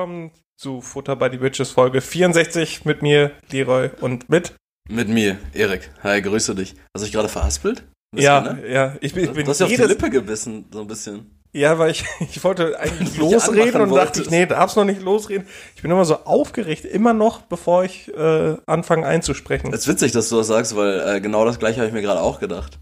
willkommen 0.00 0.30
zu 0.56 0.80
Futter 0.80 1.14
by 1.14 1.28
the 1.30 1.36
Bitches 1.36 1.72
Folge 1.72 2.00
64 2.00 2.86
mit 2.86 3.02
mir, 3.02 3.32
Leroy 3.50 3.90
und 4.00 4.30
mit. 4.30 4.54
Mit 4.88 5.10
mir, 5.10 5.36
Erik. 5.52 5.90
Hi, 6.02 6.22
grüße 6.22 6.54
dich. 6.54 6.74
Hast 6.94 7.02
du 7.02 7.04
dich 7.04 7.12
gerade 7.12 7.28
verhaspelt? 7.28 7.84
Ja, 8.16 8.40
ne? 8.40 8.66
ja. 8.66 8.96
Ich 9.02 9.12
bin, 9.12 9.24
ich 9.24 9.32
bin 9.32 9.44
du 9.44 9.50
hast 9.50 9.60
ja 9.60 9.66
auf 9.66 9.72
die 9.72 9.82
Lippe 9.82 10.08
gebissen, 10.08 10.64
so 10.72 10.80
ein 10.80 10.86
bisschen. 10.86 11.38
Ja, 11.52 11.78
weil 11.78 11.90
ich, 11.90 12.06
ich 12.20 12.42
wollte 12.42 12.80
eigentlich 12.80 13.18
losreden 13.18 13.82
und 13.82 13.94
dachte 13.94 14.22
ich, 14.22 14.30
nee, 14.30 14.46
darfst 14.46 14.78
noch 14.78 14.86
nicht 14.86 15.02
losreden. 15.02 15.46
Ich 15.76 15.82
bin 15.82 15.90
immer 15.90 16.06
so 16.06 16.14
aufgeregt, 16.24 16.86
immer 16.86 17.12
noch, 17.12 17.42
bevor 17.42 17.84
ich 17.84 18.08
äh, 18.14 18.56
anfange 18.64 19.04
einzusprechen. 19.04 19.70
Es 19.70 19.80
ist 19.80 19.88
witzig, 19.88 20.12
dass 20.12 20.30
du 20.30 20.36
das 20.36 20.46
sagst, 20.46 20.74
weil 20.76 21.16
äh, 21.16 21.20
genau 21.20 21.44
das 21.44 21.58
gleiche 21.58 21.80
habe 21.80 21.88
ich 21.88 21.92
mir 21.92 22.00
gerade 22.00 22.22
auch 22.22 22.40
gedacht. 22.40 22.78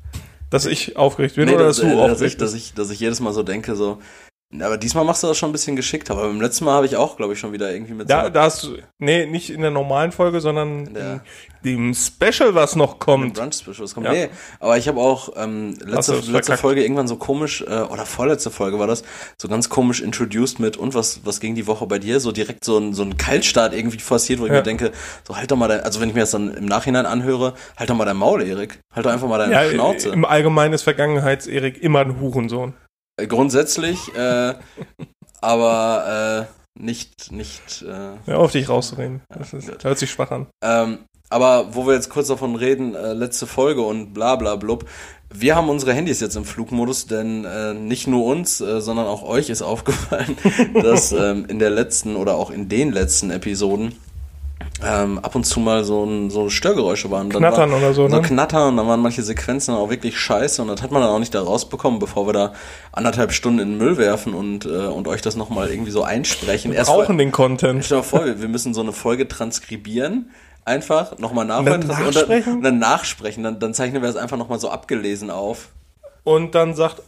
Dass 0.50 0.66
ich 0.66 0.96
aufgeregt 0.96 1.34
bin 1.34 1.46
nee, 1.46 1.56
oder 1.56 1.64
dass, 1.64 1.78
dass 1.78 1.84
du 1.84 1.90
äh, 1.90 2.00
aufgeregt 2.00 2.20
dass 2.20 2.22
ich, 2.22 2.36
dass 2.36 2.54
ich, 2.54 2.74
dass 2.74 2.90
ich 2.90 3.00
jedes 3.00 3.18
Mal 3.18 3.32
so 3.32 3.42
denke, 3.42 3.74
so, 3.74 3.98
aber 4.60 4.78
diesmal 4.78 5.04
machst 5.04 5.22
du 5.22 5.26
das 5.26 5.36
schon 5.36 5.50
ein 5.50 5.52
bisschen 5.52 5.76
geschickt. 5.76 6.10
Aber 6.10 6.22
beim 6.22 6.40
letzten 6.40 6.64
Mal 6.64 6.72
habe 6.72 6.86
ich 6.86 6.96
auch, 6.96 7.16
glaube 7.16 7.34
ich, 7.34 7.38
schon 7.38 7.52
wieder 7.52 7.70
irgendwie 7.70 7.92
mit. 7.92 8.08
Da, 8.08 8.24
so 8.24 8.30
da 8.30 8.42
hast 8.42 8.62
du, 8.62 8.78
nee, 8.98 9.26
nicht 9.26 9.50
in 9.50 9.60
der 9.60 9.70
normalen 9.70 10.10
Folge, 10.10 10.40
sondern 10.40 10.86
in 10.86 11.20
dem 11.64 11.94
Special, 11.94 12.54
was 12.54 12.76
noch 12.76 12.98
kommt. 12.98 13.34
Brunch 13.34 13.56
Special, 13.56 13.80
was 13.80 13.94
kommt. 13.94 14.06
Ja. 14.06 14.12
Nee, 14.12 14.28
aber 14.60 14.78
ich 14.78 14.88
habe 14.88 15.00
auch 15.00 15.30
ähm, 15.36 15.76
letzte, 15.84 16.20
letzte 16.30 16.56
Folge 16.56 16.82
irgendwann 16.82 17.08
so 17.08 17.16
komisch, 17.16 17.62
äh, 17.62 17.80
oder 17.82 18.06
vorletzte 18.06 18.50
Folge 18.50 18.78
war 18.78 18.86
das, 18.86 19.02
so 19.36 19.48
ganz 19.48 19.68
komisch 19.68 20.00
introduced 20.00 20.60
mit, 20.60 20.76
und 20.76 20.94
was, 20.94 21.20
was 21.24 21.40
ging 21.40 21.54
die 21.54 21.66
Woche 21.66 21.86
bei 21.86 21.98
dir? 21.98 22.20
So 22.20 22.32
direkt 22.32 22.64
so 22.64 22.78
ein, 22.78 22.94
so 22.94 23.02
ein 23.02 23.16
Kaltstart 23.16 23.74
irgendwie 23.74 23.98
forciert, 23.98 24.40
wo 24.40 24.46
ich 24.46 24.52
ja. 24.52 24.58
mir 24.58 24.62
denke, 24.62 24.92
so 25.26 25.36
halt 25.36 25.50
doch 25.50 25.56
mal 25.56 25.68
dein, 25.68 25.80
also 25.80 26.00
wenn 26.00 26.08
ich 26.08 26.14
mir 26.14 26.22
das 26.22 26.30
dann 26.30 26.54
im 26.54 26.64
Nachhinein 26.66 27.06
anhöre, 27.06 27.54
halt 27.76 27.90
doch 27.90 27.96
mal 27.96 28.04
dein 28.04 28.16
Maul, 28.16 28.42
Erik. 28.42 28.80
Halt 28.94 29.04
doch 29.04 29.10
einfach 29.10 29.28
mal 29.28 29.38
deine 29.38 29.52
ja, 29.52 29.70
Schnauze. 29.70 30.08
Im 30.08 30.24
Allgemeinen 30.24 30.74
ist 30.74 30.82
Vergangenheits-Erik 30.82 31.82
immer 31.82 32.00
ein 32.00 32.20
Hurensohn. 32.20 32.74
Grundsätzlich, 33.26 34.14
äh, 34.14 34.54
aber 35.40 36.48
äh, 36.48 36.80
nicht, 36.80 37.32
nicht. 37.32 37.82
Äh, 37.82 38.16
Hör 38.24 38.38
auf 38.38 38.52
dich 38.52 38.68
rauszureden. 38.68 39.22
Das, 39.28 39.52
ist, 39.52 39.68
das 39.68 39.84
hört 39.84 39.98
sich 39.98 40.10
schwach 40.10 40.30
an. 40.30 40.46
Ähm, 40.62 40.98
aber 41.30 41.74
wo 41.74 41.86
wir 41.86 41.94
jetzt 41.94 42.08
kurz 42.08 42.28
davon 42.28 42.54
reden, 42.54 42.94
äh, 42.94 43.12
letzte 43.12 43.46
Folge 43.46 43.82
und 43.82 44.14
bla 44.14 44.36
bla 44.36 44.56
blub. 44.56 44.86
Wir 45.30 45.56
haben 45.56 45.68
unsere 45.68 45.92
Handys 45.92 46.20
jetzt 46.20 46.36
im 46.36 46.46
Flugmodus, 46.46 47.06
denn 47.06 47.44
äh, 47.44 47.74
nicht 47.74 48.06
nur 48.06 48.24
uns, 48.24 48.62
äh, 48.62 48.80
sondern 48.80 49.06
auch 49.06 49.22
euch 49.22 49.50
ist 49.50 49.60
aufgefallen, 49.60 50.38
dass 50.82 51.12
ähm, 51.12 51.44
in 51.48 51.58
der 51.58 51.70
letzten 51.70 52.16
oder 52.16 52.36
auch 52.36 52.50
in 52.50 52.68
den 52.68 52.92
letzten 52.92 53.30
Episoden 53.30 53.94
ähm, 54.84 55.18
ab 55.18 55.34
und 55.34 55.44
zu 55.44 55.60
mal 55.60 55.84
so, 55.84 56.04
ein, 56.04 56.30
so 56.30 56.50
Störgeräusche 56.50 57.10
waren. 57.10 57.28
Knattern 57.28 57.70
war, 57.70 57.78
oder 57.78 57.94
so, 57.94 58.08
so 58.08 58.16
ne? 58.16 58.22
Knattern 58.22 58.68
und 58.68 58.76
dann 58.76 58.86
waren 58.86 59.00
manche 59.00 59.22
Sequenzen 59.22 59.74
auch 59.74 59.90
wirklich 59.90 60.18
scheiße 60.18 60.62
und 60.62 60.68
das 60.68 60.82
hat 60.82 60.92
man 60.92 61.02
dann 61.02 61.10
auch 61.10 61.18
nicht 61.18 61.34
da 61.34 61.42
rausbekommen, 61.42 61.98
bevor 61.98 62.26
wir 62.26 62.32
da 62.32 62.52
anderthalb 62.92 63.32
Stunden 63.32 63.58
in 63.58 63.68
den 63.70 63.78
Müll 63.78 63.96
werfen 63.96 64.34
und, 64.34 64.66
äh, 64.66 64.86
und 64.86 65.08
euch 65.08 65.22
das 65.22 65.36
nochmal 65.36 65.70
irgendwie 65.70 65.90
so 65.90 66.02
einsprechen. 66.02 66.72
Wir 66.72 66.82
brauchen 66.84 67.16
mal, 67.16 67.22
den 67.22 67.32
Content. 67.32 67.84
Stell 67.84 67.98
dir 67.98 68.04
vor, 68.04 68.24
wir 68.24 68.48
müssen 68.48 68.74
so 68.74 68.80
eine 68.80 68.92
Folge 68.92 69.26
transkribieren 69.26 70.30
einfach 70.64 71.18
nochmal 71.18 71.46
nachhören 71.46 71.82
und, 71.82 71.88
dann, 71.88 72.42
und 72.56 72.62
dann 72.62 72.78
nachsprechen. 72.78 73.42
Dann, 73.42 73.58
dann 73.58 73.74
zeichnen 73.74 74.02
wir 74.02 74.08
es 74.10 74.16
einfach 74.16 74.36
nochmal 74.36 74.58
so 74.58 74.70
abgelesen 74.70 75.30
auf. 75.30 75.70
Und 76.24 76.54
dann 76.54 76.74
sagt 76.74 77.02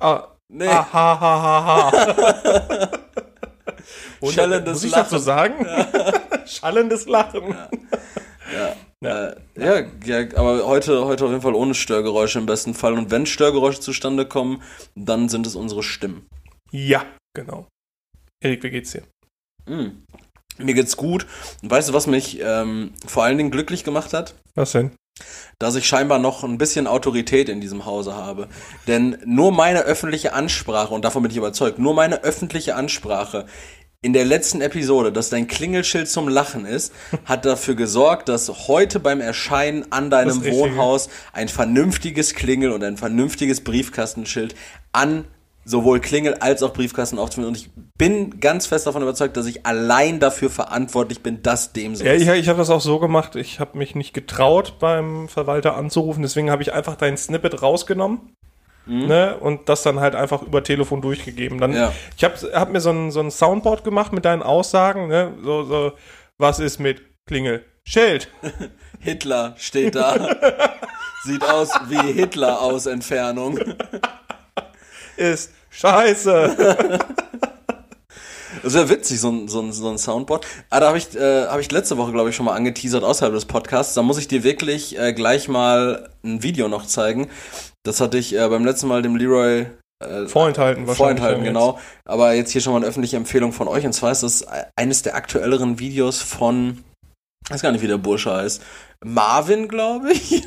ah, 0.00 0.28
nee. 0.48 0.66
ah, 0.66 0.86
ha, 0.92 1.20
ha, 1.20 1.42
ha, 1.42 1.92
ha. 1.92 2.88
Schallendes 4.32 4.74
Muss 4.74 4.84
ich 4.84 4.90
Lachen. 4.92 5.04
dazu 5.04 5.18
sagen? 5.18 5.66
Ja. 5.66 6.46
Schallendes 6.46 7.06
Lachen. 7.06 7.50
Ja. 7.50 7.68
Ja. 8.52 8.74
Ja. 9.04 9.24
Äh, 9.26 9.36
ja, 9.56 9.80
ja, 10.04 10.36
aber 10.36 10.66
heute, 10.66 11.04
heute 11.04 11.24
auf 11.24 11.30
jeden 11.30 11.42
Fall 11.42 11.54
ohne 11.54 11.74
Störgeräusche 11.74 12.38
im 12.38 12.46
besten 12.46 12.74
Fall. 12.74 12.94
Und 12.94 13.10
wenn 13.10 13.26
Störgeräusche 13.26 13.80
zustande 13.80 14.26
kommen, 14.26 14.62
dann 14.94 15.28
sind 15.28 15.46
es 15.46 15.56
unsere 15.56 15.82
Stimmen. 15.82 16.26
Ja, 16.70 17.04
genau. 17.34 17.68
Erik, 18.42 18.62
wie 18.62 18.70
geht's 18.70 18.92
dir? 18.92 19.02
Mm. 19.66 20.02
Mir 20.58 20.74
geht's 20.74 20.96
gut. 20.96 21.26
Und 21.62 21.70
weißt 21.70 21.88
du, 21.88 21.92
was 21.92 22.06
mich 22.06 22.40
ähm, 22.40 22.92
vor 23.06 23.24
allen 23.24 23.36
Dingen 23.36 23.50
glücklich 23.50 23.84
gemacht 23.84 24.12
hat? 24.12 24.34
Was 24.54 24.72
denn? 24.72 24.92
Dass 25.58 25.74
ich 25.74 25.86
scheinbar 25.86 26.18
noch 26.18 26.42
ein 26.42 26.58
bisschen 26.58 26.86
Autorität 26.86 27.48
in 27.48 27.60
diesem 27.60 27.86
Hause 27.86 28.14
habe. 28.14 28.48
Denn 28.86 29.18
nur 29.24 29.52
meine 29.52 29.80
öffentliche 29.80 30.32
Ansprache, 30.32 30.94
und 30.94 31.04
davon 31.04 31.22
bin 31.22 31.30
ich 31.30 31.36
überzeugt, 31.36 31.78
nur 31.78 31.94
meine 31.94 32.22
öffentliche 32.24 32.74
Ansprache 32.74 33.46
in 34.04 34.12
der 34.12 34.26
letzten 34.26 34.60
Episode, 34.60 35.10
dass 35.12 35.30
dein 35.30 35.46
Klingelschild 35.46 36.08
zum 36.08 36.28
Lachen 36.28 36.66
ist, 36.66 36.92
hat 37.24 37.46
dafür 37.46 37.74
gesorgt, 37.74 38.28
dass 38.28 38.68
heute 38.68 39.00
beim 39.00 39.22
Erscheinen 39.22 39.90
an 39.90 40.10
deinem 40.10 40.44
Wohnhaus 40.44 41.08
ein 41.32 41.48
vernünftiges 41.48 42.34
Klingel 42.34 42.70
und 42.72 42.84
ein 42.84 42.98
vernünftiges 42.98 43.64
Briefkastenschild 43.64 44.54
an 44.92 45.24
sowohl 45.64 46.00
Klingel 46.00 46.34
als 46.34 46.62
auch 46.62 46.74
Briefkasten 46.74 47.18
aufzufinden. 47.18 47.48
Und 47.48 47.56
ich 47.56 47.70
bin 47.96 48.38
ganz 48.40 48.66
fest 48.66 48.86
davon 48.86 49.00
überzeugt, 49.00 49.38
dass 49.38 49.46
ich 49.46 49.64
allein 49.64 50.20
dafür 50.20 50.50
verantwortlich 50.50 51.22
bin, 51.22 51.42
dass 51.42 51.72
dem 51.72 51.96
so 51.96 52.04
ja, 52.04 52.12
ist. 52.12 52.26
Ja, 52.26 52.34
ich 52.34 52.50
habe 52.50 52.58
das 52.58 52.68
auch 52.68 52.82
so 52.82 52.98
gemacht. 52.98 53.34
Ich 53.36 53.58
habe 53.58 53.78
mich 53.78 53.94
nicht 53.94 54.12
getraut, 54.12 54.74
beim 54.78 55.28
Verwalter 55.28 55.74
anzurufen. 55.76 56.22
Deswegen 56.22 56.50
habe 56.50 56.62
ich 56.62 56.74
einfach 56.74 56.96
dein 56.96 57.16
Snippet 57.16 57.62
rausgenommen 57.62 58.20
Mhm. 58.86 59.06
Ne? 59.06 59.36
Und 59.38 59.68
das 59.68 59.82
dann 59.82 60.00
halt 60.00 60.14
einfach 60.14 60.42
über 60.42 60.62
Telefon 60.62 61.00
durchgegeben. 61.00 61.58
Dann, 61.58 61.72
ja. 61.72 61.92
Ich 62.16 62.24
habe 62.24 62.34
hab 62.52 62.70
mir 62.70 62.80
so 62.80 62.90
ein, 62.90 63.10
so 63.10 63.20
ein 63.20 63.30
Soundboard 63.30 63.84
gemacht 63.84 64.12
mit 64.12 64.24
deinen 64.24 64.42
Aussagen, 64.42 65.08
ne? 65.08 65.34
so, 65.42 65.64
so, 65.64 65.92
was 66.38 66.58
ist 66.58 66.78
mit 66.78 67.02
Klingel? 67.26 67.64
Schild. 67.84 68.28
Hitler 69.00 69.54
steht 69.58 69.94
da. 69.94 70.14
Sieht 71.24 71.44
aus 71.44 71.70
wie 71.88 72.12
Hitler 72.12 72.60
aus 72.60 72.86
Entfernung. 72.86 73.58
Ist 75.16 75.52
scheiße. 75.70 76.98
Das 78.64 78.72
wäre 78.72 78.88
witzig, 78.88 79.20
so 79.20 79.30
ein, 79.30 79.46
so 79.46 79.60
ein, 79.60 79.72
so 79.72 79.90
ein 79.90 79.98
Soundboard. 79.98 80.46
Ah, 80.70 80.80
da 80.80 80.88
habe 80.88 80.96
ich, 80.96 81.14
äh, 81.14 81.46
hab 81.46 81.60
ich 81.60 81.70
letzte 81.70 81.98
Woche, 81.98 82.12
glaube 82.12 82.30
ich, 82.30 82.36
schon 82.36 82.46
mal 82.46 82.54
angeteasert 82.54 83.04
außerhalb 83.04 83.34
des 83.34 83.44
Podcasts. 83.44 83.92
Da 83.92 84.00
muss 84.00 84.16
ich 84.16 84.26
dir 84.26 84.42
wirklich 84.42 84.98
äh, 84.98 85.12
gleich 85.12 85.48
mal 85.48 86.08
ein 86.24 86.42
Video 86.42 86.68
noch 86.68 86.86
zeigen. 86.86 87.28
Das 87.82 88.00
hatte 88.00 88.16
ich 88.16 88.34
äh, 88.34 88.48
beim 88.48 88.64
letzten 88.64 88.88
Mal 88.88 89.02
dem 89.02 89.16
Leroy 89.16 89.66
äh, 90.02 90.26
vorenthalten, 90.26 90.86
wahrscheinlich. 90.86 90.96
Vorenthalten, 90.96 91.44
genau. 91.44 91.78
Aber 92.06 92.32
jetzt 92.32 92.52
hier 92.52 92.62
schon 92.62 92.72
mal 92.72 92.78
eine 92.78 92.86
öffentliche 92.86 93.18
Empfehlung 93.18 93.52
von 93.52 93.68
euch. 93.68 93.84
Und 93.84 93.92
zwar 93.92 94.12
ist 94.12 94.22
das 94.22 94.46
eines 94.76 95.02
der 95.02 95.14
aktuelleren 95.14 95.78
Videos 95.78 96.22
von, 96.22 96.82
ich 97.44 97.50
weiß 97.50 97.60
gar 97.60 97.70
nicht, 97.70 97.82
wie 97.82 97.88
der 97.88 97.98
Bursche 97.98 98.32
heißt. 98.32 98.62
Marvin, 99.04 99.68
glaube 99.68 100.12
ich. 100.12 100.42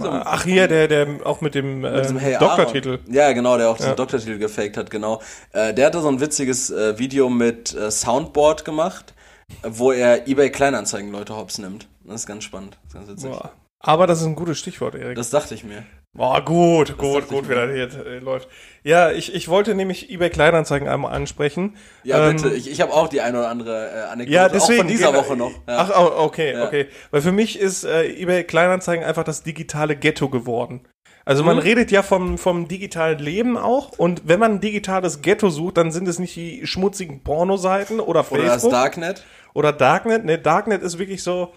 Ach 0.00 0.44
hier, 0.44 0.68
der, 0.68 0.88
der 0.88 1.06
auch 1.24 1.40
mit 1.40 1.54
dem, 1.54 1.80
mit 1.80 1.92
äh, 1.92 2.14
hey 2.18 2.36
Doktortitel. 2.38 3.00
Ja, 3.08 3.32
genau, 3.32 3.56
der 3.58 3.68
auch 3.70 3.78
ja. 3.78 3.88
den 3.88 3.96
Doktortitel 3.96 4.38
gefaked 4.38 4.76
hat, 4.76 4.90
genau. 4.90 5.20
Äh, 5.52 5.74
der 5.74 5.86
hatte 5.86 6.00
so 6.00 6.08
ein 6.08 6.20
witziges 6.20 6.70
äh, 6.70 6.98
Video 6.98 7.28
mit 7.28 7.74
äh, 7.74 7.90
Soundboard 7.90 8.64
gemacht, 8.64 9.14
wo 9.62 9.92
er 9.92 10.26
eBay 10.26 10.50
Kleinanzeigen 10.50 11.10
Leute 11.12 11.36
hops 11.36 11.58
nimmt. 11.58 11.88
Das 12.04 12.16
ist 12.20 12.26
ganz 12.26 12.44
spannend. 12.44 12.78
Das 12.84 12.88
ist 12.88 12.94
ganz 12.94 13.08
witzig. 13.10 13.30
Boah. 13.30 13.52
Aber 13.80 14.06
das 14.06 14.20
ist 14.20 14.26
ein 14.26 14.34
gutes 14.34 14.58
Stichwort, 14.58 14.94
Erik. 14.94 15.16
Das 15.16 15.30
dachte 15.30 15.54
ich 15.54 15.64
mir. 15.64 15.84
Boah, 16.16 16.44
gut, 16.44 16.96
gut, 16.96 17.26
gut, 17.26 17.48
wie 17.48 17.54
das 17.54 17.70
hier 17.72 18.06
äh, 18.06 18.18
läuft. 18.20 18.48
Ja, 18.84 19.10
ich, 19.10 19.34
ich 19.34 19.48
wollte 19.48 19.74
nämlich 19.74 20.10
eBay 20.10 20.30
Kleinanzeigen 20.30 20.86
einmal 20.86 21.12
ansprechen. 21.12 21.76
Ja, 22.04 22.28
ähm, 22.28 22.36
bitte. 22.36 22.54
Ich, 22.54 22.70
ich 22.70 22.80
habe 22.80 22.92
auch 22.92 23.08
die 23.08 23.20
eine 23.20 23.38
oder 23.38 23.48
andere 23.48 23.90
äh, 23.90 24.00
Anekdote, 24.12 24.34
ja, 24.34 24.48
deswegen, 24.48 24.74
auch 24.74 24.84
von 24.84 24.88
dieser 24.88 25.14
Woche 25.14 25.36
noch. 25.36 25.50
Ja. 25.66 25.78
Ach, 25.78 25.90
oh, 25.98 26.22
okay, 26.22 26.52
ja. 26.52 26.66
okay. 26.66 26.86
Weil 27.10 27.20
für 27.20 27.32
mich 27.32 27.58
ist 27.58 27.82
äh, 27.82 28.04
eBay 28.04 28.44
Kleinanzeigen 28.44 29.04
einfach 29.04 29.24
das 29.24 29.42
digitale 29.42 29.96
Ghetto 29.96 30.28
geworden. 30.28 30.86
Also 31.24 31.42
man 31.42 31.56
mhm. 31.56 31.62
redet 31.62 31.90
ja 31.90 32.02
vom, 32.02 32.38
vom 32.38 32.68
digitalen 32.68 33.18
Leben 33.18 33.56
auch 33.56 33.98
und 33.98 34.22
wenn 34.28 34.38
man 34.38 34.52
ein 34.52 34.60
digitales 34.60 35.22
Ghetto 35.22 35.48
sucht, 35.48 35.78
dann 35.78 35.90
sind 35.90 36.06
es 36.06 36.18
nicht 36.18 36.36
die 36.36 36.66
schmutzigen 36.66 37.24
Pornoseiten 37.24 37.98
oder 37.98 38.22
Facebook. 38.22 38.44
Oder 38.44 38.54
das 38.54 38.68
Darknet. 38.68 39.24
Oder 39.54 39.72
Darknet. 39.72 40.24
Ne, 40.24 40.38
Darknet 40.38 40.82
ist 40.82 40.98
wirklich 40.98 41.22
so, 41.22 41.54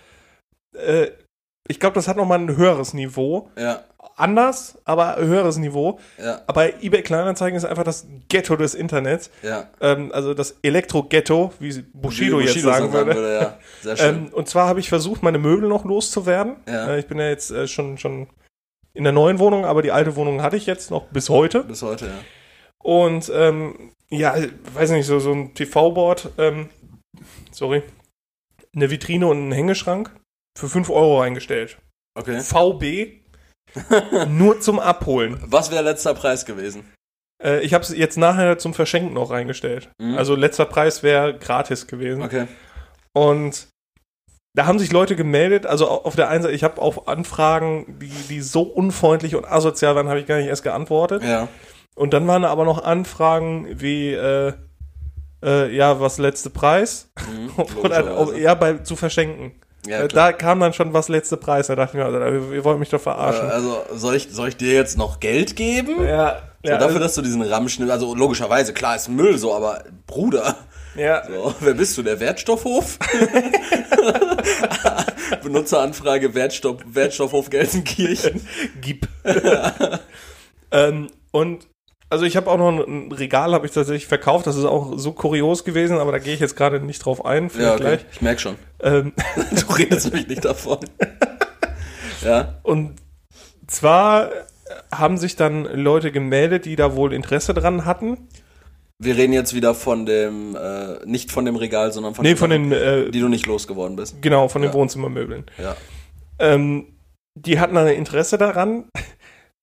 äh, 0.74 1.08
ich 1.68 1.80
glaube, 1.80 1.96
das 1.96 2.08
hat 2.08 2.18
nochmal 2.18 2.40
ein 2.40 2.56
höheres 2.56 2.94
Niveau. 2.94 3.50
Ja. 3.58 3.84
Anders, 4.16 4.80
aber 4.86 5.18
höheres 5.18 5.58
Niveau. 5.58 6.00
Ja. 6.18 6.42
Aber 6.48 6.82
eBay 6.82 7.04
Kleinanzeigen 7.04 7.56
ist 7.56 7.66
einfach 7.66 7.84
das 7.84 8.08
Ghetto 8.30 8.56
des 8.56 8.74
Internets. 8.74 9.30
Ja. 9.44 9.70
Ähm, 9.80 10.12
also 10.12 10.34
das 10.34 10.56
Elektro-Ghetto, 10.64 11.54
wie 11.60 11.68
Bushido, 11.68 11.84
wie 11.94 12.02
Bushido 12.02 12.40
jetzt 12.40 12.62
sagen 12.62 12.94
würde. 12.94 13.16
würde 13.16 13.40
ja. 13.40 13.58
Sehr 13.82 13.98
schön. 13.98 14.16
Ähm, 14.16 14.34
und 14.34 14.50
zwar 14.50 14.68
habe 14.68 14.80
ich 14.80 14.90
versucht, 14.90 15.22
meine 15.22 15.38
Möbel 15.38 15.70
noch 15.70 15.86
loszuwerden. 15.86 16.56
Ja. 16.68 16.88
Äh, 16.88 17.00
ich 17.00 17.08
bin 17.08 17.20
ja 17.20 17.28
jetzt 17.28 17.52
äh, 17.52 17.68
schon, 17.68 17.98
schon 17.98 18.28
in 18.94 19.04
der 19.04 19.14
neuen 19.14 19.38
Wohnung, 19.38 19.66
aber 19.66 19.84
die 19.84 19.92
alte 19.92 20.16
Wohnung 20.16 20.42
hatte 20.42 20.58
ich 20.58 20.66
jetzt 20.66 20.90
noch 20.90 21.06
bis 21.08 21.30
heute. 21.30 21.64
Bis 21.64 21.84
heute, 21.84 22.06
ja. 22.06 22.12
Und 22.80 23.32
ähm, 23.34 23.92
ja, 24.10 24.36
weiß 24.74 24.92
nicht, 24.92 25.06
so, 25.06 25.20
so 25.20 25.32
ein 25.32 25.54
TV-Board, 25.54 26.32
ähm, 26.38 26.70
sorry, 27.52 27.84
eine 28.76 28.90
Vitrine 28.90 29.28
und 29.28 29.38
einen 29.38 29.52
Hängeschrank 29.52 30.12
für 30.58 30.70
5 30.70 30.90
Euro 30.90 31.22
reingestellt. 31.22 31.78
Okay. 32.16 32.42
VB. 32.42 33.22
nur 34.30 34.60
zum 34.62 34.80
Abholen. 34.80 35.38
Was 35.46 35.72
wäre 35.72 35.84
letzter 35.84 36.14
Preis 36.14 36.46
gewesen? 36.46 36.92
Äh, 37.44 37.60
ich 37.62 37.74
habe 37.74 37.84
es 37.84 37.96
jetzt 37.96 38.18
nachher 38.18 38.58
zum 38.58 38.74
Verschenken 38.74 39.14
noch 39.14 39.30
reingestellt. 39.30 39.90
Mhm. 40.00 40.18
Also 40.18 40.36
letzter 40.36 40.66
Preis 40.66 41.04
wäre 41.04 41.38
gratis 41.38 41.86
gewesen. 41.86 42.24
Okay. 42.24 42.48
Und 43.14 43.68
da 44.56 44.66
haben 44.66 44.80
sich 44.80 44.92
Leute 44.92 45.16
gemeldet, 45.16 45.68
also 45.68 45.88
auf 45.88 46.16
der 46.16 46.30
einen 46.30 46.42
Seite, 46.42 46.56
ich 46.56 46.64
habe 46.64 46.82
auf 46.82 47.08
Anfragen, 47.08 48.00
die, 48.00 48.10
die 48.30 48.42
so 48.42 48.64
unfreundlich 48.64 49.36
und 49.36 49.46
asozial 49.46 49.96
waren, 49.96 50.08
habe 50.08 50.20
ich 50.20 50.26
gar 50.26 50.38
nicht 50.38 50.48
erst 50.48 50.64
geantwortet. 50.64 51.24
Ja. 51.24 51.48
Und 51.96 52.14
dann 52.14 52.26
waren 52.28 52.46
aber 52.46 52.66
noch 52.66 52.84
Anfragen 52.84 53.68
wie, 53.80 54.14
äh, 54.14 54.54
äh, 55.44 55.76
ja, 55.76 56.00
was 56.00 56.18
letzte 56.18 56.50
Preis? 56.50 57.12
Mhm, 57.30 57.52
Oder 57.84 58.36
ja, 58.36 58.56
bei, 58.56 58.78
zu 58.80 58.96
verschenken. 58.96 59.52
Ja, 59.88 60.02
äh, 60.02 60.08
da 60.08 60.34
kam 60.34 60.60
dann 60.60 60.74
schon 60.74 60.94
was 60.94 61.10
letzte 61.10 61.38
Preis. 61.38 61.68
Da 61.68 61.76
dachte 61.76 61.98
ich 61.98 62.04
mir, 62.04 62.56
ihr 62.56 62.64
wollt 62.64 62.80
mich 62.80 62.90
doch 62.90 63.02
verarschen. 63.02 63.50
Also 63.50 63.84
soll 63.94 64.16
ich, 64.16 64.30
soll 64.32 64.50
ich 64.50 64.58
dir 64.58 64.74
jetzt 64.74 64.98
noch 64.98 65.20
Geld 65.20 65.56
geben? 65.56 66.06
Ja. 66.06 66.42
So, 66.64 66.72
ja 66.72 66.78
dafür, 66.78 66.96
also, 66.96 67.00
dass 67.00 67.16
du 67.16 67.22
diesen 67.22 67.42
Ramschen, 67.42 67.90
also 67.90 68.16
logischerweise, 68.16 68.74
klar 68.74 68.96
ist 68.96 69.10
Müll 69.10 69.38
so, 69.38 69.54
aber 69.54 69.84
Bruder. 70.06 70.56
Ja. 70.96 71.24
So, 71.28 71.54
wer 71.60 71.74
bist 71.76 71.98
du, 71.98 72.04
der 72.04 72.20
Wertstoffhof? 72.20 72.98
Benutzeranfrage 75.44 76.34
Wertstoff, 76.34 76.78
Wertstoffhof 76.86 77.50
Gelsenkirchen. 77.50 78.42
Gib. 78.82 79.08
ähm, 80.72 81.10
und 81.32 81.68
also 82.10 82.26
ich 82.26 82.38
habe 82.38 82.50
auch 82.50 82.58
noch 82.58 82.88
ein 82.88 83.12
Regal, 83.12 83.54
habe 83.54 83.66
ich 83.66 83.74
tatsächlich 83.74 84.08
verkauft. 84.08 84.48
Das 84.48 84.56
ist 84.56 84.66
auch 84.66 84.98
so 84.98 85.12
kurios 85.12 85.64
gewesen, 85.64 85.98
aber 85.98 86.12
da 86.12 86.20
gehe 86.20 86.34
ich 86.34 86.40
jetzt 86.40 86.56
gerade 86.56 86.80
nicht 86.80 87.00
drauf 87.00 87.26
ein. 87.26 87.52
Ja, 87.58 87.74
okay. 87.74 87.82
gleich. 87.82 88.06
Ich 88.12 88.22
merke 88.22 88.40
schon. 88.40 88.56
Ähm. 88.82 89.14
du 89.52 89.74
redest 89.74 90.06
nämlich 90.12 90.28
nicht 90.28 90.46
davon. 90.46 90.80
ja. 92.24 92.56
Und 92.64 92.96
zwar 93.68 94.30
haben 94.94 95.18
sich 95.18 95.36
dann 95.36 95.66
Leute 95.66 96.12
gemeldet, 96.12 96.66
die 96.66 96.76
da 96.76 96.96
wohl 96.96 97.14
Interesse 97.14 97.54
dran 97.54 97.86
hatten. 97.86 98.30
Wir 99.00 99.16
reden 99.16 99.34
jetzt 99.34 99.54
wieder 99.54 99.76
von 99.76 100.06
dem, 100.06 100.56
äh, 100.56 101.06
nicht 101.06 101.32
von 101.32 101.46
dem 101.46 101.56
Regal, 101.56 101.92
sondern 101.92 102.16
von, 102.16 102.24
nee, 102.24 102.36
von 102.36 102.50
den, 102.50 102.72
äh, 102.72 103.12
die 103.12 103.20
du 103.20 103.28
nicht 103.28 103.46
losgeworden 103.46 103.96
bist. 103.96 104.22
Genau, 104.22 104.48
von 104.48 104.64
den 104.64 104.74
Wohnzimmermöbeln. 104.74 105.46
Ja. 105.60 105.76
Ähm, 106.40 106.98
die 107.36 107.60
hatten 107.60 107.76
dann 107.76 107.88
Interesse 107.88 108.38
daran. 108.40 108.86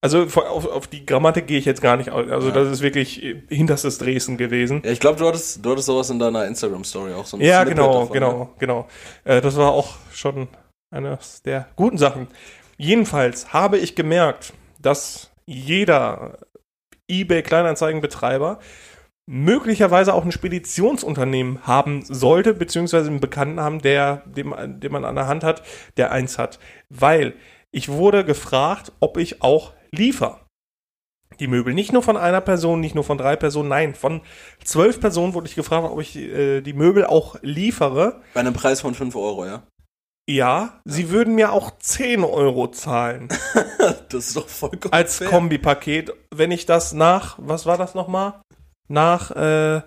Also 0.04 0.24
auf, 0.24 0.36
auf 0.66 0.86
die 0.86 1.06
Grammatik 1.06 1.46
gehe 1.46 1.58
ich 1.58 1.64
jetzt 1.64 1.80
gar 1.80 1.96
nicht 1.96 2.10
aus. 2.10 2.30
Also 2.30 2.48
ja. 2.48 2.54
das 2.54 2.68
ist 2.68 2.82
wirklich 2.82 3.38
hinterstes 3.48 3.96
Dresden 3.96 4.36
gewesen. 4.36 4.82
Ja, 4.84 4.90
ich 4.90 5.00
glaube, 5.00 5.18
du 5.18 5.26
hattest, 5.26 5.64
du 5.64 5.70
hattest 5.70 5.86
sowas 5.86 6.10
in 6.10 6.18
deiner 6.18 6.46
Instagram-Story 6.46 7.14
auch 7.14 7.24
so 7.24 7.38
ein 7.38 7.40
Ja, 7.40 7.62
Snippet 7.62 7.78
genau, 7.78 8.00
davon, 8.00 8.12
genau, 8.12 8.38
ne? 8.38 8.48
genau. 8.58 8.88
Äh, 9.24 9.40
das 9.40 9.56
war 9.56 9.72
auch 9.72 9.96
schon 10.12 10.48
eines 10.90 11.40
der 11.40 11.68
guten 11.76 11.96
Sachen. 11.96 12.28
Jedenfalls 12.76 13.54
habe 13.54 13.78
ich 13.78 13.94
gemerkt, 13.94 14.52
dass 14.78 15.30
jeder 15.46 16.36
eBay-Kleinanzeigenbetreiber 17.08 18.58
möglicherweise 19.24 20.12
auch 20.12 20.26
ein 20.26 20.32
Speditionsunternehmen 20.32 21.66
haben 21.66 22.02
sollte, 22.02 22.52
beziehungsweise 22.52 23.08
einen 23.08 23.20
Bekannten 23.20 23.58
haben, 23.58 23.80
der, 23.80 24.22
den, 24.26 24.52
den 24.80 24.92
man 24.92 25.06
an 25.06 25.14
der 25.14 25.28
Hand 25.28 25.44
hat, 25.44 25.62
der 25.96 26.12
eins 26.12 26.36
hat. 26.36 26.58
Weil 26.90 27.32
ich 27.70 27.88
wurde 27.88 28.22
gefragt, 28.22 28.92
ob 29.00 29.16
ich 29.16 29.40
auch 29.40 29.72
liefer. 29.94 30.40
Die 31.40 31.48
Möbel. 31.48 31.74
Nicht 31.74 31.92
nur 31.92 32.02
von 32.02 32.16
einer 32.16 32.40
Person, 32.40 32.80
nicht 32.80 32.94
nur 32.94 33.02
von 33.02 33.18
drei 33.18 33.34
Personen, 33.34 33.68
nein, 33.68 33.94
von 33.94 34.20
zwölf 34.62 35.00
Personen 35.00 35.34
wurde 35.34 35.48
ich 35.48 35.56
gefragt, 35.56 35.84
ob 35.90 36.00
ich 36.00 36.16
äh, 36.16 36.60
die 36.60 36.74
Möbel 36.74 37.06
auch 37.06 37.36
liefere. 37.42 38.20
Bei 38.34 38.40
einem 38.40 38.54
Preis 38.54 38.80
von 38.80 38.94
fünf 38.94 39.16
Euro, 39.16 39.44
ja? 39.44 39.64
Ja, 40.26 40.80
sie 40.84 41.10
würden 41.10 41.34
mir 41.34 41.52
auch 41.52 41.70
10 41.78 42.24
Euro 42.24 42.68
zahlen. 42.68 43.28
das 44.08 44.28
ist 44.28 44.36
doch 44.36 44.48
vollkommen 44.48 44.92
Als 44.92 45.18
fair. 45.18 45.28
Kombipaket, 45.28 46.12
wenn 46.34 46.50
ich 46.50 46.64
das 46.64 46.94
nach, 46.94 47.36
was 47.38 47.66
war 47.66 47.76
das 47.76 47.94
nochmal? 47.94 48.40
Nach, 48.88 49.30
äh, 49.32 49.82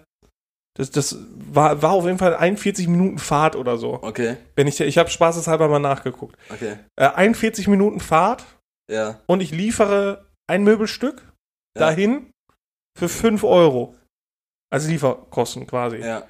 das, 0.75 0.91
das 0.91 1.17
war, 1.51 1.81
war 1.81 1.91
auf 1.91 2.05
jeden 2.05 2.19
Fall 2.19 2.35
41 2.35 2.87
Minuten 2.87 3.17
Fahrt 3.17 3.55
oder 3.55 3.77
so. 3.77 3.99
Okay. 4.03 4.37
Wenn 4.55 4.67
ich, 4.67 4.79
ich 4.79 4.99
habe 4.99 5.09
spaßeshalber 5.09 5.67
mal 5.69 5.79
nachgeguckt. 5.79 6.37
Okay. 6.53 6.77
Äh, 6.95 7.07
41 7.07 7.67
Minuten 7.67 7.99
Fahrt. 7.99 8.45
Ja. 8.89 9.21
Und 9.27 9.41
ich 9.41 9.51
liefere 9.51 10.25
ein 10.47 10.63
Möbelstück 10.63 11.21
ja. 11.77 11.87
dahin 11.87 12.31
für 12.97 13.09
5 13.09 13.43
Euro. 13.43 13.95
Also 14.69 14.89
Lieferkosten 14.89 15.67
quasi. 15.67 15.97
Ja. 15.97 16.23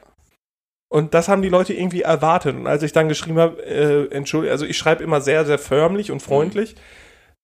Und 0.89 1.13
das 1.13 1.27
haben 1.27 1.41
die 1.41 1.49
Leute 1.49 1.73
irgendwie 1.73 2.03
erwartet. 2.03 2.55
Und 2.55 2.67
als 2.67 2.83
ich 2.83 2.93
dann 2.93 3.09
geschrieben 3.09 3.39
habe, 3.39 3.61
äh, 3.63 4.07
entschuldige, 4.13 4.51
also 4.51 4.65
ich 4.65 4.77
schreibe 4.77 5.03
immer 5.03 5.21
sehr, 5.21 5.45
sehr 5.45 5.59
förmlich 5.59 6.11
und 6.11 6.21
freundlich. 6.21 6.75
Mhm. 6.75 6.79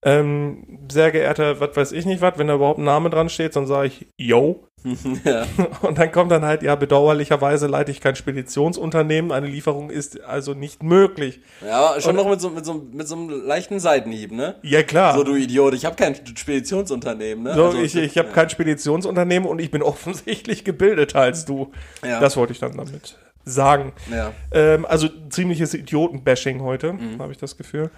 Ähm, 0.06 0.80
sehr 0.92 1.12
geehrter, 1.12 1.60
was 1.60 1.76
weiß 1.76 1.92
ich 1.94 2.06
nicht 2.06 2.22
was, 2.22 2.38
wenn 2.38 2.48
da 2.48 2.56
überhaupt 2.56 2.80
ein 2.80 2.84
Name 2.84 3.10
dran 3.10 3.30
steht, 3.30 3.56
dann 3.56 3.68
sage 3.68 3.88
ich, 3.88 4.08
yo. 4.18 4.68
ja. 5.24 5.46
Und 5.82 5.98
dann 5.98 6.12
kommt 6.12 6.32
dann 6.32 6.44
halt, 6.44 6.62
ja, 6.62 6.76
bedauerlicherweise 6.76 7.68
leite 7.68 7.92
ich 7.92 8.02
kein 8.02 8.16
Speditionsunternehmen, 8.16 9.32
eine 9.32 9.48
Lieferung 9.48 9.90
ist 9.90 10.22
also 10.22 10.54
nicht 10.54 10.84
möglich. 10.84 11.40
Ja, 11.66 11.96
schon 12.00 12.12
und, 12.12 12.16
noch 12.18 12.30
mit 12.30 12.42
so, 12.42 12.50
mit, 12.50 12.66
so, 12.66 12.86
mit 12.92 13.08
so 13.08 13.16
einem 13.16 13.30
leichten 13.30 13.80
Seitenhieb, 13.80 14.34
ne? 14.34 14.56
Ja, 14.62 14.84
klar. 14.84 15.16
So, 15.16 15.24
du 15.24 15.36
Idiot, 15.36 15.74
ich 15.74 15.86
habe 15.86 15.96
kein 15.96 16.16
Speditionsunternehmen, 16.16 17.46
ne? 17.46 17.54
So, 17.54 17.66
also, 17.66 17.80
ich 17.80 17.96
ich 17.96 18.18
habe 18.18 18.28
ja. 18.28 18.34
kein 18.34 18.50
Speditionsunternehmen 18.50 19.48
und 19.48 19.60
ich 19.60 19.72
bin 19.72 19.82
offensichtlich 19.84 20.66
gebildeter 20.66 21.22
als 21.22 21.46
du. 21.46 21.72
Ja. 22.06 22.20
Das 22.20 22.36
wollte 22.36 22.52
ich 22.52 22.60
dann 22.60 22.76
damit 22.76 23.18
sagen. 23.46 23.94
Ja. 24.12 24.34
Ähm, 24.52 24.86
also 24.86 25.08
ziemliches 25.30 25.74
Idioten-Bashing 25.74 26.62
heute, 26.62 26.94
mhm. 26.94 27.20
habe 27.20 27.32
ich 27.32 27.38
das 27.38 27.58
Gefühl. 27.58 27.90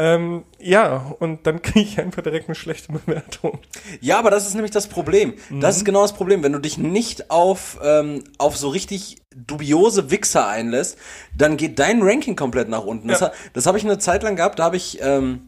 Ähm, 0.00 0.44
ja, 0.60 1.14
und 1.18 1.46
dann 1.46 1.60
kriege 1.62 1.80
ich 1.80 2.00
einfach 2.00 2.22
direkt 2.22 2.48
eine 2.48 2.54
schlechte 2.54 2.92
Bewertung. 2.92 3.58
Ja, 4.00 4.18
aber 4.18 4.30
das 4.30 4.46
ist 4.46 4.54
nämlich 4.54 4.70
das 4.70 4.86
Problem. 4.86 5.34
Mhm. 5.50 5.60
Das 5.60 5.76
ist 5.76 5.84
genau 5.84 6.02
das 6.02 6.12
Problem. 6.12 6.42
Wenn 6.42 6.52
du 6.52 6.60
dich 6.60 6.78
nicht 6.78 7.30
auf, 7.30 7.78
ähm, 7.82 8.22
auf 8.38 8.56
so 8.56 8.68
richtig 8.68 9.16
dubiose 9.34 10.10
Wichser 10.10 10.48
einlässt, 10.48 10.98
dann 11.36 11.56
geht 11.56 11.78
dein 11.78 12.02
Ranking 12.02 12.36
komplett 12.36 12.68
nach 12.68 12.84
unten. 12.84 13.08
Ja. 13.08 13.18
Das, 13.18 13.30
das 13.52 13.66
habe 13.66 13.78
ich 13.78 13.84
eine 13.84 13.98
Zeit 13.98 14.22
lang 14.22 14.36
gehabt, 14.36 14.58
da 14.58 14.64
habe 14.64 14.76
ich. 14.76 14.98
Ähm, 15.02 15.47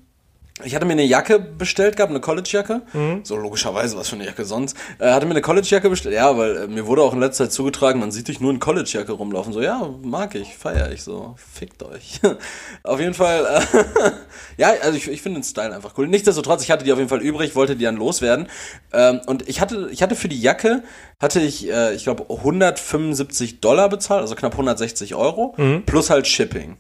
ich 0.64 0.74
hatte 0.74 0.86
mir 0.86 0.92
eine 0.92 1.04
Jacke 1.04 1.38
bestellt 1.38 1.96
gehabt, 1.96 2.10
eine 2.10 2.20
College-Jacke. 2.20 2.82
Mhm. 2.92 3.20
So 3.24 3.36
logischerweise, 3.36 3.96
was 3.96 4.08
für 4.08 4.16
eine 4.16 4.26
Jacke 4.26 4.44
sonst. 4.44 4.76
Äh, 4.98 5.12
hatte 5.12 5.26
mir 5.26 5.32
eine 5.32 5.40
College-Jacke 5.40 5.88
bestellt. 5.88 6.14
Ja, 6.14 6.36
weil 6.36 6.56
äh, 6.56 6.66
mir 6.66 6.86
wurde 6.86 7.02
auch 7.02 7.12
in 7.12 7.20
letzter 7.20 7.44
Zeit 7.44 7.52
zugetragen, 7.52 8.00
man 8.00 8.12
sieht 8.12 8.28
dich 8.28 8.40
nur 8.40 8.50
in 8.50 8.60
College-Jacke 8.60 9.12
rumlaufen. 9.12 9.52
So, 9.52 9.60
ja, 9.60 9.88
mag 10.02 10.34
ich, 10.34 10.56
feier 10.56 10.90
ich 10.92 11.02
so. 11.02 11.34
Fickt 11.36 11.82
euch. 11.82 12.20
auf 12.82 13.00
jeden 13.00 13.14
Fall, 13.14 13.62
äh, 13.72 14.10
ja, 14.56 14.72
also 14.82 14.96
ich, 14.96 15.08
ich 15.08 15.22
finde 15.22 15.40
den 15.40 15.44
Style 15.44 15.74
einfach 15.74 15.96
cool. 15.98 16.08
Nichtsdestotrotz, 16.08 16.62
ich 16.62 16.70
hatte 16.70 16.84
die 16.84 16.92
auf 16.92 16.98
jeden 16.98 17.10
Fall 17.10 17.22
übrig, 17.22 17.54
wollte 17.56 17.76
die 17.76 17.84
dann 17.84 17.96
loswerden. 17.96 18.48
Ähm, 18.92 19.20
und 19.26 19.48
ich 19.48 19.60
hatte, 19.60 19.88
ich 19.92 20.02
hatte 20.02 20.16
für 20.16 20.28
die 20.28 20.40
Jacke, 20.40 20.82
hatte 21.20 21.40
ich, 21.40 21.68
äh, 21.68 21.94
ich 21.94 22.04
glaube, 22.04 22.26
175 22.34 23.60
Dollar 23.60 23.88
bezahlt, 23.88 24.22
also 24.22 24.34
knapp 24.34 24.52
160 24.52 25.14
Euro, 25.14 25.54
mhm. 25.56 25.84
plus 25.84 26.10
halt 26.10 26.26
Shipping. 26.26 26.76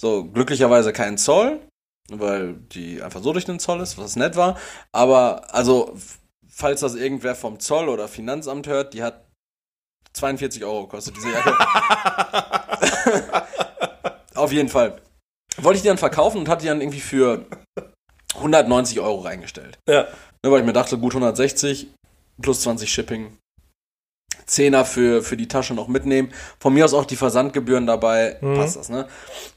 So, 0.00 0.24
glücklicherweise 0.24 0.92
kein 0.92 1.18
Zoll 1.18 1.60
weil 2.18 2.54
die 2.54 3.02
einfach 3.02 3.22
so 3.22 3.32
durch 3.32 3.44
den 3.44 3.58
Zoll 3.58 3.80
ist, 3.80 3.98
was 3.98 4.16
nett 4.16 4.36
war. 4.36 4.58
Aber, 4.92 5.54
also, 5.54 5.96
falls 6.48 6.80
das 6.80 6.94
irgendwer 6.94 7.34
vom 7.34 7.60
Zoll 7.60 7.88
oder 7.88 8.08
Finanzamt 8.08 8.66
hört, 8.66 8.94
die 8.94 9.02
hat 9.02 9.26
42 10.12 10.64
Euro 10.64 10.86
gekostet, 10.86 11.16
diese 11.16 11.30
Jacke. 11.30 11.54
Auf 14.34 14.52
jeden 14.52 14.68
Fall. 14.68 15.00
Wollte 15.56 15.76
ich 15.76 15.82
die 15.82 15.88
dann 15.88 15.98
verkaufen 15.98 16.38
und 16.38 16.48
hatte 16.48 16.62
die 16.62 16.68
dann 16.68 16.80
irgendwie 16.80 17.00
für 17.00 17.46
190 18.34 19.00
Euro 19.00 19.20
reingestellt. 19.20 19.78
Ja. 19.88 20.06
Ne, 20.42 20.50
weil 20.50 20.60
ich 20.60 20.66
mir 20.66 20.72
dachte, 20.72 20.98
gut 20.98 21.12
160 21.12 21.88
plus 22.40 22.62
20 22.62 22.90
Shipping 22.90 23.36
Zehner 24.46 24.84
für, 24.84 25.22
für 25.22 25.36
die 25.36 25.48
Tasche 25.48 25.74
noch 25.74 25.88
mitnehmen. 25.88 26.30
Von 26.58 26.74
mir 26.74 26.84
aus 26.84 26.94
auch 26.94 27.04
die 27.04 27.16
Versandgebühren 27.16 27.86
dabei, 27.86 28.36
mhm. 28.40 28.54
passt 28.54 28.76
das, 28.76 28.88
ne? 28.88 29.06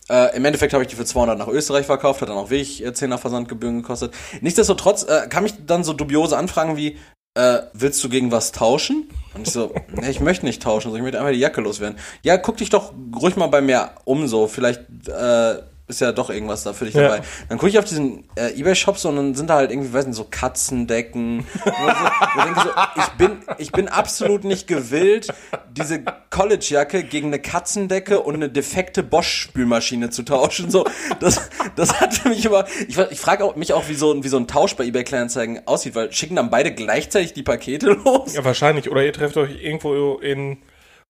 Äh, 0.10 0.36
Im 0.36 0.44
Endeffekt 0.44 0.74
habe 0.74 0.84
ich 0.84 0.90
die 0.90 0.96
für 0.96 1.06
200 1.06 1.38
nach 1.38 1.48
Österreich 1.48 1.86
verkauft, 1.86 2.22
hat 2.22 2.30
dann 2.30 2.38
auch 2.38 2.50
wirklich 2.50 2.84
äh, 2.86 2.94
Zehner 2.94 3.18
Versandgebühren 3.18 3.82
gekostet. 3.82 4.14
Nichtsdestotrotz 4.42 5.04
äh, 5.04 5.28
kam 5.30 5.46
ich 5.46 5.66
dann 5.66 5.84
so 5.84 5.94
dubiose 5.94 6.38
Anfragen 6.38 6.76
wie, 6.76 6.98
äh, 7.36 7.60
willst 7.74 8.04
du 8.04 8.10
gegen 8.10 8.32
was 8.32 8.52
tauschen? 8.52 9.10
Und 9.34 9.48
ich 9.48 9.54
so, 9.54 9.74
ne, 9.94 10.10
ich 10.10 10.20
möchte 10.20 10.46
nicht 10.46 10.62
tauschen, 10.62 10.92
so, 10.92 10.98
ich 10.98 11.04
möchte 11.04 11.20
einfach 11.20 11.32
die 11.32 11.40
Jacke 11.40 11.62
loswerden. 11.62 11.98
Ja, 12.22 12.38
guck 12.38 12.58
dich 12.58 12.70
doch 12.70 12.94
ruhig 13.20 13.36
mal 13.36 13.48
bei 13.48 13.62
mir 13.62 13.92
um, 14.06 14.28
so, 14.28 14.48
vielleicht, 14.48 14.82
äh, 15.08 15.56
ist 15.88 16.00
ja 16.00 16.14
doch 16.14 16.30
irgendwas 16.30 16.64
da 16.64 16.72
für 16.72 16.86
dich 16.86 16.94
ja. 16.94 17.02
dabei. 17.04 17.22
Dann 17.50 17.58
gucke 17.58 17.70
ich 17.70 17.78
auf 17.78 17.84
diesen 17.84 18.24
äh, 18.36 18.58
Ebay-Shop 18.58 18.98
so 18.98 19.10
und 19.10 19.18
dann 19.18 19.36
sind 19.36 19.50
da 19.50 19.56
halt 19.56 19.70
irgendwie, 19.70 19.92
weiß 19.92 20.08
nicht, 20.08 20.16
so 20.16 20.26
Katzendecken. 20.30 21.46
so, 21.66 21.70
ich, 21.70 22.64
so, 22.64 22.70
ich, 22.96 23.08
bin, 23.18 23.38
ich 23.58 23.72
bin 23.74 23.88
absolut 23.90 24.46
nicht 24.46 24.68
gewillt, 24.68 25.28
diese 25.72 26.02
College-Jacke 26.30 27.04
gegen 27.04 27.28
eine 27.28 27.40
Katzendecke 27.40 28.22
und 28.22 28.36
eine 28.36 28.50
defekte 28.50 29.04
Bosch-Spülmaschine 29.04 30.10
zu 30.10 30.24
tauschen. 30.24 30.72
So, 30.72 30.86
das, 31.20 31.50
das 31.76 32.00
hat 32.00 32.14
für 32.14 32.30
mich 32.30 32.46
immer. 32.46 32.66
Ich, 32.88 32.98
ich 32.98 33.20
frage 33.20 33.52
mich 33.56 33.74
auch, 33.74 33.90
wie 33.90 33.96
so, 33.96 34.24
wie 34.24 34.30
so 34.30 34.38
ein 34.38 34.48
Tausch 34.48 34.76
bei 34.78 34.86
eBay 34.86 35.04
Kleinanzeigen 35.04 35.68
aussieht, 35.68 35.96
weil 35.96 36.14
schicken 36.14 36.38
dann 36.38 36.50
beide 36.50 36.74
gleichzeitig 36.74 37.34
die 37.34 37.44
Pakete 37.44 37.92
los? 38.06 38.34
Ja, 38.34 38.46
wahrscheinlich. 38.46 38.90
Oder 38.90 39.04
ihr 39.04 39.14
trefft 39.14 39.36
euch 39.36 39.62
irgendwo 39.62 40.16
in 40.16 40.60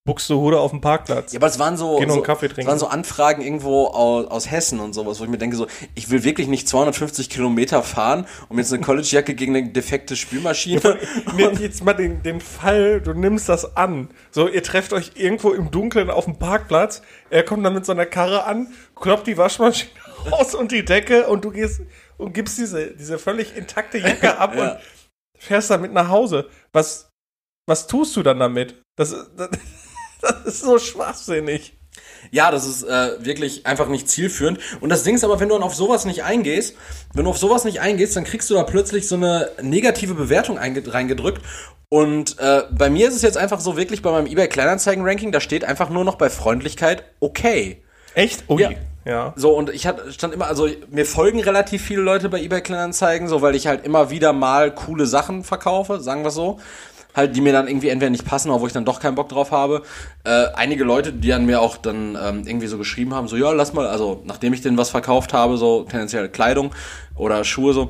Buxtehude 0.06 0.60
auf 0.60 0.72
dem 0.72 0.82
Parkplatz. 0.82 1.32
Ja, 1.32 1.40
aber 1.40 1.48
es 1.48 1.60
waren 1.60 1.78
so, 1.78 1.98
Gehen 1.98 2.10
so, 2.10 2.22
Kaffee 2.22 2.48
trinken. 2.48 2.62
Es 2.62 2.68
waren 2.68 2.80
so 2.80 2.88
Anfragen 2.88 3.42
irgendwo 3.42 3.88
aus, 3.88 4.28
aus 4.28 4.52
Hessen 4.52 4.82
und 4.82 4.92
sowas, 4.92 5.20
wo 5.20 5.24
ich 5.24 5.30
mir 5.30 5.38
denke 5.38 5.56
so, 5.56 5.68
ich 5.96 6.10
will 6.10 6.26
wirklich 6.26 6.50
nicht 6.50 6.68
250 6.68 7.30
Kilometer 7.30 7.84
fahren, 7.84 8.28
um 8.50 8.58
jetzt 8.58 8.74
eine 8.74 8.84
College-Jacke 8.84 9.34
gegen 9.34 9.56
eine 9.56 9.70
defekte 9.70 10.18
Spülmaschine. 10.18 11.00
Nimm 11.38 11.58
jetzt 11.60 11.86
mal 11.86 11.94
den, 11.94 12.22
den 12.22 12.42
Fall, 12.42 13.00
du 13.00 13.14
nimmst 13.14 13.48
das 13.48 13.78
an. 13.78 14.10
So, 14.32 14.50
ihr 14.50 14.62
trefft 14.62 14.92
euch 14.92 15.12
irgendwo 15.16 15.54
im 15.54 15.72
Dunkeln 15.72 16.10
auf 16.10 16.26
dem 16.26 16.38
Parkplatz, 16.38 17.02
er 17.30 17.44
kommt 17.44 17.66
dann 17.66 17.74
mit 17.74 17.86
so 17.86 17.94
einer 17.94 18.06
Karre 18.06 18.44
an, 18.44 18.74
kloppt 18.96 19.28
die 19.28 19.38
Waschmaschine 19.38 19.90
raus 20.32 20.54
und 20.54 20.74
die 20.74 20.84
Decke 20.84 21.28
und 21.28 21.46
du 21.46 21.52
gehst 21.52 21.82
und 22.18 22.34
gibst 22.34 22.58
diese, 22.58 22.88
diese 22.92 23.18
völlig 23.18 23.56
intakte 23.56 24.00
Jacke 24.00 24.38
ab 24.38 24.54
ja. 24.54 24.74
und 24.74 24.80
fährst 25.40 25.70
damit 25.70 25.94
nach 25.94 26.10
Hause. 26.10 26.50
Was, 26.74 27.10
was 27.68 27.88
tust 27.88 28.18
du 28.18 28.24
dann 28.24 28.40
damit? 28.40 28.82
Das, 28.98 29.16
das 29.38 29.50
Das 30.24 30.56
ist 30.56 30.62
so 30.62 30.80
schwachsinnig. 30.80 31.74
Ja, 32.32 32.50
das 32.50 32.66
ist 32.66 32.84
äh, 32.84 33.24
wirklich 33.24 33.66
einfach 33.66 33.88
nicht 33.88 34.10
zielführend. 34.10 34.60
Und 34.82 34.90
das 34.90 35.04
Ding 35.04 35.16
ist 35.16 35.24
aber, 35.24 35.40
wenn 35.40 35.50
du 35.50 35.56
dann 35.56 35.64
auf 35.64 35.76
sowas 35.76 36.06
nicht 36.06 36.24
eingehst, 36.24 36.76
wenn 37.14 37.26
du 37.26 37.30
auf 37.30 37.38
sowas 37.38 37.64
nicht 37.64 37.82
eingehst, 37.82 38.16
dann 38.16 38.24
kriegst 38.24 38.50
du 38.50 38.56
da 38.56 38.64
plötzlich 38.64 39.08
so 39.08 39.16
eine 39.16 39.52
negative 39.62 40.14
Bewertung 40.14 40.58
reingedrückt. 40.58 41.42
Und 41.90 42.40
äh, 42.40 42.64
bei 42.72 42.90
mir 42.90 43.08
ist 43.08 43.16
es 43.16 43.22
jetzt 43.22 43.38
einfach 43.38 43.60
so 43.60 43.78
wirklich 43.78 44.02
bei 44.02 44.12
meinem 44.12 44.26
eBay 44.26 44.48
Kleinanzeigen-Ranking, 44.48 45.32
da 45.32 45.40
steht 45.40 45.64
einfach 45.64 45.90
nur 45.90 46.04
noch 46.04 46.16
bei 46.16 46.30
Freundlichkeit 46.30 47.04
okay. 47.20 47.84
Echt? 48.16 48.50
Ui. 48.50 48.62
Ja. 48.62 48.72
Ja. 49.06 49.34
So, 49.36 49.52
und 49.52 49.70
ich 49.70 49.86
hatte, 49.86 50.14
stand 50.14 50.34
immer, 50.34 50.48
also 50.48 50.68
mir 50.90 51.06
folgen 51.06 51.42
relativ 51.42 51.84
viele 51.84 52.02
Leute 52.02 52.30
bei 52.30 52.42
eBay 52.42 52.62
Kleinanzeigen, 52.62 53.28
so, 53.28 53.42
weil 53.42 53.54
ich 53.54 53.68
halt 53.68 53.86
immer 53.86 54.10
wieder 54.10 54.32
mal 54.32 54.74
coole 54.74 55.06
Sachen 55.06 55.44
verkaufe, 55.44 56.00
sagen 56.00 56.24
wir 56.24 56.32
so 56.32 56.60
halt, 57.16 57.36
die 57.36 57.42
mir 57.42 57.54
dann 57.54 57.68
irgendwie 57.68 57.90
entweder 57.90 58.10
nicht 58.10 58.26
passen 58.26 58.50
oder 58.50 58.62
wo 58.62 58.68
ich 58.68 58.74
dann 58.74 58.86
doch 58.86 59.00
keinen 59.00 59.16
Bock 59.16 59.30
drauf 59.30 59.52
habe. 59.52 59.84
Äh, 60.24 60.48
einige 60.56 60.84
Leute, 60.84 61.14
die 61.14 61.34
an 61.34 61.46
mir 61.46 61.62
auch 61.62 61.78
dann 61.78 62.18
ähm, 62.22 62.44
irgendwie 62.46 62.68
so 62.68 62.78
geschrieben 62.78 63.14
haben, 63.14 63.28
so, 63.28 63.36
ja, 63.36 63.52
lass 63.52 63.74
mal, 63.74 63.88
also 63.88 64.22
nachdem 64.26 64.54
ich 64.54 64.62
denen 64.62 64.78
was 64.78 64.90
verkauft 64.90 65.34
habe, 65.34 65.58
so 65.58 65.84
tendenziell 65.84 66.30
Kleidung 66.30 66.74
oder 67.16 67.44
Schuhe, 67.44 67.74
so, 67.74 67.90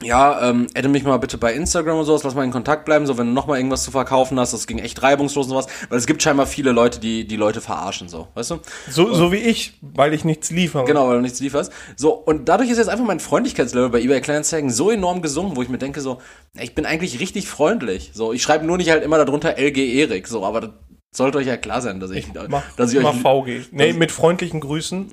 ja, 0.00 0.48
ähm, 0.48 0.68
adde 0.76 0.88
mich 0.88 1.02
mal 1.02 1.16
bitte 1.18 1.38
bei 1.38 1.52
Instagram 1.52 1.98
und 1.98 2.04
sowas, 2.04 2.22
lass 2.22 2.34
mal 2.34 2.44
in 2.44 2.52
Kontakt 2.52 2.84
bleiben, 2.84 3.06
so 3.06 3.18
wenn 3.18 3.26
du 3.26 3.32
noch 3.32 3.46
mal 3.46 3.56
irgendwas 3.56 3.82
zu 3.82 3.90
verkaufen 3.90 4.38
hast, 4.38 4.52
das 4.52 4.66
ging 4.68 4.78
echt 4.78 5.02
reibungslos 5.02 5.46
und 5.46 5.50
sowas, 5.50 5.66
weil 5.88 5.98
es 5.98 6.06
gibt 6.06 6.22
scheinbar 6.22 6.46
viele 6.46 6.70
Leute, 6.70 7.00
die 7.00 7.26
die 7.26 7.36
Leute 7.36 7.60
verarschen, 7.60 8.08
so, 8.08 8.28
weißt 8.34 8.52
du? 8.52 8.60
So, 8.88 9.12
so 9.12 9.32
wie 9.32 9.38
ich, 9.38 9.72
weil 9.80 10.14
ich 10.14 10.24
nichts 10.24 10.50
liefere. 10.50 10.84
Genau, 10.84 11.08
weil 11.08 11.16
du 11.16 11.22
nichts 11.22 11.40
lieferst. 11.40 11.72
So, 11.96 12.12
und 12.12 12.48
dadurch 12.48 12.70
ist 12.70 12.78
jetzt 12.78 12.88
einfach 12.88 13.04
mein 13.04 13.18
Freundlichkeitslevel 13.18 13.90
bei 13.90 14.00
eBay 14.00 14.20
Kleinanzeigen 14.20 14.70
so 14.70 14.90
enorm 14.90 15.20
gesunken, 15.20 15.56
wo 15.56 15.62
ich 15.62 15.68
mir 15.68 15.78
denke 15.78 16.00
so, 16.00 16.20
ich 16.60 16.76
bin 16.76 16.86
eigentlich 16.86 17.18
richtig 17.18 17.48
freundlich, 17.48 18.12
so, 18.14 18.32
ich 18.32 18.42
schreibe 18.42 18.64
nur 18.66 18.76
nicht 18.76 18.90
halt 18.90 19.02
immer 19.02 19.18
darunter 19.18 19.58
LG 19.58 19.78
Erik, 19.78 20.28
so, 20.28 20.44
aber 20.44 20.60
das 20.60 20.70
sollte 21.10 21.38
euch 21.38 21.46
ja 21.46 21.56
klar 21.56 21.82
sein, 21.82 21.98
dass 21.98 22.12
ich, 22.12 22.28
ich 22.28 22.48
mach, 22.48 22.62
dass 22.76 22.92
ich 22.92 22.98
euch... 22.98 23.04
Mach 23.04 23.14
VG. 23.14 23.62
Nee, 23.72 23.94
mit 23.94 24.12
freundlichen 24.12 24.60
Grüßen. 24.60 25.10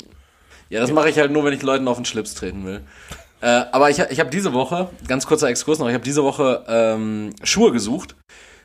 Ja, 0.69 0.81
das 0.81 0.91
mache 0.91 1.09
ich 1.09 1.17
halt 1.17 1.31
nur, 1.31 1.43
wenn 1.43 1.53
ich 1.53 1.61
Leuten 1.61 1.87
auf 1.87 1.97
den 1.97 2.05
Schlips 2.05 2.33
treten 2.33 2.65
will. 2.65 2.81
Äh, 3.45 3.67
aber 3.71 3.91
ich, 3.91 3.99
ich 3.99 4.19
habe 4.19 4.31
diese 4.31 4.53
Woche, 4.53 4.89
ganz 5.07 5.27
kurzer 5.27 5.49
Exkurs 5.49 5.77
noch, 5.77 5.87
ich 5.87 5.93
habe 5.93 6.03
diese 6.03 6.23
Woche 6.23 6.65
ähm, 6.67 7.29
Schuhe 7.43 7.71
gesucht. 7.71 8.15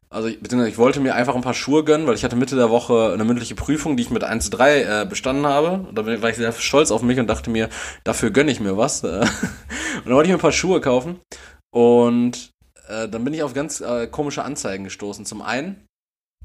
Also 0.09 0.29
ich, 0.29 0.41
ich 0.43 0.79
wollte 0.79 1.01
mir 1.01 1.15
einfach 1.15 1.35
ein 1.35 1.43
paar 1.43 1.53
Schuhe 1.53 1.85
gönnen, 1.85 2.07
weil 2.07 2.15
ich 2.15 2.25
hatte 2.25 2.35
Mitte 2.35 2.57
der 2.57 2.71
Woche 2.71 3.13
eine 3.13 3.25
mündliche 3.25 3.55
Prüfung, 3.55 3.99
die 3.99 4.05
ich 4.05 4.11
mit 4.11 4.25
1-3 4.25 5.03
äh, 5.03 5.07
bestanden 5.07 5.47
habe. 5.47 5.87
Und 5.87 5.99
da 5.99 6.07
war 6.07 6.31
ich 6.31 6.37
sehr 6.37 6.53
stolz 6.53 6.91
auf 6.93 7.03
mich 7.03 7.21
und 7.21 7.27
dachte 7.27 7.51
mir, 7.51 7.69
dafür 8.05 8.31
gönne 8.31 8.51
ich 8.51 8.59
mir 8.59 8.79
was. 8.79 9.05
und 9.05 9.11
dann 9.11 10.15
wollte 10.15 10.29
ich 10.29 10.33
mir 10.33 10.39
ein 10.39 10.41
paar 10.41 10.51
Schuhe 10.51 10.81
kaufen. 10.81 11.21
Und 11.71 12.51
äh, 12.89 13.07
dann 13.07 13.23
bin 13.23 13.35
ich 13.35 13.43
auf 13.43 13.53
ganz 13.53 13.83
äh, 13.83 14.07
komische 14.07 14.45
Anzeigen 14.45 14.85
gestoßen. 14.85 15.27
Zum 15.27 15.43
einen 15.43 15.85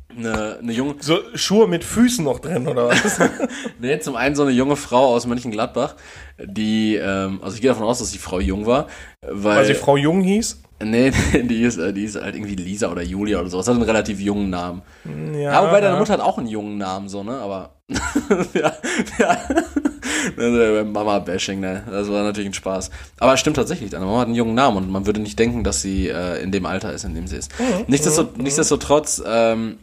eine, 0.09 0.59
eine 0.59 0.71
junge. 0.71 0.95
So 0.99 1.19
Schuhe 1.35 1.67
mit 1.67 1.83
Füßen 1.83 2.23
noch 2.23 2.39
drin, 2.39 2.67
oder 2.67 2.87
was? 2.89 3.19
nee, 3.79 3.99
zum 3.99 4.15
einen 4.15 4.35
so 4.35 4.43
eine 4.43 4.51
junge 4.51 4.75
Frau 4.75 5.13
aus 5.13 5.25
Mönchengladbach, 5.25 5.95
die, 6.41 6.95
ähm, 6.95 7.39
also 7.41 7.55
ich 7.55 7.61
gehe 7.61 7.69
davon 7.69 7.85
aus, 7.85 7.99
dass 7.99 8.11
die 8.11 8.17
Frau 8.17 8.39
jung 8.39 8.65
war. 8.65 8.87
Weil, 9.21 9.57
weil 9.57 9.65
sie 9.65 9.73
Frau 9.73 9.97
Jung 9.97 10.21
hieß? 10.21 10.61
Nee, 10.83 11.11
die 11.33 11.61
ist, 11.61 11.77
äh, 11.77 11.93
die 11.93 12.03
ist 12.03 12.21
halt 12.21 12.35
irgendwie 12.35 12.55
Lisa 12.55 12.91
oder 12.91 13.01
Julia 13.01 13.39
oder 13.39 13.49
sowas. 13.49 13.67
Hat 13.67 13.75
einen 13.75 13.83
relativ 13.83 14.19
jungen 14.19 14.49
Namen. 14.49 14.81
Ja, 15.33 15.53
ja 15.53 15.67
wobei 15.67 15.81
deine 15.81 15.97
Mutter 15.97 16.13
hat 16.13 16.21
auch 16.21 16.37
einen 16.37 16.47
jungen 16.47 16.77
Namen, 16.77 17.07
so, 17.07 17.23
ne? 17.23 17.37
Aber. 17.37 17.71
ja, 18.53 18.73
ja. 19.19 20.83
Mama-Bashing, 20.83 21.59
ne? 21.59 21.83
Das 21.89 22.09
war 22.09 22.23
natürlich 22.23 22.49
ein 22.49 22.53
Spaß. 22.53 22.89
Aber 23.19 23.33
es 23.33 23.39
stimmt 23.39 23.57
tatsächlich, 23.57 23.91
deine 23.91 24.05
Mama 24.05 24.19
hat 24.19 24.27
einen 24.27 24.35
jungen 24.35 24.55
Namen 24.55 24.77
und 24.77 24.89
man 24.89 25.05
würde 25.05 25.21
nicht 25.21 25.37
denken, 25.37 25.63
dass 25.63 25.81
sie 25.81 26.09
äh, 26.09 26.41
in 26.41 26.51
dem 26.51 26.65
Alter 26.65 26.91
ist, 26.93 27.05
in 27.05 27.13
dem 27.13 27.27
sie 27.27 27.37
ist. 27.37 27.51
Mhm. 27.59 27.85
Nichtsdestotrotz, 27.87 28.37
mhm. 28.37 28.43
nichtsdestotrotz 28.43 29.23
ähm, 29.25 29.77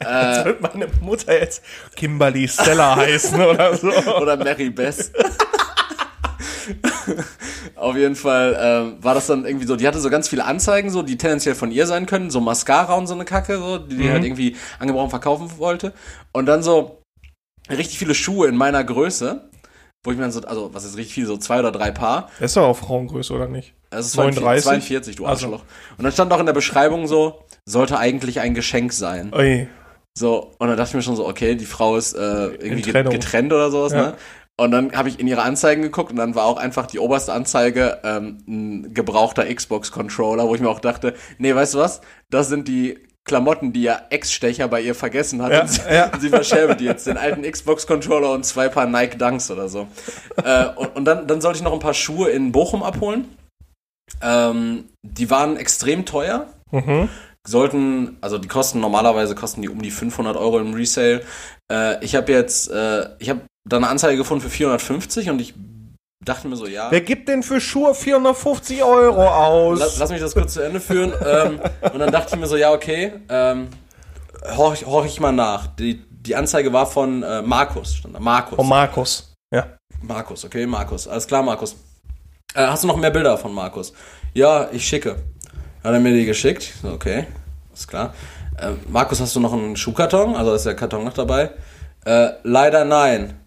Jetzt 0.00 0.44
wird 0.46 0.62
meine 0.62 0.88
Mutter 1.02 1.38
jetzt 1.38 1.62
Kimberly 1.94 2.48
Stella 2.48 2.96
heißen 2.96 3.40
oder 3.40 3.76
so. 3.76 3.90
Oder 4.16 4.36
Mary 4.36 4.70
Bess. 4.70 5.12
Auf 7.76 7.96
jeden 7.96 8.16
Fall 8.16 8.58
ähm, 8.60 9.02
war 9.02 9.14
das 9.14 9.26
dann 9.26 9.44
irgendwie 9.44 9.66
so, 9.66 9.76
die 9.76 9.86
hatte 9.86 10.00
so 10.00 10.10
ganz 10.10 10.28
viele 10.28 10.44
Anzeigen, 10.44 10.90
so, 10.90 11.02
die 11.02 11.16
tendenziell 11.18 11.54
von 11.54 11.70
ihr 11.70 11.86
sein 11.86 12.06
können, 12.06 12.30
so 12.30 12.40
Mascara 12.40 12.94
und 12.94 13.06
so 13.06 13.14
eine 13.14 13.24
Kacke, 13.24 13.58
so, 13.58 13.78
die 13.78 13.96
die 13.96 14.04
mhm. 14.04 14.12
halt 14.12 14.24
irgendwie 14.24 14.56
angebrochen 14.78 15.10
verkaufen 15.10 15.50
wollte. 15.58 15.92
Und 16.32 16.46
dann 16.46 16.62
so 16.62 17.02
richtig 17.68 17.98
viele 17.98 18.14
Schuhe 18.14 18.48
in 18.48 18.56
meiner 18.56 18.84
Größe, 18.84 19.50
wo 20.04 20.10
ich 20.10 20.16
mir 20.16 20.22
dann 20.24 20.32
so, 20.32 20.40
also 20.42 20.72
was 20.72 20.84
ist 20.84 20.96
richtig 20.96 21.14
viel, 21.14 21.26
so 21.26 21.36
zwei 21.36 21.58
oder 21.58 21.72
drei 21.72 21.90
Paar. 21.90 22.30
ist 22.40 22.56
doch 22.56 22.64
auch 22.64 22.76
Frauengröße, 22.76 23.32
oder 23.34 23.48
nicht? 23.48 23.74
Ist 23.90 24.16
39? 24.16 24.64
42, 24.64 25.16
du 25.16 25.26
Arschloch. 25.26 25.52
Also. 25.52 25.64
Und 25.98 26.04
dann 26.04 26.12
stand 26.12 26.32
auch 26.32 26.40
in 26.40 26.46
der 26.46 26.52
Beschreibung 26.52 27.06
so, 27.06 27.44
sollte 27.64 27.98
eigentlich 27.98 28.40
ein 28.40 28.54
Geschenk 28.54 28.92
sein. 28.92 29.32
Ui. 29.34 29.68
So, 30.16 30.52
und 30.58 30.68
dann 30.68 30.76
dachte 30.76 30.90
ich 30.90 30.94
mir 30.94 31.02
schon 31.02 31.16
so, 31.16 31.26
okay, 31.26 31.54
die 31.54 31.66
Frau 31.66 31.96
ist 31.96 32.14
äh, 32.14 32.46
irgendwie 32.46 32.92
getrennt 32.92 33.52
oder 33.52 33.70
sowas, 33.70 33.92
ja. 33.92 34.02
ne? 34.02 34.14
Und 34.60 34.72
dann 34.72 34.92
habe 34.92 35.08
ich 35.08 35.18
in 35.18 35.26
ihre 35.26 35.40
Anzeigen 35.40 35.80
geguckt 35.80 36.10
und 36.10 36.16
dann 36.16 36.34
war 36.34 36.44
auch 36.44 36.58
einfach 36.58 36.86
die 36.86 36.98
oberste 36.98 37.32
Anzeige 37.32 37.98
ähm, 38.04 38.44
ein 38.46 38.92
gebrauchter 38.92 39.46
Xbox-Controller, 39.46 40.46
wo 40.46 40.54
ich 40.54 40.60
mir 40.60 40.68
auch 40.68 40.80
dachte, 40.80 41.14
nee, 41.38 41.54
weißt 41.54 41.74
du 41.74 41.78
was? 41.78 42.02
Das 42.28 42.48
sind 42.48 42.68
die 42.68 42.98
Klamotten, 43.24 43.72
die 43.72 43.82
ja 43.82 44.02
Ex-Stecher 44.10 44.68
bei 44.68 44.82
ihr 44.82 44.94
vergessen 44.94 45.40
hat. 45.40 45.52
Ja, 45.52 45.62
und, 45.62 45.68
sie, 45.70 45.80
ja. 45.90 46.10
sie 46.20 46.28
verschärft 46.28 46.82
jetzt 46.82 47.06
den 47.06 47.16
alten 47.16 47.50
Xbox-Controller 47.50 48.32
und 48.32 48.44
zwei 48.44 48.68
Paar 48.68 48.86
Nike 48.86 49.16
Dunks 49.16 49.50
oder 49.50 49.70
so. 49.70 49.88
äh, 50.44 50.66
und, 50.76 50.94
und 50.94 51.04
dann, 51.06 51.26
dann 51.26 51.40
sollte 51.40 51.56
ich 51.56 51.64
noch 51.64 51.72
ein 51.72 51.78
paar 51.78 51.94
Schuhe 51.94 52.28
in 52.28 52.52
Bochum 52.52 52.82
abholen. 52.82 53.34
Ähm, 54.20 54.90
die 55.00 55.30
waren 55.30 55.56
extrem 55.56 56.04
teuer. 56.04 56.48
Mhm 56.70 57.08
sollten, 57.46 58.18
also 58.20 58.38
die 58.38 58.48
kosten 58.48 58.80
normalerweise 58.80 59.34
kosten 59.34 59.62
die 59.62 59.68
um 59.68 59.80
die 59.80 59.90
500 59.90 60.36
Euro 60.36 60.58
im 60.58 60.74
Resale. 60.74 61.22
Äh, 61.70 62.04
ich 62.04 62.14
habe 62.14 62.32
jetzt, 62.32 62.70
äh, 62.70 63.08
ich 63.18 63.30
habe 63.30 63.40
da 63.68 63.76
eine 63.76 63.88
Anzeige 63.88 64.16
gefunden 64.16 64.42
für 64.42 64.50
450 64.50 65.30
und 65.30 65.40
ich 65.40 65.54
dachte 66.24 66.48
mir 66.48 66.56
so, 66.56 66.66
ja. 66.66 66.90
Wer 66.90 67.00
gibt 67.00 67.28
denn 67.28 67.42
für 67.42 67.60
Schuhe 67.60 67.94
450 67.94 68.82
Euro 68.82 69.26
aus? 69.26 69.78
Lass, 69.78 69.98
lass 69.98 70.10
mich 70.10 70.20
das 70.20 70.34
kurz 70.34 70.54
zu 70.54 70.60
Ende 70.60 70.80
führen. 70.80 71.12
ähm, 71.24 71.60
und 71.92 71.98
dann 71.98 72.12
dachte 72.12 72.34
ich 72.34 72.40
mir 72.40 72.46
so, 72.46 72.56
ja, 72.56 72.72
okay, 72.72 73.12
ähm, 73.28 73.68
horch, 74.56 74.86
horch 74.86 75.06
ich 75.06 75.20
mal 75.20 75.32
nach. 75.32 75.66
Die, 75.66 76.04
die 76.10 76.36
Anzeige 76.36 76.72
war 76.72 76.86
von 76.86 77.22
äh, 77.22 77.42
Markus. 77.42 77.96
Stand 77.96 78.14
da. 78.14 78.20
Markus. 78.20 78.56
Von 78.56 78.68
Markus, 78.68 79.34
ja. 79.52 79.66
Markus, 80.02 80.44
okay, 80.44 80.66
Markus. 80.66 81.08
Alles 81.08 81.26
klar, 81.26 81.42
Markus. 81.42 81.74
Äh, 82.54 82.66
hast 82.66 82.82
du 82.84 82.88
noch 82.88 82.96
mehr 82.96 83.10
Bilder 83.10 83.38
von 83.38 83.52
Markus? 83.52 83.92
Ja, 84.34 84.68
ich 84.72 84.86
schicke. 84.86 85.16
Hat 85.82 85.94
er 85.94 86.00
mir 86.00 86.12
die 86.12 86.26
geschickt? 86.26 86.74
Okay, 86.84 87.26
ist 87.72 87.88
klar. 87.88 88.12
Äh, 88.58 88.72
Markus, 88.88 89.18
hast 89.18 89.34
du 89.34 89.40
noch 89.40 89.54
einen 89.54 89.76
Schuhkarton? 89.76 90.36
Also 90.36 90.52
ist 90.52 90.66
der 90.66 90.76
Karton 90.76 91.04
noch 91.04 91.14
dabei? 91.14 91.52
Äh, 92.04 92.32
leider 92.42 92.84
nein. 92.84 93.40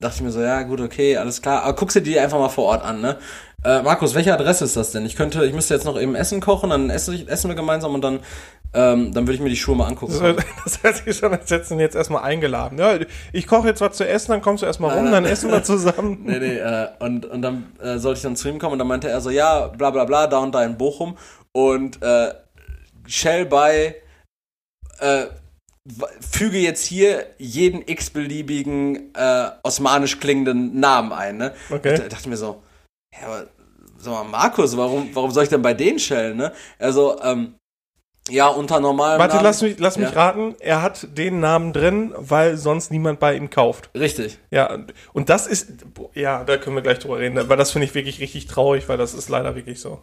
Dachte 0.00 0.16
ich 0.16 0.22
mir 0.22 0.30
so, 0.30 0.40
ja 0.40 0.62
gut, 0.62 0.80
okay, 0.80 1.16
alles 1.16 1.42
klar. 1.42 1.64
Aber 1.64 1.74
guck 1.74 1.90
sie 1.90 2.00
die 2.00 2.16
einfach 2.20 2.38
mal 2.38 2.48
vor 2.48 2.66
Ort 2.66 2.84
an, 2.84 3.00
ne? 3.00 3.18
Äh, 3.64 3.82
Markus, 3.82 4.14
welche 4.14 4.32
Adresse 4.32 4.64
ist 4.64 4.76
das 4.76 4.92
denn? 4.92 5.04
Ich 5.04 5.16
könnte, 5.16 5.44
ich 5.44 5.52
müsste 5.52 5.74
jetzt 5.74 5.84
noch 5.84 6.00
eben 6.00 6.14
Essen 6.14 6.40
kochen, 6.40 6.70
dann 6.70 6.90
essen, 6.90 7.26
essen 7.26 7.48
wir 7.48 7.56
gemeinsam 7.56 7.92
und 7.92 8.02
dann, 8.02 8.20
ähm, 8.72 9.12
dann 9.12 9.26
würde 9.26 9.34
ich 9.34 9.40
mir 9.40 9.48
die 9.48 9.56
Schuhe 9.56 9.74
mal 9.74 9.88
angucken. 9.88 10.14
Das, 10.20 10.36
das 10.64 10.82
hört 10.84 10.96
sich 10.98 11.16
schon, 11.16 11.32
als 11.32 11.50
hätten 11.50 11.80
jetzt 11.80 11.96
erstmal 11.96 12.22
eingeladen. 12.22 12.78
Ja, 12.78 12.96
ich 13.32 13.48
koche 13.48 13.66
jetzt 13.66 13.80
was 13.80 13.96
zu 13.96 14.06
essen, 14.06 14.30
dann 14.30 14.42
kommst 14.42 14.62
du 14.62 14.66
erstmal 14.66 14.96
rum, 14.96 15.10
dann 15.10 15.24
essen 15.24 15.50
wir 15.50 15.64
zusammen. 15.64 16.20
nee, 16.24 16.38
nee, 16.38 16.58
äh, 16.58 16.86
und, 17.00 17.26
und 17.26 17.42
dann 17.42 17.72
äh, 17.82 17.98
sollte 17.98 18.18
ich 18.18 18.22
dann 18.22 18.36
zu 18.36 18.48
ihm 18.48 18.60
kommen 18.60 18.74
und 18.74 18.78
dann 18.78 18.86
meinte 18.86 19.08
er 19.08 19.20
so, 19.20 19.30
ja, 19.30 19.66
bla 19.66 19.90
bla 19.90 20.04
bla, 20.04 20.28
da 20.28 20.38
und 20.38 20.54
da 20.54 20.62
in 20.62 20.78
Bochum 20.78 21.16
und 21.52 22.02
äh, 22.02 22.34
Shell 23.06 23.46
bei 23.46 23.96
äh, 25.00 25.26
füge 26.20 26.58
jetzt 26.58 26.84
hier 26.84 27.26
jeden 27.38 27.82
x-beliebigen 27.86 29.14
äh, 29.14 29.50
osmanisch 29.62 30.20
klingenden 30.20 30.78
Namen 30.78 31.12
ein. 31.12 31.38
Ne? 31.38 31.54
Okay. 31.70 31.96
Da 31.96 32.08
dachte 32.08 32.28
mir 32.28 32.36
so, 32.36 32.62
ja, 33.18 33.26
aber 33.26 33.46
sag 33.98 34.12
mal, 34.12 34.24
Markus, 34.24 34.76
warum, 34.76 35.08
warum 35.14 35.30
soll 35.30 35.44
ich 35.44 35.48
denn 35.48 35.62
bei 35.62 35.74
denen 35.74 35.98
Shell? 35.98 36.34
Ne? 36.34 36.52
Also, 36.78 37.20
ähm, 37.22 37.54
ja, 38.30 38.48
unter 38.48 38.78
normalen 38.80 39.18
Warte, 39.18 39.36
Namen, 39.36 39.44
lass 39.44 39.62
mich, 39.62 39.78
lass 39.78 39.96
mich 39.96 40.14
raten. 40.14 40.54
Er 40.60 40.82
hat 40.82 41.16
den 41.16 41.40
Namen 41.40 41.72
drin, 41.72 42.12
weil 42.14 42.58
sonst 42.58 42.90
niemand 42.90 43.20
bei 43.20 43.34
ihm 43.34 43.48
kauft. 43.48 43.88
Richtig. 43.94 44.38
Ja, 44.50 44.78
und 45.14 45.30
das 45.30 45.46
ist, 45.46 45.86
ja, 46.12 46.44
da 46.44 46.58
können 46.58 46.76
wir 46.76 46.82
gleich 46.82 46.98
drüber 46.98 47.18
reden, 47.18 47.38
aber 47.38 47.56
das 47.56 47.70
finde 47.70 47.86
ich 47.86 47.94
wirklich 47.94 48.20
richtig 48.20 48.46
traurig, 48.46 48.86
weil 48.90 48.98
das 48.98 49.14
ist 49.14 49.30
leider 49.30 49.54
wirklich 49.54 49.80
so. 49.80 50.02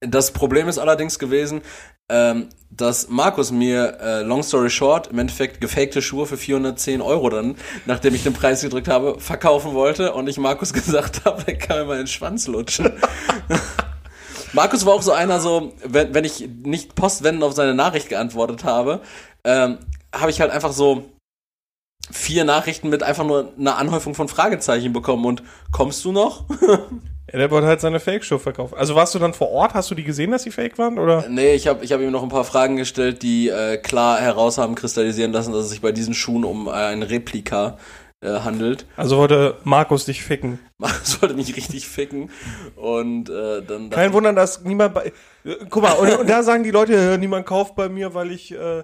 Das 0.00 0.32
Problem 0.32 0.66
ist 0.66 0.78
allerdings 0.78 1.18
gewesen, 1.18 1.60
ähm, 2.08 2.48
dass 2.70 3.08
Markus 3.08 3.50
mir, 3.50 3.98
äh, 4.00 4.22
long 4.22 4.42
story 4.42 4.70
short, 4.70 5.08
im 5.08 5.18
Endeffekt 5.18 5.60
gefakte 5.60 6.00
Schuhe 6.00 6.24
für 6.24 6.38
410 6.38 7.02
Euro 7.02 7.28
dann, 7.28 7.56
nachdem 7.84 8.14
ich 8.14 8.22
den 8.22 8.32
Preis 8.32 8.62
gedrückt 8.62 8.88
habe, 8.88 9.20
verkaufen 9.20 9.74
wollte 9.74 10.14
und 10.14 10.26
ich 10.26 10.38
Markus 10.38 10.72
gesagt 10.72 11.26
habe, 11.26 11.42
er 11.46 11.58
kann 11.58 11.80
mir 11.80 11.84
mal 11.84 11.98
den 11.98 12.06
Schwanz 12.06 12.46
lutschen. 12.46 12.90
Markus 14.54 14.86
war 14.86 14.94
auch 14.94 15.02
so 15.02 15.12
einer, 15.12 15.38
so, 15.38 15.74
wenn, 15.84 16.14
wenn 16.14 16.24
ich 16.24 16.48
nicht 16.62 16.94
postwendend 16.94 17.44
auf 17.44 17.52
seine 17.52 17.74
Nachricht 17.74 18.08
geantwortet 18.08 18.64
habe, 18.64 19.02
ähm, 19.44 19.78
habe 20.14 20.30
ich 20.30 20.40
halt 20.40 20.50
einfach 20.50 20.72
so 20.72 21.10
vier 22.10 22.44
Nachrichten 22.44 22.88
mit 22.88 23.02
einfach 23.02 23.24
nur 23.24 23.52
einer 23.58 23.76
Anhäufung 23.76 24.14
von 24.14 24.28
Fragezeichen 24.28 24.94
bekommen 24.94 25.26
und 25.26 25.42
kommst 25.70 26.04
du 26.06 26.12
noch? 26.12 26.46
Der 27.32 27.50
wollte 27.50 27.66
halt 27.66 27.80
seine 27.80 28.00
Fake-Show 28.00 28.38
verkaufen. 28.38 28.76
Also 28.76 28.94
warst 28.94 29.14
du 29.14 29.18
dann 29.18 29.34
vor 29.34 29.50
Ort? 29.50 29.74
Hast 29.74 29.90
du 29.90 29.94
die 29.94 30.04
gesehen, 30.04 30.30
dass 30.30 30.42
sie 30.42 30.50
fake 30.50 30.78
waren? 30.78 30.98
Oder? 30.98 31.26
Nee, 31.28 31.54
ich 31.54 31.66
habe 31.66 31.84
ich 31.84 31.92
hab 31.92 32.00
ihm 32.00 32.10
noch 32.10 32.22
ein 32.22 32.28
paar 32.28 32.44
Fragen 32.44 32.76
gestellt, 32.76 33.22
die 33.22 33.48
äh, 33.48 33.76
klar 33.76 34.20
heraus 34.20 34.58
haben 34.58 34.74
kristallisieren 34.74 35.32
lassen, 35.32 35.52
dass 35.52 35.64
es 35.64 35.70
sich 35.70 35.80
bei 35.80 35.92
diesen 35.92 36.14
Schuhen 36.14 36.44
um 36.44 36.66
äh, 36.66 36.70
ein 36.70 37.02
Replika 37.02 37.78
äh, 38.20 38.40
handelt. 38.40 38.86
Also 38.96 39.16
wollte 39.16 39.56
Markus 39.64 40.04
dich 40.04 40.22
ficken. 40.22 40.58
Markus 40.78 41.20
wollte 41.22 41.34
mich 41.34 41.56
richtig 41.56 41.88
ficken. 41.88 42.30
Und 42.76 43.30
äh, 43.30 43.62
dann. 43.62 43.90
Kein 43.90 44.12
Wunder, 44.12 44.32
dass 44.32 44.62
niemand 44.62 44.94
bei. 44.94 45.12
Guck 45.70 45.82
mal, 45.82 45.92
und, 45.92 46.10
und 46.18 46.28
da 46.28 46.42
sagen 46.42 46.64
die 46.64 46.70
Leute, 46.70 47.16
niemand 47.18 47.46
kauft 47.46 47.76
bei 47.76 47.88
mir, 47.88 48.14
weil 48.14 48.30
ich. 48.32 48.52
Äh, 48.52 48.82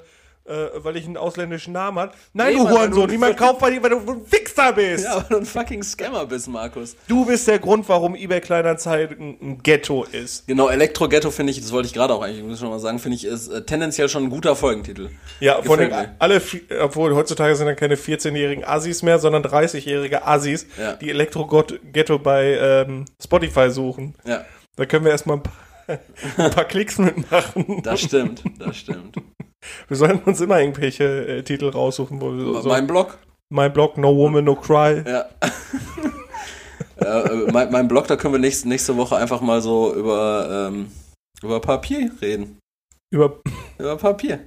äh, 0.48 0.84
weil 0.84 0.96
ich 0.96 1.06
einen 1.06 1.16
ausländischen 1.16 1.72
Namen 1.72 1.98
habe. 1.98 2.12
Nein, 2.32 2.54
nee, 2.54 2.58
du 2.60 2.68
Hurensohn, 2.68 3.10
niemand 3.10 3.36
kauft 3.36 3.60
dir, 3.62 3.82
weil 3.82 3.90
du 3.90 3.98
ein 3.98 4.24
Fixer 4.26 4.72
bist. 4.72 5.04
Ja, 5.04 5.16
weil 5.16 5.24
du 5.28 5.36
ein 5.38 5.46
fucking 5.46 5.82
Scammer 5.82 6.26
bist, 6.26 6.48
Markus. 6.48 6.96
Du 7.08 7.24
bist 7.24 7.48
der 7.48 7.58
Grund, 7.58 7.88
warum 7.88 8.14
eBay 8.14 8.40
Kleinanzeigen 8.40 9.38
ein 9.40 9.62
Ghetto 9.62 10.04
ist. 10.04 10.46
Genau, 10.46 10.68
Elektro-Ghetto 10.68 11.30
finde 11.30 11.52
ich, 11.52 11.60
das 11.60 11.72
wollte 11.72 11.88
ich 11.88 11.94
gerade 11.94 12.14
auch 12.14 12.22
eigentlich, 12.22 12.58
schon 12.58 12.70
mal 12.70 12.78
sagen, 12.78 12.98
finde 12.98 13.16
ich, 13.16 13.24
ist 13.24 13.48
äh, 13.48 13.64
tendenziell 13.64 14.08
schon 14.08 14.24
ein 14.24 14.30
guter 14.30 14.56
Folgentitel. 14.56 15.10
Ja, 15.40 15.62
von 15.62 15.78
den, 15.78 15.92
alle, 16.18 16.40
obwohl 16.80 17.14
heutzutage 17.14 17.56
sind 17.56 17.66
dann 17.66 17.76
keine 17.76 17.96
14-jährigen 17.96 18.64
Assis 18.64 19.02
mehr, 19.02 19.18
sondern 19.18 19.42
30-jährige 19.42 20.26
Assis, 20.26 20.66
ja. 20.78 20.94
die 20.94 21.10
Elektro-Ghetto 21.10 22.18
bei 22.18 22.58
ähm, 22.60 23.04
Spotify 23.22 23.70
suchen. 23.70 24.14
Ja. 24.24 24.44
Da 24.76 24.86
können 24.86 25.04
wir 25.04 25.12
erstmal 25.12 25.38
ein 25.38 25.42
paar, 25.42 25.54
ein 26.36 26.50
paar 26.50 26.64
Klicks 26.64 26.98
mitmachen. 26.98 27.82
Das 27.82 28.00
stimmt, 28.00 28.42
das 28.58 28.76
stimmt. 28.76 29.16
Wir 29.88 29.96
sollten 29.96 30.28
uns 30.28 30.40
immer 30.40 30.60
irgendwelche 30.60 31.04
äh, 31.26 31.42
Titel 31.42 31.68
raussuchen. 31.68 32.20
Wo 32.20 32.32
wir 32.32 32.62
so, 32.62 32.68
mein 32.68 32.86
Blog? 32.86 33.18
Mein 33.48 33.72
Blog, 33.72 33.96
No 33.96 34.16
Woman, 34.16 34.44
No 34.44 34.56
Cry. 34.56 35.04
Ja. 35.06 35.26
äh, 36.96 37.52
mein, 37.52 37.70
mein, 37.70 37.88
Blog, 37.88 38.06
da 38.08 38.16
können 38.16 38.34
wir 38.34 38.40
nächste, 38.40 38.68
nächste 38.68 38.96
Woche 38.96 39.16
einfach 39.16 39.40
mal 39.40 39.60
so 39.62 39.94
über, 39.94 40.68
ähm, 40.68 40.90
über 41.42 41.60
Papier 41.60 42.10
reden. 42.20 42.58
Über, 43.10 43.40
über 43.78 43.96
Papier. 43.96 44.40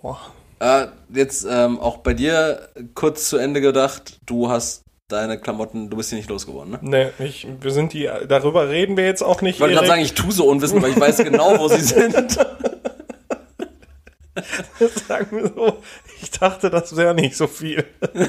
Boah. 0.00 0.20
Äh, 0.60 0.86
jetzt 1.12 1.44
ähm, 1.50 1.80
auch 1.80 1.98
bei 1.98 2.14
dir 2.14 2.68
kurz 2.94 3.28
zu 3.28 3.36
Ende 3.36 3.60
gedacht, 3.60 4.18
du 4.26 4.48
hast 4.48 4.82
deine 5.08 5.38
Klamotten, 5.38 5.90
du 5.90 5.96
bist 5.96 6.10
hier 6.10 6.18
nicht 6.18 6.30
losgeworden, 6.30 6.72
ne? 6.72 6.78
Nee, 7.18 7.24
ich, 7.24 7.46
wir 7.60 7.70
sind 7.70 7.92
die, 7.92 8.08
darüber 8.28 8.68
reden 8.68 8.96
wir 8.96 9.04
jetzt 9.04 9.22
auch 9.22 9.42
nicht. 9.42 9.56
Ich 9.56 9.60
wollte 9.60 9.74
gerade 9.74 9.88
sagen, 9.88 10.02
ich 10.02 10.14
tue 10.14 10.32
so 10.32 10.46
unwissend, 10.46 10.82
weil 10.82 10.92
ich 10.92 11.00
weiß 11.00 11.18
genau, 11.18 11.58
wo 11.58 11.68
sie 11.68 11.80
sind. 11.80 12.38
Sagen 15.08 15.36
wir 15.36 15.48
so, 15.48 15.82
ich 16.22 16.30
dachte, 16.30 16.70
das 16.70 16.96
wäre 16.96 17.14
nicht 17.14 17.36
so 17.36 17.46
viel. 17.46 17.84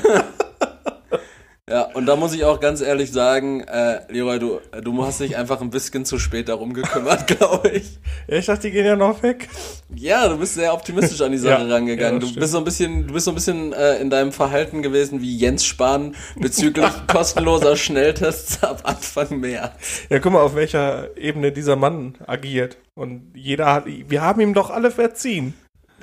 Ja, 1.70 1.84
und 1.94 2.06
da 2.08 2.18
muss 2.18 2.36
ich 2.36 2.44
auch 2.44 2.60
ganz 2.60 2.82
ehrlich 2.82 3.14
sagen, 3.14 3.62
äh, 3.62 4.02
Leroy, 4.12 4.38
du, 4.38 4.60
du 4.82 5.06
hast 5.06 5.22
dich 5.22 5.38
einfach 5.38 5.62
ein 5.62 5.70
bisschen 5.70 6.04
zu 6.04 6.20
spät 6.20 6.50
darum 6.50 6.74
gekümmert, 6.74 7.26
glaube 7.40 7.70
ich. 7.70 8.00
Ja, 8.28 8.38
ich 8.38 8.46
dachte, 8.48 8.68
die 8.68 8.72
gehen 8.72 8.86
ja 8.86 8.98
noch 8.98 9.24
weg. 9.24 9.48
Ja, 9.96 10.28
du 10.28 10.38
bist 10.38 10.56
sehr 10.56 10.74
optimistisch 10.74 11.22
an 11.22 11.32
die 11.32 11.38
Sache 11.38 11.66
ja, 11.66 11.74
rangegangen. 11.74 12.20
Ja, 12.22 12.28
du 12.28 12.36
bist 12.36 12.52
so 12.52 12.58
ein 12.58 12.66
bisschen, 12.66 13.08
du 13.08 13.14
bist 13.14 13.26
so 13.26 13.32
ein 13.32 13.36
bisschen 13.36 13.72
äh, 13.72 13.96
in 14.00 14.10
deinem 14.10 14.34
Verhalten 14.34 14.82
gewesen 14.82 15.22
wie 15.22 15.38
Jens 15.38 15.64
Spahn 15.64 16.16
bezüglich 16.36 16.92
kostenloser 17.08 17.78
Schnelltests 17.78 18.62
ab 18.62 18.82
Anfang 18.84 19.40
März. 19.40 19.72
Ja, 20.10 20.20
guck 20.20 20.34
mal, 20.34 20.42
auf 20.42 20.56
welcher 20.56 21.16
Ebene 21.16 21.54
dieser 21.54 21.78
Mann 21.78 22.18
agiert. 22.28 22.78
Und 22.94 23.32
jeder 23.36 23.74
hat, 23.74 23.86
wir 23.86 24.22
haben 24.22 24.42
ihm 24.42 24.54
doch 24.54 24.70
alle 24.70 24.92
verziehen. 24.92 25.54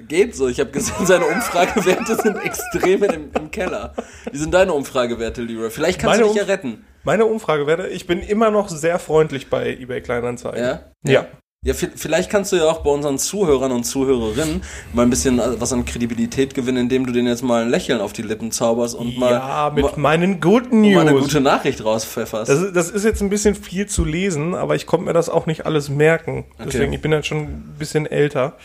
Geht 0.09 0.35
so. 0.35 0.49
Ich 0.49 0.61
habe 0.61 0.71
gesehen, 0.71 1.07
seine 1.07 1.27
Umfragewerte 1.27 2.17
sind 2.17 2.37
extrem 2.45 3.03
im, 3.05 3.31
im, 3.37 3.51
Keller. 3.51 3.95
Wie 4.31 4.39
sind 4.39 4.53
deine 4.55 4.73
Umfragewerte, 4.73 5.43
Leroy? 5.43 5.71
Vielleicht 5.71 6.01
kannst 6.01 6.19
meine 6.19 6.29
du 6.29 6.35
dich 6.35 6.43
ja 6.43 6.47
retten. 6.47 6.85
Meine 7.03 7.25
Umfragewerte, 7.25 7.89
ich 7.89 8.07
bin 8.07 8.21
immer 8.21 8.51
noch 8.51 8.69
sehr 8.69 8.99
freundlich 8.99 9.49
bei 9.49 9.71
eBay 9.71 10.03
Kleinanzeigen. 10.03 10.63
Ja? 10.63 10.81
Ja. 11.05 11.27
Ja, 11.63 11.75
vielleicht 11.75 12.31
kannst 12.31 12.53
du 12.53 12.57
ja 12.57 12.65
auch 12.65 12.79
bei 12.79 12.89
unseren 12.89 13.19
Zuhörern 13.19 13.71
und 13.71 13.85
Zuhörerinnen 13.85 14.63
mal 14.95 15.03
ein 15.03 15.11
bisschen 15.11 15.39
äh, 15.39 15.61
was 15.61 15.75
an 15.75 15.85
Kredibilität 15.85 16.55
gewinnen, 16.55 16.79
indem 16.79 17.05
du 17.05 17.13
denen 17.13 17.29
jetzt 17.29 17.43
mal 17.43 17.65
ein 17.65 17.69
Lächeln 17.69 18.01
auf 18.01 18.15
die 18.15 18.23
Lippen 18.23 18.51
zauberst 18.51 18.95
und 18.95 19.19
mal. 19.19 19.33
Ja, 19.33 19.71
mit 19.75 19.85
mal, 19.85 19.93
meinen 19.99 20.41
Good 20.41 20.73
News. 20.73 20.95
Mal 20.95 21.09
eine 21.09 21.21
gute 21.21 21.43
Nachricht 21.43 21.85
rauspfefferst. 21.85 22.51
Das 22.51 22.63
ist, 22.63 22.75
das 22.75 22.89
ist 22.89 23.05
jetzt 23.05 23.21
ein 23.21 23.29
bisschen 23.29 23.55
viel 23.55 23.85
zu 23.85 24.07
lesen, 24.07 24.55
aber 24.55 24.75
ich 24.75 24.87
konnte 24.87 25.05
mir 25.05 25.13
das 25.13 25.29
auch 25.29 25.45
nicht 25.45 25.67
alles 25.67 25.91
merken. 25.91 26.47
Deswegen, 26.59 26.85
okay. 26.87 26.95
ich 26.95 27.03
bin 27.03 27.13
halt 27.13 27.27
schon 27.27 27.39
ein 27.41 27.75
bisschen 27.79 28.07
älter. 28.07 28.57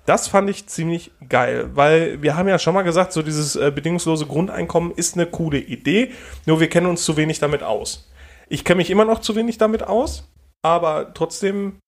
Das 0.07 0.27
fand 0.27 0.49
ich 0.49 0.65
ziemlich 0.65 1.11
geil, 1.29 1.69
weil 1.75 2.23
wir 2.23 2.35
haben 2.35 2.49
ja 2.49 2.57
schon 2.57 2.73
mal 2.73 2.81
gesagt, 2.81 3.13
so 3.13 3.21
dieses 3.21 3.55
äh, 3.55 3.71
bedingungslose 3.73 4.25
Grundeinkommen 4.25 4.93
ist 4.93 5.13
eine 5.15 5.27
coole 5.27 5.59
Idee, 5.59 6.11
nur 6.47 6.59
wir 6.59 6.69
kennen 6.69 6.87
uns 6.87 7.05
zu 7.05 7.17
wenig 7.17 7.37
damit 7.37 7.61
aus. 7.61 8.09
Ich 8.53 8.63
kenne 8.63 8.77
mich 8.77 8.91
immer 8.91 9.03
noch 9.03 9.19
zu 9.19 9.35
wenig 9.35 9.57
damit 9.57 9.81
aus, 9.81 10.29
aber 10.61 11.15
trotzdem. 11.15 11.79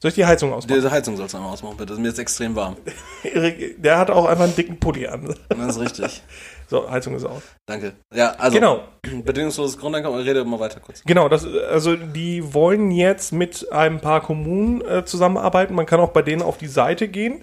Soll 0.00 0.08
ich 0.08 0.14
die 0.14 0.24
Heizung 0.24 0.54
ausmachen? 0.54 0.80
Die 0.80 0.90
Heizung 0.90 1.18
sollst 1.18 1.34
du 1.34 1.38
einmal 1.38 1.52
ausmachen, 1.52 1.76
bitte. 1.76 1.96
Mir 1.96 2.08
ist 2.08 2.18
extrem 2.18 2.56
warm. 2.56 2.78
Der 3.76 3.98
hat 3.98 4.10
auch 4.10 4.24
einfach 4.24 4.44
einen 4.44 4.56
dicken 4.56 4.80
Pulli 4.80 5.06
an. 5.06 5.34
Das 5.50 5.76
ist 5.76 5.80
richtig. 5.80 6.22
So, 6.68 6.90
Heizung 6.90 7.14
ist 7.14 7.24
aus. 7.24 7.44
Danke. 7.64 7.92
Ja, 8.12 8.30
also. 8.38 8.58
Genau. 8.58 8.82
Bedingungsloses 9.24 9.78
Grundeinkommen, 9.78 10.20
rede 10.20 10.44
mal 10.44 10.58
weiter 10.58 10.80
kurz. 10.80 11.00
Genau, 11.04 11.28
das, 11.28 11.46
also 11.46 11.94
die 11.94 12.54
wollen 12.54 12.90
jetzt 12.90 13.32
mit 13.32 13.70
ein 13.70 14.00
paar 14.00 14.20
Kommunen 14.20 14.80
äh, 14.80 15.04
zusammenarbeiten. 15.04 15.76
Man 15.76 15.86
kann 15.86 16.00
auch 16.00 16.10
bei 16.10 16.22
denen 16.22 16.42
auf 16.42 16.58
die 16.58 16.66
Seite 16.66 17.06
gehen. 17.06 17.42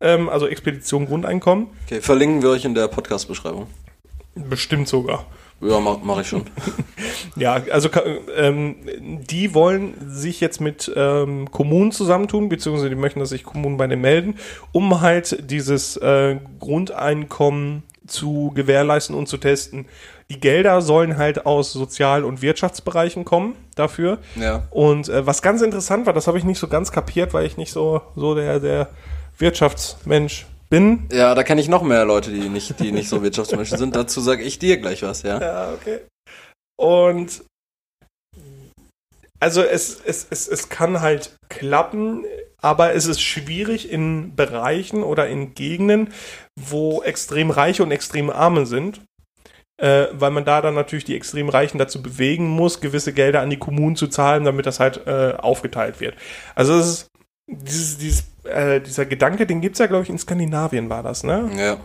Ähm, 0.00 0.28
also 0.28 0.46
Expedition 0.46 1.06
Grundeinkommen. 1.06 1.66
Okay, 1.86 2.00
verlinken 2.00 2.42
wir 2.42 2.50
euch 2.50 2.64
in 2.64 2.76
der 2.76 2.86
Podcast-Beschreibung. 2.86 3.66
Bestimmt 4.36 4.86
sogar. 4.86 5.26
Ja, 5.60 5.78
mache 5.78 6.00
mach 6.02 6.20
ich 6.20 6.28
schon. 6.28 6.44
ja, 7.36 7.60
also 7.70 7.90
ähm, 8.34 8.76
die 9.28 9.52
wollen 9.54 9.94
sich 10.10 10.40
jetzt 10.40 10.60
mit 10.60 10.90
ähm, 10.96 11.50
Kommunen 11.50 11.92
zusammentun, 11.92 12.48
beziehungsweise 12.48 12.88
die 12.88 12.94
möchten, 12.94 13.20
dass 13.20 13.28
sich 13.28 13.44
Kommunen 13.44 13.76
bei 13.76 13.86
denen 13.86 14.00
melden, 14.00 14.36
um 14.72 15.02
halt 15.02 15.50
dieses 15.50 15.96
äh, 15.98 16.38
Grundeinkommen 16.60 17.82
zu 18.06 18.52
gewährleisten 18.54 19.14
und 19.14 19.28
zu 19.28 19.36
testen. 19.36 19.86
Die 20.30 20.40
Gelder 20.40 20.80
sollen 20.80 21.18
halt 21.18 21.44
aus 21.44 21.72
Sozial- 21.72 22.24
und 22.24 22.40
Wirtschaftsbereichen 22.40 23.24
kommen 23.24 23.54
dafür. 23.74 24.18
Ja. 24.36 24.66
Und 24.70 25.08
äh, 25.08 25.26
was 25.26 25.42
ganz 25.42 25.60
interessant 25.60 26.06
war, 26.06 26.12
das 26.12 26.26
habe 26.26 26.38
ich 26.38 26.44
nicht 26.44 26.58
so 26.58 26.68
ganz 26.68 26.92
kapiert, 26.92 27.34
weil 27.34 27.46
ich 27.46 27.56
nicht 27.56 27.72
so, 27.72 28.00
so 28.16 28.34
der, 28.34 28.60
der 28.60 28.88
Wirtschaftsmensch 29.38 30.46
bin. 30.70 31.08
Ja, 31.12 31.34
da 31.34 31.42
kenne 31.42 31.60
ich 31.60 31.68
noch 31.68 31.82
mehr 31.82 32.04
Leute, 32.04 32.30
die 32.30 32.48
nicht, 32.48 32.80
die 32.80 32.92
nicht 32.92 33.08
so 33.08 33.22
Wirtschaftsmenschen 33.22 33.76
sind. 33.76 33.94
Dazu 33.94 34.20
sage 34.20 34.42
ich 34.42 34.58
dir 34.58 34.78
gleich 34.78 35.02
was, 35.02 35.22
ja. 35.22 35.40
Ja, 35.40 35.72
okay. 35.74 36.00
Und 36.78 37.42
also 39.40 39.62
es, 39.62 40.00
es, 40.04 40.26
es, 40.30 40.48
es 40.48 40.68
kann 40.68 41.00
halt 41.00 41.36
klappen, 41.48 42.24
aber 42.60 42.94
es 42.94 43.06
ist 43.06 43.20
schwierig 43.20 43.90
in 43.90 44.36
Bereichen 44.36 45.02
oder 45.02 45.28
in 45.28 45.54
Gegenden, 45.54 46.12
wo 46.58 47.02
extrem 47.02 47.50
Reiche 47.50 47.82
und 47.82 47.90
extrem 47.90 48.28
Arme 48.28 48.66
sind, 48.66 49.00
äh, 49.80 50.08
weil 50.12 50.30
man 50.30 50.44
da 50.44 50.60
dann 50.60 50.74
natürlich 50.74 51.04
die 51.04 51.16
extrem 51.16 51.48
Reichen 51.48 51.78
dazu 51.78 52.02
bewegen 52.02 52.48
muss, 52.48 52.80
gewisse 52.80 53.14
Gelder 53.14 53.40
an 53.40 53.50
die 53.50 53.58
Kommunen 53.58 53.96
zu 53.96 54.08
zahlen, 54.08 54.44
damit 54.44 54.66
das 54.66 54.78
halt 54.78 55.06
äh, 55.06 55.34
aufgeteilt 55.38 56.00
wird. 56.00 56.16
Also 56.54 56.74
es 56.74 56.86
ist 56.86 57.09
dieses, 57.50 57.98
dieses, 57.98 58.24
äh, 58.44 58.80
dieser 58.80 59.06
Gedanke, 59.06 59.46
den 59.46 59.60
gibt 59.60 59.74
es 59.74 59.78
ja, 59.80 59.86
glaube 59.86 60.04
ich, 60.04 60.10
in 60.10 60.18
Skandinavien 60.18 60.88
war 60.88 61.02
das, 61.02 61.24
ne? 61.24 61.50
Ja. 61.56 61.76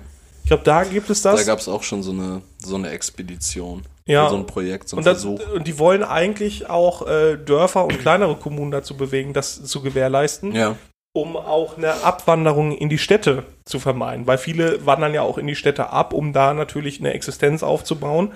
Ich 0.43 0.49
glaube, 0.49 0.63
da 0.63 0.83
gibt 0.83 1.09
es 1.09 1.23
das. 1.23 1.39
Da 1.39 1.43
gab 1.45 1.59
es 1.59 1.67
auch 1.67 1.81
schon 1.81 2.03
so 2.03 2.11
eine, 2.11 2.41
so 2.59 2.75
eine 2.75 2.89
Expedition. 2.89 3.83
Ja. 4.05 4.29
So 4.29 4.35
ein 4.35 4.45
Projekt, 4.45 4.87
so 4.87 4.95
ein 4.95 4.99
und, 4.99 5.05
das, 5.07 5.23
Versuch. 5.23 5.41
und 5.55 5.65
die 5.67 5.79
wollen 5.79 6.03
eigentlich 6.03 6.69
auch 6.69 7.07
äh, 7.07 7.37
Dörfer 7.37 7.85
und 7.85 7.99
kleinere 7.99 8.35
Kommunen 8.35 8.69
dazu 8.69 8.95
bewegen, 8.95 9.33
das 9.33 9.63
zu 9.63 9.81
gewährleisten, 9.81 10.53
Ja. 10.53 10.75
um 11.13 11.35
auch 11.35 11.77
eine 11.77 12.03
Abwanderung 12.03 12.71
in 12.71 12.89
die 12.89 12.99
Städte 12.99 13.43
zu 13.65 13.79
vermeiden. 13.79 14.27
Weil 14.27 14.37
viele 14.37 14.85
wandern 14.85 15.15
ja 15.15 15.23
auch 15.23 15.39
in 15.39 15.47
die 15.47 15.55
Städte 15.55 15.89
ab, 15.89 16.13
um 16.13 16.31
da 16.31 16.53
natürlich 16.53 16.99
eine 16.99 17.13
Existenz 17.13 17.63
aufzubauen. 17.63 18.31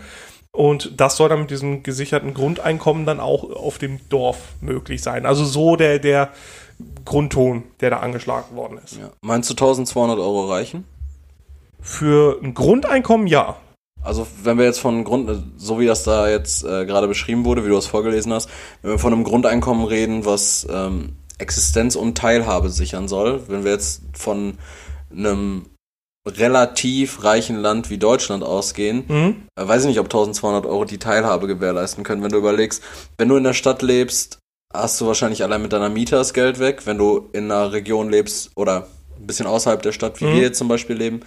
Und 0.51 0.99
das 0.99 1.15
soll 1.15 1.29
dann 1.29 1.41
mit 1.41 1.51
diesem 1.51 1.83
gesicherten 1.83 2.33
Grundeinkommen 2.33 3.05
dann 3.05 3.19
auch 3.19 3.43
auf 3.51 3.77
dem 3.77 3.99
Dorf 4.09 4.39
möglich 4.61 5.03
sein. 5.03 5.27
Also 5.27 5.45
so 5.45 5.75
der, 5.75 5.99
der 5.99 6.29
Grundton, 7.05 7.63
der 7.81 7.89
da 7.89 7.97
angeschlagen 7.99 8.55
worden 8.55 8.79
ist. 8.83 8.97
ja. 8.97 9.09
Meinst 9.21 9.49
du 9.49 9.53
1200 9.53 10.17
Euro 10.19 10.45
reichen? 10.49 10.85
Für 11.81 12.39
ein 12.41 12.53
Grundeinkommen 12.53 13.27
ja. 13.27 13.57
Also 14.01 14.25
wenn 14.43 14.57
wir 14.57 14.65
jetzt 14.65 14.79
von 14.79 15.03
Grund, 15.03 15.29
so 15.57 15.79
wie 15.79 15.85
das 15.85 16.03
da 16.03 16.29
jetzt 16.29 16.63
äh, 16.63 16.85
gerade 16.85 17.07
beschrieben 17.07 17.43
wurde, 17.45 17.65
wie 17.65 17.69
du 17.69 17.77
es 17.77 17.87
vorgelesen 17.87 18.31
hast, 18.33 18.49
wenn 18.81 18.91
wir 18.91 18.99
von 18.99 19.11
einem 19.13 19.23
Grundeinkommen 19.25 19.85
reden, 19.85 20.25
was 20.25 20.65
ähm, 20.69 21.17
Existenz 21.37 21.95
und 21.95 22.17
Teilhabe 22.17 22.69
sichern 22.69 23.07
soll, 23.09 23.41
wenn 23.49 23.63
wir 23.65 23.71
jetzt 23.71 24.01
von 24.13 24.57
einem 25.11 25.65
relativ 26.27 27.23
reichen 27.23 27.57
Land 27.57 27.89
wie 27.89 27.97
Deutschland 27.97 28.43
ausgehen, 28.43 29.03
Mhm. 29.07 29.35
äh, 29.55 29.67
weiß 29.67 29.81
ich 29.83 29.87
nicht, 29.87 29.99
ob 29.99 30.05
1200 30.07 30.65
Euro 30.65 30.85
die 30.85 30.97
Teilhabe 30.99 31.47
gewährleisten 31.47 32.03
können. 32.03 32.21
Wenn 32.23 32.31
du 32.31 32.37
überlegst, 32.37 32.83
wenn 33.17 33.29
du 33.29 33.35
in 33.37 33.43
der 33.43 33.53
Stadt 33.53 33.81
lebst, 33.81 34.37
hast 34.73 35.01
du 35.01 35.07
wahrscheinlich 35.07 35.43
allein 35.43 35.61
mit 35.63 35.73
deiner 35.73 35.89
Miete 35.89 36.15
das 36.15 36.33
Geld 36.33 36.59
weg. 36.59 36.85
Wenn 36.85 36.97
du 36.99 37.29
in 37.33 37.45
einer 37.51 37.71
Region 37.71 38.09
lebst 38.11 38.51
oder 38.55 38.87
ein 39.19 39.25
bisschen 39.25 39.47
außerhalb 39.47 39.81
der 39.81 39.91
Stadt, 39.91 40.21
wie 40.21 40.25
Mhm. 40.25 40.33
wir 40.33 40.41
jetzt 40.41 40.59
zum 40.59 40.67
Beispiel 40.67 40.95
leben, 40.95 41.21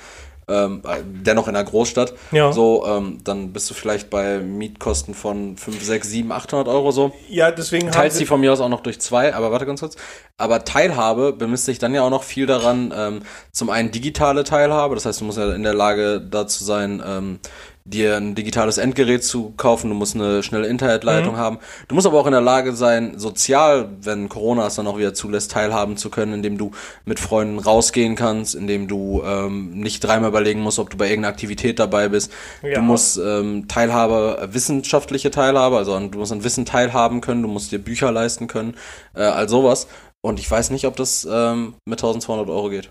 ähm, 0.49 0.83
äh, 0.87 0.99
dennoch 1.05 1.49
in 1.49 1.57
einer 1.57 1.65
Großstadt, 1.69 2.15
Ja. 2.31 2.53
so, 2.53 2.85
ähm, 2.87 3.19
dann 3.25 3.53
bist 3.53 3.69
du 3.71 3.75
vielleicht 3.75 4.11
bei 4.11 4.39
Mietkosten 4.39 5.15
von 5.15 5.57
5, 5.57 5.83
6, 5.85 6.09
7, 6.09 6.31
800 6.33 6.69
Euro 6.69 6.91
so. 6.93 7.13
Ja, 7.29 7.51
deswegen 7.51 7.91
Teilst 7.91 8.17
sie- 8.17 8.25
die 8.25 8.27
von 8.27 8.41
mir 8.41 8.53
aus 8.53 8.61
auch 8.61 8.69
noch 8.69 8.81
durch 8.81 9.01
zwei, 9.01 9.35
aber 9.35 9.51
warte 9.51 9.67
ganz 9.67 9.81
kurz. 9.81 9.97
Aber 10.39 10.65
Teilhabe 10.65 11.33
bemisst 11.33 11.65
sich 11.65 11.79
dann 11.81 11.95
ja 11.95 12.03
auch 12.03 12.11
noch 12.11 12.23
viel 12.25 12.47
daran, 12.47 12.93
ähm, 12.97 13.23
zum 13.53 13.71
einen 13.71 13.91
digitale 13.93 14.45
Teilhabe, 14.45 14.95
das 14.95 15.05
heißt, 15.07 15.21
du 15.21 15.25
musst 15.25 15.39
ja 15.39 15.53
in 15.53 15.63
der 15.65 15.75
Lage 15.75 16.21
dazu 16.21 16.63
sein, 16.65 17.03
ähm, 17.05 17.39
dir 17.85 18.17
ein 18.17 18.35
digitales 18.35 18.79
Endgerät 18.79 19.25
zu 19.25 19.55
kaufen, 19.57 19.91
du 19.91 19.97
musst 19.97 20.15
eine 20.15 20.43
schnelle 20.43 20.67
Internetleitung 20.67 21.37
haben. 21.37 21.59
Du 21.89 21.95
musst 21.95 22.07
aber 22.07 22.21
auch 22.21 22.27
in 22.27 22.33
der 22.33 22.41
Lage 22.41 22.75
sein, 22.75 23.19
sozial, 23.19 23.89
wenn 24.01 24.29
Corona 24.29 24.67
es 24.67 24.77
dann 24.77 24.87
auch 24.87 24.99
wieder 24.99 25.15
zulässt, 25.15 25.51
teilhaben 25.51 25.97
zu 25.97 26.09
können, 26.11 26.33
indem 26.33 26.59
du 26.59 26.71
mit 27.05 27.19
Freunden 27.19 27.59
rausgehen 27.59 28.15
kannst, 28.15 28.55
indem 28.55 28.87
du 28.87 29.23
ähm, 29.25 29.73
nicht 29.81 30.05
dreimal 30.05 30.31
überlegen 30.31 30.61
musst, 30.61 30.79
ob 30.79 30.91
du 30.91 30.97
bei 30.97 31.09
irgendeiner 31.09 31.33
Aktivität 31.33 31.79
dabei 31.79 32.09
bist. 32.09 32.33
Ja. 32.63 32.75
Du 32.75 32.83
musst 32.83 33.19
ähm, 33.19 33.67
Teilhabe, 33.69 34.39
äh, 34.41 34.55
wissenschaftliche 34.55 35.31
Teilhabe, 35.31 35.77
also 35.77 35.99
du 35.99 36.19
musst 36.19 36.33
an 36.33 36.45
Wissen 36.45 36.65
teilhaben 36.65 37.21
können, 37.21 37.43
du 37.43 37.49
musst 37.49 37.73
dir 37.73 37.79
Bücher 37.79 38.13
leisten 38.13 38.47
können, 38.47 38.75
äh, 39.15 39.23
all 39.23 39.49
sowas. 39.49 39.89
Und 40.21 40.39
ich 40.39 40.49
weiß 40.49 40.71
nicht, 40.71 40.87
ob 40.87 40.97
das 40.97 41.27
ähm, 41.31 41.75
mit 41.85 41.99
1200 41.99 42.49
Euro 42.49 42.71
geht. 42.71 42.91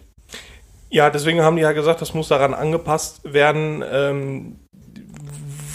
Ja, 0.90 1.10
deswegen 1.10 1.42
haben 1.42 1.56
die 1.56 1.62
ja 1.62 1.72
gesagt, 1.72 2.02
das 2.02 2.14
muss 2.14 2.28
daran 2.28 2.54
angepasst 2.54 3.22
werden, 3.24 3.82
ähm, 3.90 4.60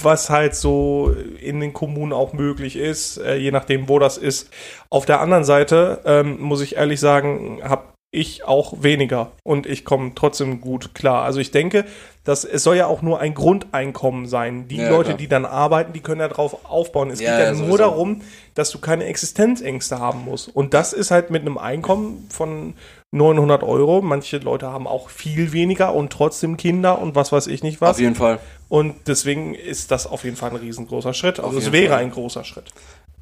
was 0.02 0.30
halt 0.30 0.54
so 0.54 1.14
in 1.40 1.60
den 1.60 1.72
Kommunen 1.72 2.12
auch 2.12 2.32
möglich 2.32 2.76
ist, 2.76 3.18
äh, 3.18 3.36
je 3.36 3.50
nachdem, 3.50 3.88
wo 3.88 3.98
das 3.98 4.18
ist. 4.18 4.50
Auf 4.90 5.06
der 5.06 5.20
anderen 5.20 5.44
Seite 5.44 6.00
ähm, 6.04 6.40
muss 6.40 6.60
ich 6.60 6.76
ehrlich 6.76 7.00
sagen, 7.00 7.60
habe 7.62 7.84
ich 8.12 8.44
auch 8.44 8.82
weniger 8.82 9.32
und 9.42 9.66
ich 9.66 9.84
komme 9.84 10.12
trotzdem 10.14 10.60
gut 10.60 10.94
klar. 10.94 11.24
Also 11.24 11.38
ich 11.38 11.50
denke, 11.50 11.84
dass 12.24 12.44
es 12.44 12.62
soll 12.62 12.76
ja 12.76 12.86
auch 12.86 13.02
nur 13.02 13.20
ein 13.20 13.34
Grundeinkommen 13.34 14.26
sein. 14.26 14.68
Die 14.68 14.76
Ja, 14.76 14.88
Leute, 14.88 15.10
klar. 15.10 15.16
die 15.18 15.28
dann 15.28 15.44
arbeiten, 15.44 15.92
die 15.92 16.00
können 16.00 16.20
ja 16.20 16.28
darauf 16.28 16.64
aufbauen. 16.70 17.10
Es 17.10 17.20
Ja, 17.20 17.32
geht 17.32 17.38
ja, 17.40 17.44
ja, 17.46 17.50
nur 17.52 17.58
sowieso. 17.66 17.76
darum, 17.78 18.22
dass 18.54 18.70
du 18.70 18.78
keine 18.78 19.04
Existenzängste 19.04 19.98
haben 19.98 20.24
musst. 20.24 20.48
Und 20.54 20.72
das 20.72 20.92
ist 20.94 21.10
halt 21.10 21.30
mit 21.30 21.42
einem 21.42 21.58
Einkommen 21.58 22.26
von 22.30 22.74
900 23.12 23.62
Euro. 23.62 24.02
Manche 24.02 24.38
Leute 24.38 24.68
haben 24.68 24.86
auch 24.86 25.08
viel 25.10 25.52
weniger 25.52 25.94
und 25.94 26.12
trotzdem 26.12 26.56
Kinder 26.56 26.98
und 27.00 27.14
was 27.14 27.32
weiß 27.32 27.46
ich 27.46 27.62
nicht 27.62 27.80
was. 27.80 27.92
Auf 27.92 28.00
jeden 28.00 28.14
Fall. 28.14 28.38
Und 28.68 28.94
deswegen 29.06 29.54
ist 29.54 29.90
das 29.90 30.06
auf 30.06 30.24
jeden 30.24 30.36
Fall 30.36 30.50
ein 30.50 30.56
riesengroßer 30.56 31.14
Schritt. 31.14 31.40
Also 31.40 31.58
es 31.58 31.72
wäre 31.72 31.94
Fall. 31.94 31.98
ein 32.02 32.10
großer 32.10 32.44
Schritt. 32.44 32.66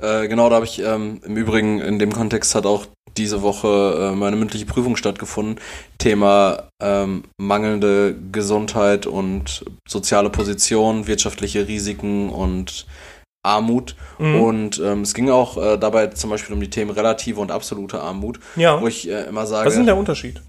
Äh, 0.01 0.29
genau, 0.29 0.49
da 0.49 0.57
habe 0.57 0.65
ich 0.65 0.81
ähm, 0.81 1.21
im 1.25 1.37
Übrigen 1.37 1.81
in 1.81 1.99
dem 1.99 2.13
Kontext 2.13 2.55
hat 2.55 2.67
auch 2.67 2.87
diese 3.17 3.43
Woche 3.43 4.11
äh, 4.13 4.17
meine 4.17 4.37
mündliche 4.37 4.67
Prüfung 4.67 4.97
stattgefunden. 4.97 5.61
Thema 5.99 6.65
ähm, 6.83 7.25
mangelnde 7.39 8.17
Gesundheit 8.33 9.07
und 9.07 9.65
soziale 9.87 10.31
Position, 10.31 11.07
wirtschaftliche 11.07 11.69
Risiken 11.69 12.29
und 12.29 12.87
Armut. 13.45 13.95
Mhm. 14.19 14.41
Und 14.41 14.81
ähm, 14.85 15.03
es 15.03 15.15
ging 15.15 15.31
auch 15.31 15.57
äh, 15.57 15.77
dabei 15.79 16.09
zum 16.09 16.31
Beispiel 16.31 16.55
um 16.55 16.61
die 16.61 16.71
Themen 16.71 16.91
relative 16.91 17.41
und 17.41 17.51
absolute 17.53 18.01
Armut, 18.01 18.41
Ja. 18.57 18.81
wo 18.81 18.87
ich 18.89 19.09
äh, 19.09 19.25
immer 19.29 19.47
sage, 19.47 19.67
Was 19.67 19.75
ist 19.75 19.79
denn 19.79 19.87
der 19.87 19.97
Unterschied? 19.97 20.43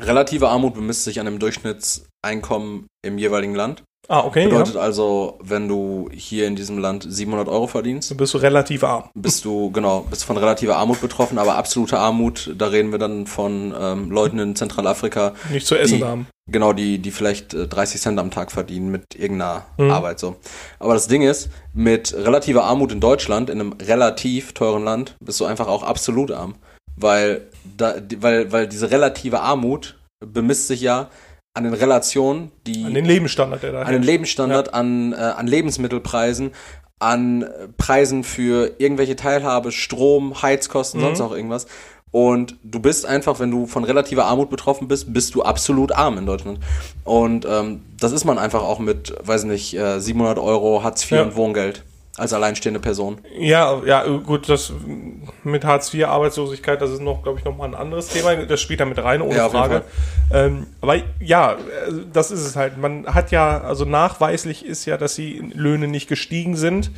relative 0.00 0.48
Armut 0.48 0.74
bemisst 0.74 1.04
sich 1.04 1.18
an 1.18 1.26
dem 1.26 1.38
Durchschnittseinkommen 1.40 2.86
im 3.02 3.18
jeweiligen 3.18 3.54
Land. 3.54 3.82
Ah, 4.08 4.24
okay. 4.24 4.46
Bedeutet 4.48 4.74
Ja. 4.74 4.80
also, 4.80 5.38
wenn 5.42 5.68
du 5.68 6.08
hier 6.12 6.46
in 6.48 6.56
diesem 6.56 6.78
Land 6.78 7.06
700 7.08 7.48
Euro 7.48 7.66
verdienst, 7.68 8.10
Du 8.10 8.16
bist 8.16 8.32
so 8.32 8.38
relativ 8.38 8.82
arm. 8.82 9.04
bist 9.14 9.44
du, 9.44 9.70
genau, 9.70 10.00
bist 10.10 10.24
von 10.24 10.36
relativer 10.36 10.76
Armut 10.76 11.00
betroffen, 11.00 11.38
aber 11.38 11.56
absolute 11.56 11.96
Armut, 11.98 12.52
da 12.58 12.66
reden 12.66 12.90
wir 12.90 12.98
dann 12.98 13.26
von 13.26 13.72
ähm, 13.78 14.10
Leuten 14.10 14.38
in 14.40 14.56
Zentralafrika, 14.56 15.34
Nicht 15.52 15.66
zu 15.66 15.76
essen 15.76 15.98
die, 15.98 16.04
haben. 16.04 16.26
Genau, 16.50 16.72
die, 16.72 16.98
die 16.98 17.10
vielleicht 17.10 17.54
äh, 17.54 17.66
30 17.66 18.00
Cent 18.00 18.18
am 18.18 18.30
Tag 18.30 18.52
verdienen 18.52 18.90
mit 18.90 19.04
irgendeiner 19.16 19.64
Mhm. 19.78 19.90
Arbeit 19.90 20.18
so. 20.18 20.36
Aber 20.78 20.94
das 20.94 21.06
Ding 21.08 21.22
ist, 21.22 21.48
mit 21.72 22.12
relativer 22.14 22.64
Armut 22.64 22.92
in 22.92 23.00
Deutschland, 23.00 23.50
in 23.50 23.60
einem 23.60 23.72
relativ 23.72 24.52
teuren 24.52 24.84
Land, 24.84 25.16
bist 25.24 25.40
du 25.40 25.44
einfach 25.44 25.68
auch 25.68 25.82
absolut 25.82 26.30
arm. 26.30 26.54
Weil, 26.96 27.48
da, 27.76 27.94
weil, 28.18 28.52
weil 28.52 28.66
diese 28.68 28.90
relative 28.90 29.40
Armut 29.40 29.98
bemisst 30.24 30.68
sich 30.68 30.80
ja 30.82 31.08
an 31.54 31.64
den 31.64 31.74
Relationen, 31.74 32.50
die 32.66 32.84
An 32.84 32.94
den 32.94 33.04
Lebensstandard, 33.04 33.62
der 33.62 33.72
da 33.72 33.82
an 33.82 33.92
den 33.92 34.02
Lebensstandard, 34.02 34.74
an, 34.74 35.12
äh, 35.12 35.16
an 35.16 35.46
Lebensmittelpreisen, 35.46 36.52
an 36.98 37.42
äh, 37.42 37.68
Preisen 37.78 38.22
für 38.24 38.72
irgendwelche 38.78 39.16
Teilhabe, 39.16 39.72
Strom, 39.72 40.42
Heizkosten, 40.42 41.00
Mhm. 41.00 41.04
sonst 41.06 41.20
auch 41.22 41.32
irgendwas. 41.32 41.66
Und 42.12 42.56
du 42.64 42.80
bist 42.80 43.06
einfach, 43.06 43.38
wenn 43.38 43.50
du 43.52 43.66
von 43.66 43.84
relativer 43.84 44.24
Armut 44.24 44.50
betroffen 44.50 44.88
bist, 44.88 45.12
bist 45.12 45.34
du 45.34 45.42
absolut 45.42 45.92
arm 45.92 46.18
in 46.18 46.26
Deutschland. 46.26 46.58
Und 47.04 47.46
ähm, 47.48 47.82
das 48.00 48.10
ist 48.12 48.24
man 48.24 48.36
einfach 48.38 48.62
auch 48.62 48.80
mit, 48.80 49.14
weiß 49.24 49.44
nicht, 49.44 49.74
äh, 49.76 50.00
700 50.00 50.38
Euro 50.38 50.82
Hartz 50.82 51.04
IV 51.04 51.10
Ja. 51.12 51.22
und 51.22 51.36
Wohngeld 51.36 51.84
als 52.16 52.32
alleinstehende 52.32 52.80
Person. 52.80 53.18
Ja, 53.38 53.80
ja, 53.86 54.04
gut, 54.04 54.48
das 54.48 54.72
mit 55.44 55.64
Hartz 55.64 55.94
IV, 55.94 56.04
Arbeitslosigkeit, 56.06 56.82
das 56.82 56.90
ist 56.90 57.00
noch, 57.00 57.22
glaube 57.22 57.38
ich, 57.38 57.44
nochmal 57.44 57.68
ein 57.68 57.74
anderes 57.76 58.08
Thema. 58.08 58.34
Das 58.34 58.60
spielt 58.60 58.80
da 58.80 58.84
mit 58.84 58.98
rein, 58.98 59.22
ohne 59.22 59.36
Ja, 59.36 59.48
Frage. 59.48 59.82
Ähm, 60.32 60.66
aber 60.80 60.96
ja, 61.20 61.52
äh, 61.52 61.56
das 62.12 62.30
ist 62.32 62.40
es 62.44 62.56
halt. 62.56 62.76
Man 62.76 63.06
hat 63.06 63.30
ja, 63.30 63.60
also 63.60 63.84
nachweislich 63.84 64.66
ist 64.66 64.84
ja, 64.84 64.96
dass 64.96 65.14
die 65.14 65.38
Löhne 65.54 65.86
nicht 65.86 66.08
gestiegen 66.08 66.56
sind. 66.56 66.90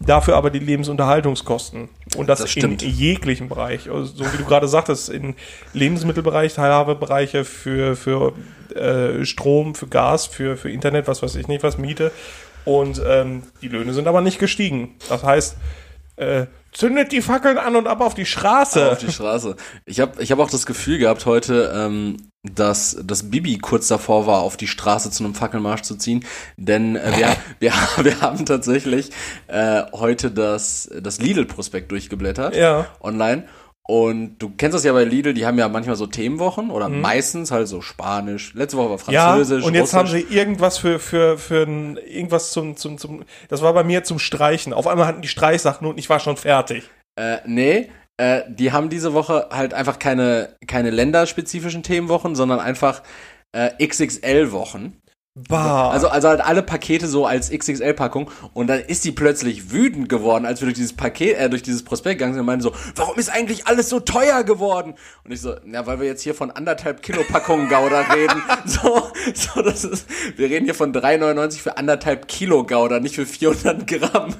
Dafür 0.00 0.36
aber 0.36 0.50
die 0.50 0.58
Lebensunterhaltungskosten. 0.58 1.88
Und 2.16 2.28
das, 2.28 2.40
Das 2.40 2.56
in 2.56 2.76
jeglichem 2.78 3.48
Bereich. 3.48 3.88
Also, 3.90 4.04
so 4.04 4.32
wie 4.32 4.36
du 4.36 4.44
gerade 4.44 4.68
sagtest, 4.68 5.08
in 5.08 5.34
Lebensmittelbereich, 5.72 6.54
Teilhabebereiche 6.54 7.44
für, 7.44 7.96
für 7.96 8.32
äh, 8.74 9.24
Strom, 9.24 9.74
für 9.74 9.86
Gas, 9.86 10.26
für, 10.26 10.56
für 10.56 10.70
Internet, 10.70 11.06
was 11.06 11.22
weiß 11.22 11.36
ich 11.36 11.48
nicht, 11.48 11.62
was 11.62 11.78
Miete. 11.78 12.10
Und 12.64 13.00
ähm, 13.06 13.42
die 13.62 13.68
Löhne 13.68 13.92
sind 13.92 14.08
aber 14.08 14.20
nicht 14.20 14.38
gestiegen. 14.38 14.94
Das 15.08 15.22
heißt, 15.22 15.56
äh, 16.16 16.46
zündet 16.72 17.12
die 17.12 17.22
Fackeln 17.22 17.58
an 17.58 17.76
und 17.76 17.86
ab 17.86 18.00
auf 18.00 18.14
die 18.14 18.26
Straße. 18.26 18.92
Auf 18.92 18.98
die 18.98 19.12
Straße. 19.12 19.56
Ich 19.84 20.00
habe 20.00 20.22
ich 20.22 20.32
hab 20.32 20.38
auch 20.38 20.50
das 20.50 20.66
Gefühl 20.66 20.98
gehabt 20.98 21.26
heute, 21.26 21.72
ähm, 21.74 22.16
dass, 22.42 22.96
dass 23.02 23.30
Bibi 23.30 23.58
kurz 23.58 23.88
davor 23.88 24.26
war, 24.26 24.42
auf 24.42 24.56
die 24.56 24.66
Straße 24.66 25.10
zu 25.10 25.24
einem 25.24 25.34
Fackelmarsch 25.34 25.82
zu 25.82 25.96
ziehen. 25.96 26.24
Denn 26.56 26.96
äh, 26.96 27.12
wir, 27.16 27.36
wir, 27.58 27.72
wir 28.04 28.20
haben 28.20 28.44
tatsächlich 28.44 29.10
äh, 29.46 29.82
heute 29.92 30.30
das, 30.30 30.90
das 31.00 31.20
Lidl-Prospekt 31.20 31.90
durchgeblättert. 31.90 32.54
Ja. 32.54 32.86
Online. 33.00 33.44
Und 33.86 34.38
du 34.38 34.50
kennst 34.56 34.74
das 34.74 34.84
ja 34.84 34.94
bei 34.94 35.04
Lidl, 35.04 35.34
die 35.34 35.44
haben 35.44 35.58
ja 35.58 35.68
manchmal 35.68 35.96
so 35.96 36.06
Themenwochen 36.06 36.70
oder 36.70 36.88
mhm. 36.88 37.02
meistens 37.02 37.50
halt 37.50 37.68
so 37.68 37.82
Spanisch. 37.82 38.54
Letzte 38.54 38.78
Woche 38.78 38.90
war 38.90 38.98
Französisch. 38.98 39.62
Ja, 39.62 39.68
und 39.68 39.74
jetzt 39.74 39.94
Russisch. 39.94 39.98
haben 39.98 40.08
sie 40.08 40.34
irgendwas 40.34 40.78
für, 40.78 40.98
für, 40.98 41.36
für 41.36 41.64
ein, 41.64 41.98
irgendwas 41.98 42.52
zum, 42.52 42.78
zum, 42.78 42.96
zum, 42.96 43.24
das 43.48 43.60
war 43.60 43.74
bei 43.74 43.84
mir 43.84 44.02
zum 44.02 44.18
Streichen. 44.18 44.72
Auf 44.72 44.86
einmal 44.86 45.06
hatten 45.06 45.20
die 45.20 45.28
Streichsachen 45.28 45.86
und 45.86 45.98
ich 45.98 46.08
war 46.08 46.18
schon 46.18 46.38
fertig. 46.38 46.84
Äh, 47.16 47.38
nee, 47.44 47.90
äh, 48.16 48.42
die 48.48 48.72
haben 48.72 48.88
diese 48.88 49.12
Woche 49.12 49.48
halt 49.50 49.74
einfach 49.74 49.98
keine, 49.98 50.56
keine 50.66 50.88
länderspezifischen 50.88 51.82
Themenwochen, 51.82 52.34
sondern 52.34 52.60
einfach 52.60 53.02
äh, 53.52 53.70
XXL-Wochen. 53.86 54.96
Bah. 55.36 55.90
Also, 55.90 56.06
also 56.06 56.28
halt 56.28 56.40
alle 56.42 56.62
Pakete 56.62 57.08
so 57.08 57.26
als 57.26 57.50
XXL-Packung 57.50 58.30
und 58.52 58.68
dann 58.68 58.78
ist 58.78 59.04
die 59.04 59.10
plötzlich 59.10 59.72
wütend 59.72 60.08
geworden, 60.08 60.46
als 60.46 60.60
wir 60.60 60.66
durch 60.66 60.76
dieses 60.76 60.92
Paket, 60.92 61.36
äh, 61.36 61.50
durch 61.50 61.64
dieses 61.64 61.82
Prospekt 61.82 62.20
gegangen 62.20 62.34
sind 62.34 62.42
und 62.42 62.46
meinen 62.46 62.60
so, 62.60 62.72
warum 62.94 63.18
ist 63.18 63.30
eigentlich 63.30 63.66
alles 63.66 63.88
so 63.88 63.98
teuer 63.98 64.44
geworden? 64.44 64.94
Und 65.24 65.32
ich 65.32 65.40
so, 65.40 65.56
ja, 65.66 65.84
weil 65.86 65.98
wir 65.98 66.06
jetzt 66.06 66.22
hier 66.22 66.36
von 66.36 66.52
anderthalb 66.52 67.02
Kilo 67.02 67.24
Packungen 67.28 67.68
Gouda 67.68 68.02
reden. 68.14 68.44
so, 68.64 69.08
so, 69.34 69.60
das 69.60 69.82
ist, 69.82 70.06
wir 70.36 70.48
reden 70.48 70.66
hier 70.66 70.74
von 70.74 70.94
3,99 70.94 71.58
für 71.58 71.78
anderthalb 71.78 72.28
Kilo 72.28 72.64
Gouda, 72.64 73.00
nicht 73.00 73.16
für 73.16 73.26
400 73.26 73.88
Gramm. 73.88 74.36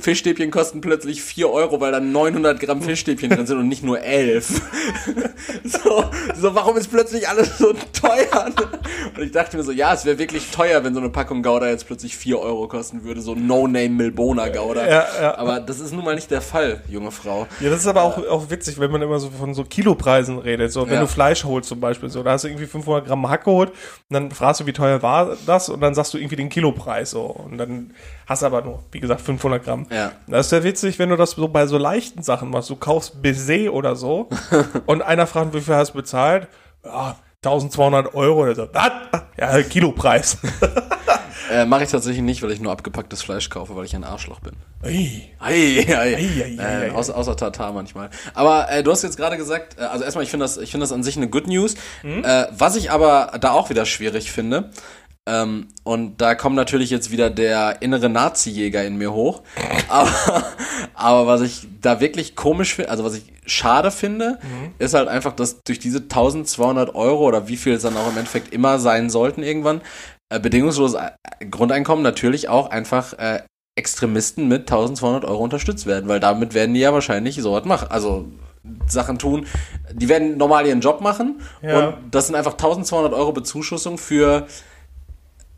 Fischstäbchen 0.00 0.50
kosten 0.50 0.80
plötzlich 0.80 1.22
4 1.22 1.50
Euro, 1.50 1.82
weil 1.82 1.92
da 1.92 2.00
900 2.00 2.58
Gramm 2.60 2.80
Fischstäbchen 2.80 3.28
drin 3.28 3.46
sind 3.46 3.58
und 3.58 3.68
nicht 3.68 3.82
nur 3.82 4.00
11. 4.00 4.48
so, 5.64 6.04
so, 6.34 6.54
warum 6.54 6.78
ist 6.78 6.90
plötzlich 6.90 7.28
alles 7.28 7.58
so 7.58 7.74
teuer? 7.92 8.50
Und 9.18 9.22
ich 9.22 9.32
dachte 9.32 9.58
mir 9.58 9.64
so, 9.64 9.72
ja, 9.72 9.92
es 9.92 10.06
wäre 10.06 10.18
wirklich 10.18 10.29
wirklich 10.30 10.50
teuer, 10.50 10.84
wenn 10.84 10.94
so 10.94 11.00
eine 11.00 11.10
Packung 11.10 11.42
Gouda 11.42 11.68
jetzt 11.68 11.86
plötzlich 11.86 12.16
4 12.16 12.38
Euro 12.38 12.68
kosten 12.68 13.02
würde, 13.02 13.20
so 13.20 13.34
No-Name 13.34 13.88
Milbona 13.88 14.48
Gouda. 14.48 14.88
Ja, 14.88 15.06
ja. 15.20 15.38
Aber 15.38 15.60
das 15.60 15.80
ist 15.80 15.92
nun 15.92 16.04
mal 16.04 16.14
nicht 16.14 16.30
der 16.30 16.40
Fall, 16.40 16.82
junge 16.88 17.10
Frau. 17.10 17.46
Ja, 17.60 17.70
das 17.70 17.80
ist 17.80 17.86
aber 17.86 18.02
auch, 18.02 18.16
auch 18.28 18.48
witzig, 18.48 18.78
wenn 18.78 18.90
man 18.90 19.02
immer 19.02 19.18
so 19.18 19.30
von 19.30 19.54
so 19.54 19.64
Kilopreisen 19.64 20.38
redet. 20.38 20.72
So, 20.72 20.86
wenn 20.86 20.94
ja. 20.94 21.00
du 21.00 21.06
Fleisch 21.08 21.44
holst 21.44 21.68
zum 21.68 21.80
Beispiel, 21.80 22.08
so, 22.08 22.22
da 22.22 22.32
hast 22.32 22.44
du 22.44 22.48
irgendwie 22.48 22.66
500 22.66 23.06
Gramm 23.06 23.28
Hack 23.28 23.44
geholt 23.44 23.70
und 23.70 24.14
dann 24.14 24.30
fragst 24.30 24.60
du, 24.60 24.66
wie 24.66 24.72
teuer 24.72 25.02
war 25.02 25.36
das 25.46 25.68
und 25.68 25.80
dann 25.80 25.94
sagst 25.94 26.14
du 26.14 26.18
irgendwie 26.18 26.36
den 26.36 26.48
Kilopreis 26.48 27.10
so 27.10 27.22
und 27.22 27.58
dann 27.58 27.92
hast 28.26 28.42
du 28.42 28.46
aber 28.46 28.62
nur, 28.62 28.84
wie 28.92 29.00
gesagt, 29.00 29.20
500 29.22 29.64
Gramm. 29.64 29.86
Ja. 29.90 30.12
Das 30.28 30.46
ist 30.46 30.52
ja 30.52 30.62
witzig, 30.62 30.98
wenn 30.98 31.08
du 31.08 31.16
das 31.16 31.32
so 31.32 31.48
bei 31.48 31.66
so 31.66 31.76
leichten 31.76 32.22
Sachen 32.22 32.50
machst. 32.50 32.70
Du 32.70 32.76
kaufst 32.76 33.20
Baiser 33.20 33.72
oder 33.72 33.96
so 33.96 34.28
und 34.86 35.02
einer 35.02 35.26
fragt, 35.26 35.54
wie 35.54 35.60
viel 35.60 35.74
hast 35.74 35.90
du 35.90 35.98
bezahlt? 35.98 36.46
Ja, 36.84 37.16
1200 37.42 38.14
Euro 38.14 38.42
oder 38.42 38.54
so. 38.54 38.68
Ja, 39.38 39.62
Kilopreis. 39.62 40.36
äh, 41.50 41.64
Mache 41.64 41.84
ich 41.84 41.90
tatsächlich 41.90 42.22
nicht, 42.22 42.42
weil 42.42 42.50
ich 42.50 42.60
nur 42.60 42.70
abgepacktes 42.70 43.22
Fleisch 43.22 43.48
kaufe, 43.48 43.74
weil 43.74 43.86
ich 43.86 43.96
ein 43.96 44.04
Arschloch 44.04 44.40
bin. 44.40 44.52
Ei. 44.82 45.30
Ei, 45.38 45.86
ei, 45.88 45.94
ei. 45.94 46.14
ei, 46.16 46.58
ei, 46.58 46.86
äh, 46.88 46.90
außer, 46.90 47.16
außer 47.16 47.38
Tatar 47.38 47.72
manchmal. 47.72 48.10
Aber 48.34 48.70
äh, 48.70 48.82
du 48.82 48.90
hast 48.90 49.02
jetzt 49.02 49.16
gerade 49.16 49.38
gesagt, 49.38 49.78
äh, 49.78 49.84
also 49.84 50.04
erstmal, 50.04 50.24
ich 50.24 50.30
finde 50.30 50.44
das, 50.44 50.58
ich 50.58 50.70
finde 50.70 50.84
das 50.84 50.92
an 50.92 51.02
sich 51.02 51.16
eine 51.16 51.30
Good 51.30 51.46
News. 51.46 51.76
Mhm. 52.02 52.24
Äh, 52.24 52.48
was 52.50 52.76
ich 52.76 52.90
aber 52.90 53.32
da 53.40 53.52
auch 53.52 53.70
wieder 53.70 53.86
schwierig 53.86 54.30
finde, 54.30 54.68
ähm, 55.28 55.68
und 55.84 56.20
da 56.20 56.34
kommt 56.34 56.56
natürlich 56.56 56.90
jetzt 56.90 57.10
wieder 57.10 57.30
der 57.30 57.82
innere 57.82 58.08
Nazi-Jäger 58.08 58.84
in 58.84 58.96
mir 58.96 59.12
hoch. 59.12 59.42
aber, 59.88 60.44
aber 60.94 61.26
was 61.26 61.42
ich 61.42 61.68
da 61.80 62.00
wirklich 62.00 62.36
komisch 62.36 62.74
finde, 62.74 62.90
also 62.90 63.04
was 63.04 63.14
ich 63.14 63.32
schade 63.46 63.90
finde, 63.90 64.38
mhm. 64.42 64.74
ist 64.78 64.94
halt 64.94 65.08
einfach, 65.08 65.34
dass 65.34 65.62
durch 65.62 65.78
diese 65.78 65.98
1200 65.98 66.94
Euro 66.94 67.26
oder 67.26 67.48
wie 67.48 67.56
viel 67.56 67.74
es 67.74 67.82
dann 67.82 67.96
auch 67.96 68.10
im 68.10 68.16
Endeffekt 68.16 68.52
immer 68.52 68.78
sein 68.78 69.10
sollten 69.10 69.42
irgendwann, 69.42 69.82
äh, 70.30 70.40
bedingungsloses 70.40 70.98
äh, 70.98 71.46
Grundeinkommen 71.46 72.02
natürlich 72.02 72.48
auch 72.48 72.70
einfach 72.70 73.12
äh, 73.14 73.42
Extremisten 73.76 74.48
mit 74.48 74.62
1200 74.62 75.24
Euro 75.24 75.44
unterstützt 75.44 75.86
werden, 75.86 76.08
weil 76.08 76.20
damit 76.20 76.54
werden 76.54 76.74
die 76.74 76.80
ja 76.80 76.92
wahrscheinlich 76.92 77.36
so 77.36 77.52
was 77.52 77.64
machen. 77.64 77.88
Also 77.90 78.26
Sachen 78.86 79.18
tun. 79.18 79.46
Die 79.92 80.08
werden 80.08 80.36
normal 80.36 80.66
ihren 80.66 80.80
Job 80.80 81.00
machen 81.00 81.40
ja. 81.62 81.88
und 81.88 81.94
das 82.10 82.26
sind 82.26 82.36
einfach 82.36 82.52
1200 82.52 83.12
Euro 83.14 83.32
Bezuschussung 83.32 83.96
für 83.96 84.46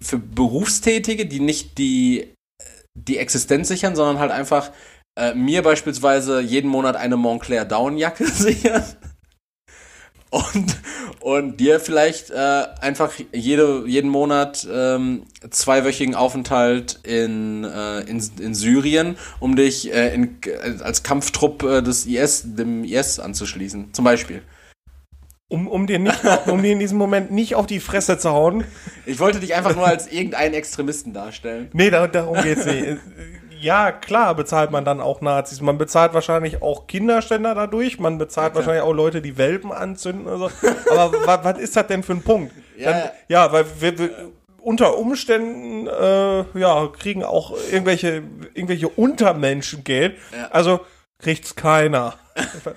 für 0.03 0.19
Berufstätige, 0.19 1.27
die 1.27 1.41
nicht 1.41 1.79
die, 1.79 2.35
die 2.95 3.19
Existenz 3.19 3.69
sichern, 3.69 3.97
sondern 3.97 4.19
halt 4.19 4.31
einfach 4.31 4.71
äh, 5.17 5.35
mir 5.35 5.62
beispielsweise 5.62 6.41
jeden 6.41 6.71
Monat 6.71 6.97
eine 6.97 7.17
Montclair 7.17 7.65
Downjacke 7.65 8.27
sichern. 8.33 8.85
Und, 10.31 10.77
und 11.21 11.61
dir 11.61 11.79
vielleicht 11.79 12.31
äh, 12.31 12.65
einfach 12.81 13.12
jede, 13.33 13.85
jeden 13.87 14.09
Monat 14.09 14.67
ähm, 14.73 15.25
zweiwöchigen 15.51 16.15
Aufenthalt 16.15 17.01
in, 17.03 17.65
äh, 17.65 18.01
in, 18.01 18.23
in 18.41 18.55
Syrien, 18.55 19.19
um 19.41 19.57
dich 19.57 19.93
äh, 19.93 20.15
in, 20.15 20.38
als 20.81 21.03
Kampftrupp 21.03 21.62
äh, 21.65 21.83
des 21.83 22.07
IS, 22.07 22.55
dem 22.57 22.83
IS 22.85 23.21
anzuschließen, 23.21 23.93
zum 23.93 24.07
Beispiel. 24.07 24.41
Um, 25.53 25.69
um, 25.69 25.87
dir 25.87 25.99
nicht, 25.99 26.19
um 26.47 26.62
dir 26.62 26.73
in 26.73 26.79
diesem 26.79 26.97
Moment 26.97 27.31
nicht 27.31 27.57
auf 27.57 27.67
die 27.67 27.79
Fresse 27.79 28.17
zu 28.17 28.31
hauen. 28.31 28.65
Ich 29.05 29.21
wollte 29.21 29.38
dich 29.38 29.55
einfach 29.55 29.77
nur 29.77 29.87
als 29.87 30.11
irgendeinen 30.11 30.55
Extremisten 30.55 31.12
darstellen. 31.12 31.69
Nee, 31.75 31.91
da, 31.91 32.07
darum 32.07 32.41
geht's 32.41 32.65
nicht. 32.65 32.99
Ja, 33.61 33.93
klar 33.93 34.35
bezahlt 34.35 34.71
man 34.71 34.87
dann 34.87 35.03
auch 35.03 35.21
Nazis. 35.21 35.61
Man 35.61 35.77
bezahlt 35.77 36.15
wahrscheinlich 36.15 36.62
auch 36.62 36.87
Kinderständer 36.87 37.55
dadurch. 37.55 38.01
Man 38.01 38.17
bezahlt 38.17 38.53
okay. 38.53 38.57
wahrscheinlich 38.57 38.83
auch 38.83 38.95
Leute, 38.95 39.21
die 39.21 39.37
Welpen 39.37 39.73
anzünden 39.73 40.27
oder 40.27 40.38
so. 40.38 40.51
Aber 40.91 41.27
was 41.45 41.59
ist 41.59 41.77
das 41.77 41.87
denn 41.87 42.03
für 42.03 42.15
ein 42.15 42.23
Punkt? 42.23 42.53
Ja, 42.79 42.91
dann, 42.91 43.11
ja 43.29 43.53
weil 43.53 43.67
wir, 43.79 43.99
wir 43.99 44.11
unter 44.59 44.97
Umständen 44.97 45.87
äh, 45.87 46.59
ja, 46.59 46.88
kriegen 46.99 47.25
auch 47.25 47.55
irgendwelche, 47.71 48.23
irgendwelche 48.55 48.88
Untermenschen 48.88 49.85
Geld. 49.85 50.17
Ja. 50.35 50.49
Also 50.51 50.81
kriegt's 51.22 51.54
keiner. 51.54 52.14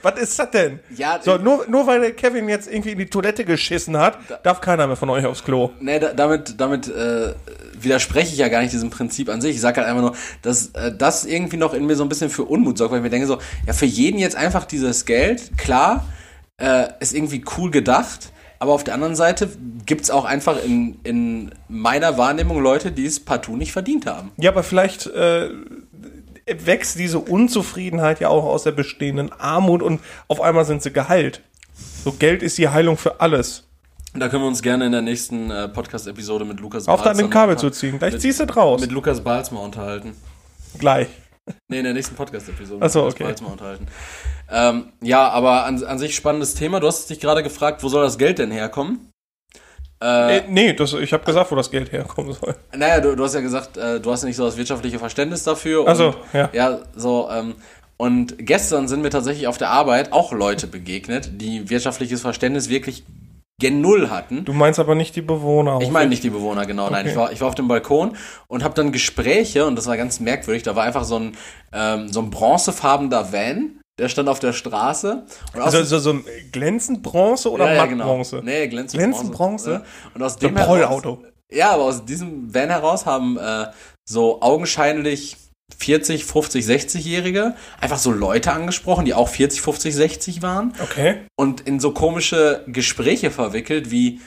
Was 0.02 0.20
ist 0.20 0.38
das 0.38 0.52
denn? 0.52 0.80
Ja, 0.96 1.20
so, 1.22 1.38
nur, 1.38 1.66
nur 1.68 1.88
weil 1.88 2.02
der 2.02 2.12
Kevin 2.12 2.50
jetzt 2.50 2.72
irgendwie 2.72 2.92
in 2.92 2.98
die 2.98 3.06
Toilette 3.06 3.46
geschissen 3.46 3.98
hat, 3.98 4.18
da, 4.28 4.38
darf 4.44 4.62
keiner 4.62 4.86
mehr 4.86 4.98
von 4.98 5.10
euch 5.10 5.26
aufs 5.26 5.44
Klo. 5.44 5.72
Nee, 5.80 6.00
da, 6.00 6.14
damit, 6.14 6.60
damit 6.60 6.88
äh, 6.88 7.34
widerspreche 7.80 8.34
ich 8.34 8.38
ja 8.38 8.50
gar 8.50 8.62
nicht 8.62 8.74
diesem 8.74 8.90
Prinzip 8.90 9.30
an 9.30 9.42
sich. 9.42 9.56
Ich 9.56 9.62
sage 9.62 9.78
halt 9.78 9.88
einfach 9.88 10.02
nur, 10.02 10.16
dass 10.42 10.68
äh, 10.72 10.94
das 10.96 11.26
irgendwie 11.26 11.58
noch 11.58 11.74
in 11.74 11.86
mir 11.86 11.96
so 11.96 12.04
ein 12.04 12.10
bisschen 12.10 12.30
für 12.30 12.44
Unmut 12.44 12.78
sorgt, 12.78 12.92
weil 12.92 13.00
ich 13.00 13.04
mir 13.04 13.10
denke 13.10 13.28
so, 13.28 13.40
ja, 13.66 13.74
für 13.74 13.86
jeden 13.86 14.20
jetzt 14.20 14.36
einfach 14.36 14.66
dieses 14.66 15.06
Geld, 15.06 15.58
klar, 15.58 16.06
äh, 16.58 16.88
ist 17.00 17.14
irgendwie 17.14 17.44
cool 17.58 17.72
gedacht, 17.72 18.32
aber 18.60 18.74
auf 18.74 18.84
der 18.84 18.94
anderen 18.94 19.16
Seite 19.16 19.50
gibt 19.86 20.02
es 20.02 20.12
auch 20.12 20.26
einfach 20.26 20.62
in, 20.64 21.00
in 21.04 21.52
meiner 21.68 22.18
Wahrnehmung 22.18 22.62
Leute, 22.62 22.92
die 22.92 23.06
es 23.06 23.20
partout 23.20 23.58
nicht 23.58 23.72
verdient 23.72 24.06
haben. 24.06 24.32
Ja, 24.38 24.52
aber 24.52 24.64
vielleicht 24.64 25.08
äh, 25.08 25.50
wächst 26.48 27.00
diese 27.00 27.20
Unzufriedenheit 27.20 28.20
ja 28.20 28.30
auch 28.30 28.46
aus 28.46 28.64
der 28.64 28.72
bestehenden 28.72 29.32
Armut 29.32 29.82
und 29.82 30.02
auf 30.28 30.42
einmal 30.42 30.66
sind 30.66 30.84
sie 30.84 30.92
geheilt. 30.92 31.42
So 32.04 32.12
Geld 32.12 32.44
ist 32.44 32.58
die 32.58 32.70
Heilung 32.70 32.98
für 32.98 33.20
alles. 33.20 33.64
Da 34.14 34.30
können 34.30 34.44
wir 34.44 34.48
uns 34.48 34.62
gerne 34.62 34.86
in 34.86 34.94
der 34.94 35.02
nächsten 35.02 35.52
äh, 35.52 35.68
Podcast-Episode 35.68 36.46
mit 36.46 36.60
Lukas 36.62 36.88
Auf 36.88 37.02
deinem 37.02 37.30
Kabel 37.30 37.58
zu 37.58 37.70
ziehen. 37.70 38.00
Gleich 38.00 38.14
mit, 38.14 38.22
ziehst 38.22 38.40
du 38.40 38.46
draus. 38.46 38.80
Mit 38.80 38.92
Lukas 38.92 39.22
Balz 39.22 39.52
mal 39.52 39.60
unterhalten. 39.60 40.16
Gleich. 40.78 41.08
Nee, 41.68 41.80
in 41.80 41.84
der 41.84 41.94
nächsten 41.94 42.16
Podcast-Episode. 42.16 42.84
Achso, 42.84 43.08
okay. 43.08 43.24
Balz 43.24 43.42
mal 43.42 43.52
unterhalten. 43.52 43.88
Ähm, 44.50 44.94
ja, 45.02 45.30
aber 45.30 45.66
an, 45.66 45.84
an 45.84 46.00
sich 46.00 46.16
spannendes 46.16 46.56
Thema. 46.56 46.80
Du 46.80 46.88
hast 46.88 47.10
dich 47.10 47.20
gerade 47.20 47.44
gefragt, 47.44 47.84
wo 47.84 47.90
soll 47.90 48.04
das 48.04 48.18
Geld 48.18 48.40
denn 48.40 48.52
herkommen? 48.52 49.12
Äh, 50.02 50.42
nee, 50.50 50.74
das, 50.74 50.94
ich 50.94 51.14
habe 51.14 51.24
gesagt, 51.24 51.52
wo 51.52 51.56
das 51.56 51.72
Geld 51.72 51.92
herkommen 51.92 52.34
soll. 52.34 52.56
Naja, 52.76 53.00
du, 53.00 53.16
du 53.16 53.24
hast 53.24 53.34
ja 53.34 53.42
gesagt, 53.42 53.78
äh, 53.78 54.00
du 54.00 54.12
hast 54.12 54.24
ja 54.24 54.28
nicht 54.28 54.36
so 54.36 54.46
das 54.46 54.58
wirtschaftliche 54.58 55.00
Verständnis 55.00 55.44
dafür. 55.44 55.88
Also 55.88 56.16
ja. 56.34 56.50
Ja, 56.54 56.80
so, 56.96 57.30
ähm, 57.32 57.56
und 57.98 58.36
gestern 58.38 58.88
sind 58.88 59.02
mir 59.02 59.10
tatsächlich 59.10 59.48
auf 59.48 59.58
der 59.58 59.70
Arbeit 59.70 60.12
auch 60.12 60.34
Leute 60.34 60.68
begegnet, 60.68 61.42
die 61.42 61.70
wirtschaftliches 61.70 62.22
Verständnis 62.22 62.68
wirklich 62.68 63.06
gen 63.58 63.80
Null 63.80 64.10
hatten. 64.10 64.44
Du 64.44 64.52
meinst 64.52 64.80
aber 64.80 64.96
nicht 64.96 65.16
die 65.16 65.22
Bewohner. 65.22 65.80
Ich 65.82 65.90
meine 65.90 66.10
nicht 66.10 66.24
die 66.24 66.30
Bewohner, 66.30 66.66
genau. 66.66 66.86
Okay. 66.86 66.94
Nein, 66.94 67.08
ich 67.08 67.16
war, 67.16 67.32
ich 67.32 67.40
war 67.40 67.48
auf 67.48 67.56
dem 67.56 67.70
Balkon 67.70 68.18
und 68.48 68.66
habe 68.66 68.74
dann 68.74 68.92
Gespräche 68.92 69.66
und 69.66 69.78
das 69.78 69.88
war 69.88 69.96
ganz 69.96 70.20
merkwürdig. 70.20 70.64
Da 70.64 70.76
war 70.76 70.84
einfach 70.84 71.06
so 71.06 71.18
ein, 71.18 71.38
ähm, 71.72 72.12
so 72.12 72.20
ein 72.22 72.32
bronzefarbener 72.32 73.32
Van 73.32 73.80
der 73.98 74.10
stand 74.10 74.28
auf 74.30 74.40
der 74.40 74.54
Straße. 74.54 75.26
also 75.54 75.84
so, 75.84 76.00
so 76.00 76.20
glänzend 76.52 77.02
Bronze 77.02 77.52
oder 77.52 77.66
ja, 77.68 77.76
ja, 77.76 77.86
genau. 77.86 78.06
Bronze? 78.06 78.42
Nee, 78.44 78.68
glänzend, 78.68 79.00
glänzend 79.00 79.32
Bronze. 79.32 79.70
Bronze. 79.70 79.86
Ja. 79.86 80.12
Und 80.14 80.24
aus 80.24 80.38
dem 80.38 80.58
Auto. 80.58 81.24
Ja, 81.52 81.72
aber 81.72 81.84
aus 81.84 82.04
diesem 82.06 82.54
Van 82.54 82.70
heraus 82.70 83.06
haben 83.06 83.38
äh, 83.38 83.68
so 84.04 84.42
augenscheinlich 84.42 85.38
40, 85.78 86.26
50, 86.26 86.66
60-Jährige 86.66 87.56
einfach 87.80 87.98
so 87.98 88.12
Leute 88.12 88.52
angesprochen, 88.52 89.06
die 89.06 89.14
auch 89.14 89.30
40, 89.30 89.62
50, 89.62 89.96
60 89.96 90.42
waren. 90.42 90.74
Okay. 90.82 91.26
Und 91.36 91.62
in 91.62 91.80
so 91.80 91.92
komische 91.92 92.64
Gespräche 92.68 93.32
verwickelt 93.32 93.92
wie, 93.92 94.20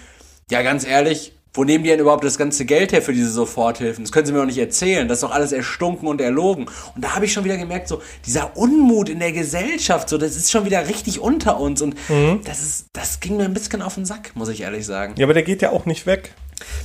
ja, 0.51 0.63
ganz 0.63 0.87
ehrlich, 0.87 1.38
wo 1.59 1.65
nehmen 1.65 1.83
die 1.83 1.91
denn 1.91 1.99
überhaupt 1.99 2.23
das 2.23 2.39
ganze 2.39 2.65
Geld 2.65 2.93
her 2.93 3.03
für 3.03 3.13
diese 3.13 3.31
Soforthilfen? 3.31 4.05
Das 4.05 4.13
können 4.13 4.27
sie 4.27 4.33
mir 4.33 4.39
doch 4.39 4.47
nicht 4.47 4.59
erzählen. 4.59 5.09
Das 5.09 5.19
ist 5.19 5.23
doch 5.25 5.33
alles 5.33 5.51
erstunken 5.51 6.07
und 6.07 6.21
erlogen. 6.21 6.67
Und 6.95 7.05
da 7.05 7.17
habe 7.17 7.25
ich 7.25 7.33
schon 7.33 7.43
wieder 7.43 7.57
gemerkt, 7.57 7.89
so 7.89 8.01
dieser 8.25 8.57
Unmut 8.57 9.09
in 9.09 9.19
der 9.19 9.33
Gesellschaft, 9.33 10.09
so 10.09 10.19
das 10.19 10.37
ist 10.37 10.53
schon 10.53 10.65
wieder 10.65 10.87
richtig 10.87 11.19
unter 11.19 11.59
uns. 11.59 11.83
Und 11.83 11.97
mhm. 12.09 12.43
das 12.45 12.63
ist, 12.63 12.87
das 12.93 13.19
ging 13.19 13.39
mir 13.39 13.45
ein 13.45 13.55
bisschen 13.55 13.83
auf 13.83 13.97
den 13.97 14.05
Sack, 14.05 14.31
muss 14.37 14.49
ich 14.51 14.61
ehrlich 14.61 14.87
sagen. 14.87 15.15
Ja, 15.19 15.27
aber 15.27 15.35
der 15.35 15.43
geht 15.43 15.61
ja 15.61 15.71
auch 15.71 15.85
nicht 15.85 16.07
weg. 16.07 16.33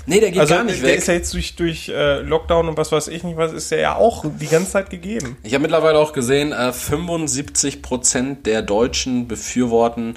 Nee, 0.07 0.19
der 0.19 0.31
geht 0.31 0.39
also, 0.39 0.55
gar 0.55 0.63
nicht 0.63 0.77
der 0.77 0.83
weg. 0.86 0.89
Der 0.89 0.97
ist 0.97 1.07
ja 1.07 1.13
jetzt 1.13 1.31
durch, 1.36 1.55
durch 1.55 1.89
äh, 1.89 2.21
Lockdown 2.21 2.67
und 2.67 2.75
was 2.75 2.91
weiß 2.91 3.09
ich 3.09 3.23
nicht 3.23 3.38
was, 3.38 3.53
ist 3.53 3.69
der 3.69 3.79
ja 3.79 3.95
auch 3.95 4.25
die 4.25 4.47
ganze 4.47 4.71
Zeit 4.71 4.89
gegeben. 4.89 5.38
Ich 5.43 5.53
habe 5.53 5.62
mittlerweile 5.62 5.99
auch 5.99 6.13
gesehen, 6.13 6.51
äh, 6.51 6.71
75% 6.71 8.41
der 8.41 8.63
Deutschen 8.63 9.27
befürworten 9.27 10.15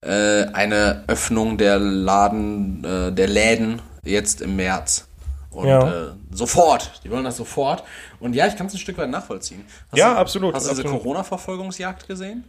äh, 0.00 0.44
eine 0.52 1.02
Öffnung 1.08 1.58
der 1.58 1.80
Laden, 1.80 2.82
der 2.84 3.26
Läden 3.26 3.82
jetzt 4.06 4.40
im 4.40 4.56
März. 4.56 5.06
Und 5.50 5.68
ja. 5.68 6.08
äh, 6.08 6.12
sofort. 6.30 7.00
Die 7.02 7.10
wollen 7.10 7.24
das 7.24 7.36
sofort. 7.38 7.82
Und 8.20 8.34
ja, 8.34 8.46
ich 8.46 8.56
kann 8.56 8.66
es 8.66 8.74
ein 8.74 8.78
Stück 8.78 8.98
weit 8.98 9.10
nachvollziehen. 9.10 9.64
Hast 9.90 9.98
ja, 9.98 10.12
du, 10.12 10.20
absolut. 10.20 10.54
Hast 10.54 10.66
du 10.66 10.74
diese 10.74 10.84
Corona-Verfolgungsjagd 10.84 12.06
gesehen? 12.06 12.44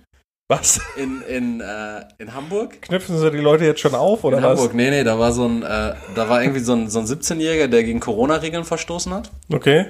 Was? 0.49 0.79
In, 0.95 1.21
in, 1.23 1.61
äh, 1.61 2.05
in 2.19 2.33
Hamburg? 2.33 2.81
Knüpfen 2.81 3.17
sie 3.17 3.31
die 3.31 3.37
Leute 3.37 3.65
jetzt 3.65 3.81
schon 3.81 3.95
auf, 3.95 4.23
oder 4.23 4.37
in 4.37 4.43
was? 4.43 4.57
Hamburg, 4.57 4.75
nee, 4.75 4.89
nee, 4.89 5.03
da 5.03 5.19
war 5.19 5.33
so 5.33 5.45
ein, 5.45 5.61
äh, 5.63 5.95
da 6.15 6.29
war 6.29 6.41
irgendwie 6.41 6.61
so 6.61 6.73
ein, 6.73 6.89
so 6.89 6.99
ein 6.99 7.05
17-Jähriger, 7.05 7.67
der 7.67 7.83
gegen 7.83 7.99
Corona-Regeln 7.99 8.63
verstoßen 8.63 9.13
hat. 9.13 9.31
Okay. 9.51 9.87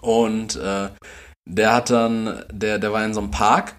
Und 0.00 0.56
äh, 0.56 0.88
der 1.46 1.74
hat 1.74 1.90
dann, 1.90 2.44
der, 2.52 2.78
der 2.78 2.92
war 2.92 3.04
in 3.04 3.14
so 3.14 3.20
einem 3.20 3.32
Park 3.32 3.74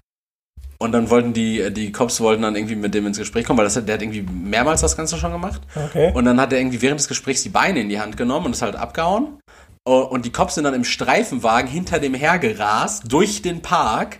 und 0.84 0.92
dann 0.92 1.08
wollten 1.08 1.32
die, 1.32 1.72
die 1.72 1.92
Cops 1.92 2.20
wollten 2.20 2.42
dann 2.42 2.56
irgendwie 2.56 2.76
mit 2.76 2.92
dem 2.92 3.06
ins 3.06 3.16
Gespräch 3.16 3.46
kommen, 3.46 3.56
weil 3.56 3.64
das, 3.64 3.74
der 3.74 3.94
hat 3.94 4.02
irgendwie 4.02 4.20
mehrmals 4.20 4.82
das 4.82 4.96
Ganze 4.96 5.16
schon 5.16 5.32
gemacht. 5.32 5.62
Okay. 5.74 6.12
Und 6.12 6.26
dann 6.26 6.38
hat 6.38 6.52
er 6.52 6.58
irgendwie 6.58 6.82
während 6.82 7.00
des 7.00 7.08
Gesprächs 7.08 7.42
die 7.42 7.48
Beine 7.48 7.80
in 7.80 7.88
die 7.88 7.98
Hand 7.98 8.18
genommen 8.18 8.46
und 8.46 8.52
ist 8.52 8.60
halt 8.60 8.76
abgehauen. 8.76 9.38
Oh, 9.86 10.00
und 10.00 10.26
die 10.26 10.30
Cops 10.32 10.56
sind 10.56 10.64
dann 10.64 10.74
im 10.74 10.84
Streifenwagen 10.84 11.70
hinter 11.70 12.00
dem 12.00 12.12
hergerast, 12.12 13.10
durch 13.10 13.40
den 13.40 13.62
Park, 13.62 14.18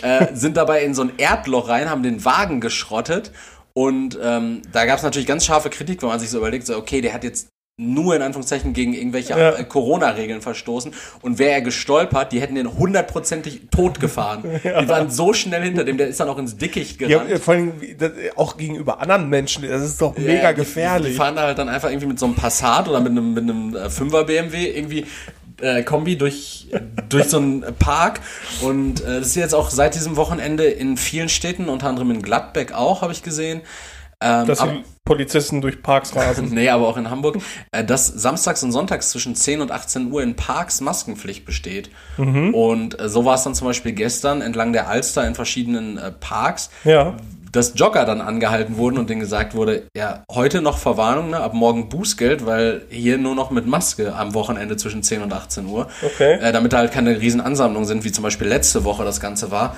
äh, 0.00 0.28
sind 0.34 0.56
dabei 0.56 0.84
in 0.84 0.94
so 0.94 1.02
ein 1.02 1.12
Erdloch 1.18 1.68
rein, 1.68 1.90
haben 1.90 2.02
den 2.02 2.24
Wagen 2.24 2.60
geschrottet. 2.62 3.30
Und 3.74 4.18
ähm, 4.22 4.62
da 4.72 4.86
gab 4.86 4.96
es 4.96 5.02
natürlich 5.02 5.28
ganz 5.28 5.44
scharfe 5.44 5.68
Kritik, 5.68 6.00
wenn 6.00 6.08
man 6.08 6.18
sich 6.18 6.30
so 6.30 6.38
überlegt, 6.38 6.66
so, 6.66 6.78
okay, 6.78 7.02
der 7.02 7.12
hat 7.12 7.24
jetzt 7.24 7.48
nur 7.78 8.16
in 8.16 8.22
Anführungszeichen 8.22 8.72
gegen 8.72 8.94
irgendwelche 8.94 9.38
ja. 9.38 9.50
Äh, 9.50 9.64
Corona-Regeln 9.64 10.40
verstoßen. 10.40 10.94
Und 11.20 11.38
wäre 11.38 11.50
er 11.50 11.60
gestolpert, 11.60 12.32
die 12.32 12.40
hätten 12.40 12.54
den 12.54 12.78
hundertprozentig 12.78 13.62
tot 13.70 14.00
gefahren. 14.00 14.44
Ja. 14.66 14.80
Die 14.80 14.88
waren 14.88 15.10
so 15.10 15.32
schnell 15.32 15.62
hinter 15.62 15.84
dem, 15.84 15.96
der 15.96 16.08
ist 16.08 16.18
dann 16.18 16.28
auch 16.28 16.38
ins 16.38 16.56
Dickicht 16.56 16.98
gerannt. 16.98 17.30
Ja, 17.30 17.38
vor 17.38 17.54
allem 17.54 17.72
auch 18.34 18.56
gegenüber 18.56 19.00
anderen 19.00 19.28
Menschen, 19.28 19.68
das 19.68 19.82
ist 19.82 20.00
doch 20.00 20.16
mega 20.16 20.52
gefährlich. 20.52 21.08
Die, 21.08 21.12
die, 21.12 21.16
fahren 21.16 21.36
da 21.36 21.42
halt 21.42 21.58
dann 21.58 21.68
einfach 21.68 21.90
irgendwie 21.90 22.06
mit 22.06 22.18
so 22.18 22.26
einem 22.26 22.34
Passat 22.34 22.88
oder 22.88 23.00
mit 23.00 23.12
einem, 23.12 23.34
mit 23.34 23.44
einem 23.44 23.76
5er 23.76 24.22
äh, 24.22 24.24
BMW 24.24 24.70
irgendwie 24.70 25.06
äh, 25.60 25.82
Kombi 25.82 26.16
durch, 26.16 26.68
durch 27.08 27.26
so 27.26 27.36
einen 27.36 27.64
Park. 27.78 28.20
Und 28.62 29.02
äh, 29.02 29.18
das 29.18 29.28
ist 29.28 29.36
jetzt 29.36 29.54
auch 29.54 29.70
seit 29.70 29.94
diesem 29.94 30.16
Wochenende 30.16 30.64
in 30.64 30.96
vielen 30.96 31.28
Städten, 31.28 31.68
unter 31.68 31.88
anderem 31.88 32.10
in 32.10 32.22
Gladbeck 32.22 32.72
auch, 32.72 33.02
habe 33.02 33.12
ich 33.12 33.22
gesehen, 33.22 33.60
ähm, 34.22 34.46
dass 34.46 34.60
die 34.60 34.84
Polizisten 35.04 35.60
durch 35.60 35.82
Parks 35.82 36.16
rasen. 36.16 36.48
nee, 36.52 36.68
aber 36.68 36.88
auch 36.88 36.96
in 36.96 37.10
Hamburg, 37.10 37.38
äh, 37.72 37.84
dass 37.84 38.06
samstags 38.06 38.62
und 38.62 38.72
sonntags 38.72 39.10
zwischen 39.10 39.34
10 39.34 39.60
und 39.60 39.70
18 39.70 40.10
Uhr 40.10 40.22
in 40.22 40.36
Parks 40.36 40.80
Maskenpflicht 40.80 41.44
besteht. 41.44 41.90
Mhm. 42.16 42.54
Und 42.54 43.00
äh, 43.00 43.08
so 43.08 43.24
war 43.24 43.34
es 43.34 43.44
dann 43.44 43.54
zum 43.54 43.66
Beispiel 43.66 43.92
gestern 43.92 44.40
entlang 44.40 44.72
der 44.72 44.88
Alster 44.88 45.26
in 45.26 45.34
verschiedenen 45.34 45.98
äh, 45.98 46.12
Parks. 46.12 46.70
Ja. 46.84 47.14
Dass 47.52 47.72
Jogger 47.76 48.04
dann 48.04 48.20
angehalten 48.20 48.76
wurden 48.76 48.98
und 48.98 49.08
denen 49.08 49.20
gesagt 49.20 49.54
wurde, 49.54 49.86
ja, 49.96 50.24
heute 50.30 50.60
noch 50.60 50.76
Verwarnung, 50.76 51.30
ne, 51.30 51.40
ab 51.40 51.54
morgen 51.54 51.88
Bußgeld, 51.88 52.44
weil 52.44 52.82
hier 52.90 53.16
nur 53.16 53.34
noch 53.34 53.50
mit 53.50 53.66
Maske 53.66 54.14
am 54.14 54.34
Wochenende 54.34 54.76
zwischen 54.76 55.02
10 55.02 55.22
und 55.22 55.32
18 55.32 55.66
Uhr. 55.66 55.88
Okay. 56.02 56.34
Äh, 56.34 56.52
damit 56.52 56.72
da 56.72 56.78
halt 56.78 56.92
keine 56.92 57.18
Riesenansammlungen 57.18 57.86
sind, 57.86 58.04
wie 58.04 58.12
zum 58.12 58.24
Beispiel 58.24 58.48
letzte 58.48 58.84
Woche 58.84 59.04
das 59.04 59.20
Ganze 59.20 59.50
war. 59.50 59.76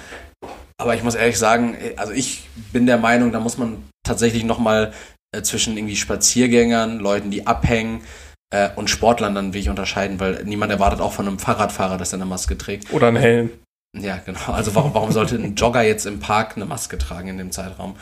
Aber 0.81 0.95
ich 0.95 1.03
muss 1.03 1.15
ehrlich 1.15 1.39
sagen, 1.39 1.77
also 1.97 2.13
ich 2.13 2.49
bin 2.73 2.87
der 2.87 2.99
Meinung, 2.99 3.33
da 3.33 3.41
muss 3.41 3.59
man 3.59 3.83
tatsächlich 4.05 4.45
nochmal 4.45 4.93
äh, 5.33 5.43
zwischen 5.43 5.77
irgendwie 5.77 5.97
Spaziergängern, 5.97 7.01
Leuten, 7.01 7.31
die 7.31 7.47
abhängen 7.47 8.03
äh, 8.51 8.71
und 8.77 8.89
Sportlern 8.89 9.35
dann 9.35 9.53
wirklich 9.53 9.69
unterscheiden, 9.69 10.21
weil 10.21 10.45
niemand 10.45 10.73
erwartet 10.73 11.01
auch 11.01 11.13
von 11.13 11.27
einem 11.27 11.39
Fahrradfahrer, 11.39 11.99
dass 11.99 12.13
er 12.13 12.19
eine 12.19 12.27
Maske 12.27 12.57
trägt. 12.57 12.93
Oder 12.93 13.09
einen 13.09 13.17
Helm. 13.17 13.51
Ja, 13.97 14.19
genau. 14.25 14.53
Also 14.53 14.75
warum, 14.75 14.95
warum 14.95 15.13
sollte 15.13 15.37
ein 15.37 15.55
Jogger 15.55 15.83
jetzt 15.83 16.07
im 16.07 16.21
Park 16.21 16.57
eine 16.57 16.67
Maske 16.67 16.99
tragen 16.99 17.29
in 17.29 17.39
dem 17.39 17.53
Zeitraum? 17.53 17.97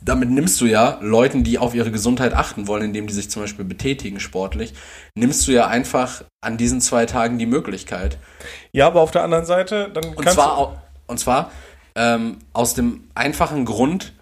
Damit 0.00 0.30
nimmst 0.30 0.60
du 0.60 0.66
ja 0.66 0.98
Leuten, 1.00 1.44
die 1.44 1.58
auf 1.58 1.74
ihre 1.74 1.92
Gesundheit 1.92 2.32
achten 2.32 2.66
wollen, 2.66 2.84
indem 2.84 3.06
die 3.06 3.12
sich 3.12 3.30
zum 3.30 3.42
Beispiel 3.42 3.64
betätigen 3.64 4.18
sportlich, 4.18 4.74
nimmst 5.14 5.46
du 5.46 5.52
ja 5.52 5.68
einfach 5.68 6.24
an 6.40 6.56
diesen 6.56 6.80
zwei 6.80 7.06
Tagen 7.06 7.38
die 7.38 7.46
Möglichkeit. 7.46 8.18
Ja, 8.72 8.88
aber 8.88 9.00
auf 9.00 9.10
der 9.10 9.22
anderen 9.22 9.44
Seite, 9.44 9.90
dann 9.92 10.14
und 10.14 10.28
zwar, 10.28 10.82
und 11.06 11.18
zwar 11.20 11.52
ähm, 11.94 12.38
aus 12.52 12.74
dem 12.74 13.04
einfachen 13.14 13.64
Grund, 13.64 14.12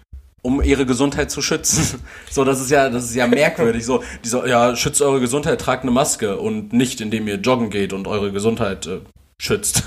um 0.41 0.61
ihre 0.61 0.85
Gesundheit 0.85 1.31
zu 1.31 1.41
schützen. 1.41 1.99
So, 2.29 2.45
das 2.45 2.61
ist 2.61 2.71
ja, 2.71 2.89
das 2.89 3.05
ist 3.05 3.15
ja 3.15 3.27
merkwürdig. 3.27 3.85
So, 3.85 4.03
dieser, 4.23 4.47
ja, 4.47 4.75
schützt 4.75 5.01
eure 5.01 5.19
Gesundheit, 5.19 5.59
tragt 5.59 5.83
eine 5.83 5.91
Maske 5.91 6.37
und 6.37 6.71
nicht, 6.71 7.01
indem 7.01 7.27
ihr 7.27 7.35
joggen 7.35 7.69
geht 7.69 7.91
und 7.91 8.07
eure 8.07 8.31
Gesundheit 8.31 8.87
äh, 8.87 9.01
schützt. 9.37 9.83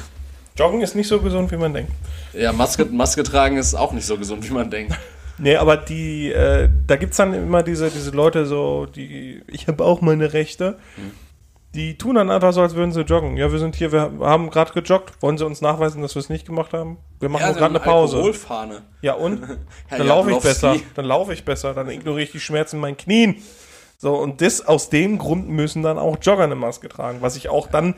Joggen 0.56 0.82
ist 0.82 0.94
nicht 0.94 1.08
so 1.08 1.20
gesund, 1.20 1.50
wie 1.50 1.56
man 1.56 1.72
denkt. 1.72 1.90
Ja, 2.34 2.52
Maske, 2.52 2.84
Maske 2.84 3.22
tragen 3.22 3.56
ist 3.56 3.74
auch 3.74 3.92
nicht 3.92 4.04
so 4.06 4.18
gesund, 4.18 4.46
wie 4.48 4.52
man 4.52 4.70
denkt. 4.70 4.94
Nee, 5.38 5.56
aber 5.56 5.78
die, 5.78 6.30
äh, 6.30 6.68
da 6.86 6.96
gibt's 6.96 7.16
dann 7.16 7.32
immer 7.32 7.62
diese, 7.62 7.90
diese 7.90 8.10
Leute 8.10 8.46
so, 8.46 8.86
die, 8.86 9.42
ich 9.48 9.66
habe 9.66 9.82
auch 9.84 10.00
meine 10.00 10.32
Rechte. 10.32 10.76
Hm 10.96 11.23
die 11.74 11.98
tun 11.98 12.14
dann 12.14 12.30
einfach 12.30 12.52
so, 12.52 12.62
als 12.62 12.74
würden 12.74 12.92
sie 12.92 13.00
joggen. 13.00 13.36
Ja, 13.36 13.50
wir 13.50 13.58
sind 13.58 13.74
hier, 13.74 13.90
wir 13.90 14.12
haben 14.20 14.50
gerade 14.50 14.72
gejoggt. 14.72 15.20
Wollen 15.20 15.36
sie 15.36 15.44
uns 15.44 15.60
nachweisen, 15.60 16.02
dass 16.02 16.14
wir 16.14 16.20
es 16.20 16.28
nicht 16.28 16.46
gemacht 16.46 16.72
haben? 16.72 16.98
Wir 17.18 17.28
machen 17.28 17.42
ja, 17.42 17.52
gerade 17.52 17.74
eine 17.74 17.80
Pause. 17.80 18.16
Alkoholfahne. 18.16 18.82
Ja, 19.02 19.14
und? 19.14 19.42
Dann 19.90 20.06
laufe 20.06 20.30
ich 20.30 20.38
besser. 20.38 20.76
Dann 20.94 21.04
laufe 21.04 21.32
ich 21.32 21.44
besser. 21.44 21.74
Dann 21.74 21.90
ignoriere 21.90 22.22
ich 22.22 22.32
die 22.32 22.40
Schmerzen 22.40 22.76
in 22.76 22.82
meinen 22.82 22.96
Knien. 22.96 23.42
So, 23.98 24.14
und 24.14 24.40
das, 24.40 24.64
aus 24.64 24.88
dem 24.88 25.18
Grund 25.18 25.48
müssen 25.48 25.82
dann 25.82 25.98
auch 25.98 26.18
Jogger 26.20 26.44
eine 26.44 26.56
Maske 26.56 26.88
tragen. 26.88 27.22
Was 27.22 27.36
ich 27.36 27.48
auch 27.48 27.68
dann, 27.68 27.94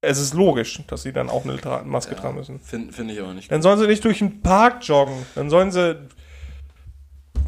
es 0.00 0.18
ist 0.18 0.32
logisch, 0.34 0.80
dass 0.86 1.02
sie 1.02 1.12
dann 1.12 1.28
auch 1.28 1.44
eine 1.44 1.58
Maske 1.84 2.14
ja, 2.14 2.20
tragen 2.20 2.36
müssen. 2.36 2.60
Finde 2.60 2.92
find 2.92 3.10
ich 3.10 3.20
aber 3.20 3.34
nicht. 3.34 3.50
Dann 3.50 3.62
sollen 3.62 3.78
sie 3.78 3.86
nicht 3.86 4.04
durch 4.04 4.18
den 4.18 4.42
Park 4.42 4.86
joggen. 4.86 5.26
Dann 5.34 5.50
sollen 5.50 5.72
sie 5.72 5.96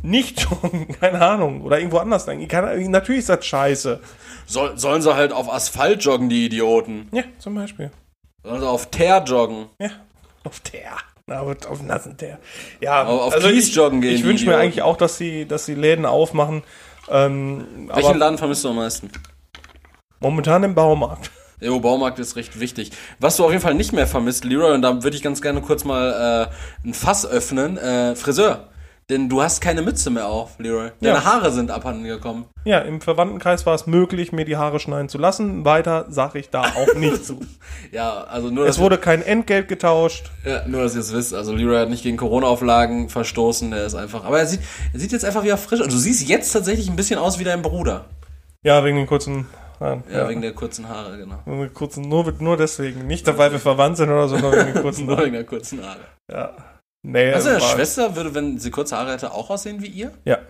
nicht 0.03 0.41
joggen, 0.51 0.89
keine 1.01 1.21
Ahnung. 1.21 1.63
Oder 1.63 1.79
irgendwo 1.79 1.99
anders 1.99 2.27
lang. 2.27 2.41
Natürlich 2.91 3.21
ist 3.21 3.29
das 3.29 3.47
scheiße. 3.47 4.01
Soll, 4.49 4.79
sollen 4.79 5.03
sie 5.03 5.15
halt 5.15 5.33
auf 5.33 5.53
Asphalt 5.53 6.03
joggen, 6.03 6.31
die 6.31 6.47
Idioten? 6.47 7.09
Ja, 7.13 7.23
zum 7.39 7.55
Beispiel. 7.55 7.91
Sollen 8.43 8.61
sie 8.61 8.69
auf 8.69 8.91
Teer 8.91 9.23
joggen? 9.27 9.67
Ja, 9.79 9.91
auf 10.45 10.61
Teer. 10.61 10.97
Na, 11.27 11.43
auf 11.43 11.83
nassen 11.83 12.17
Teer. 12.17 12.39
Ja, 12.81 13.05
auf, 13.05 13.21
auf 13.21 13.35
also 13.35 13.49
Kies 13.49 13.75
joggen 13.75 14.01
gehen. 14.01 14.15
Ich 14.15 14.25
wünsche 14.25 14.47
mir 14.47 14.57
eigentlich 14.57 14.81
auch, 14.81 14.97
dass 14.97 15.19
sie, 15.19 15.45
dass 15.47 15.67
sie 15.67 15.75
Läden 15.75 16.07
aufmachen. 16.07 16.63
Ähm, 17.11 17.91
Welchen 17.93 18.17
Laden 18.17 18.39
vermisst 18.39 18.65
du 18.65 18.71
am 18.71 18.77
meisten? 18.77 19.11
Momentan 20.21 20.65
im 20.65 20.75
Baumarkt. 20.75 21.31
Jo, 21.61 21.79
Baumarkt 21.81 22.19
ist 22.19 22.37
recht 22.37 22.59
wichtig. 22.59 22.93
Was 23.21 23.37
du 23.37 23.45
auf 23.45 23.51
jeden 23.51 23.63
Fall 23.63 23.75
nicht 23.75 23.93
mehr 23.93 24.07
vermisst, 24.07 24.45
Leroy, 24.45 24.73
und 24.73 24.81
da 24.81 25.03
würde 25.03 25.17
ich 25.17 25.23
ganz 25.23 25.43
gerne 25.43 25.61
kurz 25.61 25.85
mal 25.85 26.49
äh, 26.85 26.89
ein 26.89 26.95
Fass 26.95 27.27
öffnen, 27.27 27.77
äh, 27.77 28.17
Friseur. 28.17 28.69
Denn 29.11 29.31
du 29.31 29.41
hast 29.41 29.63
keine 29.63 29.81
Mütze 29.81 30.11
mehr 30.11 30.27
auf, 30.27 30.59
Leroy. 30.59 30.91
Deine 31.01 31.15
ja. 31.15 31.25
Haare 31.25 31.51
sind 31.51 31.71
abhanden 31.71 32.05
gekommen. 32.05 32.45
Ja, 32.65 32.81
im 32.81 33.01
Verwandtenkreis 33.01 33.65
war 33.65 33.75
es 33.75 33.87
möglich, 33.87 34.33
mir 34.33 34.45
die 34.45 34.59
Haare 34.59 34.81
schneiden 34.81 35.09
zu 35.09 35.17
lassen. 35.17 35.65
Weiter 35.65 36.05
sage 36.11 36.39
ich 36.39 36.51
da 36.51 36.61
auch 36.61 36.95
nicht 36.95 37.25
zu. 37.25 37.41
ja, 37.91 38.25
also 38.25 38.51
nur. 38.51 38.67
Es 38.67 38.79
wurde 38.79 38.99
kein 38.99 39.23
Entgelt 39.23 39.69
getauscht. 39.69 40.31
Ja, 40.45 40.69
nur, 40.69 40.83
dass 40.83 40.95
ihr 40.95 41.01
es 41.01 41.15
wisst. 41.15 41.33
Also 41.33 41.55
Leroy 41.55 41.79
hat 41.79 41.89
nicht 41.89 42.03
gegen 42.03 42.19
Corona-Auflagen 42.19 43.09
verstoßen. 43.09 43.73
Er 43.73 43.87
ist 43.87 43.95
einfach. 43.95 44.25
Aber 44.27 44.41
er 44.41 44.47
sieht, 44.47 44.61
er 44.93 45.01
sieht 45.01 45.13
jetzt 45.13 45.25
einfach 45.25 45.43
wieder 45.43 45.57
frisch. 45.57 45.81
Also 45.81 45.91
du 45.91 45.97
siehst 45.97 46.29
jetzt 46.29 46.53
tatsächlich 46.53 46.91
ein 46.91 46.97
bisschen 46.97 47.19
aus 47.19 47.39
wie 47.39 47.45
dein 47.45 47.63
Bruder. 47.63 48.05
Ja, 48.63 48.85
wegen 48.85 48.99
den 48.99 49.07
kurzen 49.07 49.47
Haaren. 49.81 50.05
Ja, 50.13 50.19
ja. 50.19 50.29
wegen 50.29 50.43
der 50.43 50.53
kurzen 50.53 50.87
Haare, 50.87 51.17
genau. 51.17 51.37
Nur, 51.47 51.69
kurzen, 51.69 52.03
nur, 52.03 52.31
nur 52.41 52.59
deswegen. 52.59 53.07
Nicht, 53.07 53.27
weil 53.39 53.53
wir 53.53 53.61
verwandt 53.61 53.97
sind 53.97 54.11
oder 54.11 54.29
so, 54.29 54.37
sondern 54.37 54.67
wegen 54.67 54.75
den 54.75 54.83
kurzen 54.83 55.07
Haaren. 55.07 55.17
nur 55.17 55.25
wegen 55.25 55.35
der 55.35 55.45
kurzen 55.45 55.83
Haare. 55.83 56.01
Ja. 56.31 56.53
Nee, 57.11 57.33
also 57.33 57.49
eine 57.49 57.61
Schwester 57.63 58.17
würde, 58.17 58.35
wenn 58.35 58.59
sie 58.59 58.71
kurze 58.71 58.95
Haare 58.95 59.13
hätte, 59.13 59.33
auch 59.33 59.49
aussehen 59.49 59.81
wie 59.83 59.87
ihr? 59.87 60.13
Ja. 60.27 60.41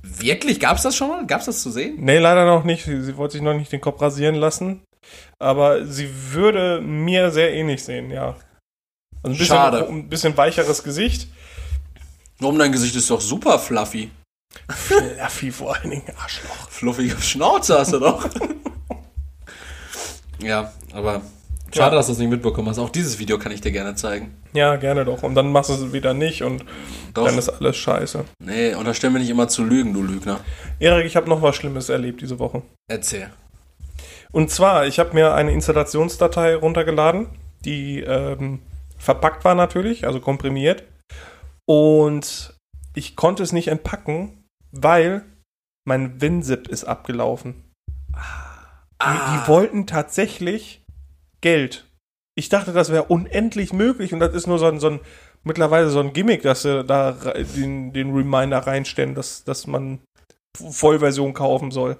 Wirklich? 0.00 0.60
Gab 0.60 0.76
es 0.76 0.84
das 0.84 0.94
schon 0.94 1.08
mal? 1.08 1.26
Gab 1.26 1.40
es 1.40 1.46
das 1.46 1.60
zu 1.60 1.72
sehen? 1.72 1.96
Nee, 1.98 2.18
leider 2.18 2.44
noch 2.44 2.62
nicht. 2.62 2.84
Sie, 2.84 3.02
sie, 3.02 3.16
wollte 3.16 3.32
sich 3.32 3.42
noch 3.42 3.54
nicht 3.54 3.72
den 3.72 3.80
Kopf 3.80 4.00
rasieren 4.00 4.36
lassen. 4.36 4.84
Aber 5.40 5.84
sie 5.84 6.08
würde 6.32 6.80
mir 6.80 7.32
sehr 7.32 7.52
ähnlich 7.52 7.82
sehen, 7.82 8.12
ja. 8.12 8.36
Also 9.24 9.34
ein 9.34 9.38
bisschen, 9.38 9.46
Schade. 9.46 9.88
Ein 9.88 10.08
bisschen 10.08 10.36
weicheres 10.36 10.84
Gesicht. 10.84 11.26
Warum 12.38 12.60
dein 12.60 12.70
Gesicht 12.70 12.94
ist 12.94 13.10
doch 13.10 13.20
super 13.20 13.58
fluffy. 13.58 14.12
Fluffy 14.68 15.50
vor 15.50 15.74
allen 15.74 15.90
Dingen, 15.90 16.12
Arschloch. 16.16 16.70
Fluffige 16.70 17.20
Schnauze 17.20 17.76
hast 17.76 17.92
du 17.92 17.98
doch. 17.98 18.28
ja, 20.38 20.72
aber 20.92 21.22
Schade, 21.74 21.92
ja. 21.92 21.98
dass 21.98 22.06
du 22.06 22.12
es 22.12 22.18
nicht 22.18 22.30
mitbekommen 22.30 22.68
hast. 22.68 22.78
Auch 22.78 22.88
dieses 22.88 23.18
Video 23.18 23.38
kann 23.38 23.52
ich 23.52 23.60
dir 23.60 23.72
gerne 23.72 23.94
zeigen. 23.94 24.34
Ja, 24.54 24.76
gerne 24.76 25.04
doch. 25.04 25.22
Und 25.22 25.34
dann 25.34 25.52
machst 25.52 25.70
du 25.70 25.74
es 25.74 25.92
wieder 25.92 26.14
nicht 26.14 26.42
und 26.42 26.64
doch. 27.14 27.26
dann 27.26 27.36
ist 27.36 27.48
alles 27.48 27.76
scheiße. 27.76 28.24
Nee, 28.42 28.74
unterstell 28.74 29.10
mir 29.10 29.18
nicht 29.18 29.30
immer 29.30 29.48
zu 29.48 29.64
lügen, 29.64 29.92
du 29.92 30.02
Lügner. 30.02 30.40
Erik, 30.78 31.04
ich 31.04 31.16
habe 31.16 31.28
noch 31.28 31.42
was 31.42 31.56
Schlimmes 31.56 31.88
erlebt 31.88 32.22
diese 32.22 32.38
Woche. 32.38 32.62
Erzähl. 32.90 33.30
Und 34.32 34.50
zwar, 34.50 34.86
ich 34.86 34.98
habe 34.98 35.14
mir 35.14 35.34
eine 35.34 35.52
Installationsdatei 35.52 36.56
runtergeladen, 36.56 37.28
die 37.64 38.00
ähm, 38.00 38.60
verpackt 38.98 39.44
war 39.44 39.54
natürlich, 39.54 40.06
also 40.06 40.20
komprimiert. 40.20 40.84
Und 41.66 42.54
ich 42.94 43.14
konnte 43.16 43.42
es 43.42 43.52
nicht 43.52 43.68
entpacken, 43.68 44.44
weil 44.72 45.24
mein 45.86 46.20
WinZip 46.20 46.68
ist 46.68 46.84
abgelaufen. 46.84 47.64
Ah. 48.12 48.56
Die, 49.02 49.40
die 49.40 49.48
wollten 49.48 49.86
tatsächlich 49.86 50.82
Geld. 51.40 51.86
Ich 52.34 52.48
dachte, 52.48 52.72
das 52.72 52.90
wäre 52.90 53.04
unendlich 53.04 53.72
möglich 53.72 54.12
und 54.12 54.20
das 54.20 54.34
ist 54.34 54.46
nur 54.46 54.58
so 54.58 54.66
ein, 54.66 54.78
so 54.80 54.90
ein 54.90 55.00
mittlerweile 55.44 55.90
so 55.90 56.00
ein 56.00 56.12
Gimmick, 56.12 56.42
dass 56.42 56.62
sie 56.62 56.84
da 56.84 57.12
den, 57.12 57.92
den 57.92 58.14
Reminder 58.14 58.58
reinstellen, 58.58 59.14
dass, 59.14 59.44
dass 59.44 59.66
man 59.66 60.00
Vollversion 60.56 61.34
kaufen 61.34 61.70
soll. 61.70 61.96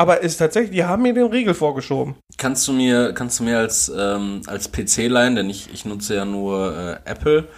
Aber 0.00 0.20
ist 0.20 0.36
tatsächlich, 0.36 0.70
die 0.70 0.84
haben 0.84 1.02
mir 1.02 1.12
den 1.12 1.26
Riegel 1.26 1.54
vorgeschoben. 1.54 2.14
Kannst 2.36 2.68
du 2.68 2.72
mir, 2.72 3.12
kannst 3.14 3.40
du 3.40 3.44
mir 3.44 3.58
als, 3.58 3.92
ähm, 3.94 4.42
als 4.46 4.70
PC 4.70 5.08
leihen, 5.08 5.34
denn 5.34 5.50
ich, 5.50 5.72
ich 5.72 5.84
nutze 5.84 6.14
ja 6.14 6.24
nur 6.24 6.76
äh, 6.76 7.10
Apple, 7.10 7.48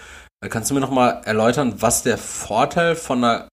äh, 0.42 0.48
kannst 0.48 0.70
du 0.70 0.74
mir 0.74 0.80
nochmal 0.80 1.20
erläutern, 1.26 1.82
was 1.82 2.02
der 2.02 2.16
Vorteil 2.16 2.96
von 2.96 3.22
einer 3.22 3.48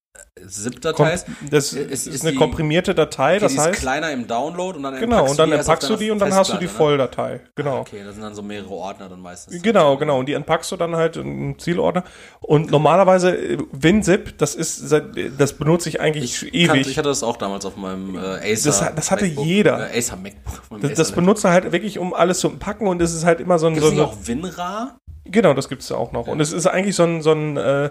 ZIP-Datei 0.46 1.12
ist. 1.14 1.26
Das 1.50 1.72
ist, 1.72 2.06
ist 2.06 2.22
eine 2.22 2.32
die, 2.32 2.38
komprimierte 2.38 2.94
Datei, 2.94 3.38
das 3.38 3.52
die 3.52 3.58
heißt. 3.58 3.70
Ist 3.70 3.80
kleiner 3.80 4.10
im 4.12 4.26
Download 4.26 4.76
und 4.76 4.82
dann 4.82 4.98
genau 4.98 5.28
und 5.28 5.38
dann 5.38 5.52
entpackst 5.52 5.88
du 5.88 5.96
die 5.96 6.10
und 6.10 6.18
dann 6.18 6.34
hast 6.34 6.52
du 6.52 6.56
die 6.56 6.64
ne? 6.64 6.70
Volldatei. 6.70 7.40
Genau. 7.54 7.78
Ah, 7.78 7.80
okay, 7.80 8.02
das 8.04 8.14
sind 8.14 8.22
dann 8.22 8.34
so 8.34 8.42
mehrere 8.42 8.70
Ordner 8.70 9.08
dann 9.08 9.20
meistens. 9.20 9.62
Genau, 9.62 9.96
genau 9.96 10.18
und 10.18 10.26
die 10.26 10.34
entpackst 10.34 10.70
du 10.72 10.76
dann 10.76 10.96
halt 10.96 11.16
in 11.16 11.58
Zielordner 11.58 12.04
und 12.40 12.70
normalerweise 12.70 13.36
äh, 13.36 13.58
WinZip, 13.72 14.38
das 14.38 14.54
ist 14.54 14.92
das 15.38 15.52
benutze 15.54 15.88
ich 15.88 16.00
eigentlich 16.00 16.42
ich 16.42 16.54
ewig. 16.54 16.66
Kannte, 16.68 16.90
ich 16.90 16.98
hatte 16.98 17.08
das 17.08 17.22
auch 17.22 17.36
damals 17.36 17.64
auf 17.64 17.76
meinem 17.76 18.16
äh, 18.16 18.52
Acer. 18.52 18.70
Das, 18.70 18.94
das 18.94 19.10
hatte 19.10 19.26
MacBook, 19.26 19.46
jeder. 19.46 19.92
Äh, 19.92 19.98
Acer 19.98 20.16
MacBook. 20.16 20.80
Das, 20.80 20.94
das 20.94 21.12
benutzt 21.12 21.44
er 21.44 21.52
halt 21.52 21.72
wirklich 21.72 21.98
um 21.98 22.14
alles 22.14 22.40
zu 22.40 22.50
packen 22.50 22.86
und 22.86 23.02
es 23.02 23.14
ist 23.14 23.24
halt 23.24 23.40
immer 23.40 23.58
so 23.58 23.66
ein 23.66 23.74
Gibt's 23.74 23.90
so, 23.90 23.96
so 23.96 24.04
auch 24.04 24.16
WinRAR? 24.22 24.98
Genau, 25.24 25.52
das 25.52 25.68
gibt's 25.68 25.88
ja 25.88 25.96
auch 25.96 26.12
noch 26.12 26.26
ja. 26.26 26.32
und 26.32 26.40
es 26.40 26.52
ist 26.52 26.66
eigentlich 26.66 26.96
so 26.96 27.04
ein 27.04 27.22
so 27.22 27.32
ein 27.32 27.56
äh, 27.56 27.90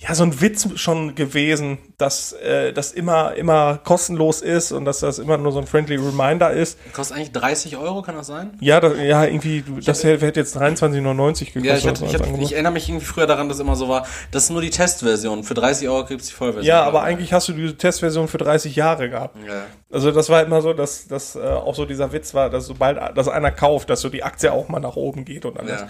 ja 0.00 0.14
so 0.14 0.24
ein 0.24 0.40
Witz 0.40 0.66
schon 0.76 1.14
gewesen, 1.14 1.76
dass 1.98 2.32
äh, 2.32 2.72
das 2.72 2.92
immer 2.92 3.34
immer 3.34 3.78
kostenlos 3.84 4.40
ist 4.40 4.72
und 4.72 4.86
dass 4.86 5.00
das 5.00 5.18
immer 5.18 5.36
nur 5.36 5.52
so 5.52 5.58
ein 5.58 5.66
friendly 5.66 5.96
Reminder 5.96 6.50
ist. 6.50 6.78
Kostet 6.94 7.18
eigentlich 7.18 7.32
30 7.32 7.76
Euro, 7.76 8.00
kann 8.00 8.14
das 8.14 8.28
sein? 8.28 8.56
Ja, 8.60 8.80
das, 8.80 8.96
ja 8.96 9.24
irgendwie, 9.24 9.62
das 9.84 10.02
hätte 10.02 10.40
jetzt 10.40 10.56
23,99 10.56 11.52
gekostet. 11.52 11.64
Ja, 11.64 11.76
ich, 11.76 11.86
hatte, 11.86 12.06
ich, 12.06 12.14
hatte, 12.14 12.30
ich, 12.40 12.52
erinnere 12.54 12.72
mich 12.72 12.88
irgendwie 12.88 13.04
früher 13.04 13.26
daran, 13.26 13.50
dass 13.50 13.60
immer 13.60 13.76
so 13.76 13.90
war, 13.90 14.06
das 14.30 14.44
ist 14.44 14.50
nur 14.50 14.62
die 14.62 14.70
Testversion. 14.70 15.44
Für 15.44 15.52
30 15.52 15.86
Euro 15.90 16.06
kriegst 16.06 16.28
du 16.28 16.30
die 16.30 16.36
Vollversion. 16.36 16.66
Ja, 16.66 16.82
aber 16.82 17.02
eigentlich 17.02 17.34
hast 17.34 17.48
du 17.48 17.52
diese 17.52 17.76
Testversion 17.76 18.26
für 18.26 18.38
30 18.38 18.74
Jahre 18.74 19.10
gehabt. 19.10 19.36
Ja. 19.46 19.64
Also 19.92 20.12
das 20.12 20.30
war 20.30 20.42
immer 20.42 20.62
so, 20.62 20.72
dass, 20.72 21.08
dass 21.08 21.36
äh, 21.36 21.40
auch 21.40 21.74
so 21.74 21.84
dieser 21.84 22.10
Witz 22.14 22.32
war, 22.32 22.48
dass 22.48 22.64
sobald 22.64 22.98
das 23.18 23.28
einer 23.28 23.50
kauft, 23.50 23.90
dass 23.90 24.00
so 24.00 24.08
die 24.08 24.24
Aktie 24.24 24.50
auch 24.50 24.70
mal 24.70 24.80
nach 24.80 24.96
oben 24.96 25.26
geht 25.26 25.44
und 25.44 25.60
alles. 25.60 25.82
Ja. 25.82 25.88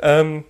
Ähm, 0.00 0.42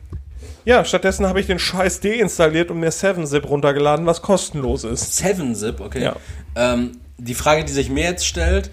ja, 0.64 0.84
stattdessen 0.84 1.26
habe 1.26 1.40
ich 1.40 1.46
den 1.46 1.58
Scheiß 1.58 2.00
deinstalliert 2.00 2.70
und 2.70 2.80
mir 2.80 2.92
7-Zip 2.92 3.48
runtergeladen, 3.48 4.06
was 4.06 4.22
kostenlos 4.22 4.84
ist. 4.84 5.20
7-Zip, 5.22 5.80
okay. 5.80 6.02
Ja. 6.02 6.16
Ähm, 6.54 6.92
die 7.18 7.34
Frage, 7.34 7.64
die 7.64 7.72
sich 7.72 7.88
mir 7.88 8.04
jetzt 8.04 8.26
stellt, 8.26 8.70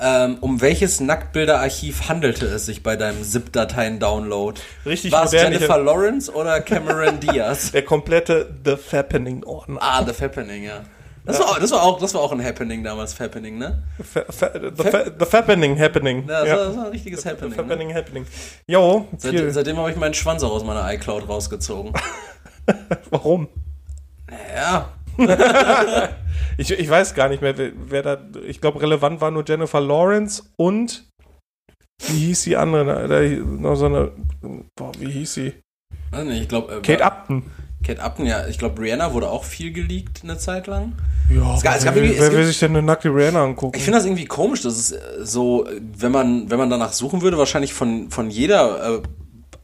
ähm, 0.00 0.38
um 0.40 0.60
welches 0.60 1.00
Nacktbilderarchiv 1.00 2.08
handelte 2.08 2.46
es 2.46 2.66
sich 2.66 2.82
bei 2.82 2.96
deinem 2.96 3.22
ZIP-Dateien-Download? 3.22 4.60
Richtig 4.86 5.12
War 5.12 5.24
es 5.24 5.32
Jennifer 5.32 5.78
Lawrence 5.78 6.32
oder 6.32 6.60
Cameron 6.60 7.20
Diaz? 7.20 7.72
Der 7.72 7.82
komplette 7.82 8.52
The 8.64 8.76
Fappening-Ordner. 8.76 9.78
Ah, 9.80 10.04
The 10.04 10.12
Fappening, 10.12 10.64
ja. 10.64 10.82
Das, 11.24 11.38
ja. 11.38 11.44
war, 11.44 11.60
das, 11.60 11.70
war 11.70 11.82
auch, 11.82 12.00
das 12.00 12.14
war 12.14 12.20
auch 12.20 12.32
ein 12.32 12.44
Happening 12.44 12.82
damals, 12.82 13.14
Fappening, 13.14 13.56
ne? 13.56 13.84
Fa 14.02 14.24
fa 14.28 14.50
the, 14.54 14.82
fa 14.82 15.04
the 15.18 15.24
Fappening 15.24 15.78
Happening. 15.78 16.28
Ja, 16.28 16.40
das, 16.40 16.48
ja. 16.48 16.56
War, 16.56 16.66
das 16.66 16.76
war 16.76 16.84
ein 16.86 16.90
richtiges 16.90 17.24
Happening. 17.24 17.50
The 17.50 17.56
Fappening 17.56 17.88
ne? 17.88 17.94
Happening. 17.94 18.26
Jo. 18.66 19.06
Seit, 19.18 19.54
seitdem 19.54 19.76
habe 19.76 19.90
ich 19.90 19.96
meinen 19.96 20.14
Schwanz 20.14 20.42
auch 20.42 20.50
aus 20.50 20.64
meiner 20.64 20.92
iCloud 20.92 21.28
rausgezogen. 21.28 21.92
Warum? 23.10 23.48
Naja. 24.28 24.92
ich, 26.58 26.70
ich 26.70 26.90
weiß 26.90 27.14
gar 27.14 27.28
nicht 27.28 27.42
mehr, 27.42 27.56
wer, 27.56 27.72
wer 27.76 28.02
da. 28.02 28.18
Ich 28.46 28.60
glaube, 28.60 28.80
relevant 28.80 29.20
war 29.20 29.30
nur 29.30 29.44
Jennifer 29.46 29.80
Lawrence 29.80 30.44
und. 30.56 31.08
Wie 32.06 32.26
hieß 32.26 32.44
die 32.44 32.56
andere? 32.56 33.06
Da, 33.06 33.20
noch 33.20 33.76
so 33.76 33.86
eine. 33.86 34.10
Boah, 34.74 34.90
wie 34.98 35.10
hieß 35.10 35.34
sie? 35.34 35.52
Weiß 36.10 36.24
nicht, 36.24 36.42
ich 36.42 36.48
glaube. 36.48 36.76
Äh, 36.76 36.80
Kate 36.80 37.04
Upton. 37.04 37.44
Kate 37.82 38.02
Upton, 38.02 38.26
ja, 38.26 38.46
ich 38.46 38.58
glaube, 38.58 38.80
Rihanna 38.80 39.12
wurde 39.12 39.28
auch 39.30 39.44
viel 39.44 39.72
geleakt 39.72 40.20
eine 40.22 40.38
Zeit 40.38 40.66
lang. 40.66 40.92
Ja, 41.30 41.56
es 41.56 41.62
gab, 41.62 41.76
es 41.76 41.84
gab 41.84 41.94
wer, 41.94 42.02
wer 42.02 42.32
will 42.32 42.44
sich 42.44 42.58
denn 42.58 42.72
eine 42.72 42.82
nackte 42.82 43.08
Rihanna 43.08 43.42
angucken? 43.42 43.76
Ich 43.76 43.84
finde 43.84 43.98
das 43.98 44.06
irgendwie 44.06 44.26
komisch, 44.26 44.62
dass 44.62 44.76
es 44.76 44.92
äh, 44.92 44.98
so, 45.22 45.66
wenn 45.96 46.12
man, 46.12 46.50
wenn 46.50 46.58
man 46.58 46.70
danach 46.70 46.92
suchen 46.92 47.22
würde, 47.22 47.38
wahrscheinlich 47.38 47.72
von, 47.72 48.10
von 48.10 48.30
jeder 48.30 48.96
äh, 48.98 49.02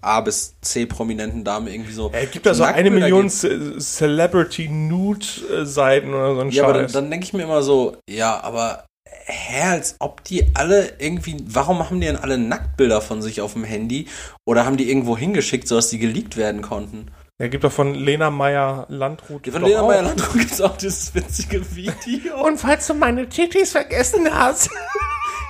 A 0.01 0.21
bis 0.21 0.55
C 0.61 0.87
prominenten 0.87 1.45
Dame 1.45 1.71
irgendwie 1.73 1.93
so. 1.93 2.11
Es 2.13 2.31
gibt 2.31 2.47
da 2.47 2.55
so 2.55 2.63
eine 2.63 2.91
Million 2.91 3.29
Celebrity 3.29 4.69
Nude 4.69 5.27
Seiten 5.65 6.15
oder 6.15 6.35
so 6.35 6.41
ein 6.41 6.51
Ja, 6.51 6.63
Scheiß. 6.63 6.71
aber 6.71 6.83
dann, 6.83 6.93
dann 6.93 7.11
denke 7.11 7.25
ich 7.27 7.33
mir 7.33 7.43
immer 7.43 7.63
so, 7.63 7.97
ja, 8.09 8.41
aber 8.41 8.85
hä, 9.27 9.63
als 9.63 9.97
ob 9.99 10.23
die 10.25 10.47
alle 10.55 10.93
irgendwie, 10.99 11.37
warum 11.47 11.81
haben 11.81 12.01
die 12.01 12.07
denn 12.07 12.17
alle 12.17 12.39
Nacktbilder 12.39 13.01
von 13.01 13.23
sich 13.23 13.41
auf 13.41 13.55
dem 13.55 13.65
Handy 13.65 14.07
oder 14.47 14.65
haben 14.65 14.77
die 14.77 14.89
irgendwo 14.89 15.17
hingeschickt, 15.19 15.67
sodass 15.69 15.91
die 15.91 15.99
geleakt 15.99 16.37
werden 16.37 16.63
konnten? 16.63 17.11
Ja, 17.41 17.47
gibt 17.47 17.63
doch 17.63 17.71
von 17.71 17.95
Lena 17.95 18.31
Meyer 18.31 18.87
Landrut. 18.89 19.47
Ja, 19.47 19.53
von 19.53 19.63
Lena 19.63 19.83
Meyer 19.83 20.03
Landrut 20.03 20.33
gibt 20.33 20.51
es 20.51 20.61
auch 20.61 20.77
dieses 20.77 21.15
witzige 21.15 21.65
Video. 21.77 22.45
Und 22.45 22.59
falls 22.59 22.89
du 22.89 22.95
meine 22.95 23.29
Titis 23.29 23.71
vergessen 23.71 24.29
hast. 24.29 24.69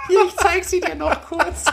Hier, 0.09 0.19
ich 0.27 0.37
zeig 0.37 0.65
sie 0.65 0.81
dir 0.81 0.95
noch 0.95 1.19
kurz. 1.27 1.65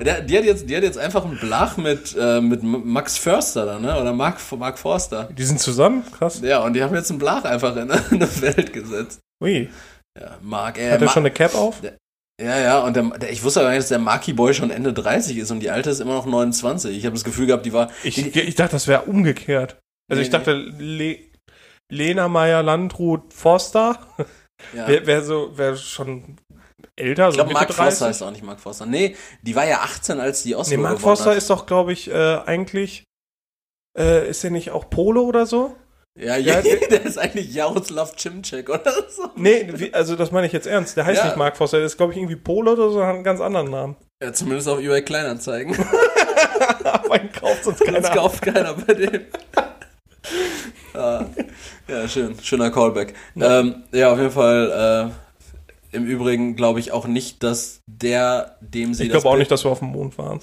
Der, 0.00 0.22
die, 0.22 0.38
hat 0.38 0.44
jetzt, 0.44 0.70
die 0.70 0.74
hat 0.74 0.82
jetzt 0.82 0.96
einfach 0.96 1.26
einen 1.26 1.38
Blach 1.38 1.76
mit, 1.76 2.16
äh, 2.18 2.40
mit 2.40 2.62
Max 2.62 3.18
Förster 3.18 3.66
da, 3.66 3.78
ne? 3.78 4.00
Oder 4.00 4.14
Mark, 4.14 4.38
Mark 4.56 4.78
Forster. 4.78 5.28
Die 5.36 5.44
sind 5.44 5.60
zusammen? 5.60 6.02
Krass. 6.16 6.40
Ja, 6.42 6.60
und 6.60 6.72
die 6.72 6.82
haben 6.82 6.94
jetzt 6.94 7.10
einen 7.10 7.18
Blach 7.18 7.44
einfach 7.44 7.76
in, 7.76 7.90
in 7.90 8.22
eine 8.22 8.40
Welt 8.40 8.72
gesetzt. 8.72 9.20
Ui. 9.42 9.68
Ja, 10.18 10.38
Mark, 10.40 10.78
äh, 10.78 10.92
Hat 10.92 11.02
er 11.02 11.08
schon 11.08 11.22
eine 11.22 11.30
Cap 11.30 11.54
auf? 11.54 11.80
Der, 11.82 11.98
ja, 12.40 12.58
ja, 12.58 12.78
und 12.80 12.96
der, 12.96 13.04
der, 13.18 13.30
ich 13.30 13.42
wusste 13.42 13.60
aber 13.60 13.70
nicht, 13.70 13.80
dass 13.80 13.88
der 13.88 13.98
Marky 13.98 14.32
Boy 14.32 14.54
schon 14.54 14.70
Ende 14.70 14.92
30 14.92 15.36
ist 15.36 15.50
und 15.50 15.60
die 15.60 15.70
alte 15.70 15.90
ist 15.90 16.00
immer 16.00 16.14
noch 16.14 16.26
29. 16.26 16.96
Ich 16.96 17.04
habe 17.04 17.14
das 17.14 17.24
Gefühl 17.24 17.46
gehabt, 17.46 17.66
die 17.66 17.72
war. 17.72 17.90
Ich, 18.02 18.14
die, 18.14 18.40
ich 18.40 18.54
dachte, 18.54 18.72
das 18.72 18.88
wäre 18.88 19.02
umgekehrt. 19.02 19.78
Also 20.10 20.20
nee, 20.20 20.26
ich 20.26 20.30
dachte, 20.30 20.52
Le, 20.52 21.18
Lena 21.90 22.28
Meyer 22.28 22.62
Landrut 22.62 23.32
Forster 23.32 23.98
ja. 24.74 24.88
wäre 24.88 25.06
wär 25.06 25.22
so, 25.22 25.56
wäre 25.56 25.76
schon 25.76 26.36
älter. 26.96 27.28
Ich 27.28 27.34
glaube, 27.34 27.50
so 27.50 27.54
Mark 27.54 27.68
30. 27.68 27.76
Forster 27.76 28.06
heißt 28.06 28.22
auch 28.22 28.30
nicht 28.30 28.44
Mark 28.44 28.60
Forster. 28.60 28.86
Nee, 28.86 29.16
die 29.42 29.54
war 29.54 29.66
ja 29.66 29.80
18, 29.80 30.18
als 30.18 30.42
die 30.42 30.56
Oscar 30.56 30.76
Nee, 30.76 30.82
Mark 30.82 31.00
Forster 31.00 31.30
hat. 31.30 31.36
ist 31.38 31.50
doch, 31.50 31.66
glaube 31.66 31.92
ich, 31.92 32.10
äh, 32.10 32.38
eigentlich. 32.46 33.04
Äh, 33.96 34.28
ist 34.30 34.42
er 34.42 34.50
nicht 34.50 34.70
auch 34.70 34.88
Pole 34.88 35.20
oder 35.20 35.44
so? 35.44 35.76
Ja, 36.18 36.36
ja, 36.36 36.60
der 36.90 37.04
ist 37.04 37.18
eigentlich 37.18 37.54
Jaroslav 37.54 38.14
Cimcek 38.16 38.68
oder 38.68 38.92
so. 39.08 39.30
Nee, 39.36 39.66
wie, 39.72 39.94
also 39.94 40.14
das 40.14 40.30
meine 40.30 40.46
ich 40.46 40.52
jetzt 40.52 40.66
ernst. 40.66 40.96
Der 40.96 41.06
heißt 41.06 41.20
ja. 41.20 41.26
nicht 41.26 41.36
Mark 41.36 41.56
Foster, 41.56 41.78
der 41.78 41.86
ist, 41.86 41.96
glaube 41.96 42.12
ich, 42.12 42.18
irgendwie 42.18 42.36
Pole 42.36 42.72
oder 42.72 42.90
so, 42.90 43.02
hat 43.02 43.14
einen 43.14 43.24
ganz 43.24 43.40
anderen 43.40 43.70
Namen. 43.70 43.96
Ja, 44.22 44.32
zumindest 44.32 44.68
auf 44.68 44.78
eBay 44.78 45.02
Kleinanzeigen. 45.02 45.74
Aber 46.84 47.20
ihn 47.20 47.32
kauft 47.32 47.64
sonst 47.64 47.84
keiner. 47.84 48.02
Sonst 48.02 48.14
kauft 48.14 48.42
keiner 48.42 48.74
bei 48.74 48.94
dem. 48.94 49.22
ah, 50.94 51.24
ja, 51.88 52.06
schön. 52.06 52.36
Schöner 52.42 52.70
Callback. 52.70 53.14
Ja, 53.34 53.60
ähm, 53.60 53.82
ja 53.92 54.12
auf 54.12 54.18
jeden 54.18 54.30
Fall. 54.30 55.12
Äh, 55.92 55.96
Im 55.96 56.06
Übrigen 56.06 56.56
glaube 56.56 56.78
ich 56.78 56.92
auch 56.92 57.06
nicht, 57.06 57.42
dass 57.42 57.80
der, 57.86 58.58
dem 58.60 58.94
sie 58.94 59.04
Ich 59.04 59.10
glaube 59.10 59.28
auch 59.28 59.36
nicht, 59.36 59.50
dass 59.50 59.64
wir 59.64 59.70
auf 59.70 59.80
dem 59.80 59.88
Mond 59.88 60.18
waren. 60.18 60.40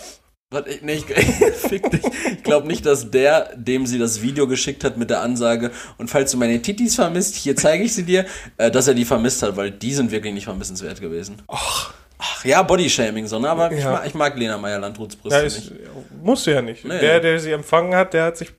Warte, 0.52 0.72
ich, 0.72 0.82
nee, 0.82 0.94
ich, 0.94 1.06
fick 1.56 1.92
dich. 1.92 2.04
Ich 2.32 2.44
glaube 2.44 2.68
nicht, 2.68 2.86
dass 2.86 3.12
der, 3.12 3.56
dem 3.56 3.86
sie 3.86 4.00
das 4.00 4.22
Video 4.24 4.48
geschickt 4.48 4.84
hat 4.84 4.98
mit 4.98 5.12
der 5.12 5.22
Ansage, 5.22 5.72
und 5.98 6.10
falls 6.10 6.32
du 6.32 6.38
meine 6.38 6.60
Titis 6.62 6.96
vermisst, 6.96 7.36
hier 7.36 7.56
zeige 7.56 7.84
ich 7.84 7.94
sie 7.94 8.04
dir, 8.04 8.26
äh, 8.58 8.72
dass 8.72 8.88
er 8.88 8.96
die 8.96 9.06
vermisst 9.06 9.44
hat, 9.44 9.56
weil 9.58 9.70
die 9.70 9.94
sind 9.94 10.10
wirklich 10.10 10.34
nicht 10.34 10.46
vermissenswert 10.46 11.02
gewesen. 11.02 11.42
Ach. 11.48 11.94
Ach 12.22 12.44
ja, 12.44 12.62
Bodyshaming, 12.64 13.28
so, 13.28 13.40
ne? 13.40 13.50
Aber 13.50 13.72
ja. 13.72 13.78
ich, 13.78 13.86
mag, 13.86 14.08
ich 14.08 14.14
mag 14.14 14.38
Lena 14.38 14.58
Meyer-Landruths 14.58 15.16
Brüste 15.16 15.38
ja, 15.38 15.44
nicht. 15.44 15.72
Musst 16.22 16.46
du 16.46 16.52
ja 16.52 16.62
nicht. 16.62 16.84
Nee. 16.84 17.00
Der, 17.00 17.22
der 17.22 17.40
sie 17.40 17.52
empfangen 17.52 17.96
hat, 17.96 18.14
der 18.14 18.26
hat 18.26 18.38
sich 18.38 18.52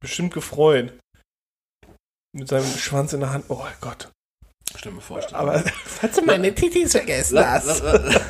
bestimmt 0.00 0.32
gefreut. 0.32 0.94
Mit 2.32 2.48
seinem 2.48 2.64
Schwanz 2.64 3.12
in 3.12 3.20
der 3.20 3.34
Hand. 3.34 3.44
Oh 3.48 3.66
Gott. 3.82 4.10
Stimme 4.76 5.00
vorstellen. 5.00 5.40
Aber 5.40 5.62
falls 5.84 6.16
du 6.16 6.22
meine 6.24 6.54
Titis 6.54 6.92
vergessen 6.92 7.38
hast. 7.38 7.66
Lass, 7.66 7.82
lass, 7.82 8.20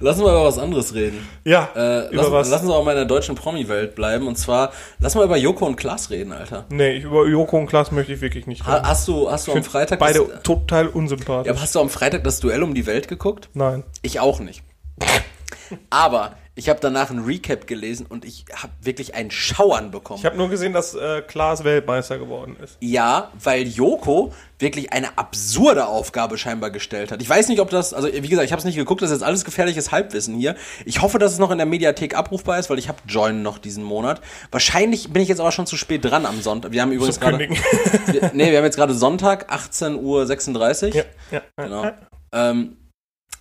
lass 0.00 0.16
uns 0.16 0.24
mal 0.24 0.32
über 0.32 0.44
was 0.44 0.58
anderes 0.58 0.94
reden. 0.94 1.26
Ja. 1.44 1.70
Äh, 1.74 2.08
über 2.08 2.22
lass, 2.22 2.32
was? 2.32 2.50
lass 2.50 2.62
uns 2.62 2.70
auch 2.70 2.84
mal 2.84 2.92
in 2.92 2.98
der 2.98 3.04
deutschen 3.06 3.34
Promi-Welt 3.34 3.94
bleiben. 3.94 4.26
Und 4.26 4.36
zwar, 4.36 4.72
lass 4.98 5.14
mal 5.14 5.24
über 5.24 5.36
Joko 5.36 5.66
und 5.66 5.76
Klaas 5.76 6.10
reden, 6.10 6.32
Alter. 6.32 6.66
Nee, 6.68 6.98
über 6.98 7.26
Joko 7.26 7.58
und 7.58 7.66
Klaas 7.66 7.90
möchte 7.90 8.12
ich 8.12 8.20
wirklich 8.20 8.46
nicht 8.46 8.66
reden. 8.66 8.82
hast 8.82 9.08
du, 9.08 9.30
hast 9.30 9.46
du 9.46 9.52
am 9.52 9.64
Freitag. 9.64 9.98
Beide 9.98 10.42
total 10.42 10.88
unsympathisch. 10.88 11.52
Ja, 11.52 11.60
hast 11.60 11.74
du 11.74 11.80
am 11.80 11.90
Freitag 11.90 12.22
das 12.24 12.40
Duell 12.40 12.62
um 12.62 12.74
die 12.74 12.86
Welt 12.86 13.08
geguckt? 13.08 13.48
Nein. 13.54 13.84
Ich 14.02 14.20
auch 14.20 14.40
nicht. 14.40 14.62
Aber 15.90 16.36
ich 16.56 16.68
habe 16.68 16.78
danach 16.80 17.10
ein 17.10 17.18
Recap 17.18 17.66
gelesen 17.66 18.06
und 18.08 18.24
ich 18.24 18.44
habe 18.54 18.72
wirklich 18.80 19.16
ein 19.16 19.32
Schauern 19.32 19.90
bekommen. 19.90 20.20
Ich 20.20 20.24
habe 20.24 20.36
nur 20.36 20.48
gesehen, 20.48 20.72
dass 20.72 20.94
äh, 20.94 21.20
Klaas 21.22 21.64
Weltmeister 21.64 22.18
geworden 22.18 22.56
ist. 22.62 22.76
Ja, 22.80 23.32
weil 23.42 23.66
Joko 23.66 24.32
wirklich 24.60 24.92
eine 24.92 25.18
absurde 25.18 25.88
Aufgabe 25.88 26.38
scheinbar 26.38 26.70
gestellt 26.70 27.10
hat. 27.10 27.20
Ich 27.20 27.28
weiß 27.28 27.48
nicht, 27.48 27.60
ob 27.60 27.70
das, 27.70 27.92
also 27.92 28.06
wie 28.06 28.28
gesagt, 28.28 28.46
ich 28.46 28.52
habe 28.52 28.60
es 28.60 28.64
nicht 28.64 28.76
geguckt, 28.76 29.02
das 29.02 29.10
ist 29.10 29.16
jetzt 29.16 29.26
alles 29.26 29.44
gefährliches 29.44 29.90
Halbwissen 29.90 30.36
hier. 30.36 30.54
Ich 30.84 31.02
hoffe, 31.02 31.18
dass 31.18 31.32
es 31.32 31.40
noch 31.40 31.50
in 31.50 31.58
der 31.58 31.66
Mediathek 31.66 32.16
abrufbar 32.16 32.60
ist, 32.60 32.70
weil 32.70 32.78
ich 32.78 32.88
habe 32.88 32.98
Join 33.08 33.42
noch 33.42 33.58
diesen 33.58 33.82
Monat. 33.82 34.20
Wahrscheinlich 34.52 35.12
bin 35.12 35.22
ich 35.22 35.28
jetzt 35.28 35.40
aber 35.40 35.50
schon 35.50 35.66
zu 35.66 35.76
spät 35.76 36.04
dran 36.04 36.24
am 36.24 36.40
Sonntag. 36.40 36.70
Wir 36.70 36.82
haben 36.82 36.92
übrigens 36.92 37.18
gerade, 37.18 37.38
nee, 38.32 38.50
wir 38.52 38.58
haben 38.58 38.64
jetzt 38.64 38.76
gerade 38.76 38.94
Sonntag, 38.94 39.52
18.36 39.52 39.98
Uhr. 39.98 40.94
Ja, 40.94 41.04
ja. 41.32 41.42
Genau. 41.56 41.90
Ähm, 42.30 42.76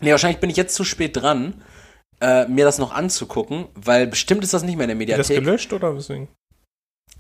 nee, 0.02 0.10
wahrscheinlich 0.10 0.40
bin 0.40 0.50
ich 0.50 0.58
jetzt 0.58 0.74
zu 0.74 0.84
spät 0.84 1.16
dran 1.16 1.62
äh, 2.24 2.48
mir 2.48 2.64
das 2.64 2.80
noch 2.80 2.94
anzugucken, 2.94 3.66
weil 3.76 4.08
bestimmt 4.08 4.44
ist 4.46 4.54
das 4.54 4.64
nicht 4.64 4.78
mehr 4.78 4.86
in 4.86 4.90
der 4.90 4.96
Mediathek. 4.96 5.22
Ist 5.22 5.30
das 5.30 5.38
gelöscht 5.38 5.74
oder 5.74 5.96
weswegen? 5.96 6.30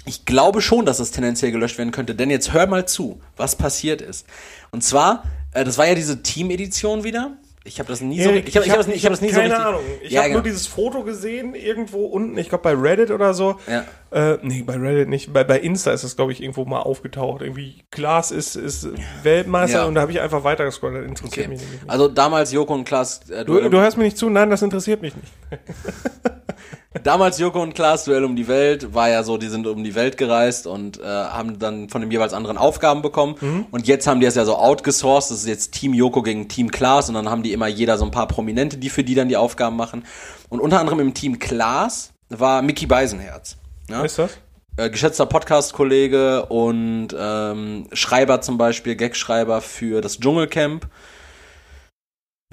Ich 0.05 0.25
glaube 0.25 0.61
schon, 0.61 0.85
dass 0.85 0.97
das 0.97 1.11
tendenziell 1.11 1.51
gelöscht 1.51 1.77
werden 1.77 1.91
könnte, 1.91 2.15
denn 2.15 2.29
jetzt 2.29 2.53
hör 2.53 2.67
mal 2.67 2.87
zu, 2.87 3.21
was 3.35 3.57
passiert 3.57 4.01
ist. 4.01 4.25
Und 4.71 4.83
zwar, 4.83 5.23
äh, 5.53 5.65
das 5.65 5.77
war 5.77 5.87
ja 5.87 5.95
diese 5.95 6.23
Team-Edition 6.23 7.03
wieder. 7.03 7.37
Ich 7.65 7.79
habe 7.79 7.87
das 7.87 8.01
nie 8.01 8.21
so. 8.21 8.29
Ich 8.29 8.57
habe 8.57 8.65
hab, 8.65 8.77
hab, 8.77 8.87
hab 8.87 9.09
das 9.09 9.21
nie 9.21 9.29
keine 9.29 9.31
so 9.31 9.55
richtig. 9.55 9.65
Ahnung. 9.65 9.81
Ich 10.01 10.11
ja, 10.11 10.19
habe 10.19 10.29
genau. 10.29 10.39
nur 10.39 10.43
dieses 10.43 10.67
Foto 10.67 11.03
gesehen 11.03 11.55
irgendwo 11.55 12.05
unten. 12.05 12.37
Ich 12.37 12.49
glaube 12.49 12.63
bei 12.63 12.73
Reddit 12.73 13.09
oder 13.09 13.33
so. 13.33 13.57
Ja. 13.67 13.85
Äh, 14.11 14.37
nee, 14.41 14.63
bei 14.63 14.75
Reddit 14.75 15.07
nicht. 15.07 15.31
Bei, 15.31 15.45
bei 15.45 15.59
Insta 15.59 15.91
ist 15.91 16.03
das 16.03 16.17
glaube 16.17 16.33
ich 16.33 16.41
irgendwo 16.43 16.65
mal 16.65 16.81
aufgetaucht. 16.81 17.41
Irgendwie 17.41 17.85
Klaas 17.89 18.31
ist 18.31 18.57
ist 18.57 18.89
Weltmeister 19.23 19.79
ja. 19.79 19.85
und 19.85 19.95
da 19.95 20.01
habe 20.01 20.11
ich 20.11 20.19
einfach 20.19 20.43
weitergescrollt. 20.43 20.95
Das 20.95 21.05
interessiert 21.05 21.47
okay. 21.47 21.55
mich 21.55 21.61
nicht. 21.61 21.83
Also 21.87 22.09
damals 22.09 22.51
Joko 22.51 22.73
und 22.73 22.83
Klaas. 22.83 23.29
Äh, 23.29 23.45
du, 23.45 23.69
du 23.69 23.79
hörst 23.79 23.97
mir 23.97 24.03
nicht 24.03 24.17
zu. 24.17 24.29
Nein, 24.29 24.49
das 24.49 24.61
interessiert 24.61 25.01
mich 25.01 25.13
nicht. 25.15 25.31
Damals 27.01 27.39
Joko 27.39 27.61
und 27.61 27.73
Klaas 27.73 28.05
Duell 28.05 28.23
um 28.23 28.35
die 28.35 28.47
Welt 28.47 28.93
war 28.93 29.09
ja 29.09 29.23
so, 29.23 29.37
die 29.37 29.47
sind 29.47 29.65
um 29.65 29.83
die 29.83 29.95
Welt 29.95 30.17
gereist 30.17 30.67
und 30.67 30.99
äh, 30.99 31.03
haben 31.03 31.57
dann 31.57 31.89
von 31.89 32.01
dem 32.01 32.11
jeweils 32.11 32.33
anderen 32.33 32.57
Aufgaben 32.57 33.01
bekommen. 33.01 33.35
Mhm. 33.41 33.65
Und 33.71 33.87
jetzt 33.87 34.05
haben 34.05 34.19
die 34.19 34.27
es 34.27 34.35
ja 34.35 34.45
so 34.45 34.57
outgesourced. 34.57 35.31
Das 35.31 35.39
ist 35.39 35.47
jetzt 35.47 35.71
Team 35.71 35.93
Joko 35.93 36.21
gegen 36.21 36.47
Team 36.49 36.69
Klaas 36.69 37.09
und 37.09 37.15
dann 37.15 37.29
haben 37.29 37.41
die 37.41 37.51
immer 37.51 37.67
jeder 37.67 37.97
so 37.97 38.05
ein 38.05 38.11
paar 38.11 38.27
Prominente, 38.27 38.77
die 38.77 38.89
für 38.89 39.03
die 39.03 39.15
dann 39.15 39.27
die 39.27 39.37
Aufgaben 39.37 39.75
machen. 39.75 40.05
Und 40.49 40.59
unter 40.59 40.79
anderem 40.79 40.99
im 40.99 41.13
Team 41.15 41.39
Klaas 41.39 42.13
war 42.29 42.61
Mickey 42.61 42.85
Beisenherz. 42.85 43.57
Ja? 43.89 44.03
Was 44.03 44.11
ist 44.11 44.19
das? 44.19 44.37
Äh, 44.75 44.89
geschätzter 44.89 45.25
Podcast-Kollege 45.25 46.45
und 46.47 47.09
ähm, 47.17 47.87
Schreiber 47.91 48.41
zum 48.41 48.57
Beispiel, 48.57 48.95
Gagschreiber 48.95 49.61
für 49.61 50.01
das 50.01 50.19
Dschungelcamp. 50.19 50.87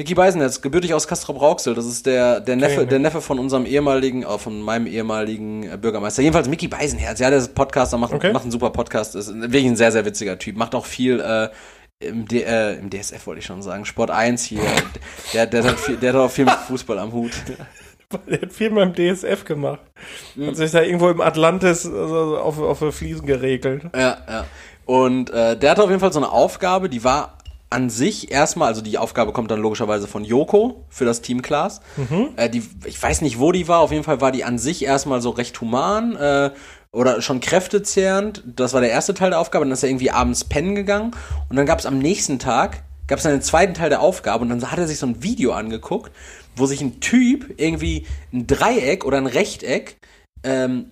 Micky 0.01 0.15
Beisenherz, 0.15 0.63
gebürtig 0.63 0.95
aus 0.95 1.07
Castrop-Rauxel. 1.07 1.75
Das 1.75 1.85
ist 1.85 2.07
der, 2.07 2.41
der, 2.41 2.57
Neffe, 2.57 2.87
der 2.87 2.99
Neffe 2.99 3.21
von 3.21 3.39
unserem 3.39 3.67
ehemaligen, 3.67 4.23
äh, 4.23 4.39
von 4.39 4.63
meinem 4.63 4.87
ehemaligen 4.87 5.71
äh, 5.71 5.77
Bürgermeister. 5.77 6.23
Jedenfalls 6.23 6.49
Micky 6.49 6.69
Beisenherz. 6.69 7.21
Ja, 7.21 7.29
der 7.29 7.39
ist 7.39 7.55
Podcaster, 7.55 7.99
macht, 7.99 8.15
okay. 8.15 8.33
macht 8.33 8.45
einen 8.45 8.51
super 8.51 8.71
Podcast. 8.71 9.15
Ist 9.15 9.29
wirklich 9.29 9.67
ein 9.67 9.77
sehr, 9.77 9.93
sehr 9.93 10.07
witziger 10.07 10.39
Typ. 10.39 10.57
Macht 10.57 10.75
auch 10.75 10.87
viel, 10.87 11.21
äh, 11.21 11.51
im, 12.03 12.27
D, 12.27 12.45
äh, 12.45 12.79
im 12.79 12.89
DSF 12.89 13.27
wollte 13.27 13.41
ich 13.41 13.45
schon 13.45 13.61
sagen. 13.61 13.85
Sport 13.85 14.11
1 14.11 14.43
hier. 14.43 14.63
der, 15.35 15.47
der, 15.47 15.65
hat 15.65 15.79
viel, 15.79 15.99
der 15.99 16.15
hat 16.15 16.21
auch 16.21 16.31
viel 16.31 16.47
mit 16.47 16.55
Fußball 16.55 16.99
am 16.99 17.13
Hut. 17.13 17.33
Der 18.27 18.41
hat 18.41 18.53
viel 18.53 18.71
beim 18.71 18.93
DSF 18.93 19.45
gemacht. 19.45 19.79
Mhm. 20.35 20.49
Hat 20.49 20.57
sich 20.57 20.73
da 20.73 20.83
irgendwo 20.83 21.11
im 21.11 21.21
Atlantis 21.21 21.87
also 21.87 22.39
auf, 22.39 22.59
auf 22.59 22.93
Fliesen 22.93 23.25
geregelt. 23.25 23.85
Ja, 23.95 24.19
ja. 24.29 24.47
Und 24.85 25.31
äh, 25.31 25.57
der 25.57 25.71
hatte 25.71 25.85
auf 25.85 25.91
jeden 25.91 26.01
Fall 26.01 26.13
so 26.13 26.19
eine 26.19 26.33
Aufgabe, 26.33 26.89
die 26.89 27.05
war 27.05 27.39
an 27.71 27.89
sich 27.89 28.33
erstmal, 28.33 28.69
also 28.69 28.83
die 28.83 28.99
Aufgabe 28.99 29.33
kommt 29.33 29.51
dann 29.53 29.61
logischerweise 29.61 30.09
von 30.09 30.25
Joko 30.25 30.85
für 30.89 31.05
das 31.05 31.23
Team 31.23 31.41
Class. 31.41 31.81
Mhm. 31.97 32.31
Äh, 32.37 32.51
die, 32.51 32.63
ich 32.85 33.01
weiß 33.01 33.23
nicht, 33.23 33.39
wo 33.39 33.53
die 33.53 33.69
war, 33.69 33.79
auf 33.79 33.93
jeden 33.93 34.03
Fall 34.03 34.21
war 34.21 34.33
die 34.33 34.45
an 34.45 34.59
sich 34.59 34.85
erstmal 34.85 35.23
so 35.23 35.31
recht 35.31 35.61
human 35.61 36.17
äh, 36.17 36.51
oder 36.91 37.23
schon 37.23 37.41
kräftezehrend. 37.41 38.43
Das 38.45 38.75
war 38.75 38.81
der 38.81 38.91
erste 38.91 39.15
Teil 39.15 39.31
der 39.31 39.39
Aufgabe, 39.39 39.65
dann 39.65 39.73
ist 39.73 39.85
er 39.85 39.89
irgendwie 39.89 40.11
abends 40.11 40.45
pennen 40.45 40.75
gegangen 40.75 41.13
und 41.49 41.57
dann 41.57 41.65
gab 41.65 41.79
es 41.79 41.87
am 41.87 41.99
nächsten 41.99 42.41
Tag, 42.41 42.83
gab 43.07 43.19
es 43.19 43.23
dann 43.23 43.33
den 43.33 43.43
zweiten 43.43 43.75
Teil 43.75 43.89
der 43.89 44.01
Aufgabe 44.01 44.43
und 44.43 44.49
dann 44.49 44.69
hat 44.69 44.79
er 44.79 44.89
sich 44.89 44.99
so 44.99 45.07
ein 45.07 45.23
Video 45.23 45.53
angeguckt, 45.53 46.11
wo 46.57 46.67
sich 46.67 46.81
ein 46.81 46.99
Typ 46.99 47.55
irgendwie 47.57 48.07
ein 48.33 48.49
Dreieck 48.49 49.05
oder 49.05 49.19
ein 49.19 49.27
Rechteck 49.27 50.01
ähm, 50.43 50.91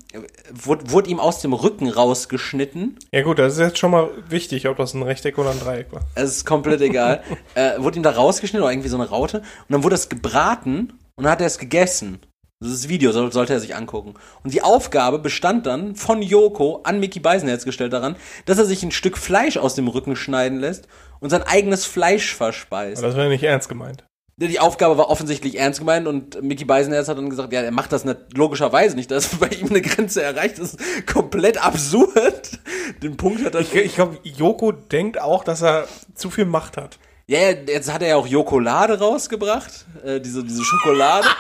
wurde, 0.51 0.91
wurde 0.91 1.11
ihm 1.11 1.21
aus 1.21 1.41
dem 1.41 1.53
Rücken 1.53 1.89
rausgeschnitten. 1.89 2.99
Ja 3.13 3.23
gut, 3.23 3.39
das 3.39 3.55
ist 3.55 3.61
jetzt 3.61 3.79
schon 3.79 3.91
mal 3.91 4.11
wichtig, 4.29 4.69
ob 4.69 4.77
das 4.77 4.95
ein 4.95 5.03
Rechteck 5.03 5.39
oder 5.39 5.51
ein 5.51 5.61
Dreieck 5.61 5.93
war. 5.93 6.03
Es 6.15 6.31
ist 6.31 6.45
komplett 6.45 6.81
egal. 6.81 7.23
äh, 7.55 7.79
wurde 7.79 7.97
ihm 7.97 8.03
da 8.03 8.11
rausgeschnitten 8.11 8.63
oder 8.63 8.73
irgendwie 8.73 8.89
so 8.89 8.97
eine 8.97 9.09
Raute 9.09 9.39
und 9.39 9.71
dann 9.71 9.83
wurde 9.85 9.95
es 9.95 10.09
gebraten 10.09 10.93
und 11.17 11.25
dann 11.25 11.33
hat 11.33 11.41
er 11.41 11.47
es 11.47 11.59
gegessen. 11.59 12.21
Das 12.61 12.89
Video 12.89 13.13
soll, 13.13 13.31
sollte 13.33 13.53
er 13.53 13.61
sich 13.61 13.77
angucken. 13.77 14.15
Und 14.43 14.53
die 14.53 14.63
Aufgabe 14.63 15.21
bestand 15.21 15.65
dann 15.67 15.95
von 15.95 16.23
Joko 16.23 16.81
an 16.83 16.99
Mickey 16.99 17.21
Beisenherz 17.21 17.65
gestellt 17.65 17.93
daran, 17.93 18.17
dass 18.47 18.59
er 18.59 18.65
sich 18.65 18.83
ein 18.83 18.91
Stück 18.91 19.17
Fleisch 19.17 19.59
aus 19.59 19.77
dem 19.77 19.87
Rücken 19.87 20.17
schneiden 20.17 20.59
lässt 20.59 20.89
und 21.21 21.31
sein 21.31 21.45
eigenes 21.45 21.87
Fleisch 21.87 22.35
verspeist. 22.35 22.99
Aber 22.99 23.07
das 23.07 23.17
wäre 23.17 23.29
nicht 23.29 23.45
ernst 23.45 23.69
gemeint 23.69 24.08
die 24.47 24.61
Aufgabe 24.61 24.97
war 24.97 25.11
offensichtlich 25.11 25.59
ernst 25.59 25.80
gemeint 25.80 26.07
und 26.07 26.41
Mickey 26.43 26.64
Beisenherz 26.64 27.09
hat 27.09 27.18
dann 27.18 27.28
gesagt, 27.28 27.53
ja, 27.53 27.62
er 27.62 27.72
macht 27.72 27.91
das 27.91 28.05
nicht, 28.05 28.18
logischerweise 28.36 28.95
nicht, 28.95 29.11
dass 29.11 29.26
bei 29.36 29.49
ihm 29.49 29.68
eine 29.68 29.82
Grenze 29.82 30.22
erreicht 30.22 30.61
ist. 30.61 30.78
Komplett 31.07 31.62
absurd. 31.64 32.61
Den 33.03 33.16
Punkt 33.16 33.45
hat 33.45 33.57
er. 33.57 33.62
Ich, 33.62 33.74
ich 33.74 33.95
glaube, 33.97 34.18
Joko 34.22 34.70
denkt 34.70 35.20
auch, 35.20 35.43
dass 35.43 35.62
er 35.62 35.89
zu 36.14 36.30
viel 36.30 36.45
Macht 36.45 36.76
hat. 36.76 36.99
Ja, 37.26 37.51
jetzt 37.51 37.93
hat 37.93 38.01
er 38.01 38.09
ja 38.09 38.16
auch 38.16 38.26
Jokolade 38.26 38.99
rausgebracht, 38.99 39.86
äh, 40.05 40.20
diese, 40.20 40.45
diese 40.45 40.64
Schokolade. 40.64 41.26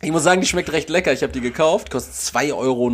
Ich 0.00 0.12
muss 0.12 0.22
sagen, 0.22 0.40
die 0.40 0.46
schmeckt 0.46 0.70
recht 0.70 0.90
lecker. 0.90 1.12
Ich 1.12 1.22
habe 1.24 1.32
die 1.32 1.40
gekauft, 1.40 1.90
kostet 1.90 2.14
2,79 2.14 2.54
Euro. 2.54 2.88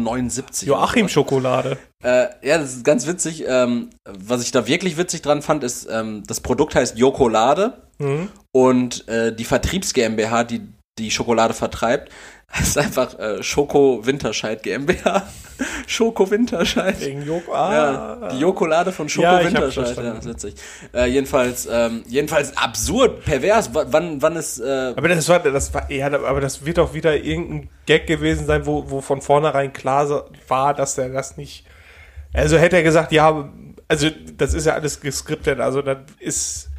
Joachim-Schokolade. 0.79 1.77
Äh, 2.03 2.29
ja, 2.43 2.57
das 2.57 2.77
ist 2.77 2.85
ganz 2.85 3.07
witzig. 3.07 3.45
Ähm, 3.47 3.91
was 4.07 4.43
ich 4.43 4.53
da 4.53 4.67
wirklich 4.67 4.97
witzig 4.97 5.21
dran 5.21 5.43
fand, 5.43 5.65
ist, 5.65 5.87
ähm, 5.91 6.23
das 6.27 6.41
Produkt 6.41 6.75
heißt 6.75 6.97
Jokolade 6.97 7.84
mhm. 7.99 8.29
und 8.53 9.09
äh, 9.09 9.35
die 9.35 9.45
Vertriebs 9.45 9.93
GmbH, 9.93 10.45
die 10.45 10.63
die 10.99 11.11
Schokolade 11.11 11.55
vertreibt, 11.55 12.11
heißt 12.55 12.79
einfach 12.79 13.19
äh, 13.19 13.43
Schoko 13.43 14.07
Winterscheid 14.07 14.63
GmbH. 14.63 15.27
Schoko 15.87 16.31
Winterscheid. 16.31 17.01
Wegen 17.01 17.27
Joko. 17.27 17.53
Ah. 17.53 17.75
Ja, 17.75 18.29
die 18.29 18.39
Jokolade 18.39 18.93
von 18.93 19.09
Schoko 19.09 19.27
ja, 19.27 19.45
Winterscheid. 19.45 19.97
Ja, 19.97 20.25
witzig. 20.25 20.55
Äh, 20.93 21.07
jedenfalls, 21.07 21.69
ähm, 21.71 22.05
jedenfalls 22.07 22.57
absurd, 22.57 23.25
pervers. 23.25 23.75
W 23.75 23.85
wann, 23.87 24.23
wann 24.23 24.37
ist. 24.37 24.61
Äh 24.61 24.95
aber 24.97 25.09
das 25.09 25.29
war, 25.29 25.41
das 25.41 25.75
war, 25.75 25.91
ja, 25.91 26.07
aber 26.07 26.41
das 26.41 26.65
wird 26.65 26.79
doch 26.79 26.95
wieder 26.95 27.17
irgendein 27.17 27.71
Gag 27.87 28.07
gewesen 28.07 28.47
sein, 28.47 28.67
wo, 28.67 28.89
wo 28.89 29.01
von 29.01 29.21
vornherein 29.21 29.73
klar 29.73 30.29
war, 30.49 30.75
dass 30.75 30.97
er 30.97 31.09
das 31.09 31.37
nicht. 31.37 31.65
Also 32.33 32.57
hätte 32.57 32.77
er 32.77 32.83
gesagt, 32.83 33.13
ja, 33.13 33.49
also 33.89 34.09
das 34.37 34.55
ist 34.55 34.67
ja 34.67 34.75
alles 34.75 35.01
geskriptet, 35.01 35.61
also 35.61 35.83
das 35.83 35.99
ist 36.19 36.71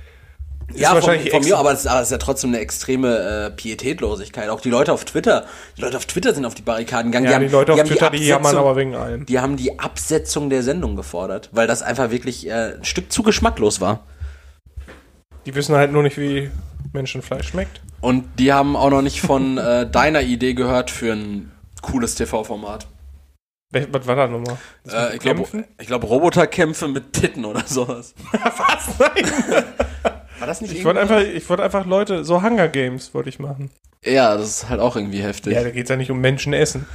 ja, 0.74 0.96
von, 0.96 1.20
von 1.20 1.44
mir, 1.44 1.58
aber 1.58 1.72
es, 1.72 1.86
aber 1.86 2.02
es, 2.02 2.08
ist 2.08 2.12
ja 2.12 2.18
trotzdem 2.18 2.50
eine 2.52 2.60
extreme 2.60 3.18
äh, 3.18 3.52
Pietätlosigkeit. 3.52 4.50
Auch 4.50 4.62
die 4.62 4.70
Leute 4.70 4.94
auf 4.94 5.06
Twitter, 5.06 5.46
die 5.78 5.82
Leute 5.82 5.98
auf 5.98 6.06
Twitter 6.06 6.34
sind 6.34 6.46
auf 6.46 6.56
die 6.56 6.64
Barrikaden 6.64 7.12
gegangen. 7.12 7.32
Ja, 7.32 7.40
die, 7.40 7.46
die 7.46 7.52
Leute 7.52 7.74
auf 7.74 7.82
die 7.82 7.90
Twitter, 7.90 8.10
die 8.10 8.26
jammern 8.26 8.58
aber 8.58 8.76
wegen 8.76 8.96
allen. 8.96 9.26
Die 9.26 9.40
haben 9.40 9.58
die 9.58 9.80
Absetzung 9.80 10.50
der 10.50 10.64
Sendung 10.64 10.96
gefordert, 10.96 11.50
weil 11.52 11.68
das 11.68 11.82
einfach 11.82 12.10
wirklich 12.10 12.48
äh, 12.48 12.76
ein 12.78 12.84
Stück 12.84 13.12
zu 13.12 13.24
geschmacklos 13.24 13.80
war. 13.80 14.06
Die 15.46 15.54
wissen 15.54 15.76
halt 15.76 15.92
nur 15.92 16.02
nicht, 16.04 16.18
wie 16.18 16.50
Menschenfleisch 16.94 17.50
schmeckt. 17.50 17.82
Und 18.02 18.26
die 18.40 18.52
haben 18.52 18.76
auch 18.76 18.90
noch 18.90 19.02
nicht 19.02 19.22
von 19.22 19.58
äh, 19.58 19.90
deiner 19.92 20.22
Idee 20.22 20.56
gehört 20.56 20.90
für 20.90 21.14
ein 21.14 21.52
cooles 21.82 22.16
TV-Format. 22.16 22.88
Was 23.72 24.08
war 24.08 24.16
da 24.16 24.28
nochmal? 24.28 24.58
Äh, 24.88 25.16
ich 25.16 25.20
glaube, 25.20 25.66
glaub, 25.78 26.04
Roboterkämpfe 26.04 26.88
mit 26.88 27.14
Titten 27.14 27.46
oder 27.46 27.64
sowas. 27.66 28.14
Was? 28.32 29.00
Nein! 29.00 29.64
War 30.40 30.48
das 30.48 30.62
nicht 30.62 30.74
Ich 30.74 30.86
wollte 30.86 31.00
einfach, 31.00 31.22
ich 31.22 31.48
wollte 31.50 31.64
einfach 31.64 31.86
Leute, 31.86 32.24
so 32.24 32.42
Hunger 32.42 32.68
Games 32.68 33.14
wollte 33.14 33.30
ich 33.30 33.40
machen. 33.40 33.72
Ja, 34.04 34.38
das 34.38 34.48
ist 34.48 34.70
halt 34.70 34.80
auch 34.80 34.96
irgendwie 34.96 35.22
heftig. 35.22 35.54
Ja, 35.54 35.64
da 35.64 35.72
geht 35.72 35.84
es 35.84 35.90
ja 35.90 35.96
nicht 35.96 36.12
um 36.12 36.20
Menschen 36.20 36.54
essen. 36.54 36.86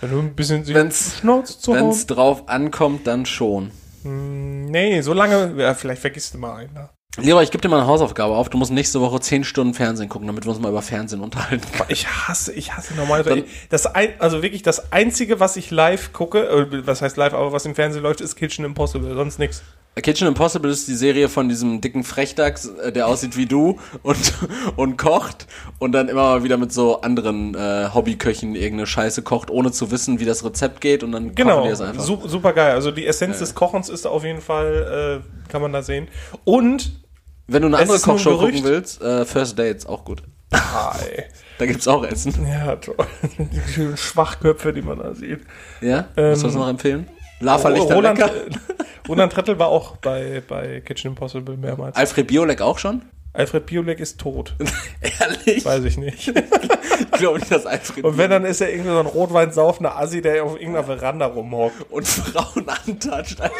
Sondern 0.00 0.18
nur 0.18 0.26
ein 0.26 0.34
bisschen 0.34 0.66
wenn's, 0.66 1.18
Schnauze 1.18 1.58
zu 1.58 1.72
Wenn 1.72 1.88
es 1.88 2.06
drauf 2.06 2.48
ankommt, 2.48 3.06
dann 3.06 3.24
schon. 3.26 3.70
Hm, 4.02 4.66
nee, 4.66 5.00
so 5.00 5.14
lange, 5.14 5.54
ja, 5.56 5.74
vielleicht 5.74 6.02
vergisst 6.02 6.34
du 6.34 6.38
mal 6.38 6.56
einen. 6.56 6.74
Ne? 6.74 6.90
Leroy, 7.16 7.44
ich 7.44 7.52
gebe 7.52 7.62
dir 7.62 7.68
mal 7.68 7.78
eine 7.78 7.86
Hausaufgabe 7.86 8.34
auf. 8.34 8.48
Du 8.48 8.58
musst 8.58 8.72
nächste 8.72 9.00
Woche 9.00 9.20
10 9.20 9.44
Stunden 9.44 9.72
Fernsehen 9.72 10.08
gucken, 10.08 10.26
damit 10.26 10.44
wir 10.44 10.50
uns 10.50 10.60
mal 10.60 10.70
über 10.70 10.82
Fernsehen 10.82 11.20
unterhalten 11.20 11.64
können. 11.70 11.88
Ich 11.88 12.08
hasse, 12.08 12.52
ich 12.52 12.74
hasse 12.74 12.94
normalerweise. 12.94 13.44
Das 13.70 13.86
ein, 13.86 14.08
also 14.18 14.42
wirklich 14.42 14.62
das 14.62 14.92
Einzige, 14.92 15.38
was 15.38 15.56
ich 15.56 15.70
live 15.70 16.12
gucke, 16.12 16.40
äh, 16.40 16.86
was 16.86 17.02
heißt 17.02 17.16
live, 17.16 17.32
aber 17.32 17.52
was 17.52 17.66
im 17.66 17.76
Fernsehen 17.76 18.02
läuft, 18.02 18.20
ist 18.20 18.34
Kitchen 18.34 18.64
Impossible, 18.64 19.14
sonst 19.14 19.38
nichts. 19.38 19.62
Kitchen 20.02 20.26
Impossible 20.26 20.70
ist 20.70 20.88
die 20.88 20.94
Serie 20.94 21.28
von 21.28 21.48
diesem 21.48 21.80
dicken 21.80 22.02
Frechdachs, 22.02 22.66
äh, 22.66 22.92
der 22.92 23.06
aussieht 23.06 23.36
wie 23.36 23.46
du 23.46 23.78
und, 24.02 24.34
und 24.76 24.96
kocht 24.96 25.46
und 25.78 25.92
dann 25.92 26.08
immer 26.08 26.22
mal 26.22 26.44
wieder 26.44 26.56
mit 26.56 26.72
so 26.72 27.00
anderen 27.00 27.54
äh, 27.54 27.88
Hobbyköchen 27.94 28.56
irgendeine 28.56 28.86
Scheiße 28.86 29.22
kocht, 29.22 29.50
ohne 29.50 29.70
zu 29.70 29.90
wissen, 29.90 30.18
wie 30.18 30.24
das 30.24 30.44
Rezept 30.44 30.80
geht 30.80 31.02
und 31.02 31.12
dann 31.12 31.34
genau, 31.34 31.56
kochen 31.56 31.68
die 31.68 31.72
es 31.72 31.80
einfach. 31.80 32.02
Su 32.02 32.26
super 32.26 32.52
geil. 32.52 32.72
Also 32.72 32.90
die 32.90 33.06
Essenz 33.06 33.36
ja. 33.36 33.40
des 33.40 33.54
Kochens 33.54 33.88
ist 33.88 34.06
auf 34.06 34.24
jeden 34.24 34.40
Fall, 34.40 35.22
äh, 35.22 35.50
kann 35.50 35.62
man 35.62 35.72
da 35.72 35.82
sehen. 35.82 36.08
Und 36.44 37.00
wenn 37.46 37.62
du 37.62 37.68
eine 37.68 37.78
andere 37.78 37.98
Kochshow 37.98 38.38
gucken 38.38 38.64
willst, 38.64 39.00
äh, 39.00 39.24
First 39.24 39.58
Dates, 39.58 39.86
auch 39.86 40.04
gut. 40.04 40.22
Ey. 40.50 41.24
Da 41.56 41.66
gibt's 41.66 41.86
auch 41.86 42.04
Essen. 42.04 42.34
Ja, 42.48 42.74
toll. 42.74 42.96
Die 43.38 43.72
schönen 43.72 43.96
Schwachköpfe, 43.96 44.72
die 44.72 44.82
man 44.82 44.98
da 44.98 45.14
sieht. 45.14 45.42
Ja? 45.80 46.08
Ähm, 46.16 46.40
du 46.40 46.48
noch 46.48 46.68
empfehlen? 46.68 47.06
Lava 47.44 47.70
oh, 47.70 47.92
Roland, 47.92 48.20
Roland 49.08 49.32
Trettel 49.32 49.58
war 49.58 49.68
auch 49.68 49.96
bei, 49.98 50.42
bei 50.46 50.80
Kitchen 50.80 51.12
Impossible 51.12 51.56
mehrmals. 51.56 51.96
Alfred 51.96 52.26
Biolek 52.26 52.60
auch 52.60 52.78
schon? 52.78 53.02
Alfred 53.34 53.66
Biolek 53.66 54.00
ist 54.00 54.18
tot. 54.18 54.54
Ehrlich? 55.20 55.64
Weiß 55.64 55.84
ich 55.84 55.98
nicht. 55.98 56.28
ich 56.28 57.10
glaube 57.12 57.40
nicht, 57.40 57.50
dass 57.50 57.66
Alfred 57.66 58.04
Und 58.04 58.16
wenn, 58.16 58.30
dann 58.30 58.44
ist 58.44 58.60
er 58.60 58.70
irgendwie 58.70 58.90
so 58.90 59.00
ein 59.00 59.06
Rotwein 59.06 59.52
saufender 59.52 59.98
Assi, 59.98 60.22
der 60.22 60.44
auf 60.44 60.54
irgendeiner 60.54 60.84
Veranda 60.84 61.26
rumhockt. 61.26 61.90
Und 61.90 62.06
Frauen 62.06 62.68
antatscht, 62.68 63.40
Alter. 63.40 63.54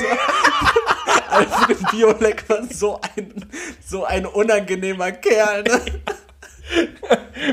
Alfred 1.29 1.91
Biolek 1.91 2.49
war 2.49 2.63
so 2.71 3.01
ein, 3.17 3.45
so 3.85 4.05
ein 4.05 4.27
unangenehmer 4.27 5.13
Kerl, 5.13 5.65
ne? 5.65 5.81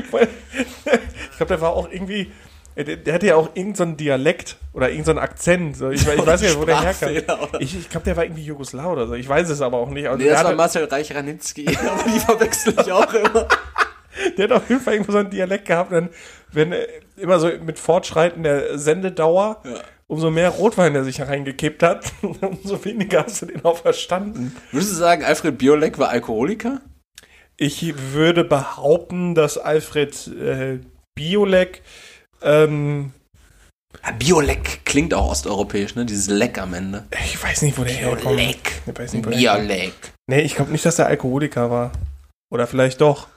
ich 0.02 1.36
glaube, 1.36 1.46
der 1.48 1.60
war 1.60 1.72
auch 1.72 1.90
irgendwie 1.90 2.32
der, 2.76 2.96
der 2.96 3.14
hatte 3.14 3.26
ja 3.26 3.36
auch 3.36 3.50
irgendeinen 3.54 3.92
so 3.92 3.96
Dialekt 3.96 4.56
oder 4.72 4.88
irgendeinen 4.90 5.16
so 5.16 5.22
Akzent. 5.22 5.76
Ich, 5.92 6.06
ich 6.06 6.26
weiß 6.26 6.42
nicht, 6.42 6.58
wo 6.58 6.64
der 6.64 6.80
herkam. 6.80 7.10
Ich, 7.58 7.76
ich 7.76 7.88
glaube, 7.88 8.04
der 8.04 8.16
war 8.16 8.24
irgendwie 8.24 8.44
Jugoslaw 8.44 8.92
oder 8.92 9.06
so. 9.06 9.14
Ich 9.14 9.28
weiß 9.28 9.48
es 9.50 9.60
aber 9.60 9.78
auch 9.78 9.90
nicht. 9.90 10.08
Also, 10.08 10.22
nee, 10.22 10.30
das 10.30 10.44
war 10.44 10.54
Marcel 10.54 10.84
Reich-Ranitzky. 10.84 11.66
aber 11.76 12.04
die 12.04 12.20
verwechsel 12.20 12.74
ich 12.80 12.92
auch 12.92 13.12
immer. 13.12 13.48
Der 14.36 14.44
hat 14.44 14.52
auf 14.52 14.68
jeden 14.68 14.80
Fall 14.80 14.94
irgendwo 14.94 15.12
so 15.12 15.18
einen 15.18 15.30
Dialekt 15.30 15.66
gehabt. 15.66 15.92
Dann, 15.92 16.10
wenn 16.50 16.72
äh, 16.72 16.86
immer 17.16 17.38
so 17.38 17.50
mit 17.64 17.78
Fortschreiten 17.78 18.42
der 18.42 18.78
Sendedauer, 18.78 19.62
ja. 19.64 19.80
umso 20.06 20.30
mehr 20.30 20.50
Rotwein 20.50 20.92
der 20.92 21.04
sich 21.04 21.20
reingekippt 21.20 21.82
hat, 21.82 22.12
umso 22.22 22.84
weniger 22.84 23.24
hast 23.24 23.42
du 23.42 23.46
den 23.46 23.64
auch 23.64 23.78
verstanden. 23.78 24.54
Würdest 24.70 24.92
du 24.92 24.96
sagen, 24.96 25.24
Alfred 25.24 25.58
Biolek 25.58 25.98
war 25.98 26.10
Alkoholiker? 26.10 26.80
Ich 27.56 27.94
würde 28.12 28.44
behaupten, 28.44 29.34
dass 29.34 29.58
Alfred 29.58 30.26
äh, 30.28 30.80
Biolek 31.14 31.82
ähm, 32.44 33.12
Biolek 34.18 34.84
klingt 34.84 35.14
auch 35.14 35.30
osteuropäisch, 35.30 35.94
ne? 35.94 36.04
Dieses 36.04 36.28
Leck 36.28 36.58
am 36.58 36.74
Ende. 36.74 37.04
Ich 37.24 37.42
weiß 37.42 37.62
nicht, 37.62 37.78
wo 37.78 37.84
der 37.84 37.94
herkommt. 37.94 38.22
Biolek. 38.22 38.82
Biolek. 39.22 40.12
Nee, 40.26 40.40
ich 40.40 40.54
glaube 40.54 40.72
nicht, 40.72 40.84
dass 40.84 40.98
er 40.98 41.06
Alkoholiker 41.06 41.70
war. 41.70 41.92
Oder 42.50 42.66
vielleicht 42.66 43.00
doch. 43.00 43.28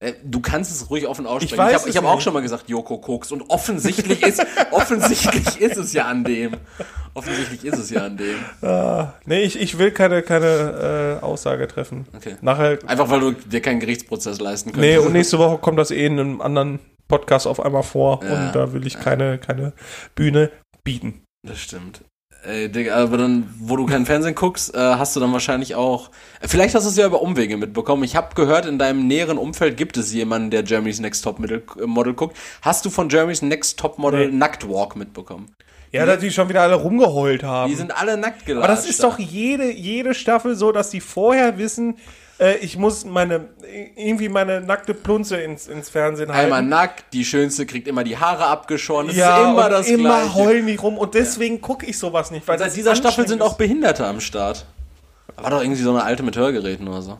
Äh, 0.00 0.12
du 0.24 0.40
kannst 0.40 0.70
es 0.70 0.90
ruhig 0.90 1.06
offen 1.08 1.26
aussprechen. 1.26 1.54
Ich, 1.54 1.58
weiß 1.58 1.86
ich 1.86 1.96
habe 1.96 2.06
hab 2.06 2.14
auch 2.14 2.20
schon 2.20 2.32
mal 2.32 2.40
gesagt, 2.40 2.68
Joko 2.68 2.98
Koks. 2.98 3.32
Und 3.32 3.50
offensichtlich 3.50 4.22
ist, 4.22 4.44
offensichtlich 4.70 5.60
ist 5.60 5.76
es 5.76 5.92
ja 5.92 6.04
an 6.06 6.22
dem. 6.24 6.52
Offensichtlich 7.14 7.64
ist 7.64 7.78
es 7.78 7.90
ja 7.90 8.06
an 8.06 8.16
dem. 8.16 8.36
Ah, 8.62 9.14
nee, 9.26 9.42
ich, 9.42 9.60
ich 9.60 9.78
will 9.78 9.90
keine, 9.90 10.22
keine 10.22 11.18
äh, 11.20 11.24
Aussage 11.24 11.66
treffen. 11.66 12.06
Okay. 12.16 12.36
Nachher, 12.40 12.78
Einfach 12.86 13.10
weil 13.10 13.20
du 13.20 13.32
dir 13.32 13.60
keinen 13.60 13.80
Gerichtsprozess 13.80 14.38
leisten 14.40 14.70
kannst. 14.70 14.80
Nee, 14.80 14.98
und 14.98 15.12
nächste 15.12 15.38
Woche 15.38 15.58
kommt 15.58 15.78
das 15.78 15.90
eh 15.90 16.06
in 16.06 16.20
einem 16.20 16.40
anderen 16.40 16.78
Podcast 17.08 17.46
auf 17.46 17.60
einmal 17.60 17.82
vor 17.82 18.20
ja, 18.22 18.46
und 18.46 18.54
da 18.54 18.72
will 18.72 18.86
ich 18.86 19.00
keine, 19.00 19.38
keine 19.38 19.72
Bühne 20.14 20.50
bieten. 20.84 21.24
Das 21.46 21.58
stimmt. 21.58 22.02
Ey, 22.44 22.70
Digga, 22.70 22.94
aber 22.94 23.18
dann, 23.18 23.52
wo 23.58 23.76
du 23.76 23.86
kein 23.86 24.06
Fernsehen 24.06 24.36
guckst, 24.36 24.72
äh, 24.72 24.78
hast 24.78 25.16
du 25.16 25.20
dann 25.20 25.32
wahrscheinlich 25.32 25.74
auch. 25.74 26.10
Vielleicht 26.40 26.74
hast 26.76 26.84
du 26.84 26.90
es 26.90 26.96
ja 26.96 27.04
über 27.04 27.20
Umwege 27.20 27.56
mitbekommen. 27.56 28.04
Ich 28.04 28.14
habe 28.14 28.34
gehört, 28.36 28.64
in 28.64 28.78
deinem 28.78 29.08
näheren 29.08 29.38
Umfeld 29.38 29.76
gibt 29.76 29.96
es 29.96 30.12
jemanden, 30.12 30.50
der 30.50 30.62
Germany's 30.62 31.00
Next 31.00 31.24
Top 31.24 31.40
Model, 31.40 31.64
äh, 31.80 31.86
Model 31.86 32.14
guckt. 32.14 32.36
Hast 32.62 32.84
du 32.84 32.90
von 32.90 33.08
Germany's 33.08 33.42
Next 33.42 33.78
Top 33.78 33.98
Model 33.98 34.28
nee. 34.28 34.36
Nacktwalk 34.36 34.94
mitbekommen? 34.94 35.52
Ja, 35.90 36.06
dass 36.06 36.20
die 36.20 36.30
schon 36.30 36.48
wieder 36.48 36.62
alle 36.62 36.74
rumgeheult 36.74 37.42
haben. 37.42 37.70
Die 37.70 37.76
sind 37.76 37.96
alle 37.96 38.16
nackt 38.16 38.46
gelassen. 38.46 38.64
Aber 38.64 38.74
das 38.74 38.88
ist 38.88 39.02
doch 39.02 39.18
jede, 39.18 39.72
jede 39.72 40.14
Staffel 40.14 40.54
so, 40.54 40.70
dass 40.70 40.90
die 40.90 41.00
vorher 41.00 41.58
wissen, 41.58 41.96
äh, 42.38 42.56
ich 42.58 42.76
muss 42.76 43.04
meine, 43.04 43.48
irgendwie 43.96 44.28
meine 44.28 44.60
nackte 44.60 44.94
Plunze 44.94 45.36
ins, 45.38 45.66
ins 45.66 45.88
Fernsehen 45.88 46.32
halten. 46.32 46.52
Einmal 46.52 46.62
nackt, 46.62 47.12
die 47.12 47.24
Schönste 47.24 47.66
kriegt 47.66 47.88
immer 47.88 48.04
die 48.04 48.16
Haare 48.16 48.46
abgeschoren. 48.46 49.08
Das 49.08 49.16
ja, 49.16 49.36
ist 49.36 49.50
immer 49.50 49.68
das 49.68 49.88
immer 49.88 50.22
Gleiche. 50.22 50.34
heulen 50.34 50.66
die 50.66 50.76
rum 50.76 50.98
und 50.98 51.14
deswegen 51.14 51.56
ja. 51.56 51.60
gucke 51.60 51.86
ich 51.86 51.98
sowas 51.98 52.30
nicht. 52.30 52.46
Weil 52.46 52.58
seit 52.58 52.74
dieser 52.76 52.94
Staffel 52.94 53.26
sind 53.26 53.42
auch 53.42 53.56
Behinderte 53.56 54.06
am 54.06 54.20
Start. 54.20 54.66
War 55.36 55.50
doch 55.50 55.62
irgendwie 55.62 55.82
so 55.82 55.90
eine 55.90 56.02
alte 56.02 56.22
mit 56.22 56.36
Hörgeräten 56.36 56.88
oder 56.88 57.02
so. 57.02 57.18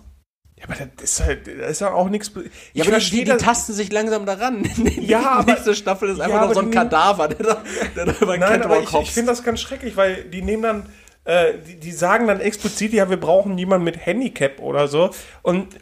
Ja, 0.56 0.64
aber 0.64 0.74
das 0.74 1.04
ist 1.04 1.24
halt, 1.24 1.46
das 1.46 1.70
ist 1.70 1.80
ja 1.80 1.92
auch 1.92 2.08
nichts. 2.08 2.32
Ja, 2.72 2.84
aber 2.84 2.98
die, 2.98 3.24
die, 3.24 3.36
tasten 3.36 3.72
sich 3.72 3.92
langsam 3.92 4.26
daran. 4.26 4.68
ja, 5.00 5.20
aber. 5.20 5.44
Die 5.44 5.50
nächste 5.52 5.74
Staffel 5.74 6.08
ist 6.08 6.20
einfach 6.20 6.40
ja, 6.40 6.46
noch 6.46 6.54
so 6.54 6.60
ein 6.60 6.72
Kadaver, 6.72 7.28
der 7.28 7.46
da, 7.46 7.62
der 7.94 8.06
da 8.06 8.14
über 8.20 8.36
Nein, 8.36 8.62
aber 8.62 8.80
ich, 8.80 8.92
ich 8.92 9.12
finde 9.12 9.30
das 9.30 9.44
ganz 9.44 9.60
schrecklich, 9.60 9.96
weil 9.96 10.24
die 10.24 10.42
nehmen 10.42 10.62
dann 10.64 10.86
äh, 11.28 11.58
die, 11.58 11.76
die, 11.76 11.92
sagen 11.92 12.26
dann 12.26 12.40
explizit, 12.40 12.94
ja, 12.94 13.10
wir 13.10 13.18
brauchen 13.18 13.58
jemanden 13.58 13.84
mit 13.84 14.06
Handicap 14.06 14.60
oder 14.60 14.88
so. 14.88 15.10
Und 15.42 15.74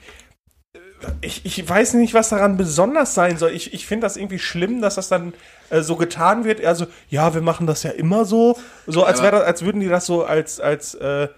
äh, 0.74 0.78
ich, 1.20 1.46
ich 1.46 1.68
weiß 1.68 1.94
nicht, 1.94 2.14
was 2.14 2.30
daran 2.30 2.56
besonders 2.56 3.14
sein 3.14 3.38
soll. 3.38 3.52
Ich, 3.52 3.72
ich 3.72 3.86
finde 3.86 4.06
das 4.06 4.16
irgendwie 4.16 4.40
schlimm, 4.40 4.80
dass 4.80 4.96
das 4.96 5.06
dann 5.06 5.34
äh, 5.70 5.82
so 5.82 5.94
getan 5.94 6.44
wird. 6.44 6.64
Also, 6.64 6.86
ja, 7.08 7.32
wir 7.32 7.42
machen 7.42 7.68
das 7.68 7.84
ja 7.84 7.92
immer 7.92 8.24
so. 8.24 8.58
So, 8.88 9.04
als, 9.04 9.20
das, 9.20 9.32
als 9.32 9.62
würden 9.62 9.80
die 9.80 9.88
das 9.88 10.06
so 10.06 10.24
als, 10.24 10.58
als, 10.58 10.94
äh, 10.94 11.28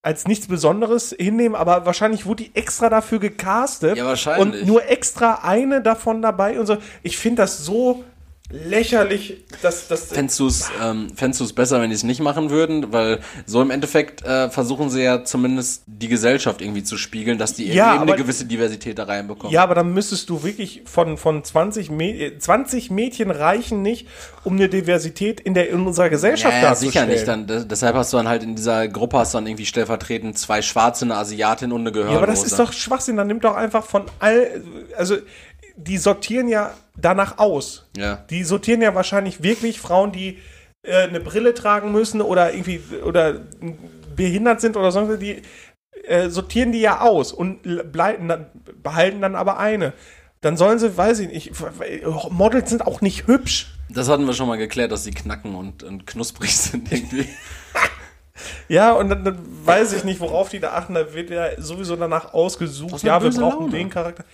als 0.00 0.26
nichts 0.26 0.48
Besonderes 0.48 1.14
hinnehmen, 1.18 1.56
aber 1.56 1.84
wahrscheinlich 1.84 2.24
wurde 2.24 2.44
die 2.44 2.54
extra 2.54 2.88
dafür 2.88 3.18
gecastet. 3.18 3.98
Ja, 3.98 4.06
wahrscheinlich. 4.06 4.62
Und 4.62 4.66
nur 4.66 4.88
extra 4.88 5.40
eine 5.42 5.82
davon 5.82 6.22
dabei 6.22 6.58
und 6.58 6.64
so. 6.64 6.78
Ich 7.02 7.18
finde 7.18 7.42
das 7.42 7.58
so 7.58 8.02
lächerlich, 8.50 9.44
dass 9.62 9.88
das. 9.88 10.12
Fändest 10.12 10.38
du 10.38 10.46
es 10.46 10.70
ähm, 10.82 11.10
besser, 11.54 11.80
wenn 11.80 11.90
die 11.90 11.96
es 11.96 12.04
nicht 12.04 12.20
machen 12.20 12.50
würden? 12.50 12.92
Weil 12.92 13.20
so 13.44 13.60
im 13.60 13.70
Endeffekt 13.70 14.24
äh, 14.24 14.50
versuchen 14.50 14.88
sie 14.90 15.02
ja 15.02 15.24
zumindest 15.24 15.82
die 15.86 16.08
Gesellschaft 16.08 16.60
irgendwie 16.60 16.84
zu 16.84 16.96
spiegeln, 16.96 17.38
dass 17.38 17.54
die 17.54 17.66
ja, 17.66 17.94
eben 17.94 18.02
aber, 18.02 18.12
eine 18.12 18.22
gewisse 18.22 18.44
Diversität 18.44 18.98
da 18.98 19.04
reinbekommen. 19.04 19.52
Ja, 19.52 19.62
aber 19.62 19.74
dann 19.74 19.92
müsstest 19.92 20.30
du 20.30 20.44
wirklich 20.44 20.82
von, 20.84 21.18
von 21.18 21.42
20, 21.42 21.90
Mäd 21.90 22.42
20 22.42 22.90
Mädchen 22.90 23.30
reichen 23.30 23.82
nicht, 23.82 24.06
um 24.44 24.54
eine 24.54 24.68
Diversität 24.68 25.40
in, 25.40 25.54
der, 25.54 25.70
in 25.70 25.84
unserer 25.84 26.08
Gesellschaft 26.08 26.54
ja, 26.54 26.62
darzustellen. 26.62 27.10
sicher 27.10 27.34
nicht. 27.34 27.48
Dann, 27.48 27.68
deshalb 27.68 27.96
hast 27.96 28.12
du 28.12 28.16
dann 28.16 28.28
halt 28.28 28.44
in 28.44 28.54
dieser 28.54 28.86
Gruppe 28.86 29.18
hast 29.18 29.34
du 29.34 29.38
dann 29.38 29.46
irgendwie 29.46 29.66
stellvertretend 29.66 30.38
zwei 30.38 30.62
Schwarze, 30.62 31.04
eine 31.04 31.16
Asiatin 31.16 31.72
und 31.72 31.80
eine 31.80 31.92
Gehörlose. 31.92 32.14
Ja, 32.14 32.18
aber 32.18 32.28
das 32.28 32.44
ist 32.44 32.58
doch 32.58 32.72
Schwachsinn. 32.72 33.16
Dann 33.16 33.26
nimmt 33.26 33.44
doch 33.44 33.56
einfach 33.56 33.84
von 33.84 34.04
all, 34.20 34.62
also 34.96 35.16
die 35.76 35.98
sortieren 35.98 36.48
ja 36.48 36.74
danach 36.96 37.38
aus. 37.38 37.88
Ja. 37.96 38.24
Die 38.30 38.44
sortieren 38.44 38.82
ja 38.82 38.94
wahrscheinlich 38.94 39.42
wirklich 39.42 39.80
Frauen, 39.80 40.12
die 40.12 40.38
äh, 40.82 41.02
eine 41.02 41.20
Brille 41.20 41.54
tragen 41.54 41.92
müssen 41.92 42.20
oder 42.20 42.52
irgendwie 42.52 42.80
oder 43.04 43.40
behindert 44.14 44.60
sind 44.60 44.76
oder 44.76 44.92
sonst 44.92 45.20
die 45.20 45.42
äh, 46.04 46.28
sortieren 46.30 46.72
die 46.72 46.80
ja 46.80 47.00
aus 47.00 47.32
und 47.32 47.60
bleiben 47.92 48.28
dann, 48.28 48.46
behalten 48.82 49.20
dann 49.20 49.34
aber 49.34 49.58
eine. 49.58 49.92
Dann 50.40 50.56
sollen 50.56 50.78
sie, 50.78 50.96
weiß 50.96 51.20
ich 51.20 51.28
nicht, 51.28 51.52
Models 52.30 52.70
sind 52.70 52.86
auch 52.86 53.00
nicht 53.00 53.26
hübsch. 53.26 53.74
Das 53.88 54.08
hatten 54.08 54.26
wir 54.26 54.34
schon 54.34 54.48
mal 54.48 54.58
geklärt, 54.58 54.92
dass 54.92 55.04
sie 55.04 55.10
knacken 55.10 55.54
und, 55.54 55.82
und 55.82 56.06
knusprig 56.06 56.56
sind 56.56 56.90
irgendwie. 56.92 57.28
Ja, 58.68 58.92
und 58.92 59.08
dann, 59.08 59.24
dann, 59.24 59.38
weiß 59.64 59.94
ich 59.94 60.04
nicht, 60.04 60.20
worauf 60.20 60.50
die 60.50 60.60
da 60.60 60.74
achten. 60.74 60.92
Da 60.92 61.14
wird 61.14 61.30
ja 61.30 61.60
sowieso 61.60 61.96
danach 61.96 62.34
ausgesucht. 62.34 63.02
Ja, 63.02 63.22
wir 63.22 63.30
brauchen 63.30 63.60
Laune. 63.60 63.70
den 63.70 63.88
Charakter. 63.88 64.24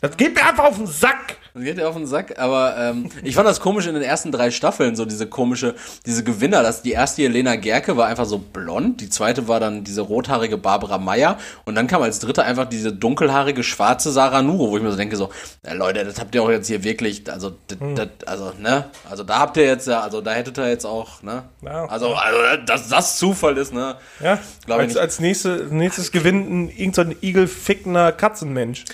Das 0.00 0.16
geht 0.16 0.34
mir 0.34 0.46
einfach 0.46 0.64
auf 0.64 0.76
den 0.76 0.86
Sack. 0.86 1.36
Das 1.52 1.64
geht 1.64 1.78
dir 1.78 1.88
auf 1.88 1.96
den 1.96 2.06
Sack, 2.06 2.38
aber 2.38 2.76
ähm, 2.78 3.10
ich 3.24 3.34
fand 3.34 3.48
das 3.48 3.60
komisch 3.60 3.86
in 3.86 3.94
den 3.94 4.04
ersten 4.04 4.30
drei 4.30 4.52
Staffeln, 4.52 4.94
so 4.94 5.04
diese 5.04 5.26
komische, 5.26 5.74
diese 6.06 6.22
Gewinner. 6.22 6.62
Das, 6.62 6.82
die 6.82 6.92
erste 6.92 7.22
Helena 7.22 7.56
Gerke 7.56 7.96
war 7.96 8.06
einfach 8.06 8.24
so 8.24 8.38
blond, 8.38 9.00
die 9.00 9.10
zweite 9.10 9.48
war 9.48 9.58
dann 9.58 9.82
diese 9.82 10.02
rothaarige 10.02 10.58
Barbara 10.58 10.98
Meyer 10.98 11.38
und 11.64 11.74
dann 11.74 11.88
kam 11.88 12.02
als 12.02 12.20
dritte 12.20 12.44
einfach 12.44 12.66
diese 12.66 12.92
dunkelhaarige 12.92 13.64
schwarze 13.64 14.12
Sarah 14.12 14.42
Nuro, 14.42 14.70
wo 14.70 14.76
ich 14.76 14.82
mir 14.82 14.92
so 14.92 14.96
denke, 14.96 15.16
so, 15.16 15.30
ja, 15.66 15.72
Leute, 15.72 16.04
das 16.04 16.20
habt 16.20 16.34
ihr 16.36 16.42
auch 16.42 16.50
jetzt 16.50 16.68
hier 16.68 16.84
wirklich, 16.84 17.30
also, 17.30 17.56
hm. 17.76 17.96
das, 17.96 18.08
also, 18.26 18.52
ne, 18.60 18.84
also 19.10 19.24
da 19.24 19.40
habt 19.40 19.56
ihr 19.56 19.64
jetzt, 19.64 19.88
also 19.88 20.20
da 20.20 20.32
hättet 20.32 20.56
ihr 20.56 20.68
jetzt 20.68 20.86
auch, 20.86 21.22
ne, 21.24 21.42
ja. 21.62 21.86
also, 21.86 22.14
also, 22.14 22.62
dass 22.64 22.88
das 22.88 23.18
Zufall 23.18 23.58
ist, 23.58 23.74
ne, 23.74 23.96
ja, 24.22 24.38
glaube 24.66 24.82
ich 24.82 24.88
nicht. 24.88 24.98
Als 24.98 25.18
nächste, 25.18 25.66
nächstes 25.70 26.12
gewinnt 26.12 26.48
ein 26.48 26.68
irgendein 26.68 27.16
igelfickender 27.20 28.12
Katzenmensch. 28.12 28.84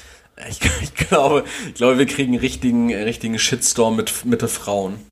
Ich, 0.49 0.61
ich, 0.83 0.95
glaube, 0.95 1.45
ich 1.67 1.75
glaube, 1.75 1.99
wir 1.99 2.07
kriegen 2.07 2.33
einen 2.33 2.41
richtigen, 2.41 2.93
richtigen 2.93 3.39
Shitstorm 3.39 3.97
mit, 3.97 4.25
mit 4.25 4.43
den 4.43 4.49
Frauen. 4.49 5.07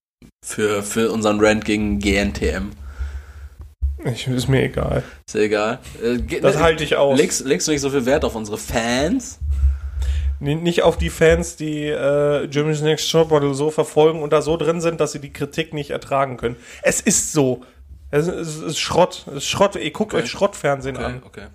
Für, 0.44 0.82
für 0.82 1.10
unseren 1.10 1.40
Rant 1.40 1.64
gegen 1.64 1.98
GNTM. 1.98 2.72
Ich, 4.04 4.26
ist 4.26 4.48
mir 4.48 4.64
egal. 4.64 5.02
Ist 5.26 5.36
egal. 5.36 5.78
Äh, 6.02 6.40
das 6.40 6.58
halte 6.58 6.84
ich 6.84 6.96
aus. 6.96 7.18
Legst, 7.18 7.46
legst 7.46 7.66
du 7.66 7.72
nicht 7.72 7.80
so 7.80 7.88
viel 7.88 8.04
Wert 8.04 8.24
auf 8.24 8.34
unsere 8.34 8.58
Fans? 8.58 9.38
Nicht 10.40 10.82
auf 10.82 10.98
die 10.98 11.08
Fans, 11.08 11.56
die 11.56 11.86
äh, 11.86 12.46
Germany's 12.48 12.82
Next 12.82 13.10
Topmodel 13.10 13.54
so 13.54 13.70
verfolgen 13.70 14.20
und 14.20 14.32
da 14.32 14.42
so 14.42 14.58
drin 14.58 14.82
sind, 14.82 15.00
dass 15.00 15.12
sie 15.12 15.20
die 15.20 15.32
Kritik 15.32 15.72
nicht 15.72 15.90
ertragen 15.90 16.36
können. 16.36 16.56
Es 16.82 17.00
ist 17.00 17.32
so. 17.32 17.62
Es 18.10 18.26
ist, 18.26 18.34
es 18.34 18.58
ist 18.58 18.78
Schrott. 18.78 19.24
Es 19.28 19.36
ist 19.36 19.48
Schrott. 19.48 19.76
Ihr 19.76 19.90
guckt 19.92 20.12
okay. 20.12 20.22
euch 20.22 20.30
Schrottfernsehen 20.30 20.96
okay, 20.96 21.04
an. 21.04 21.22
Okay. 21.24 21.46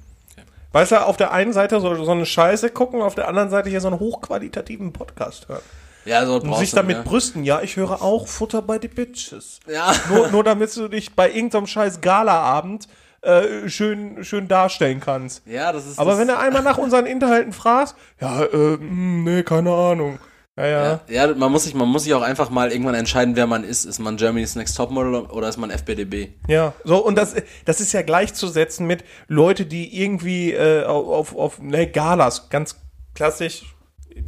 Weißt 0.71 0.91
du, 0.91 1.05
auf 1.05 1.17
der 1.17 1.31
einen 1.31 1.53
Seite 1.53 1.79
so, 1.79 2.03
so 2.03 2.11
eine 2.11 2.25
Scheiße 2.25 2.69
gucken, 2.69 3.01
auf 3.01 3.15
der 3.15 3.27
anderen 3.27 3.49
Seite 3.49 3.69
hier 3.69 3.81
so 3.81 3.87
einen 3.87 3.99
hochqualitativen 3.99 4.93
Podcast 4.93 5.49
hören. 5.49 5.61
Ja, 6.05 6.25
so 6.25 6.39
Und 6.39 6.55
sich 6.57 6.71
damit 6.71 6.97
ja. 6.97 7.03
brüsten. 7.03 7.43
Ja, 7.43 7.61
ich 7.61 7.75
höre 7.75 8.01
auch 8.01 8.27
Futter 8.27 8.61
bei 8.61 8.77
die 8.79 8.87
Bitches. 8.87 9.59
Ja. 9.67 9.93
Nur, 10.09 10.29
nur 10.29 10.43
damit 10.43 10.75
du 10.75 10.87
dich 10.87 11.15
bei 11.15 11.29
irgendeinem 11.31 11.67
scheiß 11.67 12.01
Galaabend 12.01 12.87
äh, 13.21 13.67
schön, 13.67 14.23
schön 14.23 14.47
darstellen 14.47 15.01
kannst. 15.01 15.45
Ja, 15.45 15.71
das 15.71 15.85
ist. 15.85 15.99
Aber 15.99 16.11
das 16.11 16.19
wenn 16.19 16.27
du 16.27 16.37
einmal 16.37 16.63
nach 16.63 16.77
unseren 16.77 17.05
Inhalten 17.05 17.51
fragst, 17.51 17.95
ja, 18.21 18.43
äh, 18.43 18.77
mh, 18.77 19.29
nee, 19.29 19.43
keine 19.43 19.73
Ahnung. 19.73 20.19
Ja, 20.59 20.67
ja. 20.67 20.99
Ja, 21.27 21.33
man 21.35 21.51
muss 21.51 21.63
sich, 21.63 21.73
man 21.73 21.87
muss 21.87 22.03
sich 22.03 22.13
auch 22.13 22.21
einfach 22.21 22.49
mal 22.49 22.71
irgendwann 22.71 22.95
entscheiden, 22.95 23.35
wer 23.35 23.47
man 23.47 23.63
ist. 23.63 23.85
Ist 23.85 23.99
man 23.99 24.17
Germany's 24.17 24.55
Next 24.55 24.75
Topmodel 24.75 25.15
oder 25.15 25.47
ist 25.47 25.57
man 25.57 25.71
FBDB? 25.71 26.29
Ja, 26.47 26.73
so, 26.83 26.97
und 27.05 27.15
das, 27.17 27.35
das 27.65 27.79
ist 27.79 27.93
ja 27.93 28.01
gleichzusetzen 28.01 28.85
mit 28.85 29.03
Leute, 29.27 29.65
die 29.65 30.01
irgendwie 30.01 30.51
äh, 30.53 30.83
auf, 30.83 31.35
auf 31.35 31.59
ne, 31.61 31.87
Galas, 31.87 32.49
ganz 32.49 32.75
klassisch. 33.15 33.63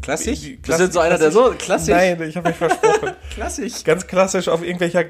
Klassisch? 0.01 0.39
Die- 0.39 0.55
Bist 0.55 0.79
du 0.79 0.89
so 0.89 0.99
einer, 1.01 1.17
der 1.17 1.31
so 1.31 1.53
klassisch? 1.57 1.93
Nein, 1.93 2.21
ich 2.21 2.37
habe 2.37 2.47
mich 2.47 2.57
versprochen. 2.57 3.11
Klassisch. 3.33 3.83
ganz 3.83 4.07
klassisch 4.07 4.47
auf 4.47 4.63
irgendwelcher, 4.63 5.03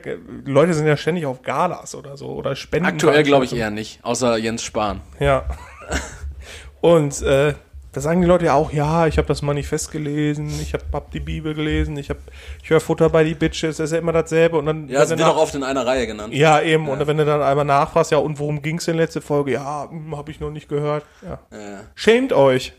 Leute 0.45 0.73
sind 0.73 0.87
ja 0.87 0.97
ständig 0.97 1.27
auf 1.27 1.43
Galas 1.43 1.93
oder 1.93 2.17
so, 2.17 2.29
oder 2.29 2.55
Spenden. 2.55 2.87
Aktuell 2.87 3.21
glaube 3.23 3.45
ich 3.45 3.53
eher 3.55 3.69
nicht, 3.69 3.99
außer 4.03 4.37
Jens 4.37 4.63
Spahn. 4.63 5.01
Ja. 5.19 5.45
Und 6.81 7.21
äh, 7.21 7.53
da 7.93 7.99
sagen 8.01 8.21
die 8.21 8.27
Leute 8.27 8.45
ja 8.45 8.53
auch, 8.53 8.71
ja, 8.71 9.05
ich 9.07 9.17
habe 9.17 9.27
das 9.27 9.41
Manifest 9.41 9.91
gelesen, 9.91 10.47
ich 10.61 10.73
habe 10.73 10.83
hab 10.93 11.11
die 11.11 11.19
Bibel 11.19 11.53
gelesen, 11.53 11.97
ich 11.97 12.09
habe 12.09 12.19
ich 12.63 12.69
höre 12.69 12.79
Futter 12.79 13.09
bei 13.09 13.23
die 13.23 13.35
Bitches, 13.35 13.77
das 13.77 13.85
ist 13.89 13.91
ja 13.93 13.99
immer 13.99 14.13
dasselbe 14.13 14.57
und 14.57 14.65
dann 14.65 14.87
Ja, 14.87 15.01
wenn 15.01 15.07
sind 15.07 15.19
du 15.19 15.23
wir 15.23 15.27
nach- 15.27 15.35
doch 15.35 15.41
oft 15.41 15.55
in 15.55 15.63
einer 15.63 15.85
Reihe 15.85 16.07
genannt. 16.07 16.33
ja 16.33 16.61
eben 16.61 16.87
und 16.87 17.05
wenn 17.05 17.17
du 17.17 17.25
dann 17.25 17.41
einmal 17.41 17.65
nachfragst, 17.65 18.11
ja 18.11 18.17
und 18.19 18.39
worum 18.39 18.61
ging's 18.61 18.87
in 18.87 18.95
letzte 18.95 19.19
Folge? 19.21 19.51
Ja, 19.53 19.89
habe 20.11 20.31
ich 20.31 20.39
noch 20.39 20.51
nicht 20.51 20.69
gehört. 20.69 21.03
Ja. 21.21 21.39
Ja. 21.51 21.81
Schämt 21.95 22.31
euch. 22.33 22.73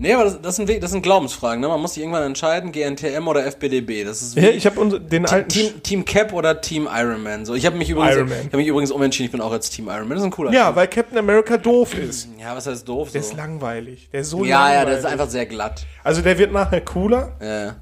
Nee, 0.00 0.12
aber 0.14 0.24
das, 0.24 0.40
das, 0.40 0.54
sind, 0.56 0.70
das 0.82 0.92
sind 0.92 1.02
Glaubensfragen, 1.02 1.60
ne? 1.60 1.66
Man 1.66 1.80
muss 1.80 1.94
sich 1.94 2.02
irgendwann 2.04 2.22
entscheiden, 2.22 2.70
GNTM 2.70 3.26
oder 3.26 3.44
FBDB. 3.44 4.04
Das 4.04 4.22
ist 4.22 4.36
wie 4.36 4.40
Ja, 4.40 4.50
ich 4.50 4.64
habe 4.64 5.00
den 5.00 5.26
alten 5.26 5.48
Team, 5.48 5.82
Team 5.82 6.04
Cap 6.04 6.32
oder 6.32 6.60
Team 6.60 6.88
Ironman. 6.90 7.44
So, 7.44 7.54
ich 7.54 7.66
habe 7.66 7.76
mich 7.76 7.90
übrigens, 7.90 8.14
Iron 8.14 8.28
Man. 8.28 8.38
ich 8.38 8.46
habe 8.46 8.56
mich 8.58 8.66
übrigens 8.68 8.92
umentschieden. 8.92 9.26
Ich 9.26 9.32
bin 9.32 9.40
auch 9.40 9.52
jetzt 9.52 9.70
Team 9.70 9.88
Ironman. 9.88 10.10
Das 10.10 10.18
ist 10.20 10.24
ein 10.26 10.30
cooler. 10.30 10.52
Ja, 10.52 10.74
weil 10.76 10.86
Captain 10.86 11.18
America 11.18 11.56
doof 11.56 11.94
ist. 11.98 12.24
Team. 12.26 12.38
Ja, 12.38 12.54
was 12.54 12.68
heißt 12.68 12.88
doof? 12.88 13.10
Der 13.10 13.22
So. 13.22 13.30
ist 13.30 13.36
langweilig. 13.36 14.08
Der 14.12 14.20
ist 14.20 14.30
so 14.30 14.44
Ja, 14.44 14.58
langweilig. 14.68 14.78
ja, 14.78 14.84
der 14.84 14.98
ist 14.98 15.04
einfach 15.06 15.28
sehr 15.30 15.46
glatt. 15.46 15.84
Also 16.04 16.22
der 16.22 16.38
wird 16.38 16.52
nachher 16.52 16.80
cooler, 16.82 17.32
Ja. 17.42 17.76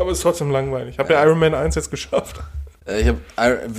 aber 0.00 0.12
ist 0.12 0.22
trotzdem 0.22 0.52
langweilig. 0.52 0.92
Ich 0.94 0.98
habe 1.00 1.12
ja 1.12 1.22
Iron 1.24 1.38
Man 1.40 1.54
1 1.54 1.74
jetzt 1.74 1.90
geschafft. 1.90 2.36
Äh, 2.86 3.00
Ich, 3.00 3.08
hab, 3.08 3.16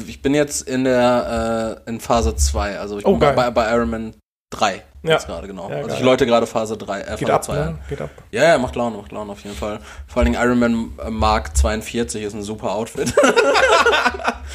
ich 0.08 0.22
bin 0.22 0.34
jetzt 0.36 0.68
in 0.68 0.84
der 0.84 1.82
äh, 1.86 1.90
in 1.90 2.02
Phase 2.02 2.36
2, 2.36 2.80
also 2.80 3.00
ich 3.00 3.06
Oh, 3.06 3.12
bin 3.16 3.34
bei, 3.34 3.50
bei 3.50 3.74
Iron 3.74 3.90
Man 3.90 4.14
3 4.52 4.84
Ja. 5.04 5.12
jetzt 5.14 5.26
gerade, 5.28 5.48
genau. 5.48 5.70
Ja, 5.70 5.78
also 5.78 5.96
ich 5.96 6.02
läute 6.02 6.26
gerade 6.26 6.46
Phase 6.46 6.78
3, 6.78 7.02
äh, 7.02 7.04
Geht 7.18 7.28
Phase 7.30 7.34
ab, 7.34 7.44
2 7.44 7.56
ne? 7.56 7.78
Geht 7.90 8.02
ab. 8.02 8.10
Ja, 8.32 8.44
ja, 8.44 8.58
macht 8.60 8.76
Laune, 8.76 8.98
macht 8.98 9.12
Laune 9.12 9.32
auf 9.32 9.44
jeden 9.44 9.56
Fall. 9.56 9.80
Vor 10.08 10.22
allen 10.22 10.32
Dingen 10.32 10.44
Iron 10.44 10.60
Man 10.60 10.92
äh, 11.04 11.10
Mark 11.10 11.58
42 11.58 12.24
ist 12.24 12.34
ein 12.34 12.44
super 12.44 12.72
Outfit. 12.76 13.14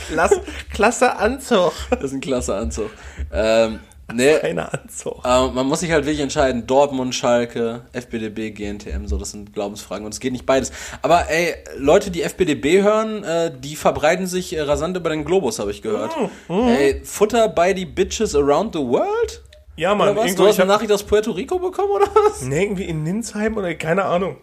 Klasse, 0.09 0.41
klasse 0.73 1.17
Anzug. 1.17 1.73
das 1.91 2.05
ist 2.05 2.13
ein 2.13 2.21
klasse 2.21 2.55
Anzug. 2.55 2.91
Ähm, 3.33 3.81
nee, 4.13 4.39
Keine 4.41 4.73
Anzug. 4.73 5.25
äh, 5.25 5.49
man 5.49 5.67
muss 5.67 5.81
sich 5.81 5.91
halt 5.91 6.05
wirklich 6.05 6.21
entscheiden, 6.21 6.67
Dortmund, 6.67 7.15
Schalke, 7.15 7.83
FBDB, 7.93 8.51
GNTM, 8.53 9.07
so, 9.07 9.17
das 9.19 9.33
sind 9.33 9.53
Glaubensfragen 9.53 10.05
und 10.05 10.13
es 10.15 10.21
geht 10.21 10.33
nicht 10.33 10.47
beides. 10.47 10.71
Aber 11.03 11.29
ey, 11.29 11.55
Leute, 11.77 12.11
die 12.11 12.23
FBDB 12.23 12.83
hören, 12.83 13.25
äh, 13.25 13.51
die 13.59 13.75
verbreiten 13.75 14.27
sich 14.27 14.55
äh, 14.55 14.61
rasant 14.61 14.97
über 14.97 15.11
den 15.11 15.25
Globus, 15.25 15.59
habe 15.59 15.71
ich 15.73 15.83
gehört. 15.83 16.13
Mhm. 16.49 16.69
Ey, 16.69 17.01
Futter 17.05 17.49
by 17.49 17.73
the 17.75 17.85
Bitches 17.87 18.37
around 18.37 18.75
the 18.75 18.81
world? 18.81 19.43
Ja, 19.77 19.95
Mann, 19.95 20.09
Oder 20.11 20.17
was? 20.19 20.25
irgendwo, 20.27 20.43
Du 20.45 20.49
hast 20.49 20.57
ich 20.57 20.63
eine 20.63 20.73
Nachricht 20.73 20.91
aus 20.93 21.03
Puerto 21.05 21.31
Rico 21.33 21.59
bekommen, 21.59 21.91
oder 21.91 22.07
was? 22.15 22.43
nee, 22.43 22.63
irgendwie 22.65 22.85
in 22.85 23.03
Ninsheim 23.03 23.57
oder 23.57 23.75
keine 23.75 24.05
Ahnung. 24.05 24.39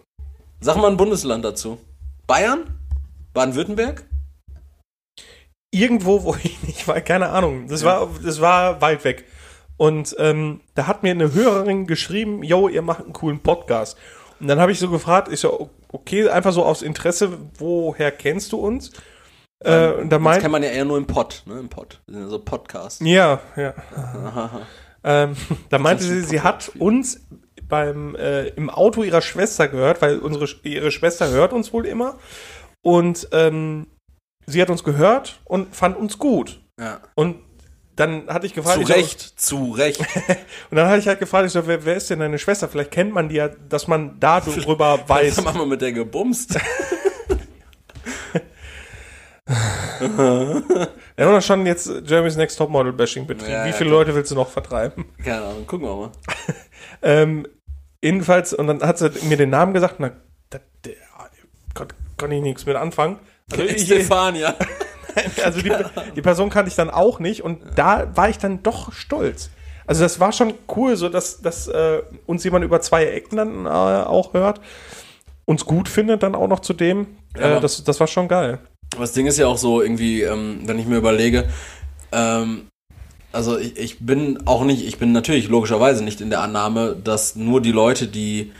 Sag 0.59 0.77
mal 0.77 0.89
ein 0.91 0.97
Bundesland 0.97 1.43
dazu. 1.43 1.77
Bayern? 2.27 2.79
Baden-Württemberg? 3.33 4.05
Irgendwo, 5.71 6.23
wo 6.23 6.35
ich 6.43 6.61
nicht 6.63 6.87
war, 6.87 7.01
keine 7.01 7.29
Ahnung. 7.29 7.67
Das 7.67 7.83
war, 7.83 8.07
das 8.23 8.41
war 8.41 8.79
weit 8.81 9.03
weg. 9.03 9.25
Und 9.77 10.15
ähm, 10.19 10.61
da 10.75 10.85
hat 10.85 11.01
mir 11.01 11.11
eine 11.11 11.33
Hörerin 11.33 11.87
geschrieben, 11.87 12.43
yo, 12.43 12.67
ihr 12.69 12.83
macht 12.83 13.03
einen 13.03 13.13
coolen 13.13 13.39
Podcast. 13.39 13.97
Und 14.39 14.47
dann 14.47 14.59
habe 14.59 14.71
ich 14.71 14.79
so 14.79 14.87
gefragt, 14.89 15.29
ich 15.31 15.39
so, 15.39 15.71
okay, 15.91 16.29
einfach 16.29 16.53
so 16.53 16.63
aus 16.63 16.83
Interesse, 16.83 17.37
woher 17.57 18.11
kennst 18.11 18.51
du 18.51 18.57
uns? 18.57 18.91
Äh, 19.63 19.71
da 19.71 20.03
Das 20.03 20.19
meint, 20.21 20.41
kennt 20.41 20.51
man 20.51 20.61
ja 20.61 20.69
eher 20.69 20.85
nur 20.85 20.97
im 20.97 21.07
Pod, 21.07 21.41
ne? 21.47 21.59
Im 21.59 21.69
Pod. 21.69 22.01
Das 22.05 22.13
sind 22.15 22.23
ja 22.23 22.29
so 22.29 22.39
Podcasts. 22.39 22.99
ja, 23.03 23.39
ja. 23.55 23.73
Ähm, 25.03 25.35
da 25.69 25.77
meinte 25.79 26.03
sie, 26.03 26.21
sie 26.21 26.41
hat 26.41 26.71
uns 26.79 27.21
beim 27.67 28.15
äh, 28.15 28.47
im 28.49 28.69
Auto 28.69 29.03
ihrer 29.03 29.21
Schwester 29.21 29.67
gehört, 29.67 30.01
weil 30.01 30.19
unsere 30.19 30.47
ihre 30.63 30.91
Schwester 30.91 31.29
hört 31.29 31.53
uns 31.53 31.73
wohl 31.73 31.85
immer 31.85 32.17
und 32.81 33.27
ähm, 33.31 33.87
sie 34.45 34.61
hat 34.61 34.69
uns 34.69 34.83
gehört 34.83 35.39
und 35.45 35.75
fand 35.75 35.97
uns 35.97 36.17
gut 36.19 36.61
Ja. 36.79 36.99
und 37.15 37.37
dann 37.95 38.27
hatte 38.27 38.47
ich 38.47 38.55
gefragt, 38.55 38.77
Zu 38.77 38.81
ich 38.81 38.87
so- 38.87 38.93
Recht, 38.95 39.39
zu 39.39 39.71
Recht. 39.73 39.99
und 40.71 40.77
dann 40.77 40.87
hatte 40.87 40.97
ich 40.99 41.07
halt 41.07 41.19
gefragt, 41.19 41.45
ich 41.45 41.51
so, 41.53 41.67
wer, 41.67 41.85
wer 41.85 41.95
ist 41.95 42.09
denn 42.09 42.17
deine 42.19 42.39
Schwester? 42.39 42.67
Vielleicht 42.67 42.89
kennt 42.89 43.13
man 43.13 43.29
die 43.29 43.35
ja, 43.35 43.49
dass 43.49 43.87
man 43.87 44.19
darüber 44.19 44.99
weiß. 45.07 45.37
Was 45.37 45.45
haben 45.45 45.59
wir 45.59 45.65
mit 45.67 45.81
der 45.81 45.91
gebumst? 45.93 46.57
Wir 49.45 51.25
haben 51.25 51.35
doch 51.35 51.41
schon 51.41 51.65
jetzt 51.65 51.91
Jeremy's 52.05 52.37
Next 52.37 52.57
Topmodel 52.57 52.93
Bashing 52.93 53.27
betrieben. 53.27 53.51
Ja, 53.51 53.65
Wie 53.65 53.69
ja, 53.69 53.75
viele 53.75 53.89
klar. 53.89 53.99
Leute 53.99 54.15
willst 54.15 54.31
du 54.31 54.35
noch 54.35 54.49
vertreiben? 54.49 55.05
Keine 55.23 55.43
Ahnung, 55.43 55.67
gucken 55.67 55.87
wir 55.87 55.95
mal. 55.95 56.11
Ähm, 57.05 57.47
jedenfalls, 58.01 58.53
und 58.53 58.67
dann 58.67 58.81
hat 58.81 58.97
sie 58.97 59.09
mir 59.23 59.35
den 59.35 59.49
Namen 59.49 59.73
gesagt, 59.73 59.99
und 59.99 60.03
dann, 60.03 60.21
da, 60.49 60.59
der, 60.85 60.93
kon, 61.73 61.87
konnte 62.17 62.35
ich 62.37 62.41
nichts 62.41 62.65
mit 62.65 62.77
anfangen. 62.77 63.19
Also, 63.51 63.63
ich, 63.63 63.81
Stefania. 63.85 64.55
also 65.43 65.61
die, 65.61 65.73
die 66.15 66.21
Person 66.21 66.49
kannte 66.49 66.69
ich 66.69 66.75
dann 66.75 66.89
auch 66.89 67.19
nicht 67.19 67.43
und 67.43 67.61
da 67.75 68.15
war 68.15 68.29
ich 68.29 68.37
dann 68.37 68.63
doch 68.63 68.93
stolz. 68.93 69.49
Also 69.85 70.03
das 70.03 70.19
war 70.19 70.31
schon 70.31 70.53
cool, 70.75 70.95
so 70.95 71.09
dass, 71.09 71.41
dass 71.41 71.67
äh, 71.67 72.01
uns 72.25 72.43
jemand 72.43 72.63
über 72.63 72.79
zwei 72.79 73.05
Ecken 73.05 73.37
dann 73.37 73.65
äh, 73.65 73.69
auch 73.69 74.33
hört, 74.33 74.61
uns 75.45 75.65
gut 75.65 75.89
findet 75.89 76.23
dann 76.23 76.35
auch 76.35 76.47
noch 76.47 76.61
zu 76.61 76.73
dem. 76.73 77.17
Ja. 77.37 77.57
Äh, 77.57 77.61
das, 77.61 77.83
das 77.83 77.99
war 77.99 78.07
schon 78.07 78.29
geil. 78.29 78.59
Aber 78.93 79.01
das 79.01 79.13
Ding 79.13 79.25
ist 79.27 79.37
ja 79.37 79.47
auch 79.47 79.57
so 79.57 79.81
irgendwie, 79.81 80.21
ähm, 80.21 80.61
wenn 80.65 80.79
ich 80.79 80.85
mir 80.85 80.97
überlege, 80.97 81.49
ähm, 82.11 82.67
also 83.31 83.57
ich, 83.57 83.77
ich 83.77 83.99
bin 83.99 84.45
auch 84.45 84.63
nicht, 84.63 84.85
ich 84.85 84.97
bin 84.97 85.11
natürlich 85.11 85.47
logischerweise 85.49 86.03
nicht 86.03 86.21
in 86.21 86.29
der 86.29 86.41
Annahme, 86.41 86.95
dass 87.03 87.35
nur 87.35 87.61
die 87.61 87.71
Leute, 87.71 88.07
die, 88.07 88.51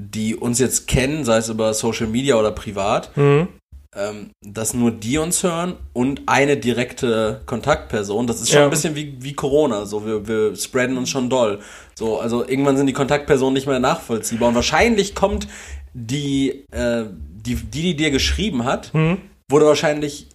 die 0.00 0.34
uns 0.34 0.58
jetzt 0.58 0.86
kennen, 0.88 1.24
sei 1.24 1.38
es 1.38 1.48
über 1.48 1.74
Social 1.74 2.06
Media 2.06 2.36
oder 2.36 2.50
privat, 2.52 3.14
Mhm. 3.16 3.48
ähm, 3.94 4.30
dass 4.44 4.72
nur 4.74 4.90
die 4.90 5.18
uns 5.18 5.42
hören 5.42 5.74
und 5.92 6.22
eine 6.26 6.56
direkte 6.56 7.42
Kontaktperson. 7.46 8.26
Das 8.26 8.40
ist 8.40 8.48
schon 8.50 8.60
Ja. 8.60 8.64
ein 8.64 8.70
bisschen 8.70 8.94
wie, 8.94 9.16
wie 9.20 9.34
Corona. 9.34 9.84
So, 9.84 10.06
wir, 10.06 10.26
wir 10.26 10.56
spreaden 10.56 10.96
uns 10.96 11.10
schon 11.10 11.28
doll. 11.28 11.60
So, 11.98 12.18
also 12.18 12.46
irgendwann 12.46 12.76
sind 12.78 12.86
die 12.86 12.92
Kontaktpersonen 12.94 13.54
nicht 13.54 13.66
mehr 13.66 13.80
nachvollziehbar. 13.80 14.48
Und 14.48 14.54
wahrscheinlich 14.54 15.14
kommt 15.14 15.46
die, 15.92 16.64
äh, 16.72 17.04
die, 17.44 17.54
die, 17.56 17.82
die 17.82 17.96
dir 17.96 18.10
geschrieben 18.10 18.64
hat, 18.64 18.92
Mhm. 18.94 19.18
Wurde 19.50 19.66
wahrscheinlich 19.66 20.28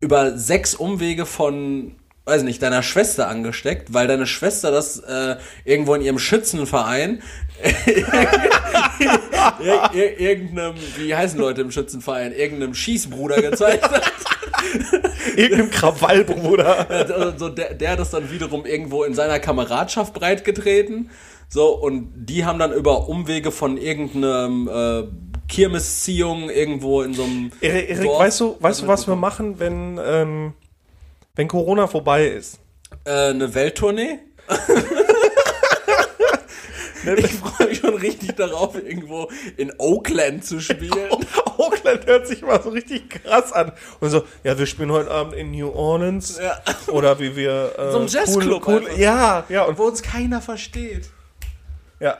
über 0.00 0.36
sechs 0.36 0.74
Umwege 0.74 1.26
von, 1.26 1.96
weiß 2.24 2.42
nicht, 2.42 2.62
deiner 2.62 2.82
Schwester 2.82 3.28
angesteckt, 3.28 3.92
weil 3.92 4.06
deine 4.06 4.26
Schwester 4.26 4.70
das 4.70 4.98
äh, 5.00 5.36
irgendwo 5.64 5.94
in 5.94 6.02
ihrem 6.02 6.18
Schützenverein 6.18 7.22
ir 9.60 9.90
ir 9.92 10.20
irgendeinem, 10.20 10.74
wie 10.96 11.14
heißen 11.14 11.38
Leute 11.38 11.60
im 11.60 11.70
Schützenverein, 11.70 12.32
irgendeinem 12.32 12.74
Schießbruder 12.74 13.42
gezeigt 13.42 13.90
hat. 13.90 14.02
Irgendeinem 15.36 15.70
Krawallbruder. 15.70 16.86
Also 16.90 17.38
so 17.38 17.48
der, 17.48 17.74
der 17.74 17.92
hat 17.92 17.98
das 17.98 18.10
dann 18.10 18.30
wiederum 18.30 18.66
irgendwo 18.66 19.04
in 19.04 19.14
seiner 19.14 19.38
Kameradschaft 19.38 20.14
breitgetreten. 20.14 21.10
So, 21.48 21.76
und 21.76 22.12
die 22.14 22.44
haben 22.44 22.58
dann 22.58 22.72
über 22.72 23.08
Umwege 23.08 23.50
von 23.50 23.76
irgendeinem 23.76 24.68
äh, 24.68 25.02
Kirmesziehung 25.50 26.48
irgendwo 26.48 27.02
in 27.02 27.12
so 27.12 27.24
einem. 27.24 27.50
Erik, 27.60 27.90
Erik 27.90 28.08
weißt 28.08 28.40
du, 28.40 28.56
weißt 28.60 28.82
du, 28.82 28.86
was 28.86 29.06
wir 29.06 29.16
machen, 29.16 29.58
wenn, 29.58 30.00
ähm, 30.02 30.54
wenn 31.34 31.48
Corona 31.48 31.86
vorbei 31.86 32.28
ist? 32.28 32.60
Äh, 33.04 33.30
eine 33.30 33.54
Welttournee? 33.54 34.20
ich 37.16 37.34
freue 37.34 37.68
mich 37.68 37.78
schon 37.78 37.94
richtig 37.94 38.36
darauf, 38.36 38.74
irgendwo 38.76 39.28
in 39.56 39.72
Oakland 39.78 40.44
zu 40.44 40.60
spielen. 40.60 40.92
Auckland 41.58 42.06
hört 42.06 42.26
sich 42.26 42.42
mal 42.42 42.62
so 42.62 42.70
richtig 42.70 43.10
krass 43.10 43.52
an. 43.52 43.72
Und 44.00 44.10
so, 44.10 44.24
ja, 44.44 44.58
wir 44.58 44.66
spielen 44.66 44.92
heute 44.92 45.10
Abend 45.10 45.34
in 45.34 45.50
New 45.50 45.70
Orleans. 45.70 46.38
Ja. 46.40 46.60
Oder 46.92 47.18
wie 47.18 47.36
wir. 47.36 47.72
Äh, 47.76 47.92
So 47.92 48.00
ein 48.00 48.06
Jazzclub 48.06 48.66
Cool, 48.66 48.86
cool, 48.88 48.98
ja, 48.98 49.44
ja, 49.48 49.64
und 49.64 49.78
Wo 49.78 49.84
uns 49.84 50.02
keiner 50.02 50.40
versteht. 50.40 51.10
ja. 51.98 52.16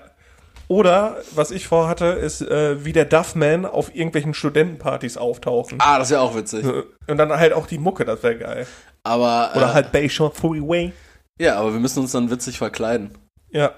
Oder, 0.70 1.16
was 1.34 1.50
ich 1.50 1.66
vorhatte, 1.66 2.04
ist, 2.04 2.42
äh, 2.42 2.84
wie 2.84 2.92
der 2.92 3.04
Duffman 3.04 3.66
auf 3.66 3.92
irgendwelchen 3.92 4.34
Studentenpartys 4.34 5.16
auftauchen. 5.16 5.78
Ah, 5.80 5.98
das 5.98 6.06
ist 6.08 6.12
ja 6.12 6.20
auch 6.20 6.36
witzig. 6.36 6.64
Und 6.64 7.16
dann 7.16 7.32
halt 7.32 7.54
auch 7.54 7.66
die 7.66 7.78
Mucke, 7.78 8.04
das 8.04 8.22
wäre 8.22 8.38
geil. 8.38 8.66
Aber, 9.02 9.50
Oder 9.56 9.70
äh, 9.70 9.72
halt 9.72 9.90
Bayshore 9.90 10.32
Freeway. 10.32 10.92
ja, 11.40 11.56
aber 11.56 11.72
wir 11.72 11.80
müssen 11.80 11.98
uns 11.98 12.12
dann 12.12 12.30
witzig 12.30 12.58
verkleiden. 12.58 13.10
Ja. 13.50 13.72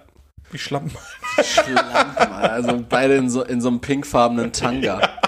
Wie. 0.51 0.59
Schlampen, 0.59 0.95
Alter. 1.39 2.53
Also 2.53 2.85
beide 2.87 3.15
in 3.15 3.31
so, 3.31 3.43
in 3.43 3.63
so 3.63 3.69
einem 3.69 3.81
pinkfarbenen 3.81 4.53
Tanga. 4.53 5.01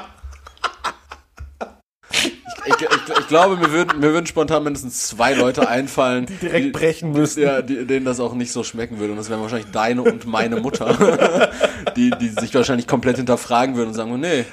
Ich, 2.66 2.72
ich, 2.72 2.80
ich, 2.80 2.93
ich 3.24 3.28
glaube, 3.28 3.56
mir 3.56 3.72
würden, 3.72 4.00
mir 4.00 4.12
würden 4.12 4.26
spontan 4.26 4.64
mindestens 4.64 5.08
zwei 5.08 5.32
Leute 5.32 5.66
einfallen, 5.66 6.26
die 6.26 6.34
direkt 6.34 6.66
die, 6.66 6.70
brechen 6.70 7.12
müssen. 7.12 7.42
Ja, 7.42 7.62
die, 7.62 7.86
denen 7.86 8.04
das 8.04 8.20
auch 8.20 8.34
nicht 8.34 8.52
so 8.52 8.62
schmecken 8.62 8.98
würde. 8.98 9.12
Und 9.12 9.16
das 9.16 9.30
wären 9.30 9.40
wahrscheinlich 9.40 9.70
deine 9.70 10.02
und 10.02 10.26
meine 10.26 10.60
Mutter, 10.60 11.50
die, 11.96 12.10
die 12.10 12.28
sich 12.28 12.54
wahrscheinlich 12.54 12.86
komplett 12.86 13.16
hinterfragen 13.16 13.76
würden 13.76 13.88
und 13.88 13.94
sagen, 13.94 14.20
nee, 14.20 14.44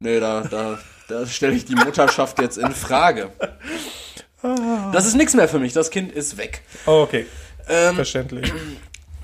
nee, 0.00 0.20
da, 0.20 0.42
da, 0.42 0.78
da 1.08 1.26
stelle 1.26 1.54
ich 1.54 1.64
die 1.64 1.74
Mutterschaft 1.74 2.38
jetzt 2.42 2.58
in 2.58 2.72
Frage. 2.72 3.30
Das 4.92 5.06
ist 5.06 5.16
nichts 5.16 5.34
mehr 5.34 5.48
für 5.48 5.58
mich. 5.58 5.72
Das 5.72 5.90
Kind 5.90 6.12
ist 6.12 6.36
weg. 6.36 6.62
Oh, 6.86 7.02
okay. 7.02 7.24
Ähm, 7.68 7.94
Verständlich. 7.94 8.52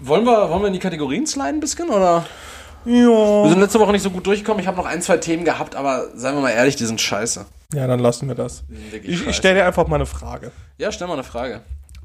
Wollen 0.01 0.25
wir, 0.25 0.49
wollen 0.49 0.63
wir 0.63 0.69
in 0.69 0.73
die 0.73 0.79
Kategorien 0.79 1.27
sliden 1.27 1.57
ein 1.57 1.61
bisschen, 1.61 1.91
oder? 1.91 2.27
Ja. 2.87 3.43
Wir 3.43 3.51
sind 3.51 3.61
letzte 3.61 3.79
Woche 3.79 3.93
nicht 3.93 4.03
so 4.03 4.11
gut 4.11 4.27
durchgekommen. 4.27 4.61
Ich 4.61 4.67
habe 4.67 4.77
noch 4.79 4.87
ein, 4.87 5.03
zwei 5.03 5.19
Themen 5.19 5.45
gehabt, 5.45 5.75
aber 5.75 6.09
seien 6.15 6.35
wir 6.35 6.41
mal 6.41 6.51
ehrlich, 6.51 6.77
die 6.77 6.87
sind 6.87 7.01
scheiße. 7.01 7.45
Ja, 7.75 7.87
dann 7.87 8.01
lassen 8.01 8.29
wir 8.29 8.35
das. 8.35 8.65
Ich, 9.03 9.27
ich 9.27 9.37
stelle 9.37 9.57
dir 9.57 9.67
einfach 9.67 9.87
mal 9.89 9.97
eine 9.97 10.07
Frage. 10.07 10.53
Ja, 10.79 10.93
stell 10.93 11.09
mal 11.09 11.15
eine 11.15 11.25
Frage. 11.25 11.63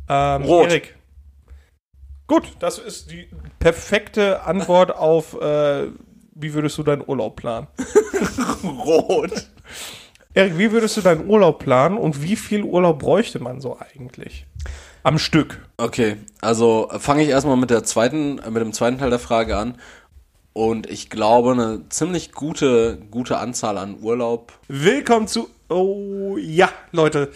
Ähm, 0.09 0.43
Rot. 0.43 0.69
Erik. 0.69 0.95
Gut, 2.27 2.53
das 2.59 2.79
ist 2.79 3.11
die 3.11 3.29
perfekte 3.59 4.43
Antwort 4.43 4.95
auf, 4.95 5.39
äh, 5.39 5.87
wie 6.33 6.53
würdest 6.53 6.77
du 6.77 6.83
deinen 6.83 7.03
Urlaub 7.05 7.35
planen? 7.35 7.67
Rot. 8.63 9.47
Erik, 10.33 10.57
wie 10.57 10.71
würdest 10.71 10.97
du 10.97 11.01
deinen 11.01 11.29
Urlaub 11.29 11.59
planen 11.59 11.97
und 11.97 12.21
wie 12.23 12.37
viel 12.37 12.63
Urlaub 12.63 12.99
bräuchte 12.99 13.39
man 13.39 13.59
so 13.59 13.77
eigentlich? 13.79 14.45
Am 15.03 15.19
Stück. 15.19 15.67
Okay, 15.77 16.17
also 16.41 16.87
fange 16.99 17.23
ich 17.23 17.29
erstmal 17.29 17.57
mit 17.57 17.69
der 17.69 17.83
zweiten, 17.83 18.35
mit 18.35 18.61
dem 18.61 18.71
zweiten 18.71 18.97
Teil 18.99 19.09
der 19.09 19.19
Frage 19.19 19.57
an. 19.57 19.77
Und 20.53 20.89
ich 20.89 21.09
glaube, 21.09 21.53
eine 21.53 21.83
ziemlich 21.89 22.33
gute, 22.33 22.97
gute 23.09 23.37
Anzahl 23.37 23.77
an 23.77 23.97
Urlaub. 24.01 24.53
Willkommen 24.67 25.27
zu. 25.27 25.49
Oh 25.69 26.35
ja, 26.37 26.69
Leute. 26.91 27.31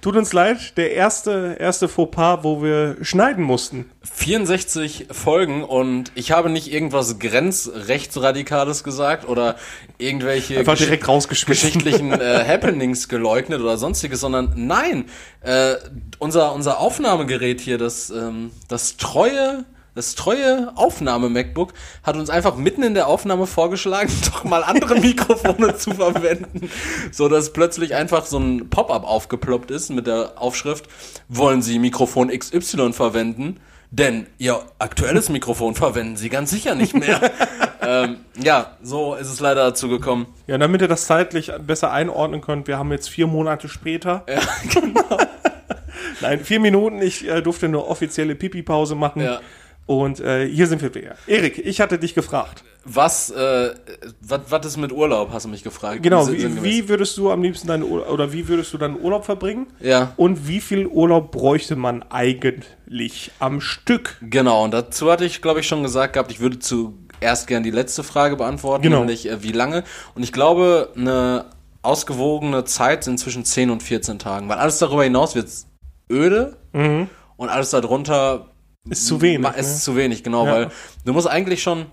Tut 0.00 0.16
uns 0.16 0.32
leid, 0.32 0.78
der 0.78 0.92
erste, 0.92 1.56
erste 1.60 1.86
Fauxpas, 1.86 2.38
wo 2.42 2.62
wir 2.62 2.96
schneiden 3.02 3.44
mussten. 3.44 3.90
64 4.14 5.08
Folgen 5.10 5.62
und 5.62 6.10
ich 6.14 6.32
habe 6.32 6.48
nicht 6.48 6.72
irgendwas 6.72 7.18
grenzrechtsradikales 7.18 8.82
gesagt 8.82 9.28
oder 9.28 9.56
irgendwelche 9.98 10.58
Einfach 10.60 10.78
direkt 10.78 11.04
geschichtlichen 11.28 12.12
äh, 12.12 12.44
Happenings 12.46 13.10
geleugnet 13.10 13.60
oder 13.60 13.76
sonstiges, 13.76 14.20
sondern 14.20 14.54
nein, 14.56 15.04
äh, 15.42 15.74
unser, 16.18 16.54
unser 16.54 16.80
Aufnahmegerät 16.80 17.60
hier, 17.60 17.76
das, 17.76 18.08
ähm, 18.08 18.52
das 18.68 18.96
treue 18.96 19.66
das 19.94 20.14
treue 20.14 20.72
Aufnahme-MacBook 20.76 21.74
hat 22.02 22.16
uns 22.16 22.30
einfach 22.30 22.56
mitten 22.56 22.82
in 22.82 22.94
der 22.94 23.06
Aufnahme 23.08 23.46
vorgeschlagen, 23.46 24.12
doch 24.32 24.44
mal 24.44 24.62
andere 24.62 24.96
Mikrofone 24.96 25.76
zu 25.76 25.92
verwenden, 25.92 26.70
so 27.12 27.28
dass 27.28 27.52
plötzlich 27.52 27.94
einfach 27.94 28.26
so 28.26 28.38
ein 28.38 28.70
Pop-up 28.70 29.04
aufgeploppt 29.04 29.70
ist 29.70 29.90
mit 29.90 30.06
der 30.06 30.34
Aufschrift: 30.36 30.86
Wollen 31.28 31.62
Sie 31.62 31.78
Mikrofon 31.78 32.28
XY 32.28 32.92
verwenden? 32.92 33.60
Denn 33.92 34.26
Ihr 34.38 34.60
aktuelles 34.78 35.30
Mikrofon 35.30 35.74
verwenden 35.74 36.16
Sie 36.16 36.28
ganz 36.28 36.50
sicher 36.50 36.76
nicht 36.76 36.94
mehr. 36.94 37.20
ähm, 37.82 38.18
ja, 38.40 38.76
so 38.82 39.16
ist 39.16 39.28
es 39.28 39.40
leider 39.40 39.64
dazu 39.64 39.88
gekommen. 39.88 40.26
Ja, 40.46 40.58
damit 40.58 40.80
ihr 40.80 40.88
das 40.88 41.06
zeitlich 41.06 41.50
besser 41.66 41.90
einordnen 41.90 42.40
könnt, 42.40 42.68
wir 42.68 42.78
haben 42.78 42.92
jetzt 42.92 43.08
vier 43.08 43.26
Monate 43.26 43.68
später. 43.68 44.24
Ja, 44.28 44.40
genau. 44.80 45.18
Nein, 46.20 46.40
vier 46.44 46.60
Minuten. 46.60 47.02
Ich 47.02 47.26
äh, 47.28 47.40
durfte 47.40 47.66
eine 47.66 47.84
offizielle 47.84 48.34
Pipi-Pause 48.36 48.94
machen. 48.94 49.22
Ja. 49.22 49.40
Und 49.90 50.20
äh, 50.20 50.46
hier 50.46 50.68
sind 50.68 50.82
wir 50.82 50.94
wieder. 50.94 51.16
Erik, 51.26 51.58
ich 51.58 51.80
hatte 51.80 51.98
dich 51.98 52.14
gefragt. 52.14 52.62
Was, 52.84 53.28
äh, 53.32 53.74
was, 54.20 54.64
ist 54.64 54.76
mit 54.76 54.92
Urlaub, 54.92 55.30
hast 55.32 55.46
du 55.46 55.48
mich 55.48 55.64
gefragt. 55.64 56.04
Genau, 56.04 56.28
wie, 56.28 56.62
wie 56.62 56.88
würdest 56.88 57.18
du 57.18 57.32
am 57.32 57.42
liebsten 57.42 57.66
deinen 57.66 57.82
Urlaub, 57.82 58.08
oder 58.08 58.32
wie 58.32 58.46
würdest 58.46 58.72
du 58.72 58.78
deinen 58.78 59.00
Urlaub 59.00 59.24
verbringen? 59.24 59.66
Ja. 59.80 60.12
Und 60.16 60.46
wie 60.46 60.60
viel 60.60 60.86
Urlaub 60.86 61.32
bräuchte 61.32 61.74
man 61.74 62.04
eigentlich 62.04 63.32
am 63.40 63.60
Stück? 63.60 64.16
Genau, 64.22 64.62
und 64.62 64.70
dazu 64.70 65.10
hatte 65.10 65.24
ich, 65.24 65.42
glaube 65.42 65.58
ich, 65.58 65.66
schon 65.66 65.82
gesagt 65.82 66.12
gehabt, 66.12 66.30
ich 66.30 66.38
würde 66.38 66.60
zuerst 66.60 67.48
gern 67.48 67.64
die 67.64 67.72
letzte 67.72 68.04
Frage 68.04 68.36
beantworten, 68.36 68.84
genau. 68.84 69.00
nämlich 69.00 69.28
äh, 69.28 69.42
wie 69.42 69.50
lange. 69.50 69.82
Und 70.14 70.22
ich 70.22 70.32
glaube, 70.32 70.92
eine 70.94 71.46
ausgewogene 71.82 72.62
Zeit 72.64 73.02
sind 73.02 73.18
zwischen 73.18 73.44
10 73.44 73.70
und 73.70 73.82
14 73.82 74.20
Tagen, 74.20 74.48
weil 74.48 74.58
alles 74.58 74.78
darüber 74.78 75.02
hinaus 75.02 75.34
wird 75.34 75.48
öde 76.08 76.58
mhm. 76.72 77.08
und 77.36 77.48
alles 77.48 77.70
darunter 77.70 78.49
ist 78.88 79.06
zu 79.06 79.20
wenig. 79.20 79.48
Ist 79.56 79.72
ne? 79.72 79.78
zu 79.80 79.96
wenig, 79.96 80.22
genau, 80.22 80.46
ja. 80.46 80.52
weil 80.52 80.70
du 81.04 81.12
musst 81.12 81.28
eigentlich 81.28 81.62
schon, 81.62 81.86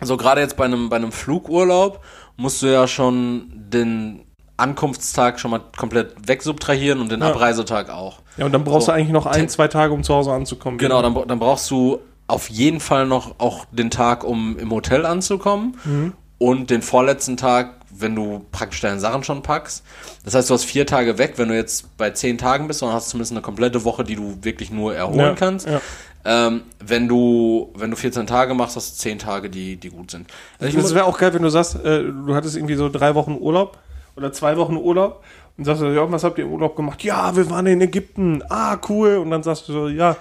so 0.00 0.16
gerade 0.16 0.40
jetzt 0.40 0.56
bei 0.56 0.64
einem, 0.64 0.88
bei 0.88 0.96
einem 0.96 1.12
Flugurlaub, 1.12 2.02
musst 2.36 2.62
du 2.62 2.66
ja 2.66 2.86
schon 2.86 3.50
den 3.52 4.26
Ankunftstag 4.56 5.38
schon 5.38 5.50
mal 5.50 5.60
komplett 5.76 6.14
wegsubtrahieren 6.26 7.00
und 7.00 7.10
den 7.10 7.20
ja. 7.20 7.30
Abreisetag 7.30 7.90
auch. 7.90 8.20
Ja, 8.36 8.46
und 8.46 8.52
dann 8.52 8.64
brauchst 8.64 8.86
so. 8.86 8.92
du 8.92 8.96
eigentlich 8.96 9.12
noch 9.12 9.26
ein, 9.26 9.48
zwei 9.48 9.68
Tage, 9.68 9.92
um 9.92 10.02
zu 10.02 10.14
Hause 10.14 10.32
anzukommen. 10.32 10.78
Genau, 10.78 11.02
dann, 11.02 11.14
dann 11.26 11.38
brauchst 11.38 11.70
du 11.70 12.00
auf 12.26 12.48
jeden 12.50 12.80
Fall 12.80 13.06
noch 13.06 13.38
auch 13.38 13.66
den 13.70 13.90
Tag, 13.90 14.24
um 14.24 14.58
im 14.58 14.70
Hotel 14.70 15.06
anzukommen. 15.06 15.76
Mhm. 15.84 16.12
Und 16.38 16.70
den 16.70 16.82
vorletzten 16.82 17.36
Tag, 17.36 17.76
wenn 18.00 18.14
du 18.14 18.44
praktisch 18.52 18.80
deine 18.80 19.00
Sachen 19.00 19.24
schon 19.24 19.42
packst. 19.42 19.84
Das 20.24 20.34
heißt, 20.34 20.50
du 20.50 20.54
hast 20.54 20.64
vier 20.64 20.86
Tage 20.86 21.18
weg, 21.18 21.34
wenn 21.36 21.48
du 21.48 21.54
jetzt 21.54 21.96
bei 21.96 22.10
zehn 22.10 22.38
Tagen 22.38 22.68
bist, 22.68 22.82
dann 22.82 22.92
hast 22.92 23.08
du 23.08 23.10
zumindest 23.12 23.32
eine 23.32 23.42
komplette 23.42 23.84
Woche, 23.84 24.04
die 24.04 24.16
du 24.16 24.38
wirklich 24.42 24.70
nur 24.70 24.94
erholen 24.94 25.18
ja, 25.18 25.34
kannst. 25.34 25.68
Ja. 25.68 25.80
Ähm, 26.24 26.62
wenn 26.84 27.06
du 27.06 27.72
wenn 27.76 27.90
du 27.90 27.96
14 27.96 28.26
Tage 28.26 28.52
machst, 28.54 28.74
hast 28.74 28.98
du 28.98 29.02
10 29.02 29.20
Tage, 29.20 29.48
die, 29.48 29.76
die 29.76 29.90
gut 29.90 30.10
sind. 30.10 30.28
Also 30.58 30.78
es 30.78 30.94
wäre 30.94 31.04
auch 31.04 31.18
geil, 31.18 31.32
wenn 31.34 31.42
du 31.42 31.50
sagst, 31.50 31.76
äh, 31.76 32.02
du 32.02 32.34
hattest 32.34 32.56
irgendwie 32.56 32.74
so 32.74 32.88
drei 32.88 33.14
Wochen 33.14 33.36
Urlaub 33.38 33.78
oder 34.16 34.32
zwei 34.32 34.56
Wochen 34.56 34.76
Urlaub 34.76 35.22
und 35.56 35.64
sagst 35.64 35.82
du, 35.82 35.86
ja, 35.86 36.10
was 36.10 36.24
habt 36.24 36.38
ihr 36.38 36.44
im 36.44 36.52
Urlaub 36.52 36.74
gemacht? 36.76 37.02
Ja, 37.04 37.36
wir 37.36 37.48
waren 37.48 37.66
in 37.66 37.80
Ägypten. 37.80 38.42
Ah, 38.48 38.76
cool. 38.88 39.16
Und 39.16 39.30
dann 39.30 39.42
sagst 39.42 39.68
du 39.68 39.72
so, 39.72 39.88
ja, 39.88 40.16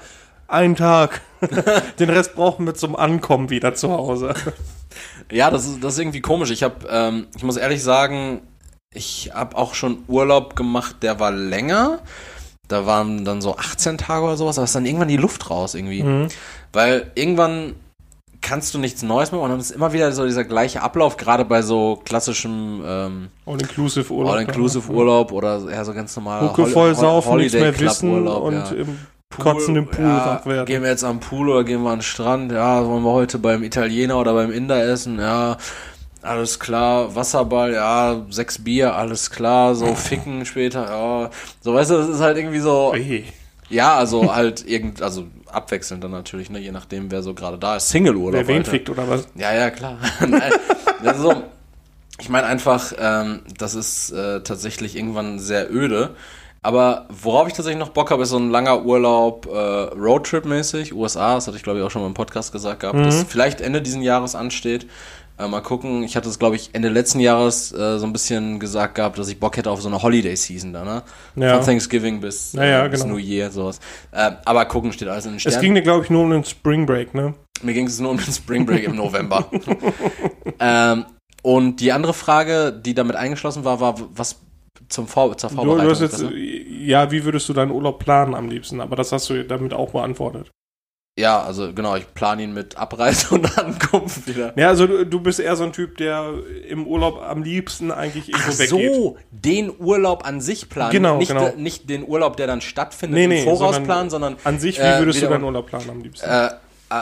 einen 0.47 0.75
Tag. 0.75 1.21
Den 1.99 2.09
Rest 2.09 2.35
brauchen 2.35 2.65
wir 2.65 2.75
zum 2.75 2.95
Ankommen 2.95 3.49
wieder 3.49 3.73
zu 3.73 3.89
Hause. 3.89 4.33
Ja, 5.31 5.49
das 5.49 5.65
ist, 5.65 5.83
das 5.83 5.93
ist 5.93 5.99
irgendwie 5.99 6.21
komisch. 6.21 6.51
Ich 6.51 6.63
habe, 6.63 6.87
ähm, 6.89 7.27
ich 7.35 7.43
muss 7.43 7.57
ehrlich 7.57 7.83
sagen, 7.83 8.41
ich 8.93 9.31
habe 9.33 9.57
auch 9.57 9.73
schon 9.73 9.99
Urlaub 10.07 10.55
gemacht, 10.55 10.97
der 11.01 11.19
war 11.19 11.31
länger. 11.31 11.99
Da 12.67 12.85
waren 12.85 13.25
dann 13.25 13.41
so 13.41 13.57
18 13.57 13.97
Tage 13.97 14.25
oder 14.25 14.37
sowas, 14.37 14.57
aber 14.57 14.65
ist 14.65 14.75
dann 14.75 14.85
irgendwann 14.85 15.07
die 15.07 15.17
Luft 15.17 15.49
raus 15.49 15.75
irgendwie. 15.75 16.03
Mhm. 16.03 16.27
Weil 16.73 17.11
irgendwann 17.15 17.75
kannst 18.41 18.73
du 18.73 18.77
nichts 18.77 19.01
Neues 19.01 19.31
mehr 19.31 19.41
und 19.41 19.49
dann 19.49 19.59
ist 19.59 19.71
immer 19.71 19.91
wieder 19.91 20.11
so 20.11 20.25
dieser 20.25 20.43
gleiche 20.43 20.81
Ablauf, 20.81 21.17
gerade 21.17 21.45
bei 21.45 21.61
so 21.63 21.99
klassischem 22.05 22.83
ähm, 22.85 23.27
All-Inclusive 23.45 24.13
Urlaub. 24.13 24.33
All-Inclusive 24.33 24.91
Urlaub 24.91 25.31
oder 25.31 25.59
ja, 25.69 25.83
so 25.83 25.93
ganz 25.93 26.15
normal 26.15 26.49
Hucke 26.49 26.67
voll 26.67 26.93
saufen, 26.95 27.37
nichts 27.37 27.53
mehr 27.53 27.77
wissen 27.79 28.11
Urlaub, 28.11 28.43
und 28.43 28.53
ja. 28.53 28.71
im 28.71 28.99
Pool, 29.29 29.43
Kotzen 29.43 29.75
im 29.75 29.87
Pool 29.87 30.05
ja, 30.05 30.45
werden. 30.45 30.65
Gehen 30.65 30.81
wir 30.83 30.89
jetzt 30.89 31.03
am 31.03 31.19
Pool 31.19 31.49
oder 31.49 31.63
gehen 31.63 31.83
wir 31.83 31.89
an 31.89 31.97
den 31.97 32.03
Strand? 32.03 32.51
Ja, 32.51 32.85
wollen 32.85 33.03
wir 33.03 33.11
heute 33.11 33.37
beim 33.37 33.63
Italiener 33.63 34.17
oder 34.17 34.33
beim 34.33 34.51
Inder 34.51 34.83
essen? 34.83 35.19
Ja, 35.19 35.57
alles 36.21 36.59
klar. 36.59 37.15
Wasserball, 37.15 37.73
ja, 37.73 38.25
sechs 38.29 38.63
Bier, 38.63 38.95
alles 38.95 39.29
klar. 39.31 39.75
So 39.75 39.93
ficken 39.95 40.45
später, 40.45 40.85
ja. 40.89 41.29
So, 41.61 41.73
weißt 41.73 41.91
du, 41.91 41.97
das 41.97 42.09
ist 42.09 42.21
halt 42.21 42.37
irgendwie 42.37 42.59
so. 42.59 42.91
Oje. 42.91 43.23
Ja, 43.69 43.95
also 43.95 44.33
halt 44.35 44.65
irgend, 44.67 45.01
also 45.01 45.25
abwechselnd 45.47 46.03
dann 46.03 46.11
natürlich, 46.11 46.49
ne, 46.49 46.59
je 46.59 46.71
nachdem, 46.71 47.11
wer 47.11 47.23
so 47.23 47.33
gerade 47.33 47.57
da 47.57 47.77
ist. 47.77 47.89
Single-Urlaub. 47.89 48.33
Wer 48.33 48.47
wen 48.47 48.57
Alter. 48.57 48.71
fickt 48.71 48.89
oder 48.89 49.09
was? 49.09 49.27
Ja, 49.35 49.53
ja, 49.53 49.69
klar. 49.69 49.97
Nein, 50.19 50.51
das 51.03 51.17
ist 51.17 51.23
so, 51.23 51.43
ich 52.19 52.29
meine 52.29 52.47
einfach, 52.47 52.93
ähm, 52.97 53.41
das 53.57 53.75
ist 53.75 54.11
äh, 54.11 54.41
tatsächlich 54.41 54.95
irgendwann 54.95 55.39
sehr 55.39 55.73
öde. 55.73 56.15
Aber 56.65 57.05
worauf 57.09 57.47
ich 57.47 57.53
tatsächlich 57.53 57.79
noch 57.79 57.89
Bock 57.89 58.09
habe, 58.09 58.23
ist 58.23 58.29
so 58.29 58.37
ein 58.37 58.49
langer 58.49 58.85
Urlaub, 58.85 59.45
äh, 59.45 59.55
Roadtrip-mäßig, 59.55 60.95
USA, 60.95 61.35
das 61.35 61.45
hatte 61.45 61.57
ich 61.57 61.63
glaube 61.63 61.77
ich 61.77 61.85
auch 61.85 61.91
schon 61.91 62.01
mal 62.01 62.07
im 62.07 62.15
Podcast 62.15 62.51
gesagt 62.51 62.79
gehabt, 62.79 62.97
mhm. 62.97 63.03
das 63.03 63.21
vielleicht 63.21 63.61
Ende 63.61 63.83
diesen 63.83 64.01
Jahres 64.01 64.33
ansteht. 64.33 64.87
Äh, 65.37 65.47
mal 65.47 65.61
gucken, 65.61 66.01
ich 66.01 66.15
hatte 66.15 66.27
es 66.27 66.39
glaube 66.39 66.55
ich 66.55 66.71
Ende 66.73 66.89
letzten 66.89 67.19
Jahres 67.19 67.71
äh, 67.71 67.99
so 67.99 68.07
ein 68.07 68.13
bisschen 68.13 68.59
gesagt 68.59 68.95
gehabt, 68.95 69.19
dass 69.19 69.27
ich 69.27 69.39
Bock 69.39 69.57
hätte 69.57 69.69
auf 69.69 69.79
so 69.79 69.89
eine 69.89 70.01
Holiday-Season 70.01 70.73
da, 70.73 70.83
ne? 70.83 71.03
Ja. 71.35 71.57
Von 71.57 71.65
Thanksgiving 71.67 72.19
bis, 72.19 72.53
ja, 72.53 72.65
ja, 72.65 72.87
bis 72.87 73.03
genau. 73.03 73.13
New 73.13 73.19
Year, 73.19 73.51
sowas. 73.51 73.79
Äh, 74.11 74.31
aber 74.43 74.65
gucken 74.65 74.91
steht 74.91 75.07
alles 75.07 75.27
in 75.27 75.33
den 75.33 75.39
Sternen. 75.39 75.57
Es 75.57 75.61
ging 75.61 75.75
dir 75.75 75.83
glaube 75.83 76.03
ich 76.03 76.09
nur 76.09 76.23
um 76.23 76.31
den 76.31 76.43
Spring 76.43 76.87
Break, 76.87 77.13
ne? 77.13 77.35
Mir 77.61 77.73
ging 77.75 77.85
es 77.85 77.99
nur 77.99 78.09
um 78.09 78.17
den 78.17 78.33
Spring 78.33 78.65
Break 78.65 78.85
im 78.85 78.95
November. 78.95 79.51
ähm, 80.59 81.05
und 81.43 81.79
die 81.79 81.91
andere 81.91 82.15
Frage, 82.15 82.73
die 82.73 82.95
damit 82.95 83.15
eingeschlossen 83.15 83.65
war, 83.65 83.79
war, 83.79 83.99
was 84.15 84.37
zum 84.89 85.07
Vor 85.07 85.37
zur 85.37 85.49
Vorbereitung. 85.49 85.77
Du, 85.79 85.85
du 85.85 85.91
hast 85.91 86.01
jetzt, 86.01 86.25
ja, 86.33 87.11
wie 87.11 87.23
würdest 87.23 87.49
du 87.49 87.53
deinen 87.53 87.71
Urlaub 87.71 87.99
planen 87.99 88.35
am 88.35 88.49
liebsten? 88.49 88.81
Aber 88.81 88.95
das 88.95 89.11
hast 89.11 89.29
du 89.29 89.43
damit 89.43 89.73
auch 89.73 89.91
beantwortet. 89.91 90.51
Ja, 91.17 91.41
also 91.41 91.71
genau, 91.73 91.95
ich 91.95 92.13
plane 92.13 92.43
ihn 92.43 92.53
mit 92.53 92.77
Abreise 92.77 93.29
und 93.35 93.57
Ankunft 93.57 94.27
wieder. 94.27 94.53
Ja, 94.57 94.67
also 94.67 94.85
du, 94.85 95.05
du, 95.05 95.21
bist 95.21 95.39
eher 95.39 95.55
so 95.55 95.63
ein 95.63 95.71
Typ, 95.71 95.95
der 95.97 96.33
im 96.67 96.85
Urlaub 96.85 97.21
am 97.21 97.41
liebsten 97.41 97.89
eigentlich 97.91 98.27
irgendwo 98.27 98.51
Ach 98.51 98.59
weggeht. 98.59 98.95
so, 98.95 99.17
den 99.31 99.71
Urlaub 99.79 100.27
an 100.27 100.41
sich 100.41 100.69
planen. 100.69 100.91
Genau, 100.91 101.17
nicht, 101.17 101.29
genau. 101.29 101.53
nicht 101.55 101.89
den 101.89 102.05
Urlaub, 102.05 102.35
der 102.35 102.47
dann 102.47 102.59
stattfindet 102.59 103.17
nee, 103.17 103.27
nee, 103.27 103.39
im 103.39 103.43
Voraus 103.45 103.59
sondern 103.59 103.83
planen, 103.85 104.09
sondern 104.09 104.35
an 104.43 104.59
sich, 104.59 104.77
wie 104.77 104.99
würdest 104.99 105.19
äh, 105.19 105.21
du 105.25 105.29
deinen 105.29 105.45
Urlaub 105.45 105.67
planen 105.67 105.89
am 105.89 106.01
liebsten? 106.01 106.29
Äh, 106.29 106.47
Äh, 106.47 106.49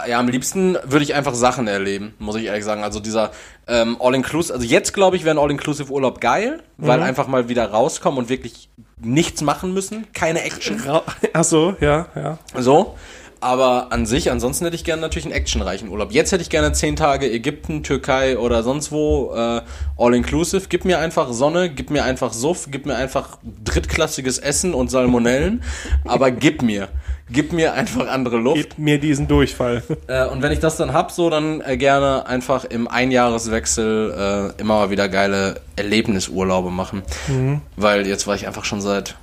ja, 0.07 0.19
am 0.19 0.27
liebsten 0.27 0.77
würde 0.84 1.03
ich 1.03 1.13
einfach 1.13 1.34
Sachen 1.34 1.67
erleben, 1.67 2.13
muss 2.19 2.36
ich 2.36 2.45
ehrlich 2.45 2.63
sagen. 2.63 2.84
Also 2.84 2.99
dieser 2.99 3.31
ähm, 3.67 3.97
All-Inclusive, 3.99 4.53
also 4.53 4.65
jetzt 4.65 4.93
glaube 4.93 5.15
ich, 5.15 5.25
wäre 5.25 5.36
ein 5.36 5.39
All-Inclusive 5.39 5.91
Urlaub 5.91 6.21
geil, 6.21 6.61
mhm. 6.77 6.88
weil 6.88 7.01
einfach 7.01 7.27
mal 7.27 7.49
wieder 7.49 7.69
rauskommen 7.69 8.17
und 8.17 8.29
wirklich 8.29 8.69
nichts 9.01 9.41
machen 9.41 9.73
müssen, 9.73 10.07
keine 10.13 10.43
Action. 10.43 10.81
Ach 11.34 11.43
so, 11.43 11.75
ja, 11.79 12.07
ja. 12.15 12.38
So. 12.57 12.95
Aber 13.43 13.91
an 13.91 14.05
sich, 14.05 14.31
ansonsten 14.31 14.63
hätte 14.63 14.75
ich 14.75 14.85
gerne 14.85 15.01
natürlich 15.01 15.25
einen 15.25 15.33
actionreichen 15.33 15.89
Urlaub. 15.89 16.13
Jetzt 16.13 16.31
hätte 16.31 16.41
ich 16.41 16.49
gerne 16.49 16.71
zehn 16.71 16.95
Tage 16.95 17.29
Ägypten, 17.29 17.83
Türkei 17.83 18.37
oder 18.37 18.63
sonst 18.63 18.91
wo, 18.91 19.33
äh, 19.35 19.61
all 19.97 20.15
inclusive. 20.15 20.67
Gib 20.69 20.85
mir 20.85 20.99
einfach 20.99 21.33
Sonne, 21.33 21.69
gib 21.69 21.89
mir 21.89 22.05
einfach 22.05 22.31
Suff, 22.31 22.67
gib 22.71 22.85
mir 22.85 22.95
einfach 22.95 23.37
drittklassiges 23.65 24.37
Essen 24.37 24.73
und 24.73 24.89
Salmonellen. 24.89 25.61
aber 26.05 26.31
gib 26.43 26.61
mir. 26.61 26.87
Gib 27.29 27.51
mir 27.51 27.73
einfach 27.73 28.07
andere 28.07 28.37
Luft. 28.37 28.57
Gib 28.57 28.77
mir 28.77 28.99
diesen 28.99 29.27
Durchfall. 29.27 29.83
Äh, 30.07 30.27
und 30.27 30.41
wenn 30.41 30.51
ich 30.51 30.59
das 30.59 30.75
dann 30.75 30.91
hab, 30.91 31.11
so, 31.11 31.29
dann 31.29 31.61
äh, 31.61 31.77
gerne 31.77 32.25
einfach 32.27 32.65
im 32.65 32.87
Einjahreswechsel 32.89 34.53
äh, 34.57 34.61
immer 34.61 34.79
mal 34.79 34.89
wieder 34.89 35.07
geile 35.07 35.61
Erlebnisurlaube 35.77 36.71
machen. 36.71 37.03
Mhm. 37.27 37.61
Weil 37.77 38.05
jetzt 38.05 38.27
war 38.27 38.35
ich 38.35 38.47
einfach 38.47 38.65
schon 38.65 38.81
seit 38.81 39.15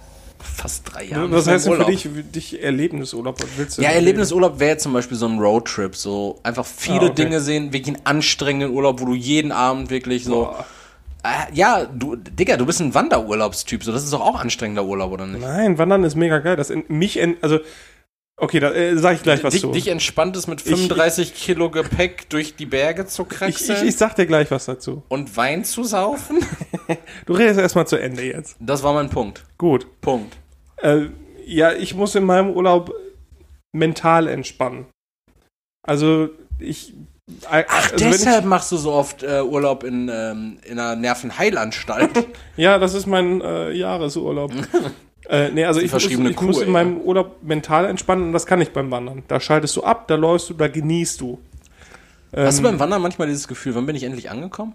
fast 0.43 0.93
drei 0.93 1.05
Jahren. 1.05 1.31
Was 1.33 1.47
heißt 1.47 1.67
denn 1.67 1.77
für 1.77 1.85
dich, 1.85 2.03
für 2.03 2.23
dich 2.23 2.63
Erlebnisurlaub? 2.63 3.37
Willst 3.57 3.79
du 3.79 3.83
ja, 3.83 3.91
Erlebnisurlaub 3.91 4.59
wäre 4.59 4.77
zum 4.79 4.93
Beispiel 4.93 5.17
so 5.17 5.27
ein 5.27 5.39
Roadtrip, 5.39 5.97
so 5.97 6.39
einfach 6.43 6.67
viele 6.67 7.01
ah, 7.01 7.05
okay. 7.05 7.15
Dinge 7.15 7.41
sehen, 7.41 7.73
wirklich 7.73 7.97
einen 7.97 8.07
anstrengenden 8.07 8.77
Urlaub, 8.77 9.01
wo 9.01 9.07
du 9.07 9.15
jeden 9.15 9.53
Abend 9.53 9.91
wirklich 9.91 10.25
so. 10.25 10.55
Äh, 11.23 11.53
ja, 11.53 11.85
du, 11.85 12.17
Digga, 12.17 12.57
du 12.57 12.65
bist 12.65 12.81
ein 12.81 12.95
Wanderurlaubstyp, 12.95 13.85
so 13.85 13.93
das 13.93 14.05
ist 14.05 14.13
doch 14.13 14.23
auch 14.23 14.41
anstrengender 14.41 14.85
Urlaub, 14.85 15.13
oder 15.13 15.27
nicht? 15.27 15.43
Nein, 15.43 15.77
Wandern 15.77 16.05
ist 16.05 16.15
mega 16.15 16.39
geil. 16.39 16.57
Das 16.57 16.71
in, 16.71 16.85
mich, 16.89 17.19
in, 17.19 17.37
also 17.43 17.59
Okay, 18.43 18.59
da 18.59 18.73
äh, 18.73 18.97
sag 18.97 19.17
ich 19.17 19.23
gleich 19.23 19.45
was 19.45 19.53
dich, 19.53 19.61
zu. 19.61 19.71
Dich 19.71 19.89
entspannt 19.89 20.35
es 20.35 20.47
mit 20.47 20.63
35 20.63 21.29
ich, 21.29 21.35
Kilo 21.35 21.71
Gepäck 21.71 22.31
durch 22.31 22.57
die 22.57 22.65
Berge 22.65 23.05
zu 23.05 23.27
kraxeln? 23.27 23.77
Ich, 23.77 23.83
ich, 23.83 23.89
ich 23.91 23.97
sag 23.97 24.17
dir 24.17 24.25
gleich 24.25 24.51
was 24.51 24.65
dazu. 24.65 25.03
Und 25.09 25.37
Wein 25.37 25.63
zu 25.63 25.85
saufen? 25.85 26.39
du 27.27 27.35
redest 27.35 27.61
erstmal 27.61 27.87
zu 27.87 27.97
Ende 27.97 28.23
jetzt. 28.23 28.57
Das 28.59 28.83
war 28.83 28.95
mein 28.95 29.11
Punkt. 29.11 29.45
Gut. 29.59 29.87
Punkt. 30.01 30.39
Äh, 30.79 31.09
ja, 31.45 31.75
ich 31.75 31.95
muss 31.95 32.15
in 32.15 32.25
meinem 32.25 32.51
Urlaub 32.51 32.95
mental 33.73 34.27
entspannen. 34.27 34.87
Also 35.83 36.31
ich. 36.59 36.95
Äh, 37.51 37.65
Ach, 37.69 37.93
also 37.93 38.05
deshalb 38.07 38.47
machst 38.47 38.73
du 38.73 38.79
so 38.79 38.93
oft 38.93 39.23
äh, 39.23 39.43
Urlaub 39.43 39.85
in, 39.85 40.09
ähm, 40.09 40.59
in 40.65 40.79
einer 40.79 40.97
Nervenheilanstalt. 40.97 42.27
ja, 42.57 42.79
das 42.79 42.95
ist 42.95 43.07
mein 43.07 43.43
äh, 43.43 43.71
Jahresurlaub. 43.73 44.51
Äh, 45.31 45.51
nee, 45.53 45.65
also 45.65 45.81
ich, 45.81 45.93
muss, 45.93 46.05
ich 46.07 46.37
Kuh, 46.37 46.45
muss 46.45 46.61
in 46.61 46.73
meinem 46.73 46.99
Urlaub 46.99 47.37
mental 47.43 47.85
entspannen 47.85 48.25
und 48.25 48.33
das 48.33 48.47
kann 48.47 48.61
ich 48.61 48.73
beim 48.73 48.91
Wandern. 48.91 49.23
Da 49.29 49.39
schaltest 49.39 49.77
du 49.77 49.85
ab, 49.85 50.09
da 50.09 50.17
läufst 50.17 50.51
du, 50.51 50.55
da 50.55 50.67
genießt 50.67 51.21
du. 51.21 51.39
Hast 52.35 52.59
ähm, 52.59 52.65
du 52.65 52.71
beim 52.71 52.81
Wandern 52.81 53.01
manchmal 53.01 53.29
dieses 53.29 53.47
Gefühl, 53.47 53.77
wann 53.77 53.87
bin 53.87 53.95
ich 53.95 54.03
endlich 54.03 54.29
angekommen? 54.29 54.75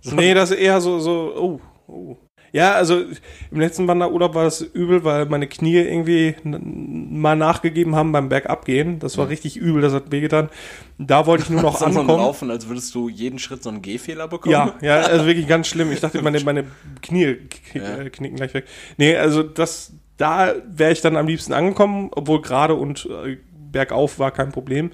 so. 0.00 0.16
Nee, 0.16 0.32
das 0.32 0.50
ist 0.50 0.56
eher 0.58 0.80
so, 0.80 0.98
so, 0.98 1.34
oh, 1.36 1.60
oh. 1.92 2.16
Ja, 2.52 2.74
also 2.74 3.04
im 3.50 3.60
letzten 3.60 3.88
Wanderurlaub 3.88 4.34
war 4.34 4.44
das 4.44 4.60
übel, 4.60 5.04
weil 5.04 5.24
meine 5.24 5.46
Knie 5.46 5.78
irgendwie 5.78 6.36
mal 6.44 7.34
nachgegeben 7.34 7.96
haben 7.96 8.12
beim 8.12 8.28
Bergabgehen. 8.28 8.98
Das 8.98 9.16
war 9.16 9.24
ja. 9.24 9.30
richtig 9.30 9.56
übel, 9.56 9.80
das 9.80 9.94
hat 9.94 10.12
wehgetan. 10.12 10.50
Da 10.98 11.26
wollte 11.26 11.44
ich 11.44 11.50
nur 11.50 11.62
noch 11.62 11.80
ankommen. 11.82 12.08
So 12.08 12.16
laufen, 12.16 12.50
als 12.50 12.68
würdest 12.68 12.94
du 12.94 13.08
jeden 13.08 13.38
Schritt 13.38 13.62
so 13.62 13.70
einen 13.70 13.80
Gehfehler 13.80 14.28
bekommen. 14.28 14.52
Ja, 14.52 14.74
ja, 14.82 15.00
also 15.00 15.26
wirklich 15.26 15.48
ganz 15.48 15.66
schlimm. 15.66 15.90
Ich 15.92 16.00
dachte, 16.00 16.20
meine, 16.20 16.40
meine 16.40 16.64
Knie 17.00 17.38
ja. 17.72 18.08
knicken 18.10 18.36
gleich 18.36 18.52
weg. 18.52 18.66
Nee, 18.98 19.16
also 19.16 19.42
das, 19.42 19.94
da 20.18 20.52
wäre 20.66 20.92
ich 20.92 21.00
dann 21.00 21.16
am 21.16 21.26
liebsten 21.26 21.54
angekommen, 21.54 22.10
obwohl 22.12 22.42
gerade 22.42 22.74
und 22.74 23.06
äh, 23.06 23.38
bergauf 23.70 24.18
war 24.18 24.30
kein 24.30 24.52
Problem. 24.52 24.90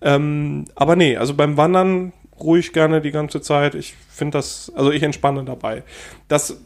Ähm, 0.00 0.64
aber 0.74 0.96
nee, 0.96 1.18
also 1.18 1.34
beim 1.34 1.58
Wandern 1.58 2.14
ruhig 2.40 2.72
gerne 2.72 3.02
die 3.02 3.10
ganze 3.10 3.42
Zeit. 3.42 3.74
Ich 3.74 3.94
finde 4.08 4.38
das, 4.38 4.72
also 4.74 4.90
ich 4.90 5.02
entspanne 5.02 5.44
dabei. 5.44 5.82
Das 6.28 6.56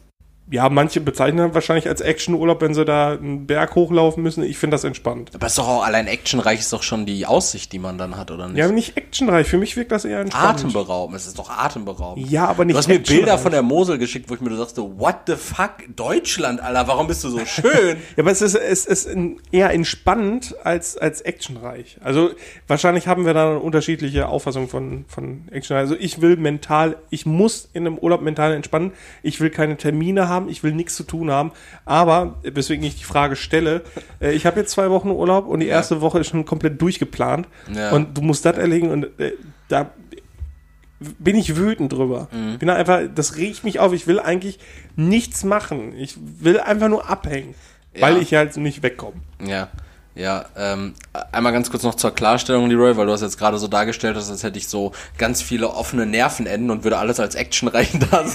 ja, 0.49 0.69
manche 0.69 1.01
bezeichnen 1.01 1.53
wahrscheinlich 1.53 1.89
als 1.89 1.99
Actionurlaub, 1.99 2.61
wenn 2.61 2.73
sie 2.73 2.85
da 2.85 3.11
einen 3.11 3.47
Berg 3.47 3.75
hochlaufen 3.75 4.23
müssen. 4.23 4.43
Ich 4.43 4.57
finde 4.57 4.75
das 4.75 4.85
entspannt. 4.85 5.31
Aber 5.33 5.47
ist 5.47 5.57
doch 5.57 5.67
auch 5.67 5.83
allein 5.83 6.07
actionreich 6.07 6.59
ist 6.59 6.71
doch 6.71 6.83
schon 6.83 7.05
die 7.05 7.25
Aussicht, 7.25 7.73
die 7.73 7.79
man 7.79 7.97
dann 7.97 8.15
hat, 8.15 8.31
oder 8.31 8.47
nicht? 8.47 8.57
Ja, 8.57 8.69
nicht 8.69 8.95
actionreich. 8.95 9.45
Für 9.45 9.57
mich 9.57 9.75
wirkt 9.75 9.91
das 9.91 10.05
eher 10.05 10.21
entspannt. 10.21 10.59
Atemberaubend. 10.59 11.17
Es 11.17 11.27
ist 11.27 11.37
doch 11.37 11.49
atemberaubend. 11.49 12.29
Ja, 12.29 12.47
aber 12.47 12.63
nicht 12.63 12.75
Du 12.75 12.77
hast 12.77 12.87
mir 12.87 12.99
Bilder 12.99 13.37
von 13.37 13.51
der 13.51 13.61
Mosel 13.61 13.97
geschickt, 13.97 14.29
wo 14.29 14.35
ich 14.35 14.41
mir 14.41 14.55
dachte, 14.55 14.81
what 14.97 15.15
the 15.27 15.35
fuck? 15.35 15.71
Deutschland, 15.93 16.61
Alter, 16.61 16.87
warum 16.87 17.07
bist 17.07 17.25
du 17.25 17.29
so 17.29 17.39
schön? 17.45 17.97
ja, 18.15 18.23
aber 18.23 18.31
es 18.31 18.41
ist, 18.41 18.55
es 18.55 18.85
ist 18.85 19.09
eher 19.51 19.71
entspannt 19.71 20.55
als, 20.63 20.97
als 20.97 21.19
actionreich. 21.21 21.97
Also, 22.01 22.29
wahrscheinlich 22.67 23.07
haben 23.07 23.25
wir 23.25 23.33
da 23.33 23.57
unterschiedliche 23.57 24.29
Auffassungen 24.29 24.69
von, 24.69 25.03
von 25.09 25.49
actionreich. 25.51 25.81
Also, 25.81 25.95
ich 25.99 26.21
will 26.21 26.37
mental, 26.37 26.95
ich 27.09 27.25
muss 27.25 27.67
in 27.73 27.85
einem 27.85 27.97
Urlaub 27.97 28.21
mental 28.21 28.53
entspannen. 28.53 28.93
Ich 29.23 29.41
will 29.41 29.49
keine 29.49 29.75
Termine 29.75 30.29
haben 30.29 30.36
haben, 30.37 30.49
ich 30.49 30.63
will 30.63 30.73
nichts 30.73 30.95
zu 30.95 31.03
tun 31.03 31.31
haben. 31.31 31.51
Aber, 31.85 32.35
weswegen 32.43 32.85
ich 32.85 32.95
die 32.95 33.03
Frage 33.03 33.35
stelle, 33.35 33.81
äh, 34.21 34.31
ich 34.31 34.45
habe 34.45 34.59
jetzt 34.59 34.71
zwei 34.71 34.89
Wochen 34.89 35.09
Urlaub 35.09 35.47
und 35.47 35.59
die 35.59 35.67
erste 35.67 35.95
ja. 35.95 36.01
Woche 36.01 36.19
ist 36.19 36.27
schon 36.27 36.45
komplett 36.45 36.81
durchgeplant. 36.81 37.47
Ja. 37.73 37.91
Und 37.91 38.17
du 38.17 38.21
musst 38.21 38.45
das 38.45 38.57
erlegen 38.57 38.91
und 38.91 39.19
äh, 39.19 39.33
da 39.67 39.91
bin 40.99 41.35
ich 41.35 41.55
wütend 41.55 41.93
drüber. 41.93 42.27
Mhm. 42.31 42.57
Bin 42.59 42.69
einfach, 42.69 43.01
das 43.13 43.37
regt 43.37 43.63
mich 43.63 43.79
auf. 43.79 43.93
Ich 43.93 44.07
will 44.07 44.19
eigentlich 44.19 44.59
nichts 44.95 45.43
machen. 45.43 45.93
Ich 45.95 46.17
will 46.39 46.59
einfach 46.59 46.87
nur 46.87 47.09
abhängen, 47.09 47.55
ja. 47.93 48.01
weil 48.01 48.17
ich 48.17 48.33
halt 48.33 48.55
nicht 48.57 48.83
wegkomme. 48.83 49.17
Ja. 49.45 49.69
Ja, 50.17 50.45
ähm, 50.57 50.95
einmal 51.31 51.53
ganz 51.53 51.69
kurz 51.69 51.83
noch 51.83 51.93
zur 51.93 52.09
Klarstellung, 52.09 52.67
Leroy, 52.69 52.97
weil 52.97 53.05
du 53.05 53.11
hast 53.11 53.21
jetzt 53.21 53.37
gerade 53.37 53.59
so 53.59 53.67
dargestellt 53.67 54.15
hast, 54.15 54.31
als 54.31 54.41
hätte 54.41 54.57
ich 54.57 54.67
so 54.67 54.91
ganz 55.19 55.43
viele 55.43 55.69
offene 55.69 56.07
Nervenenden 56.07 56.71
und 56.71 56.83
würde 56.83 56.97
alles 56.97 57.19
als 57.19 57.35
actionreich 57.35 57.91
da 58.11 58.25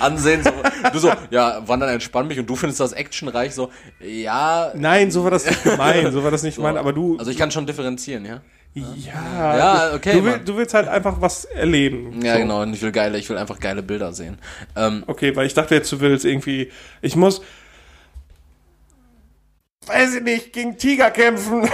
ansehen. 0.00 0.42
So, 0.42 0.50
du 0.90 0.98
so, 0.98 1.12
ja, 1.30 1.68
wandern 1.68 1.90
entspann 1.90 2.28
mich 2.28 2.38
und 2.38 2.48
du 2.48 2.56
findest 2.56 2.80
das 2.80 2.94
actionreich 2.94 3.54
so, 3.54 3.70
ja. 4.00 4.72
Nein, 4.74 5.10
so 5.10 5.22
war 5.22 5.30
das 5.30 5.44
nicht 5.44 5.62
gemeint, 5.62 6.14
so 6.14 6.24
war 6.24 6.30
das 6.30 6.42
nicht 6.42 6.54
so, 6.54 6.62
gemeint, 6.62 6.78
aber 6.78 6.94
du. 6.94 7.18
Also 7.18 7.30
ich 7.30 7.36
kann 7.36 7.50
schon 7.50 7.66
differenzieren, 7.66 8.24
ja? 8.24 8.40
Ja, 8.74 9.56
ja 9.56 9.94
okay. 9.94 10.12
Du, 10.14 10.24
will, 10.24 10.40
du, 10.44 10.56
willst 10.56 10.72
halt 10.72 10.88
einfach 10.88 11.20
was 11.20 11.44
erleben. 11.44 12.20
Ja, 12.22 12.34
so. 12.34 12.40
genau. 12.40 12.62
Und 12.62 12.72
ich 12.72 12.82
will 12.82 12.92
geile, 12.92 13.18
ich 13.18 13.28
will 13.28 13.36
einfach 13.36 13.60
geile 13.60 13.82
Bilder 13.82 14.12
sehen. 14.12 14.38
Ähm, 14.76 15.04
okay, 15.06 15.34
weil 15.36 15.46
ich 15.46 15.54
dachte 15.54 15.74
jetzt, 15.74 15.90
du 15.92 16.00
willst 16.00 16.24
irgendwie, 16.24 16.70
ich 17.02 17.16
muss, 17.16 17.42
weiß 19.88 20.16
ich 20.16 20.22
nicht, 20.22 20.52
gegen 20.52 20.76
Tiger 20.76 21.10
kämpfen. 21.10 21.68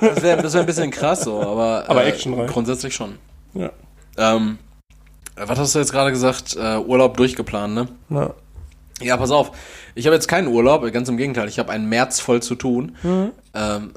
Das 0.00 0.22
wäre 0.22 0.42
das 0.42 0.54
wär 0.54 0.60
ein 0.60 0.66
bisschen 0.66 0.90
krass 0.90 1.22
so, 1.22 1.40
aber, 1.40 1.84
aber 1.88 2.04
äh, 2.04 2.08
Action 2.08 2.46
grundsätzlich 2.46 2.94
schon. 2.94 3.16
Ja. 3.54 3.70
Ähm, 4.16 4.58
was 5.36 5.58
hast 5.58 5.74
du 5.74 5.78
jetzt 5.78 5.92
gerade 5.92 6.10
gesagt? 6.10 6.56
Äh, 6.56 6.78
Urlaub 6.78 7.16
durchgeplant, 7.16 7.74
ne? 7.74 7.88
Ja. 8.10 8.34
Ja, 9.02 9.16
pass 9.18 9.30
auf. 9.30 9.52
Ich 9.94 10.06
habe 10.06 10.14
jetzt 10.14 10.28
keinen 10.28 10.48
Urlaub, 10.48 10.90
ganz 10.92 11.08
im 11.08 11.18
Gegenteil. 11.18 11.48
Ich 11.48 11.58
habe 11.58 11.70
einen 11.70 11.88
März 11.88 12.20
voll 12.20 12.42
zu 12.42 12.54
tun. 12.54 12.96
Mhm. 13.02 13.32
Ähm, 13.54 13.92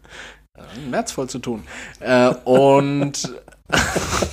März 0.90 1.12
voll 1.12 1.28
zu 1.28 1.40
tun. 1.40 1.64
Äh, 2.00 2.28
und 2.44 3.34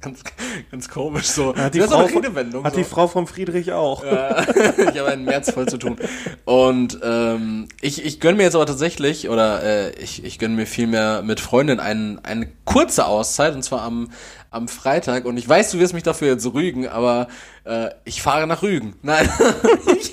ganz, 0.00 0.22
ganz 0.70 0.88
komisch 0.88 1.26
so. 1.26 1.54
Hat 1.54 1.74
die, 1.74 1.80
Frau, 1.80 2.06
von, 2.06 2.24
hat 2.64 2.72
so. 2.72 2.78
die 2.78 2.84
Frau 2.84 3.06
von 3.06 3.26
Friedrich 3.26 3.72
auch. 3.72 4.04
Ja, 4.04 4.42
ich 4.78 4.98
habe 4.98 5.06
einen 5.06 5.24
März 5.24 5.50
voll 5.50 5.66
zu 5.66 5.78
tun. 5.78 5.96
Und 6.44 6.98
ähm, 7.02 7.68
ich, 7.80 8.04
ich 8.04 8.20
gönne 8.20 8.36
mir 8.36 8.44
jetzt 8.44 8.54
aber 8.54 8.66
tatsächlich, 8.66 9.28
oder 9.28 9.62
äh, 9.62 9.90
ich, 10.00 10.24
ich 10.24 10.38
gönne 10.38 10.54
mir 10.54 10.66
vielmehr 10.66 11.22
mit 11.22 11.40
Freundin 11.40 11.80
ein, 11.80 12.20
eine 12.24 12.48
kurze 12.64 13.06
Auszeit, 13.06 13.54
und 13.54 13.62
zwar 13.62 13.82
am, 13.82 14.10
am 14.50 14.68
Freitag. 14.68 15.24
Und 15.24 15.36
ich 15.36 15.48
weiß, 15.48 15.72
du 15.72 15.78
wirst 15.78 15.94
mich 15.94 16.02
dafür 16.02 16.28
jetzt 16.28 16.46
rügen, 16.52 16.88
aber 16.88 17.28
äh, 17.64 17.90
ich 18.04 18.22
fahre 18.22 18.46
nach 18.46 18.62
Rügen. 18.62 18.96
Nein, 19.02 19.28
ich, 19.98 20.12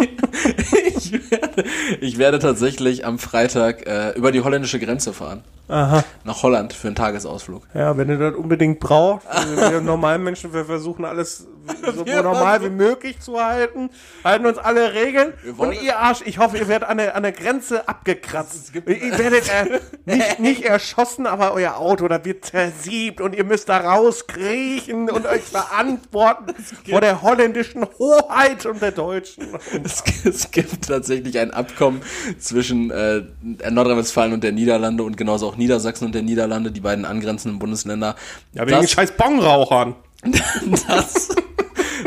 ich, 1.13 1.31
werde, 1.31 1.63
ich 2.01 2.17
werde 2.17 2.39
tatsächlich 2.39 3.05
am 3.05 3.19
Freitag 3.19 3.87
äh, 3.87 4.11
über 4.11 4.31
die 4.31 4.41
holländische 4.41 4.79
Grenze 4.79 5.13
fahren. 5.13 5.43
Aha. 5.67 6.03
Nach 6.23 6.43
Holland 6.43 6.73
für 6.73 6.87
einen 6.87 6.95
Tagesausflug. 6.95 7.63
Ja, 7.73 7.97
wenn 7.97 8.07
du 8.07 8.17
das 8.17 8.35
unbedingt 8.35 8.79
brauchst. 8.79 9.27
Wir 9.55 9.81
normalen 9.81 10.23
Menschen, 10.23 10.53
wir 10.53 10.65
versuchen 10.65 11.03
alles 11.03 11.47
so 11.93 12.03
normal 12.03 12.63
wie 12.63 12.69
möglich 12.69 13.19
zu 13.19 13.43
halten, 13.43 13.89
halten 14.23 14.45
uns 14.45 14.57
alle 14.57 14.93
Regeln. 14.93 15.33
Und 15.57 15.81
ihr 15.81 15.99
Arsch, 15.99 16.21
ich 16.25 16.37
hoffe, 16.39 16.57
ihr 16.57 16.67
werdet 16.67 16.89
an 16.89 16.97
der, 16.97 17.15
an 17.15 17.23
der 17.23 17.31
Grenze 17.31 17.87
abgekratzt. 17.87 18.73
Ihr 18.75 19.17
werdet 19.17 19.49
äh, 19.49 19.79
nicht, 20.05 20.39
nicht 20.39 20.63
erschossen, 20.63 21.27
aber 21.27 21.53
euer 21.53 21.77
Auto, 21.77 22.07
da 22.07 22.23
wird 22.23 22.45
zersiebt 22.45 23.21
und 23.21 23.35
ihr 23.35 23.43
müsst 23.43 23.69
da 23.69 23.77
rauskriechen 23.77 25.09
und 25.09 25.25
euch 25.25 25.43
verantworten 25.43 26.55
vor 26.89 27.01
der 27.01 27.21
holländischen 27.21 27.85
Hoheit 27.99 28.65
und 28.65 28.81
der 28.81 28.91
deutschen. 28.91 29.47
Es, 29.83 30.03
es 30.23 30.51
gibt 30.51 30.87
tatsächlich 30.87 31.39
ein 31.39 31.51
Abkommen 31.51 32.01
zwischen 32.39 32.91
äh, 32.91 33.23
Nordrhein-Westfalen 33.69 34.33
und 34.33 34.43
der 34.43 34.51
Niederlande 34.51 35.03
und 35.03 35.17
genauso 35.17 35.47
auch 35.47 35.57
Niedersachsen 35.57 36.05
und 36.05 36.15
der 36.15 36.21
Niederlande, 36.21 36.71
die 36.71 36.81
beiden 36.81 37.05
angrenzenden 37.05 37.59
Bundesländer. 37.59 38.15
Ja, 38.53 38.67
wegen 38.67 38.81
das, 38.81 38.91
scheiß 38.91 39.11
Bongrauchern. 39.11 39.95
das 40.87 41.29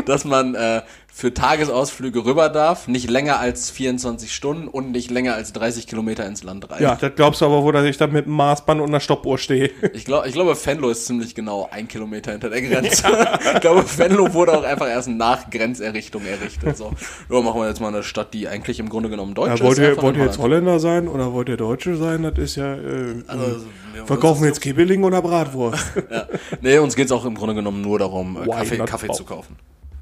dass 0.06 0.24
man 0.24 0.54
äh, 0.54 0.82
für 1.12 1.34
Tagesausflüge 1.34 2.24
rüber 2.24 2.48
darf, 2.48 2.88
nicht 2.88 3.10
länger 3.10 3.40
als 3.40 3.70
24 3.70 4.34
Stunden 4.34 4.68
und 4.68 4.90
nicht 4.90 5.10
länger 5.10 5.34
als 5.34 5.52
30 5.52 5.86
Kilometer 5.86 6.26
ins 6.26 6.42
Land 6.42 6.70
rein. 6.70 6.82
Ja, 6.82 6.94
das 6.94 7.14
glaubst 7.14 7.40
du 7.40 7.46
aber 7.46 7.62
wohl, 7.62 7.72
dass 7.72 7.84
ich 7.84 7.98
da 7.98 8.06
mit 8.06 8.26
einem 8.26 8.36
Maßband 8.36 8.80
und 8.80 8.88
einer 8.88 9.00
Stoppuhr 9.00 9.38
stehe. 9.38 9.70
Ich, 9.92 10.04
glaub, 10.04 10.24
ich 10.24 10.32
glaube, 10.32 10.56
Venlo 10.64 10.88
ist 10.88 11.06
ziemlich 11.06 11.34
genau 11.34 11.68
ein 11.70 11.88
Kilometer 11.88 12.30
hinter 12.30 12.48
der 12.48 12.62
Grenze. 12.62 13.02
Ja. 13.02 13.38
ich 13.54 13.60
glaube, 13.60 13.84
Venlo 13.98 14.32
wurde 14.32 14.56
auch 14.56 14.62
einfach 14.62 14.88
erst 14.88 15.08
nach 15.08 15.50
Grenzerrichtung 15.50 16.24
errichtet. 16.24 16.76
So, 16.76 16.92
ja, 17.28 17.40
machen 17.40 17.60
wir 17.60 17.68
jetzt 17.68 17.80
mal 17.80 17.88
eine 17.88 18.02
Stadt, 18.02 18.32
die 18.32 18.46
eigentlich 18.46 18.78
im 18.78 18.88
Grunde 18.88 19.10
genommen 19.10 19.34
deutsch 19.34 19.58
ja, 19.58 19.64
wollt 19.66 19.78
ist. 19.78 19.84
Ihr, 19.84 20.02
wollt 20.02 20.16
ihr 20.16 20.24
jetzt 20.24 20.38
Holländer 20.38 20.78
sein 20.78 21.08
oder 21.08 21.32
wollt 21.32 21.48
ihr 21.48 21.56
Deutsche 21.56 21.96
sein? 21.96 22.22
Das 22.22 22.38
ist 22.38 22.56
ja... 22.56 22.74
Äh, 22.74 23.22
also, 23.26 23.44
äh, 23.44 24.06
verkaufen 24.06 24.42
wir 24.42 24.48
jetzt 24.48 24.60
Kibbeling 24.60 25.02
oder 25.02 25.20
Bratwurst? 25.20 25.84
ja. 26.10 26.26
Nee, 26.60 26.78
uns 26.78 26.94
geht's 26.94 27.12
auch 27.12 27.24
im 27.24 27.34
Grunde 27.34 27.54
genommen 27.54 27.82
nur 27.82 27.98
darum, 27.98 28.38
äh, 28.42 28.46
Kaffee, 28.48 28.78
Kaffee 28.78 29.10
zu 29.12 29.24
kaufen. 29.24 29.56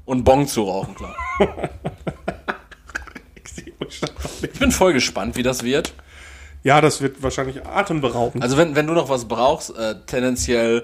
Und 0.09 0.23
Bon 0.23 0.47
zu 0.47 0.63
rauchen, 0.63 0.95
klar. 0.95 1.15
ich 4.41 4.59
bin 4.59 4.71
voll 4.71 4.91
gespannt, 4.93 5.35
wie 5.35 5.43
das 5.43 5.61
wird. 5.61 5.93
Ja, 6.63 6.81
das 6.81 6.99
wird 7.01 7.21
wahrscheinlich 7.21 7.63
atemberaubend. 7.63 8.41
Also 8.41 8.57
wenn, 8.57 8.75
wenn 8.75 8.87
du 8.87 8.93
noch 8.93 9.09
was 9.09 9.27
brauchst, 9.27 9.77
äh, 9.77 9.93
tendenziell 10.07 10.83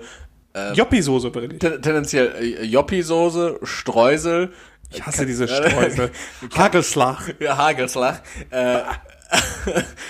äh, 0.54 0.74
Joppi-Soße 0.74 1.32
bitte. 1.32 1.58
Ten, 1.58 1.82
tendenziell 1.82 2.36
äh, 2.40 2.66
Joppi-Soße, 2.66 3.62
Streusel. 3.64 4.54
Ich 4.92 5.04
hasse 5.04 5.26
diese 5.26 5.48
Streusel. 5.48 6.12
Hagelslag. 6.56 7.34
Ja, 7.40 7.58
Hagelslag. 7.58 8.22
Äh, 8.52 8.82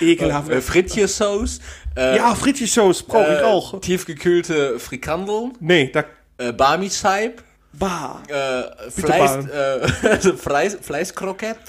Ekelhaft. 0.02 0.50
Äh, 0.50 0.60
Frittjesauce. 0.60 1.60
Äh, 1.96 2.18
ja, 2.18 2.34
Frittjesauce 2.34 3.02
brauche 3.04 3.32
ich 3.32 3.40
äh, 3.40 3.44
auch. 3.44 3.80
Tiefgekühlte 3.80 4.78
Frikandel. 4.78 5.52
Nee, 5.58 5.90
da. 5.90 6.04
Äh, 6.36 6.52
Barmi-Saib. 6.52 7.42
Bah. 7.78 8.22
Äh, 8.28 8.90
Fleisch, 8.90 9.46
äh, 9.46 10.32
Fleisch, 10.36 10.74
Fleischkrokett. 10.80 11.58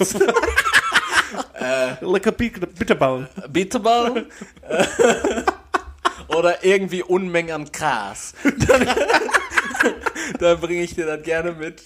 äh, 1.54 2.04
Lecker 2.04 2.32
Bitterball. 2.32 3.28
Bitterball. 3.48 4.26
Oder 6.28 6.64
irgendwie 6.64 7.02
Unmengen 7.02 7.52
an 7.52 7.72
Gras. 7.72 8.34
Dann, 8.42 8.88
dann 10.38 10.60
bringe 10.60 10.82
ich 10.82 10.94
dir 10.94 11.06
das 11.06 11.22
gerne 11.22 11.52
mit. 11.52 11.82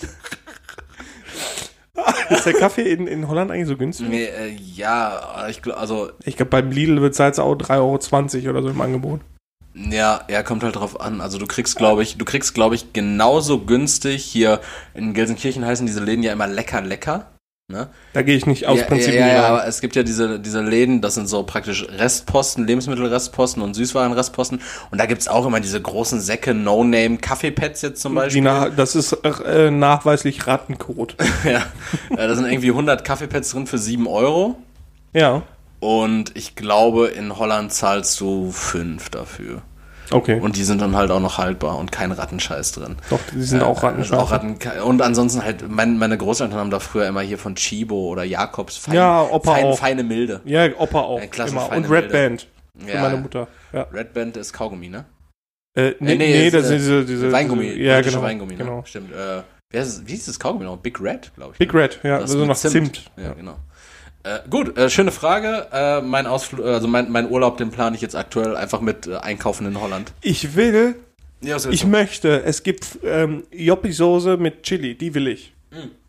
Ist 2.30 2.46
der 2.46 2.54
Kaffee 2.54 2.90
in, 2.90 3.06
in 3.06 3.28
Holland 3.28 3.50
eigentlich 3.50 3.68
so 3.68 3.76
günstig? 3.76 4.08
Nee, 4.08 4.24
äh, 4.24 4.48
ja, 4.48 5.46
ich 5.48 5.62
glaube, 5.62 5.78
also. 5.78 6.10
Ich 6.24 6.36
glaube, 6.36 6.50
beim 6.50 6.70
Lidl 6.70 6.98
bezahlt 7.00 7.34
es 7.34 7.38
auch 7.38 7.54
3,20 7.54 8.46
Euro 8.46 8.50
oder 8.50 8.62
so 8.62 8.70
im 8.70 8.80
Angebot. 8.80 9.20
Ja, 9.74 10.20
er 10.28 10.42
kommt 10.42 10.62
halt 10.62 10.76
drauf 10.76 11.00
an. 11.00 11.20
Also 11.20 11.38
du 11.38 11.46
kriegst, 11.46 11.76
glaube 11.76 12.02
ich, 12.02 12.18
du 12.18 12.24
kriegst, 12.24 12.54
glaube 12.54 12.74
ich, 12.74 12.92
genauso 12.92 13.60
günstig 13.60 14.24
hier 14.24 14.60
in 14.94 15.14
Gelsenkirchen 15.14 15.64
heißen 15.64 15.86
diese 15.86 16.04
Läden 16.04 16.22
ja 16.22 16.32
immer 16.32 16.46
lecker 16.46 16.82
lecker. 16.82 17.32
Ne? 17.68 17.88
Da 18.12 18.20
gehe 18.20 18.36
ich 18.36 18.44
nicht 18.44 18.66
aus 18.66 18.80
ja, 18.80 18.84
Prinzip. 18.84 19.14
Ja, 19.14 19.26
ja, 19.26 19.34
ja, 19.34 19.46
aber 19.46 19.66
es 19.66 19.80
gibt 19.80 19.96
ja 19.96 20.02
diese, 20.02 20.38
diese 20.38 20.60
Läden, 20.60 21.00
das 21.00 21.14
sind 21.14 21.26
so 21.26 21.42
praktisch 21.44 21.86
Restposten, 21.88 22.66
Lebensmittelrestposten 22.66 23.62
und 23.62 23.72
Süßwarenrestposten. 23.74 24.60
Und 24.90 25.00
da 25.00 25.06
gibt's 25.06 25.26
auch 25.26 25.46
immer 25.46 25.58
diese 25.58 25.80
großen 25.80 26.20
Säcke 26.20 26.52
No-Name 26.52 27.16
Kaffeepads 27.16 27.80
jetzt 27.80 28.02
zum 28.02 28.14
Beispiel. 28.14 28.42
Na, 28.42 28.68
das 28.68 28.94
ist 28.94 29.12
äh, 29.46 29.70
nachweislich 29.70 30.46
Rattenkot. 30.46 31.16
ja, 31.44 31.62
äh, 32.10 32.16
da 32.16 32.34
sind 32.34 32.44
irgendwie 32.44 32.70
100 32.70 33.04
Kaffeepads 33.04 33.50
drin 33.52 33.66
für 33.66 33.78
7 33.78 34.06
Euro. 34.06 34.56
Ja. 35.14 35.42
Und 35.82 36.36
ich 36.36 36.54
glaube, 36.54 37.08
in 37.08 37.36
Holland 37.36 37.72
zahlst 37.72 38.20
du 38.20 38.52
fünf 38.52 39.10
dafür. 39.10 39.62
Okay. 40.12 40.38
Und 40.38 40.54
die 40.54 40.62
sind 40.62 40.80
dann 40.80 40.94
halt 40.94 41.10
auch 41.10 41.18
noch 41.18 41.38
haltbar 41.38 41.76
und 41.76 41.90
kein 41.90 42.12
Rattenscheiß 42.12 42.70
drin. 42.70 42.94
Doch, 43.10 43.18
die 43.34 43.42
sind 43.42 43.62
äh, 43.62 43.64
auch 43.64 43.82
Rattenscheiß. 43.82 44.16
Auch 44.16 44.30
Ratten, 44.30 44.58
und 44.84 45.02
ansonsten 45.02 45.42
halt, 45.42 45.68
mein, 45.68 45.98
meine 45.98 46.16
Großeltern 46.16 46.56
haben 46.56 46.70
da 46.70 46.78
früher 46.78 47.08
immer 47.08 47.22
hier 47.22 47.36
von 47.36 47.56
Chibo 47.56 48.06
oder 48.06 48.22
Jakobs 48.22 48.76
fein, 48.76 48.94
ja, 48.94 49.22
Opa 49.22 49.54
fein, 49.54 49.64
auch. 49.64 49.76
feine 49.76 50.04
Milde. 50.04 50.40
Ja, 50.44 50.68
Opa 50.78 51.00
auch. 51.00 51.20
Äh, 51.20 51.28
immer. 51.48 51.72
Und 51.72 51.90
Red 51.90 51.90
Milde. 51.90 52.08
Band. 52.12 52.48
Für 52.78 52.92
ja. 52.94 53.02
meine 53.02 53.16
Mutter. 53.16 53.48
Ja. 53.72 53.82
Red 53.92 54.14
Band 54.14 54.36
ist 54.36 54.52
Kaugummi, 54.52 54.88
ne? 54.88 55.04
Äh, 55.74 55.94
nee, 55.98 56.12
äh, 56.12 56.16
nee, 56.16 56.16
nee 56.16 56.50
das 56.50 56.66
ist 56.66 56.74
diese, 56.74 57.04
diese 57.04 57.32
Weingummi. 57.32 57.72
Ja, 57.72 58.00
genau. 58.02 58.22
Weingummi, 58.22 58.52
ne? 58.52 58.58
genau. 58.58 58.84
Stimmt. 58.84 59.10
Äh, 59.12 59.42
wie 59.72 60.12
hieß 60.12 60.26
das 60.26 60.38
Kaugummi 60.38 60.64
noch? 60.64 60.76
Big 60.76 61.00
Red, 61.00 61.32
glaube 61.34 61.54
ich. 61.54 61.58
Big 61.58 61.74
ne? 61.74 61.80
Red, 61.80 61.98
ja. 62.04 62.20
Das 62.20 62.30
also 62.30 62.44
noch 62.44 62.56
Zimt. 62.56 62.72
Zimt. 62.72 63.10
Ja, 63.16 63.24
ja, 63.24 63.32
genau. 63.32 63.56
Äh, 64.24 64.38
gut, 64.48 64.76
äh, 64.78 64.88
schöne 64.88 65.10
Frage. 65.10 65.66
Äh, 65.72 66.00
mein 66.00 66.26
Ausflug, 66.26 66.64
also 66.64 66.86
mein, 66.86 67.10
mein 67.10 67.28
Urlaub, 67.30 67.56
den 67.56 67.70
plane 67.70 67.96
ich 67.96 68.02
jetzt 68.02 68.14
aktuell 68.14 68.56
einfach 68.56 68.80
mit 68.80 69.06
äh, 69.06 69.16
Einkaufen 69.16 69.66
in 69.66 69.80
Holland. 69.80 70.12
Ich 70.20 70.54
will, 70.54 70.96
ja, 71.40 71.56
ich 71.56 71.80
so. 71.80 71.86
möchte, 71.88 72.42
es 72.44 72.62
gibt 72.62 72.98
ähm, 73.02 73.44
Joppi-Soße 73.50 74.36
mit 74.36 74.62
Chili, 74.62 74.94
die 74.94 75.14
will 75.14 75.28
ich. 75.28 75.52
Mm. 75.70 76.02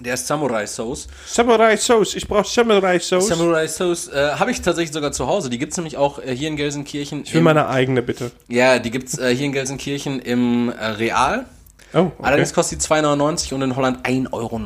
Der 0.00 0.14
ist 0.14 0.28
Samurai 0.28 0.64
Sauce. 0.66 1.08
Samurai 1.26 1.76
Sauce, 1.76 2.14
ich 2.14 2.28
brauche 2.28 2.46
Samurai 2.48 3.00
Sauce. 3.00 3.26
Samurai 3.26 3.66
Sauce 3.66 4.08
äh, 4.08 4.30
habe 4.34 4.52
ich 4.52 4.60
tatsächlich 4.60 4.92
sogar 4.92 5.10
zu 5.10 5.26
Hause. 5.26 5.50
Die 5.50 5.58
gibt's 5.58 5.76
nämlich 5.76 5.96
auch 5.96 6.20
äh, 6.20 6.36
hier 6.36 6.48
in 6.48 6.56
Gelsenkirchen. 6.56 7.22
Ich 7.24 7.32
will 7.32 7.38
im, 7.38 7.44
meine 7.44 7.66
eigene 7.66 8.02
bitte. 8.02 8.30
Ja, 8.46 8.78
die 8.78 8.92
gibt's 8.92 9.18
äh, 9.18 9.34
hier 9.34 9.46
in 9.46 9.52
Gelsenkirchen 9.52 10.20
im 10.20 10.68
äh, 10.68 10.84
Real. 10.84 11.46
Oh, 11.94 11.98
okay. 11.98 12.12
Allerdings 12.22 12.52
kostet 12.52 12.80
die 12.80 12.86
2,99 12.86 13.54
und 13.54 13.62
in 13.62 13.74
Holland 13.74 14.06
1,19 14.06 14.32
Euro 14.32 14.58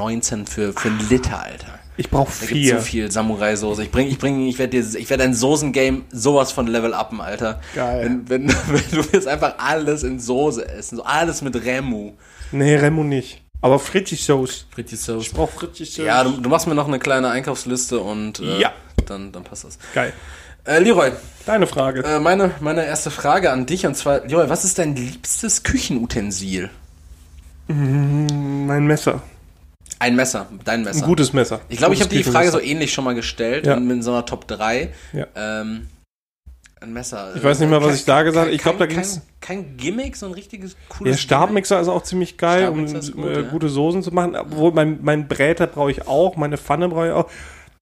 für, 0.46 0.72
für 0.72 0.88
einen 0.88 1.08
Liter, 1.08 1.42
Alter. 1.42 1.78
Ich 1.96 2.08
brauche 2.08 2.32
vier. 2.32 2.78
so 2.78 2.82
viel 2.82 3.10
Samurai-Soße. 3.10 3.82
Ich 3.82 3.90
bring, 3.90 4.08
ich 4.08 4.18
bring, 4.18 4.46
ich 4.46 4.58
werde 4.58 4.80
dir, 4.80 4.98
ich 4.98 5.10
werde 5.10 5.24
ein 5.24 5.34
Soßen-Game 5.34 6.04
sowas 6.10 6.50
von 6.50 6.66
Level 6.66 6.94
upen, 6.94 7.20
Alter. 7.20 7.60
Geil. 7.74 8.04
Wenn, 8.26 8.28
wenn, 8.28 8.48
wenn 8.68 9.02
du 9.02 9.08
jetzt 9.12 9.28
einfach 9.28 9.54
alles 9.58 10.02
in 10.02 10.18
Soße 10.18 10.66
essen, 10.66 10.96
so 10.96 11.04
alles 11.04 11.42
mit 11.42 11.54
Remu. 11.62 12.12
Nee, 12.50 12.76
Remu 12.76 13.04
nicht. 13.04 13.42
Aber 13.60 13.78
Fritti-Sauce. 13.78 14.66
Fritti-Sauce. 14.70 15.26
Ich 15.26 15.32
brauche 15.32 15.52
Fritti-Sauce. 15.52 16.06
Ja, 16.06 16.24
du, 16.24 16.32
du, 16.32 16.48
machst 16.48 16.66
mir 16.66 16.74
noch 16.74 16.88
eine 16.88 16.98
kleine 16.98 17.30
Einkaufsliste 17.30 18.00
und 18.00 18.40
äh, 18.40 18.60
ja. 18.60 18.72
dann, 19.06 19.30
dann 19.30 19.44
passt 19.44 19.64
das. 19.64 19.78
Geil. 19.94 20.12
Äh, 20.64 20.78
Leroy. 20.78 21.12
Deine 21.46 21.66
Frage. 21.66 22.02
Äh, 22.04 22.20
meine, 22.20 22.52
meine 22.60 22.84
erste 22.84 23.10
Frage 23.10 23.50
an 23.50 23.66
dich 23.66 23.86
und 23.86 23.96
zwar, 23.96 24.26
Leroy, 24.26 24.48
was 24.48 24.64
ist 24.64 24.78
dein 24.78 24.96
liebstes 24.96 25.62
Küchenutensil? 25.62 26.70
Mm, 27.68 28.66
mein 28.66 28.86
Messer. 28.86 29.22
Ein 30.02 30.16
Messer, 30.16 30.48
dein 30.64 30.82
Messer. 30.82 31.04
Ein 31.04 31.06
gutes 31.06 31.32
Messer. 31.32 31.60
Ich 31.68 31.78
glaube, 31.78 31.94
ich 31.94 32.00
habe 32.00 32.10
die 32.10 32.24
Frage 32.24 32.50
so 32.50 32.58
ähnlich 32.58 32.92
schon 32.92 33.04
mal 33.04 33.14
gestellt, 33.14 33.66
ja. 33.66 33.74
in, 33.74 34.02
so 34.02 34.10
einer 34.10 34.26
Top 34.26 34.48
3. 34.48 34.92
Ja. 35.12 35.26
Ähm, 35.36 35.86
ein 36.80 36.92
Messer. 36.92 37.30
Ich 37.36 37.44
weiß 37.44 37.60
nicht 37.60 37.68
mehr, 37.68 37.80
was 37.80 37.90
kein, 37.90 37.96
ich 37.96 38.04
da 38.04 38.22
gesagt 38.24 38.46
habe. 38.46 38.52
Ich 38.52 38.62
glaube, 38.62 38.78
da 38.80 38.86
ging's. 38.86 39.20
Kein, 39.40 39.64
kein 39.64 39.76
Gimmick, 39.76 40.16
so 40.16 40.26
ein 40.26 40.32
richtiges 40.32 40.76
cooles. 40.88 41.12
Der 41.12 41.18
Stabmixer 41.18 41.76
Gimmick. 41.76 41.88
ist 41.88 41.94
auch 41.94 42.02
ziemlich 42.02 42.36
geil, 42.36 42.68
um 42.70 42.84
gut, 42.84 43.16
äh, 43.16 43.42
ja. 43.42 43.42
gute 43.42 43.68
Soßen 43.68 44.02
zu 44.02 44.10
machen. 44.10 44.34
Obwohl 44.34 44.72
mein, 44.72 44.98
mein 45.02 45.28
Bräter 45.28 45.68
brauche 45.68 45.92
ich 45.92 46.08
auch, 46.08 46.34
meine 46.34 46.58
Pfanne 46.58 46.88
brauche 46.88 47.06
ich 47.06 47.12
auch. 47.12 47.30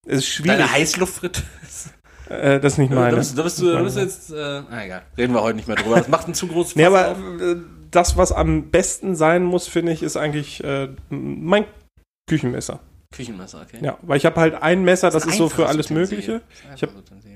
Es 0.05 0.18
ist 0.18 0.27
schwierig. 0.27 0.59
Deine 0.59 0.73
Heißluftfritteuse. 0.73 1.89
Äh, 2.29 2.61
das 2.61 2.75
ist 2.75 2.79
nicht 2.79 2.93
meine. 2.93 3.12
Da 3.12 3.16
bist, 3.16 3.39
da 3.39 3.43
bist 3.45 3.59
du, 3.62 3.73
da 3.73 3.83
bist 3.83 3.97
du 3.97 4.01
jetzt. 4.03 4.31
Äh, 4.31 4.37
ah, 4.37 4.85
egal. 4.85 5.03
Reden 5.16 5.33
wir 5.33 5.41
heute 5.41 5.57
nicht 5.57 5.68
mehr 5.68 5.77
drüber. 5.79 5.97
Das 5.97 6.09
macht 6.09 6.27
einen 6.27 6.35
zu 6.35 6.49
großen 6.49 6.75
Nee, 6.77 6.85
aber 6.85 7.12
äh, 7.12 7.57
das, 7.91 8.18
was 8.18 8.31
am 8.31 8.71
besten 8.71 9.16
sein 9.16 9.43
muss, 9.43 9.66
finde 9.66 9.93
ich, 9.93 10.03
ist 10.03 10.18
eigentlich 10.18 10.62
äh, 10.62 10.89
mein 11.09 11.64
Küchenmesser. 12.31 12.78
Küchenmesser, 13.11 13.62
okay. 13.62 13.85
Ja, 13.85 13.99
weil 14.03 14.16
ich 14.16 14.24
habe 14.24 14.41
halt 14.41 14.55
ein 14.62 14.85
Messer, 14.85 15.11
das, 15.11 15.24
das 15.24 15.33
ist 15.33 15.39
so 15.39 15.49
für 15.49 15.66
alles 15.66 15.91
Mögliche. 15.91 16.43
Ich 16.76 16.83
hab, 16.83 16.91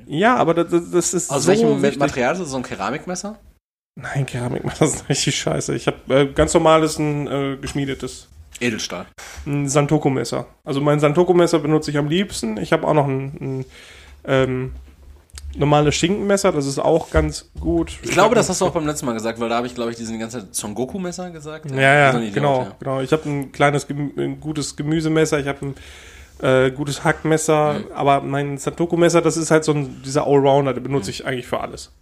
ja, 0.07 0.37
aber 0.37 0.55
das, 0.55 0.71
das 0.93 1.15
ist 1.15 1.31
Aus 1.33 1.43
so 1.43 1.49
welchem 1.49 1.83
wichtig. 1.83 1.99
Material 1.99 2.33
ist 2.35 2.43
das? 2.43 2.51
So 2.51 2.57
ein 2.59 2.63
Keramikmesser? 2.63 3.41
Nein, 3.97 4.25
Keramikmesser 4.25 4.85
ist 4.85 5.09
richtig 5.09 5.37
scheiße. 5.37 5.75
Ich 5.75 5.89
habe 5.89 6.15
äh, 6.15 6.27
ganz 6.33 6.55
normales, 6.55 6.99
ein 7.01 7.27
äh, 7.27 7.57
geschmiedetes. 7.61 8.29
Edelstahl. 8.61 9.07
Ein 9.47 9.69
Santoko-Messer. 9.69 10.47
Also 10.63 10.81
mein 10.81 11.01
Santoko-Messer 11.01 11.59
benutze 11.59 11.91
ich 11.91 11.99
am 11.99 12.07
liebsten. 12.07 12.57
Ich 12.57 12.73
habe 12.73 12.87
auch 12.87 12.95
noch 12.95 13.09
ein, 13.09 13.37
ein 13.41 13.65
ähm, 14.27 14.73
normales 15.57 15.95
Schinkenmesser, 15.95 16.53
das 16.53 16.67
ist 16.67 16.79
auch 16.79 17.11
ganz 17.11 17.51
gut. 17.61 17.91
Ich, 17.91 18.09
ich 18.09 18.11
glaube, 18.11 18.35
das 18.35 18.49
hast 18.49 18.61
du 18.61 18.67
auch 18.67 18.73
beim 18.73 18.87
letzten 18.87 19.07
Mal 19.07 19.13
gesagt, 19.13 19.41
weil 19.41 19.49
da 19.49 19.57
habe 19.57 19.67
ich, 19.67 19.75
glaube 19.75 19.91
ich, 19.91 19.97
diesen 19.97 20.19
ganzen 20.19 20.49
Son 20.53 20.75
Goku-Messer 20.75 21.31
gesagt. 21.31 21.71
Ja, 21.71 21.81
ja, 21.81 22.21
ja 22.21 22.31
genau, 22.31 22.63
ja. 22.63 22.77
genau. 22.79 23.01
Ich 23.01 23.13
habe 23.13 23.29
ein 23.29 23.53
kleines, 23.53 23.89
ein 23.89 24.41
gutes 24.41 24.77
Gemüsemesser, 24.77 25.39
ich 25.39 25.47
habe 25.47 25.67
ein 25.67 25.75
äh, 26.43 26.71
gutes 26.71 27.05
Hackmesser, 27.05 27.75
mhm. 27.75 27.93
aber 27.95 28.21
mein 28.21 28.59
Santoku-Messer, 28.59 29.23
das 29.23 29.37
ist 29.37 29.51
halt 29.51 29.65
so 29.65 29.73
ein, 29.73 30.03
dieser 30.05 30.27
Allrounder, 30.27 30.75
den 30.75 30.83
benutze 30.83 31.11
ich 31.11 31.27
eigentlich 31.27 31.47
für 31.47 31.61
alles. 31.61 31.93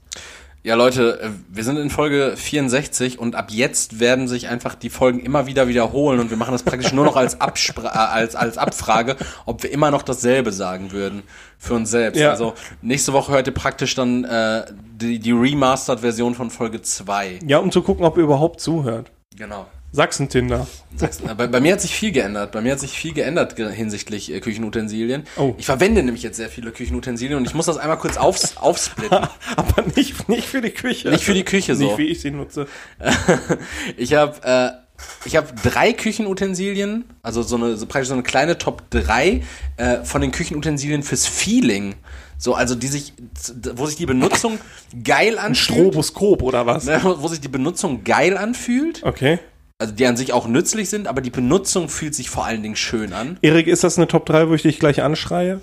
Ja, 0.65 0.77
Leute, 0.77 1.21
äh, 1.21 1.31
wir 1.49 1.65
sind 1.65 1.77
in 1.77 1.91
Folge 1.91 2.35
64 2.37 3.19
und 3.19 3.35
ab 3.35 3.51
jetzt 3.51 3.99
werden 3.99 4.29
sich 4.29 4.49
einfach 4.49 4.77
die 4.77 4.91
Folgen 4.91 5.19
immer 5.19 5.49
wieder 5.49 5.67
wiederholen 5.67 6.21
und 6.21 6.31
wir 6.31 6.37
machen 6.37 6.53
das 6.53 6.63
praktisch 6.63 6.93
nur 6.93 7.05
noch 7.05 7.17
als, 7.17 7.41
Abspra 7.41 7.89
äh, 7.93 8.13
als, 8.15 8.37
als 8.37 8.59
Abfrage, 8.59 9.17
ob 9.45 9.65
wir 9.65 9.73
immer 9.73 9.91
noch 9.91 10.03
dasselbe 10.03 10.53
sagen 10.53 10.93
würden 10.93 11.25
für 11.59 11.75
uns 11.75 11.91
selbst. 11.91 12.21
Ja. 12.21 12.31
Also 12.31 12.55
nächste 12.81 13.13
Woche 13.13 13.33
hört 13.33 13.49
ihr 13.49 13.55
praktisch 13.55 13.97
dann 13.97 14.23
äh, 14.25 14.67
die, 14.95 15.19
die 15.19 15.33
Remastered-Version 15.33 16.37
von 16.37 16.51
Folge 16.51 16.81
2. 16.81 17.41
Ja, 17.45 17.59
um 17.59 17.73
zu 17.73 17.83
gucken, 17.83 18.05
ob 18.05 18.17
ihr 18.17 18.23
überhaupt 18.23 18.61
zuhört. 18.61 19.11
Genau. 19.37 19.67
Sachsen-Tinder. 19.93 20.67
Sachsen, 20.97 21.29
bei, 21.37 21.47
bei, 21.47 21.61
mir 21.61 21.75
hat 21.75 21.81
sich 21.81 21.95
viel 21.95 22.13
geändert. 22.13 22.53
Bei 22.53 22.63
mir 22.63 22.73
hat 22.73 22.81
sich 22.81 22.93
viel 22.93 23.13
geändert 23.13 23.57
hinsichtlich 23.57 24.33
äh, 24.33 24.41
Küchenutensilien. 24.41 25.25
Oh. 25.37 25.55
Ich 25.59 25.67
verwende 25.67 26.03
nämlich 26.03 26.23
jetzt 26.23 26.39
sehr 26.39 26.49
viele 26.49 26.73
Küchenutensilien 26.73 27.39
und 27.39 27.47
ich 27.47 27.55
muss 27.55 27.67
das 27.67 27.77
einmal 27.77 27.99
kurz 27.99 28.17
aufs, 28.17 28.57
aufsplitten. 28.61 29.29
Aber 29.57 29.83
nicht, 29.95 30.29
nicht 30.29 30.49
für 30.49 30.63
die 30.63 30.71
Küche. 30.71 31.11
Nicht 31.11 31.25
für 31.25 31.35
die 31.35 31.45
Küche 31.45 31.77
so. 31.77 31.85
Nicht 31.85 31.99
wie 31.99 32.07
ich 32.07 32.21
sie 32.21 32.31
nutze. 32.31 32.67
ich 33.99 34.15
habe 34.15 34.43
äh, 34.43 34.83
ich 35.25 35.37
habe 35.37 35.49
drei 35.63 35.93
Küchenutensilien, 35.93 37.05
also 37.23 37.43
so 37.43 37.57
eine, 37.57 37.77
so 37.77 37.87
praktisch 37.87 38.09
so 38.09 38.15
eine 38.15 38.23
kleine 38.23 38.59
Top 38.59 38.89
3 38.91 39.43
äh, 39.77 40.05
von 40.05 40.21
den 40.21 40.33
Küchenutensilien 40.33 41.03
fürs 41.03 41.27
Feeling. 41.27 41.95
So, 42.39 42.55
also 42.55 42.75
die 42.75 42.89
sich, 42.89 43.13
wo 43.77 43.87
sich 43.87 43.97
die 43.97 44.07
Benutzung 44.07 44.59
geil 45.05 45.39
anfühlt. 45.39 45.49
Ein 45.49 45.55
Stroboskop 45.55 46.43
oder 46.43 46.67
was? 46.67 46.85
Ne, 46.85 47.01
wo 47.03 47.29
sich 47.29 47.41
die 47.41 47.49
Benutzung 47.49 48.05
geil 48.05 48.37
anfühlt. 48.37 49.03
Okay. 49.05 49.39
Also 49.83 49.95
die 49.97 50.07
an 50.07 50.17
sich 50.17 50.33
auch 50.33 50.47
nützlich 50.47 50.91
sind, 50.91 51.09
aber 51.09 51.21
die 51.21 51.31
Benutzung 51.31 51.89
fühlt 51.89 52.15
sich 52.15 52.31
vor 52.31 52.45
allen 52.45 52.63
Dingen 52.63 52.77
schön 52.77 53.13
an. 53.13 53.37
Erik, 53.43 53.67
ist 53.67 53.83
das 53.83 53.99
eine 53.99 54.07
Top 54.07 54.27
3, 54.27 54.49
wo 54.49 54.55
ich 54.55 54.63
dich 54.63 54.79
gleich 54.79 55.03
anschreie? 55.03 55.61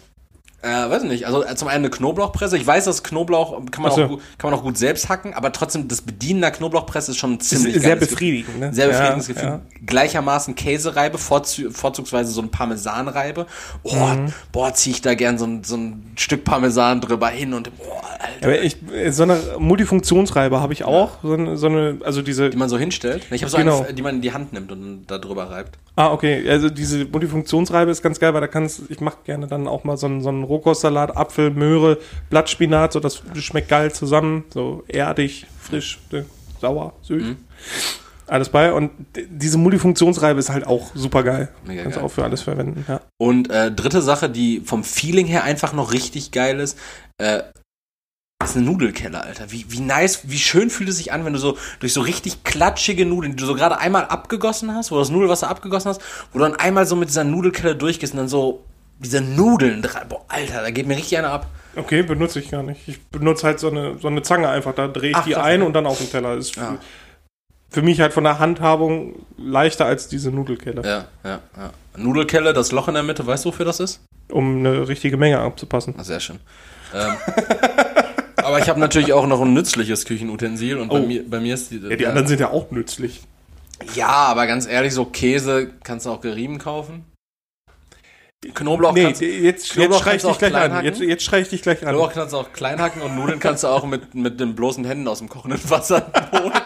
Äh, 0.62 0.90
weiß 0.90 1.04
nicht. 1.04 1.26
Also 1.26 1.46
äh, 1.46 1.56
zum 1.56 1.70
einen 1.70 1.86
eine 1.86 1.90
Knoblauchpresse. 1.90 2.58
Ich 2.58 2.68
weiß, 2.68 2.84
dass 2.84 3.02
Knoblauch 3.02 3.62
kann 3.72 3.82
man, 3.82 3.92
so. 3.94 4.04
auch, 4.04 4.20
kann 4.38 4.52
man 4.52 4.54
auch 4.54 4.64
gut 4.64 4.78
selbst 4.78 5.08
hacken, 5.08 5.34
aber 5.34 5.54
trotzdem 5.54 5.88
das 5.88 6.02
Bedienen 6.02 6.42
der 6.42 6.52
Knoblauchpresse 6.52 7.12
ist 7.12 7.18
schon 7.18 7.40
ziemlich 7.40 7.76
ist 7.76 7.84
sehr 7.84 7.96
befriedigend. 7.96 8.60
Ne? 8.60 8.74
Sehr 8.74 8.88
befriedigendes 8.88 9.28
ja, 9.30 9.34
Gefühl. 9.36 9.50
Ja. 9.50 9.62
Gleichermaßen 9.86 10.56
Käsereibe, 10.56 11.18
vorzugsweise 11.18 12.32
so 12.32 12.42
ein 12.42 12.50
Parmesanreibe. 12.52 13.48
Oh, 13.84 13.96
mhm. 13.96 14.34
boah, 14.52 14.74
zieh 14.74 14.92
ich 14.92 15.02
da 15.02 15.14
gern 15.14 15.38
so 15.38 15.46
ein, 15.46 15.64
so 15.64 15.78
ein 15.78 16.12
Stück 16.18 16.44
Parmesan 16.44 17.00
drüber 17.00 17.30
hin 17.30 17.54
und 17.54 17.78
boah, 17.78 18.04
Alter. 18.20 18.48
Aber 18.48 18.62
ich, 18.62 18.76
so 19.12 19.24
eine 19.24 19.40
Multifunktionsreibe 19.58 20.60
habe 20.60 20.74
ich 20.74 20.84
auch. 20.84 21.24
Ja. 21.24 21.30
So, 21.30 21.34
eine, 21.36 21.58
so 21.58 21.68
eine, 21.68 22.00
also 22.04 22.22
diese. 22.22 22.50
Die 22.50 22.58
man 22.58 22.68
so 22.68 22.78
hinstellt. 22.78 23.26
Ich 23.32 23.44
habe 23.44 23.50
so 23.50 23.58
genau. 23.58 23.84
eine, 23.84 23.94
die 23.94 24.02
man 24.02 24.16
in 24.16 24.22
die 24.22 24.34
Hand 24.34 24.52
nimmt 24.52 24.74
und 24.74 25.06
da 25.08 25.20
drüber 25.20 25.50
reibt. 25.50 25.78
Ah, 25.96 26.12
okay. 26.12 26.50
Also 26.50 26.70
diese 26.70 27.06
Multifunktionsreibe 27.06 27.92
ist 27.92 28.02
ganz 28.02 28.20
geil, 28.20 28.34
weil 28.34 28.42
da 28.42 28.48
kannst 28.48 28.84
ich 28.90 29.02
mache 29.02 29.18
gerne 29.26 29.48
dann 29.48 29.68
auch 29.68 29.84
mal 29.84 29.98
so 29.98 30.08
einen, 30.08 30.22
so 30.22 30.30
einen 30.30 30.44
Rohkostsalat, 30.50 31.16
Apfel, 31.16 31.52
Möhre, 31.52 31.98
Blattspinat, 32.30 32.94
so 32.94 33.00
das 33.00 33.22
schmeckt 33.36 33.70
geil 33.70 33.94
zusammen, 33.94 34.46
so 34.50 34.84
erdig, 34.88 35.48
frisch, 35.62 36.00
ne, 36.12 36.26
sauer, 36.60 36.94
süß. 37.04 37.24
Mhm. 37.24 37.38
Alles 38.28 38.50
bei 38.50 38.72
und 38.72 38.92
diese 39.16 39.58
Multifunktionsreibe 39.58 40.40
ist 40.40 40.50
halt 40.50 40.68
auch 40.68 40.92
super 40.94 41.24
geil. 41.24 41.50
Mega 41.66 41.84
Kannst 41.84 41.98
du 41.98 42.02
auch 42.02 42.12
für 42.12 42.24
alles 42.24 42.42
verwenden, 42.42 42.86
ja. 42.88 43.02
Und 43.18 43.50
äh, 43.50 43.72
dritte 43.72 44.02
Sache, 44.02 44.30
die 44.30 44.62
vom 44.62 44.84
Feeling 44.84 45.26
her 45.26 45.44
einfach 45.44 45.74
noch 45.74 45.94
richtig 45.94 46.32
geil 46.32 46.60
ist, 46.60 46.78
äh, 47.18 47.42
das 48.42 48.52
ist 48.52 48.56
eine 48.56 48.66
Nudelkelle, 48.68 49.22
Alter. 49.22 49.52
Wie, 49.52 49.66
wie 49.70 49.82
nice, 49.82 50.22
wie 50.30 50.38
schön 50.38 50.70
fühlt 50.70 50.90
es 50.90 50.98
sich 50.98 51.12
an, 51.12 51.26
wenn 51.26 51.34
du 51.34 51.40
so 51.40 51.58
durch 51.82 51.92
so 51.92 52.00
richtig 52.00 52.46
klatschige 52.46 53.06
Nudeln, 53.06 53.34
die 53.34 53.42
du 53.42 53.46
so 53.46 53.54
gerade 53.54 53.80
einmal 53.80 54.06
abgegossen 54.06 54.74
hast, 54.74 54.92
wo 54.92 54.96
du 54.96 55.02
das 55.02 55.10
Nudelwasser 55.10 55.50
abgegossen 55.50 55.90
hast, 55.90 56.02
wo 56.32 56.40
du 56.40 56.46
dann 56.46 56.56
einmal 56.56 56.86
so 56.86 56.96
mit 56.96 57.10
dieser 57.10 57.26
Nudelkelle 57.26 57.76
durchgehst 57.76 58.14
und 58.14 58.18
dann 58.18 58.30
so 58.30 58.64
diese 59.00 59.22
Nudeln 59.22 59.82
dran. 59.82 60.08
Boah, 60.08 60.24
Alter, 60.28 60.62
da 60.62 60.72
geht 60.72 60.88
mir 60.88 60.98
richtig 60.98 61.18
einer 61.18 61.32
ab. 61.32 61.48
Okay, 61.76 62.04
benutze 62.04 62.40
ich 62.40 62.52
gar 62.52 62.64
nicht. 62.64 62.88
Ich 62.88 63.02
benutze 63.08 63.48
halt 63.48 63.60
so 63.60 63.70
eine, 63.70 63.98
so 64.00 64.08
eine 64.08 64.22
Zange 64.22 64.50
einfach. 64.50 64.74
Da 64.76 64.88
drehe 64.88 65.12
ich 65.12 65.16
Ach, 65.16 65.26
die 65.26 65.36
ein 65.36 65.62
und 65.62 65.74
dann 65.74 65.86
auf 65.86 65.98
den 65.98 66.10
Teller. 66.10 66.36
Ist 66.36 66.56
ja. 66.56 66.78
für 67.70 67.82
mich 67.82 68.02
halt 68.02 68.14
von 68.14 68.24
der 68.24 68.40
Handhabung 68.40 69.26
leichter 69.38 69.86
als 69.86 70.08
diese 70.08 70.32
Nudelkelle. 70.32 70.82
Ja, 70.84 71.06
ja, 71.24 71.40
ja. 71.58 71.72
Nudelkelle, 71.96 72.54
das 72.54 72.72
Loch 72.72 72.88
in 72.88 72.96
der 72.96 73.04
Mitte, 73.04 73.26
weißt 73.26 73.46
du, 73.46 73.50
wofür 73.50 73.66
das 73.66 73.80
ist? 73.80 74.02
Um 74.30 74.60
eine 74.60 74.88
richtige 74.88 75.18
Menge 75.18 75.40
abzupassen. 75.40 75.96
Ah, 75.98 76.04
sehr 76.04 76.20
schön. 76.20 76.40
Ähm, 76.94 77.14
Aber 78.38 78.60
ich 78.60 78.70
habe 78.70 78.80
natürlich 78.80 79.14
auch 79.14 79.28
noch 79.28 79.42
ein 79.42 79.54
nützliches 79.54 80.06
Küchenutensil 80.06 80.78
und 80.78 80.90
oh. 80.90 80.94
bei, 80.96 81.02
mir, 81.02 81.30
bei 81.30 81.40
mir 81.40 81.54
ist 81.54 81.72
die. 81.72 81.78
Ja, 81.78 81.96
die 81.96 82.04
ja, 82.04 82.10
anderen 82.10 82.28
sind 82.28 82.40
ja 82.40 82.50
auch 82.50 82.72
nützlich. 82.72 83.22
Ja, 83.96 84.08
aber 84.08 84.46
ganz 84.48 84.68
ehrlich, 84.68 84.94
so 84.94 85.06
Käse 85.06 85.72
kannst 85.84 86.06
du 86.06 86.10
auch 86.10 86.20
gerieben 86.20 86.58
kaufen. 86.58 87.06
Knoblauch 88.54 88.94
nee, 88.94 89.04
kannst, 89.04 89.22
jetzt, 89.22 89.72
Knoblauch 89.72 89.98
jetzt 89.98 90.04
schrei 90.04 90.16
ich 90.16 90.22
dich 90.22 90.38
gleich 90.38 90.56
an. 90.56 90.86
Jetzt, 90.86 91.02
jetzt 91.02 91.24
schrei 91.24 91.42
ich 91.42 91.50
dich 91.50 91.62
gleich 91.62 91.86
an. 91.86 91.90
Knoblauch 91.90 92.14
kannst 92.14 92.34
du 92.34 92.38
auch 92.38 92.54
klein 92.54 92.82
hacken 92.82 93.02
und 93.02 93.16
Nudeln 93.16 93.40
kannst 93.40 93.64
du 93.64 93.68
auch 93.68 93.86
mit, 93.86 94.16
mit 94.16 94.40
den 94.40 94.56
bloßen 94.56 94.86
Händen 94.86 95.08
aus 95.08 95.20
dem 95.20 95.30
kochenden 95.30 95.70
Wasser 95.70 96.12
holen. 96.32 96.54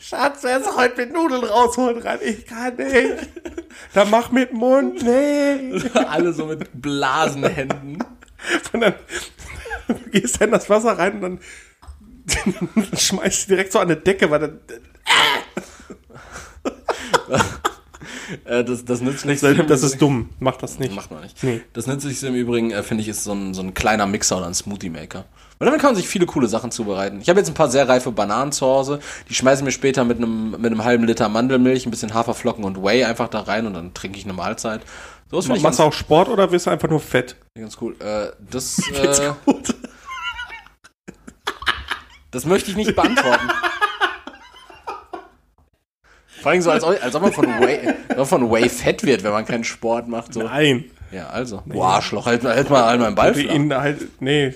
Schatz, 0.00 0.38
wer 0.42 0.58
ist 0.58 0.76
heute 0.76 0.96
mit 0.98 1.12
Nudeln 1.12 1.44
rausholen 1.44 2.00
ran? 2.00 2.18
Ich 2.22 2.46
kann 2.46 2.76
nicht. 2.76 3.28
Dann 3.92 4.10
mach 4.10 4.30
mit 4.30 4.52
Mund, 4.52 5.02
nee. 5.02 5.82
Alle 5.94 6.32
so 6.32 6.46
mit 6.46 6.68
Blasenhänden. 6.74 7.98
Und 8.72 8.80
dann 8.80 8.94
du 9.88 9.94
gehst 10.10 10.40
dann 10.40 10.50
das 10.50 10.68
Wasser 10.70 10.98
rein 10.98 11.14
und 11.14 11.20
dann, 11.22 11.40
dann 12.74 12.96
schmeißt 12.96 13.44
du 13.44 13.54
direkt 13.54 13.72
so 13.72 13.78
an 13.78 13.88
die 13.88 13.96
Decke, 13.96 14.30
weil 14.30 14.40
dann. 14.40 14.60
Äh, 14.68 15.60
das, 18.44 18.84
das 18.84 19.00
nützlichste. 19.00 19.54
Das 19.64 19.82
ist 19.82 20.00
dumm. 20.00 20.30
Mach 20.40 20.56
das 20.56 20.78
nicht. 20.78 20.94
Macht 20.94 21.10
man 21.10 21.22
nicht. 21.22 21.42
Nee. 21.42 21.62
Das 21.72 21.86
nützlichste 21.86 22.28
im 22.28 22.34
Übrigen, 22.34 22.70
äh, 22.70 22.82
finde 22.82 23.02
ich, 23.02 23.08
ist 23.08 23.24
so 23.24 23.32
ein, 23.32 23.54
so 23.54 23.62
ein 23.62 23.74
kleiner 23.74 24.06
Mixer 24.06 24.38
oder 24.38 24.46
ein 24.46 24.54
Smoothie 24.54 24.90
Maker. 24.90 25.24
Weil 25.58 25.66
damit 25.66 25.80
kann 25.80 25.88
man 25.88 25.96
sich 25.96 26.08
viele 26.08 26.26
coole 26.26 26.48
Sachen 26.48 26.70
zubereiten. 26.70 27.20
Ich 27.20 27.28
habe 27.28 27.38
jetzt 27.38 27.48
ein 27.48 27.54
paar 27.54 27.70
sehr 27.70 27.88
reife 27.88 28.12
Bananen 28.12 28.52
zu 28.52 28.66
Hause. 28.66 29.00
Die 29.28 29.34
schmeiße 29.34 29.62
ich 29.62 29.64
mir 29.64 29.72
später 29.72 30.04
mit 30.04 30.18
einem, 30.18 30.50
mit 30.50 30.66
einem 30.66 30.84
halben 30.84 31.04
Liter 31.04 31.28
Mandelmilch, 31.28 31.86
ein 31.86 31.90
bisschen 31.90 32.12
Haferflocken 32.12 32.64
und 32.64 32.82
Whey 32.82 33.04
einfach 33.04 33.28
da 33.28 33.40
rein 33.40 33.66
und 33.66 33.74
dann 33.74 33.94
trinke 33.94 34.18
ich 34.18 34.24
eine 34.24 34.34
Mahlzeit. 34.34 34.82
So 35.30 35.38
Machst 35.48 35.62
ganz, 35.62 35.76
du 35.78 35.82
auch 35.82 35.92
Sport 35.92 36.28
oder 36.28 36.46
bist 36.48 36.66
du 36.66 36.70
einfach 36.70 36.88
nur 36.88 37.00
fett? 37.00 37.36
Ganz 37.54 37.78
cool. 37.80 37.96
Äh, 38.00 38.28
das, 38.50 38.78
äh, 38.94 39.32
gut. 39.44 39.74
das 42.30 42.44
möchte 42.44 42.70
ich 42.70 42.76
nicht 42.76 42.94
beantworten. 42.94 43.48
Vor 46.46 46.52
allem 46.52 46.62
so, 46.62 46.70
als, 46.70 46.84
als 46.84 47.12
ob 47.16 47.22
man 47.22 47.32
von 47.32 47.44
Whey, 47.44 47.92
von 48.24 48.52
Whey 48.52 48.68
fett 48.68 49.02
wird, 49.02 49.24
wenn 49.24 49.32
man 49.32 49.44
keinen 49.44 49.64
Sport 49.64 50.06
macht. 50.06 50.32
So. 50.32 50.44
Nein. 50.44 50.84
Ja, 51.12 51.28
also. 51.28 51.62
Nee. 51.64 51.74
Boah, 51.74 51.94
Arschloch, 51.94 52.26
halt, 52.26 52.42
halt 52.44 52.68
mal 52.68 52.84
halt 52.84 53.00
mal 53.00 53.06
einen 53.06 53.14
Ball 53.14 53.34
flach. 53.34 53.80
Halt, 53.80 54.20
nee. 54.20 54.52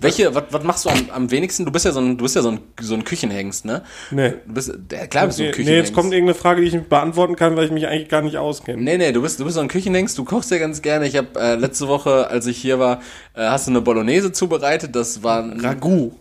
Welche, 0.00 0.34
was, 0.34 0.44
was 0.50 0.64
machst 0.64 0.84
du 0.84 0.88
am, 0.88 1.10
am 1.12 1.30
wenigsten? 1.30 1.64
Du 1.64 1.72
bist 1.72 1.84
ja 1.84 1.92
so 1.92 2.00
ein, 2.00 2.16
du 2.16 2.22
bist 2.22 2.36
ja 2.36 2.42
so 2.42 2.50
ein, 2.50 2.60
so 2.80 2.94
ein 2.94 3.04
Küchenhengst, 3.04 3.64
ne? 3.64 3.82
Nee. 4.10 4.34
Du 4.46 4.54
bist, 4.54 4.72
klar 5.10 5.26
bist 5.26 5.38
du 5.38 5.44
ein 5.44 5.50
Küchenhengst. 5.52 5.68
Nee, 5.68 5.76
jetzt 5.76 5.94
kommt 5.94 6.12
irgendeine 6.12 6.34
Frage, 6.34 6.62
die 6.62 6.68
ich 6.68 6.72
nicht 6.72 6.88
beantworten 6.88 7.36
kann, 7.36 7.56
weil 7.56 7.66
ich 7.66 7.70
mich 7.70 7.86
eigentlich 7.86 8.08
gar 8.08 8.22
nicht 8.22 8.38
auskenne. 8.38 8.82
Nee, 8.82 8.96
nee, 8.96 9.12
du 9.12 9.22
bist, 9.22 9.38
du 9.38 9.44
bist 9.44 9.56
so 9.56 9.60
ein 9.60 9.68
Küchenhengst, 9.68 10.16
du 10.16 10.24
kochst 10.24 10.50
ja 10.50 10.58
ganz 10.58 10.80
gerne. 10.82 11.06
Ich 11.06 11.16
habe 11.16 11.28
äh, 11.38 11.56
letzte 11.56 11.88
Woche, 11.88 12.28
als 12.28 12.46
ich 12.46 12.58
hier 12.58 12.78
war, 12.78 13.00
äh, 13.34 13.42
hast 13.42 13.66
du 13.66 13.72
eine 13.72 13.80
Bolognese 13.80 14.32
zubereitet, 14.32 14.96
das 14.96 15.22
war 15.22 15.42
ein, 15.42 15.60
Ragout. 15.60 16.12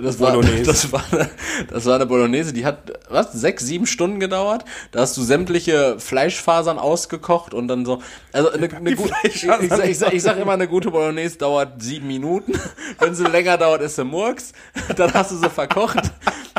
Das 0.00 0.18
war, 0.18 0.32
Bolognese. 0.32 0.62
das 0.64 0.92
war, 0.92 1.04
eine, 1.10 1.30
das 1.70 1.86
war 1.86 1.94
eine 1.96 2.06
Bolognese, 2.06 2.52
die 2.52 2.64
hat, 2.64 2.92
was, 3.08 3.32
sechs, 3.32 3.64
sieben 3.64 3.86
Stunden 3.86 4.18
gedauert. 4.20 4.64
Da 4.92 5.00
hast 5.00 5.16
du 5.16 5.22
sämtliche 5.22 5.98
Fleischfasern 5.98 6.78
ausgekocht 6.78 7.54
und 7.54 7.68
dann 7.68 7.84
so, 7.84 8.02
also 8.32 8.50
eine, 8.50 8.74
eine 8.74 8.87
gute, 8.96 9.14
ich, 9.22 9.40
sag, 9.40 9.62
ich, 9.62 10.00
ich 10.12 10.22
sag 10.22 10.38
immer, 10.38 10.52
eine 10.52 10.68
gute 10.68 10.90
Bolognese 10.90 11.38
dauert 11.38 11.82
sieben 11.82 12.06
Minuten. 12.06 12.52
Wenn 12.98 13.14
sie 13.14 13.24
länger 13.24 13.56
dauert, 13.56 13.82
ist 13.82 13.96
sie 13.96 14.04
Murks. 14.04 14.52
Dann 14.96 15.12
hast 15.12 15.30
du 15.32 15.36
sie 15.36 15.50
verkocht. 15.50 16.10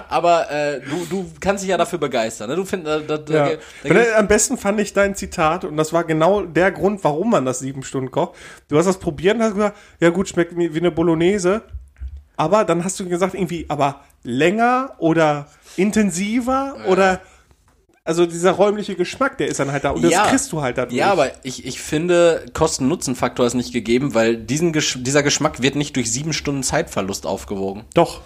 Aber 0.10 0.50
äh, 0.50 0.82
du, 0.82 1.06
du 1.10 1.32
kannst 1.40 1.64
dich 1.64 1.70
ja 1.70 1.78
dafür 1.78 2.00
begeistern. 2.00 2.50
Ne? 2.50 2.56
Du 2.56 2.66
find, 2.66 2.88
da, 2.88 3.00
da, 3.00 3.16
ja. 3.18 3.58
da, 3.84 3.94
da 3.94 4.18
Am 4.18 4.28
besten 4.28 4.58
fand 4.58 4.80
ich 4.80 4.94
dein 4.94 5.16
Zitat 5.16 5.66
und 5.66 5.78
das 5.78 5.94
war 5.94 6.04
genau 6.04 6.42
der 6.42 6.72
Grund, 6.72 7.04
warum 7.04 7.30
man 7.32 7.46
das 7.46 7.60
sieben 7.60 7.84
Stunden 7.84 8.10
kocht. 8.10 8.36
Du 8.68 8.78
hast 8.78 8.86
das 8.86 8.98
probiert 8.98 9.36
und 9.36 9.44
hast 9.44 9.54
gesagt, 9.54 9.78
ja 10.00 10.10
gut, 10.10 10.28
schmeckt 10.30 10.58
wie, 10.58 10.74
wie 10.74 10.80
eine 10.80 10.92
Bolognese. 10.92 11.62
Aber 12.38 12.64
dann 12.64 12.84
hast 12.84 13.00
du 13.00 13.08
gesagt, 13.08 13.34
irgendwie, 13.34 13.66
aber 13.68 14.02
länger 14.24 14.96
oder 14.98 15.48
intensiver 15.78 16.76
ja. 16.78 16.86
oder 16.86 17.22
also 18.10 18.26
dieser 18.26 18.54
räumliche 18.54 18.96
Geschmack, 18.96 19.38
der 19.38 19.50
ist 19.50 19.60
dann 19.60 19.72
halt 19.72 19.84
da 19.84 19.92
und 19.92 20.04
ja, 20.04 20.24
das 20.24 20.30
kriegst 20.32 20.52
du 20.52 20.64
halt 20.64 20.80
dadurch. 20.80 20.98
Ja, 20.98 21.12
aber 21.12 21.30
ich, 21.44 21.64
ich 21.64 21.80
finde, 21.80 22.44
Kosten-Nutzen-Faktor 22.54 23.46
ist 23.46 23.54
nicht 23.54 23.72
gegeben, 23.72 24.16
weil 24.16 24.36
diesen 24.36 24.74
dieser 24.74 25.22
Geschmack 25.22 25.62
wird 25.62 25.76
nicht 25.76 25.96
durch 25.96 26.12
sieben 26.12 26.34
Stunden 26.34 26.64
Zeitverlust 26.64 27.28
aufgewogen. 27.28 27.84
Doch. 27.94 28.22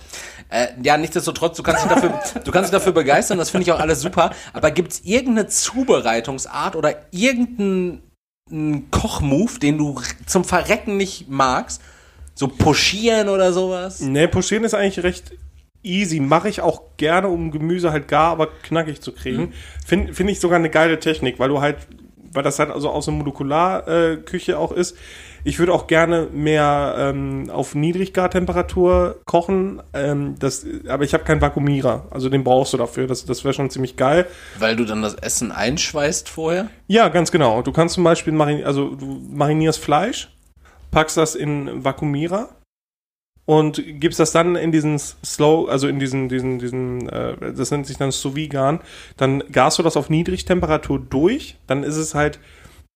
Äh, 0.48 0.68
ja, 0.82 0.96
nichtsdestotrotz, 0.96 1.58
du 1.58 1.64
kannst 1.64 1.84
dich 1.84 1.90
dafür, 1.90 2.18
du 2.46 2.52
kannst 2.52 2.72
dich 2.72 2.80
dafür 2.80 2.94
begeistern, 2.94 3.38
das 3.38 3.50
finde 3.50 3.64
ich 3.64 3.74
auch 3.74 3.80
alles 3.80 4.00
super. 4.00 4.32
Aber 4.54 4.72
gibt's 4.72 5.02
irgendeine 5.04 5.50
Zubereitungsart 5.50 6.78
oder 6.78 6.96
irgendeinen 7.12 8.90
Kochmove, 8.90 9.60
den 9.60 9.78
du 9.78 10.00
zum 10.26 10.46
Verrecken 10.46 10.96
nicht 10.96 11.28
magst? 11.28 11.82
So 12.36 12.48
pochieren 12.48 13.28
oder 13.28 13.52
sowas? 13.52 14.00
Nee, 14.00 14.28
pochieren 14.28 14.64
ist 14.64 14.76
eigentlich 14.76 15.04
recht 15.04 15.34
easy. 15.84 16.20
Mache 16.20 16.50
ich 16.50 16.62
auch 16.62 16.82
gerne, 16.98 17.28
um 17.28 17.52
Gemüse 17.52 17.92
halt 17.92 18.08
gar, 18.08 18.32
aber 18.32 18.48
knackig 18.48 19.02
zu 19.02 19.12
kriegen. 19.12 19.42
Mhm. 19.42 19.54
Finde 19.86 20.14
find 20.14 20.30
ich 20.30 20.40
sogar 20.40 20.58
eine 20.58 20.70
geile 20.70 21.00
Technik, 21.00 21.40
weil 21.40 21.50
du 21.50 21.62
halt, 21.62 21.78
weil 22.32 22.44
das 22.44 22.60
halt 22.60 22.72
also 22.72 22.90
aus 22.90 23.06
der 23.06 23.14
Molekularküche 23.14 24.54
äh, 24.54 24.56
auch 24.56 24.72
ist. 24.72 24.98
Ich 25.46 25.60
würde 25.60 25.74
auch 25.74 25.88
gerne 25.88 26.30
mehr 26.32 26.96
ähm, 26.98 27.50
auf 27.50 27.76
Niedriggartemperatur 27.76 29.20
kochen, 29.26 29.84
ähm, 29.94 30.36
das, 30.40 30.66
aber 30.88 31.04
ich 31.04 31.14
habe 31.14 31.26
keinen 31.26 31.42
Vakuumierer. 31.42 32.08
Also 32.12 32.30
den 32.30 32.46
brauchst 32.46 32.72
du 32.72 32.78
dafür. 32.78 33.08
Das, 33.08 33.26
das 33.26 33.44
wäre 33.44 33.54
schon 33.54 33.70
ziemlich 33.70 33.98
geil. 33.98 34.26
Weil 34.58 34.78
du 34.78 34.86
dann 34.86 35.02
das 35.02 35.16
Essen 35.16 35.52
einschweißt 35.52 36.30
vorher? 36.30 36.70
Ja, 36.88 37.10
ganz 37.10 37.30
genau. 37.30 37.62
Du 37.62 37.74
kannst 37.74 37.96
zum 37.96 38.06
Beispiel, 38.06 38.32
marin 38.32 38.64
also 38.64 38.96
du 38.96 39.22
marinierst 39.30 39.80
Fleisch, 39.80 40.30
packst 40.92 41.18
das 41.18 41.36
in 41.36 41.84
Vakuumierer 41.84 42.50
und 43.46 43.84
gibst 44.00 44.20
das 44.20 44.32
dann 44.32 44.56
in 44.56 44.72
diesen 44.72 44.98
Slow, 44.98 45.68
also 45.68 45.88
in 45.88 46.00
diesen, 46.00 46.30
diesen, 46.30 46.60
diesen, 46.60 47.10
äh, 47.10 47.54
das 47.54 47.72
nennt 47.72 47.86
sich 47.86 47.98
dann 47.98 48.12
sous 48.12 48.36
vide 48.36 48.80
Dann 49.18 49.44
garst 49.52 49.80
du 49.80 49.84
das 49.84 49.98
auf 49.98 50.10
Niedrigtemperatur 50.10 51.00
durch, 51.00 51.58
dann 51.68 51.84
ist 51.84 51.98
es 51.98 52.16
halt 52.16 52.40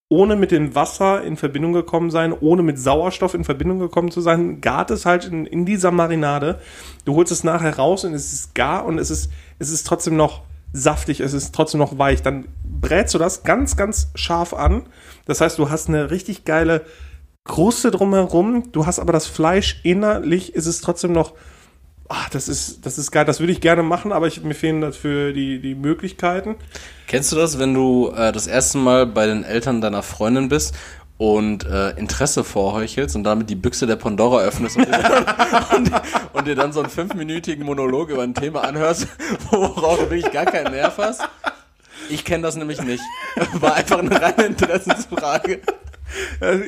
ohne 0.09 0.37
mit 0.37 0.51
dem 0.51 0.73
Wasser 0.73 1.21
in 1.23 1.35
Verbindung 1.35 1.73
gekommen 1.73 2.11
sein, 2.11 2.33
ohne 2.33 2.63
mit 2.63 2.79
Sauerstoff 2.79 3.33
in 3.33 3.43
Verbindung 3.43 3.79
gekommen 3.79 4.09
zu 4.09 4.21
sein, 4.21 4.61
gart 4.61 4.89
es 4.89 5.05
halt 5.05 5.25
in, 5.25 5.45
in 5.45 5.65
dieser 5.65 5.91
Marinade. 5.91 6.61
Du 7.03 7.15
holst 7.15 7.31
es 7.33 7.43
nachher 7.43 7.75
raus 7.75 8.05
und 8.05 8.13
es 8.13 8.31
ist 8.31 8.55
gar 8.55 8.85
und 8.85 8.99
es 8.99 9.11
ist, 9.11 9.29
es 9.59 9.69
ist 9.69 9.85
trotzdem 9.85 10.15
noch 10.15 10.43
saftig, 10.71 11.19
es 11.19 11.33
ist 11.33 11.53
trotzdem 11.53 11.79
noch 11.79 11.97
weich. 11.97 12.21
Dann 12.21 12.47
brätst 12.63 13.13
du 13.15 13.17
das 13.17 13.43
ganz, 13.43 13.75
ganz 13.75 14.09
scharf 14.15 14.53
an. 14.53 14.83
Das 15.25 15.41
heißt, 15.41 15.59
du 15.59 15.69
hast 15.69 15.89
eine 15.89 16.09
richtig 16.09 16.45
geile 16.45 16.85
Kruste 17.47 17.91
drumherum. 17.91 18.71
Du 18.71 18.85
hast 18.85 18.99
aber 18.99 19.13
das 19.13 19.27
Fleisch 19.27 19.79
innerlich, 19.83 20.53
ist 20.53 20.65
es 20.65 20.81
trotzdem 20.81 21.13
noch 21.13 21.33
ach, 22.09 22.29
das 22.29 22.47
ist, 22.47 22.85
das 22.85 22.97
ist 22.97 23.11
geil, 23.11 23.25
das 23.25 23.39
würde 23.39 23.51
ich 23.51 23.61
gerne 23.61 23.83
machen, 23.83 24.11
aber 24.11 24.27
ich, 24.27 24.41
mir 24.43 24.53
fehlen 24.53 24.81
dafür 24.81 25.33
die, 25.33 25.59
die 25.59 25.75
Möglichkeiten. 25.75 26.55
Kennst 27.07 27.31
du 27.31 27.35
das, 27.35 27.59
wenn 27.59 27.73
du 27.73 28.11
äh, 28.15 28.31
das 28.31 28.47
erste 28.47 28.77
Mal 28.77 29.05
bei 29.05 29.25
den 29.25 29.43
Eltern 29.43 29.81
deiner 29.81 30.03
Freundin 30.03 30.49
bist 30.49 30.75
und 31.17 31.65
äh, 31.65 31.91
Interesse 31.91 32.43
vorheuchelst 32.43 33.15
und 33.15 33.23
damit 33.23 33.49
die 33.49 33.55
Büchse 33.55 33.87
der 33.87 33.95
Pandora 33.95 34.41
öffnest 34.41 34.77
und, 34.77 34.87
dir 34.87 34.91
dann, 34.91 35.75
und, 35.77 35.91
und 36.33 36.47
dir 36.47 36.55
dann 36.55 36.71
so 36.71 36.79
einen 36.79 36.89
fünfminütigen 36.89 37.65
Monolog 37.65 38.09
über 38.09 38.23
ein 38.23 38.33
Thema 38.33 38.63
anhörst, 38.63 39.07
worauf 39.49 39.99
du 39.99 40.09
wirklich 40.09 40.31
gar 40.31 40.45
keinen 40.45 40.71
Nerv 40.71 40.97
hast? 40.97 41.21
Ich 42.09 42.23
kenne 42.23 42.43
das 42.43 42.55
nämlich 42.55 42.81
nicht. 42.81 43.03
War 43.53 43.73
einfach 43.73 43.99
eine 43.99 44.21
reine 44.21 44.45
Interessensfrage. 44.45 45.61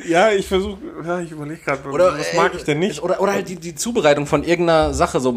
Ja, 0.06 0.30
ich 0.30 0.46
versuche, 0.46 0.78
ja, 1.04 1.20
ich 1.20 1.30
überlege 1.30 1.60
gerade, 1.62 1.80
was 1.84 2.34
mag 2.34 2.54
ich 2.54 2.64
denn 2.64 2.78
nicht? 2.78 3.02
Oder, 3.02 3.20
oder 3.20 3.32
halt 3.32 3.48
die, 3.48 3.56
die 3.56 3.74
Zubereitung 3.74 4.26
von 4.26 4.44
irgendeiner 4.44 4.92
Sache. 4.92 5.20
So, 5.20 5.34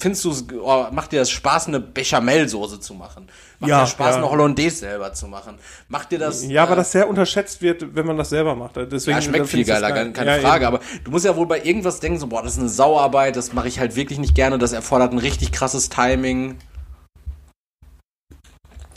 findest 0.00 0.24
du, 0.24 0.62
oh, 0.62 0.86
macht 0.92 1.12
dir 1.12 1.20
das 1.20 1.30
Spaß, 1.30 1.68
eine 1.68 1.80
Bechamelsoße 1.80 2.80
zu 2.80 2.94
machen? 2.94 3.28
Macht 3.58 3.70
ja, 3.70 3.80
dir 3.82 3.86
Spaß, 3.86 4.10
ja. 4.10 4.16
eine 4.16 4.30
Hollandaise 4.30 4.76
selber 4.76 5.12
zu 5.12 5.26
machen? 5.26 5.58
Macht 5.88 6.12
dir 6.12 6.18
das. 6.18 6.46
Ja, 6.46 6.62
äh, 6.62 6.66
aber 6.66 6.76
das 6.76 6.92
sehr 6.92 7.08
unterschätzt 7.08 7.60
wird, 7.60 7.94
wenn 7.94 8.06
man 8.06 8.16
das 8.16 8.30
selber 8.30 8.54
macht. 8.54 8.76
Deswegen, 8.76 9.16
ja, 9.16 9.22
schmeckt 9.22 9.46
viel 9.46 9.64
geiler, 9.64 9.92
geil. 9.92 10.12
keine 10.12 10.36
ja, 10.36 10.38
Frage. 10.40 10.64
Eben. 10.64 10.74
Aber 10.74 10.84
du 11.04 11.10
musst 11.10 11.24
ja 11.24 11.36
wohl 11.36 11.46
bei 11.46 11.62
irgendwas 11.62 12.00
denken, 12.00 12.18
so, 12.18 12.26
boah, 12.26 12.42
das 12.42 12.54
ist 12.54 12.60
eine 12.60 12.68
Sauarbeit, 12.68 13.36
das 13.36 13.52
mache 13.52 13.68
ich 13.68 13.78
halt 13.78 13.94
wirklich 13.96 14.18
nicht 14.18 14.34
gerne, 14.34 14.58
das 14.58 14.72
erfordert 14.72 15.12
ein 15.12 15.18
richtig 15.18 15.52
krasses 15.52 15.90
Timing. 15.90 16.56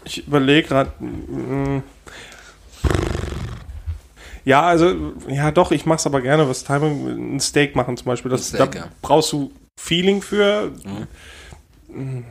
Ich 0.06 0.26
überlege 0.26 0.68
gerade. 0.69 0.91
Ja, 4.48 4.61
also, 4.61 5.14
ja 5.28 5.52
doch, 5.52 5.72
ich 5.72 5.86
mach's 5.86 6.06
aber 6.06 6.22
gerne, 6.22 6.48
was 6.48 6.64
Timing, 6.64 7.36
ein 7.36 7.40
Steak 7.41 7.76
machen 7.76 7.98
zum 7.98 8.06
Beispiel. 8.06 8.32
Das, 8.32 8.48
Steak, 8.48 8.72
da 8.72 8.80
ja. 8.80 8.88
brauchst 9.02 9.34
du 9.34 9.52
Feeling 9.78 10.22
für. 10.22 10.72
Mhm. 11.90 12.24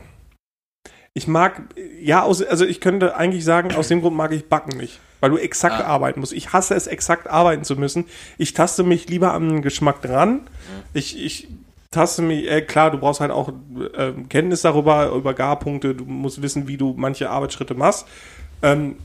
Ich 1.13 1.29
mag, 1.29 1.61
ja, 2.01 2.23
aus, 2.23 2.43
also 2.43 2.65
ich 2.65 2.81
könnte 2.81 3.17
eigentlich 3.17 3.45
sagen, 3.45 3.75
aus 3.75 3.89
dem 3.89 4.01
Grund 4.01 4.17
mag 4.17 4.33
ich 4.33 4.49
Backen 4.49 4.79
nicht. 4.79 4.99
Weil 5.21 5.29
du 5.29 5.37
exakt 5.37 5.83
ah. 5.83 5.89
arbeiten 5.89 6.21
musst. 6.21 6.33
Ich 6.33 6.55
hasse 6.55 6.75
es, 6.75 6.87
exakt 6.87 7.29
arbeiten 7.29 7.65
zu 7.65 7.77
müssen. 7.77 8.07
Ich 8.39 8.55
taste 8.55 8.83
mich 8.83 9.11
lieber 9.11 9.35
an 9.35 9.51
den 9.51 9.61
Geschmack 9.61 10.01
dran. 10.01 10.37
Mhm. 10.37 10.41
Ich, 10.95 11.23
ich 11.23 11.49
taste 11.91 12.23
mich, 12.23 12.51
äh, 12.51 12.63
klar, 12.63 12.91
du 12.91 12.97
brauchst 12.97 13.21
halt 13.21 13.31
auch 13.31 13.51
äh, 13.95 14.13
Kenntnis 14.31 14.63
darüber, 14.63 15.11
über 15.11 15.35
Garpunkte, 15.35 15.95
du 15.95 16.07
musst 16.07 16.41
wissen, 16.41 16.67
wie 16.67 16.79
du 16.79 16.95
manche 16.97 17.29
Arbeitsschritte 17.29 17.75
machst. 17.75 18.07
Ähm, 18.63 18.97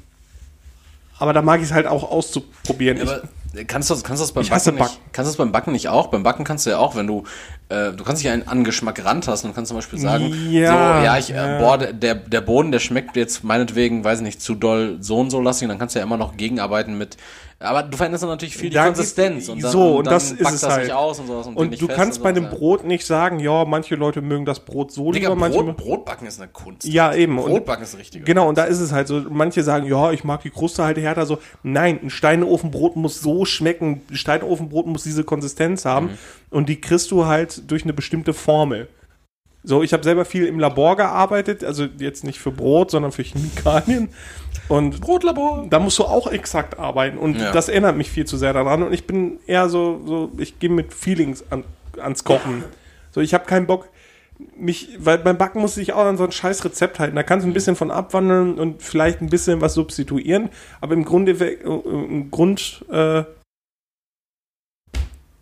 aber 1.21 1.33
da 1.33 1.43
mag 1.43 1.59
ich 1.59 1.67
es 1.67 1.71
halt 1.71 1.85
auch 1.85 2.09
auszuprobieren. 2.09 2.97
Ja, 2.97 3.03
aber 3.03 3.21
kannst 3.67 3.91
du, 3.91 3.93
kannst 4.01 4.21
du 4.21 4.23
das 4.23 4.31
beim 4.31 4.47
Backen, 4.47 4.75
Backen. 4.75 4.93
Nicht, 4.93 5.13
kannst 5.13 5.27
du 5.27 5.31
das 5.31 5.37
beim 5.37 5.51
Backen 5.51 5.71
nicht 5.71 5.87
auch? 5.87 6.07
Beim 6.07 6.23
Backen 6.23 6.43
kannst 6.43 6.65
du 6.65 6.71
ja 6.71 6.79
auch, 6.79 6.95
wenn 6.95 7.05
du, 7.05 7.25
äh, 7.69 7.91
du 7.91 8.03
kannst 8.03 8.23
dich 8.23 8.31
einen 8.31 8.47
an 8.47 8.63
Geschmack 8.63 9.05
rantasten 9.05 9.51
und 9.51 9.55
kannst 9.55 9.69
zum 9.69 9.77
Beispiel 9.77 9.99
sagen, 9.99 10.33
ja, 10.49 10.67
so, 10.67 11.05
ja, 11.05 11.17
ich, 11.19 11.29
äh, 11.29 11.35
ja. 11.35 11.59
boah, 11.59 11.77
der, 11.77 12.15
der 12.15 12.41
Boden, 12.41 12.71
der 12.71 12.79
schmeckt 12.79 13.15
jetzt 13.15 13.43
meinetwegen, 13.43 14.03
weiß 14.03 14.19
ich 14.19 14.23
nicht, 14.23 14.41
zu 14.41 14.55
doll 14.55 14.97
so 14.99 15.19
und 15.19 15.29
so 15.29 15.39
lastig, 15.39 15.67
dann 15.67 15.77
kannst 15.77 15.93
du 15.93 15.99
ja 15.99 16.05
immer 16.05 16.17
noch 16.17 16.37
gegenarbeiten 16.37 16.97
mit, 16.97 17.17
aber 17.61 17.83
du 17.83 17.95
veränderst 17.95 18.23
dann 18.23 18.29
natürlich 18.29 18.57
viel 18.57 18.69
die 18.69 18.75
ja, 18.75 18.85
Konsistenz 18.85 19.47
und 19.47 19.63
dann, 19.63 19.71
so, 19.71 19.97
und, 19.97 20.07
dann 20.07 20.15
das 20.15 20.31
ist 20.31 20.41
es 20.41 20.61
das 20.61 20.73
halt. 20.73 20.91
aus 20.91 21.19
und 21.19 21.27
sowas. 21.27 21.47
Und, 21.47 21.57
und 21.57 21.81
du 21.81 21.87
kannst 21.87 22.19
und 22.19 22.23
bei 22.23 22.31
dem 22.31 22.49
Brot 22.49 22.83
nicht 22.83 23.05
sagen, 23.05 23.39
ja, 23.39 23.65
manche 23.65 23.95
Leute 23.95 24.21
mögen 24.21 24.45
das 24.45 24.61
Brot 24.61 24.91
so 24.91 25.11
Digga, 25.11 25.29
lieber, 25.29 25.39
manche 25.39 25.63
Brot, 25.63 25.77
Brotbacken 25.77 26.27
ist 26.27 26.41
eine 26.41 26.49
Kunst. 26.51 26.85
Ja, 26.85 27.13
eben. 27.13 27.37
Brotbacken 27.37 27.83
ist 27.83 27.97
richtig. 27.97 28.25
Genau, 28.25 28.49
und 28.49 28.57
da 28.57 28.63
ist 28.63 28.79
es 28.79 28.91
halt 28.91 29.07
so, 29.07 29.21
manche 29.29 29.63
sagen, 29.63 29.85
ja, 29.85 30.11
ich 30.11 30.23
mag 30.23 30.41
die 30.41 30.49
Kruste 30.49 30.83
halt 30.83 30.97
härter, 30.97 31.25
so. 31.25 31.37
Nein, 31.61 31.99
ein 32.03 32.09
Steinofenbrot 32.09 32.95
muss 32.95 33.21
so 33.21 33.45
schmecken, 33.45 34.01
ein 34.09 34.15
Steinofenbrot 34.15 34.87
muss 34.87 35.03
diese 35.03 35.23
Konsistenz 35.23 35.85
haben 35.85 36.07
mhm. 36.07 36.17
und 36.49 36.69
die 36.69 36.81
kriegst 36.81 37.11
du 37.11 37.25
halt 37.25 37.69
durch 37.69 37.83
eine 37.83 37.93
bestimmte 37.93 38.33
Formel. 38.33 38.87
So, 39.63 39.83
ich 39.83 39.93
habe 39.93 40.03
selber 40.03 40.25
viel 40.25 40.47
im 40.47 40.59
Labor 40.59 40.95
gearbeitet, 40.95 41.63
also 41.63 41.85
jetzt 41.99 42.23
nicht 42.23 42.39
für 42.39 42.51
Brot, 42.51 42.89
sondern 42.91 43.11
für 43.11 43.21
Chemikalien. 43.23 44.09
Und 44.67 45.01
Brotlabor. 45.01 45.67
Da 45.69 45.79
musst 45.79 45.99
du 45.99 46.03
auch 46.03 46.27
exakt 46.27 46.79
arbeiten. 46.79 47.17
Und 47.17 47.37
ja. 47.37 47.51
das 47.51 47.69
erinnert 47.69 47.95
mich 47.95 48.09
viel 48.09 48.25
zu 48.25 48.37
sehr 48.37 48.53
daran. 48.53 48.83
Und 48.83 48.93
ich 48.93 49.05
bin 49.05 49.39
eher 49.45 49.69
so, 49.69 50.01
so 50.05 50.31
ich 50.37 50.59
gehe 50.59 50.69
mit 50.69 50.93
Feelings 50.93 51.43
an, 51.51 51.63
ans 52.01 52.23
Kochen. 52.23 52.63
So, 53.11 53.21
ich 53.21 53.33
habe 53.33 53.45
keinen 53.45 53.67
Bock, 53.67 53.89
mich, 54.57 54.97
weil 54.97 55.19
beim 55.19 55.37
Backen 55.37 55.61
muss 55.61 55.77
ich 55.77 55.93
auch 55.93 56.05
an 56.05 56.17
so 56.17 56.23
ein 56.23 56.31
scheiß 56.31 56.65
Rezept 56.65 56.99
halten. 56.99 57.15
Da 57.15 57.23
kannst 57.23 57.45
du 57.45 57.49
ein 57.49 57.53
bisschen 57.53 57.75
von 57.75 57.91
abwandeln 57.91 58.57
und 58.57 58.81
vielleicht 58.81 59.21
ein 59.21 59.29
bisschen 59.29 59.61
was 59.61 59.73
substituieren. 59.73 60.49
Aber 60.79 60.93
im 60.93 61.05
Grunde, 61.05 61.31
äh, 61.33 61.57
im 61.63 62.31
Grund, 62.31 62.83
äh, 62.91 63.23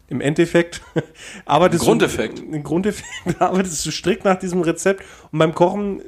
im 0.09 0.21
Endeffekt 0.21 0.81
arbeitest 1.45 1.83
Grundeffekt. 1.83 2.39
du 2.39 2.43
im 2.43 2.63
Grundeffekt 2.63 3.07
arbeitest 3.39 3.85
du 3.85 3.91
strikt 3.91 4.25
nach 4.25 4.37
diesem 4.37 4.61
Rezept 4.61 5.03
und 5.31 5.39
beim 5.39 5.53
Kochen 5.53 6.01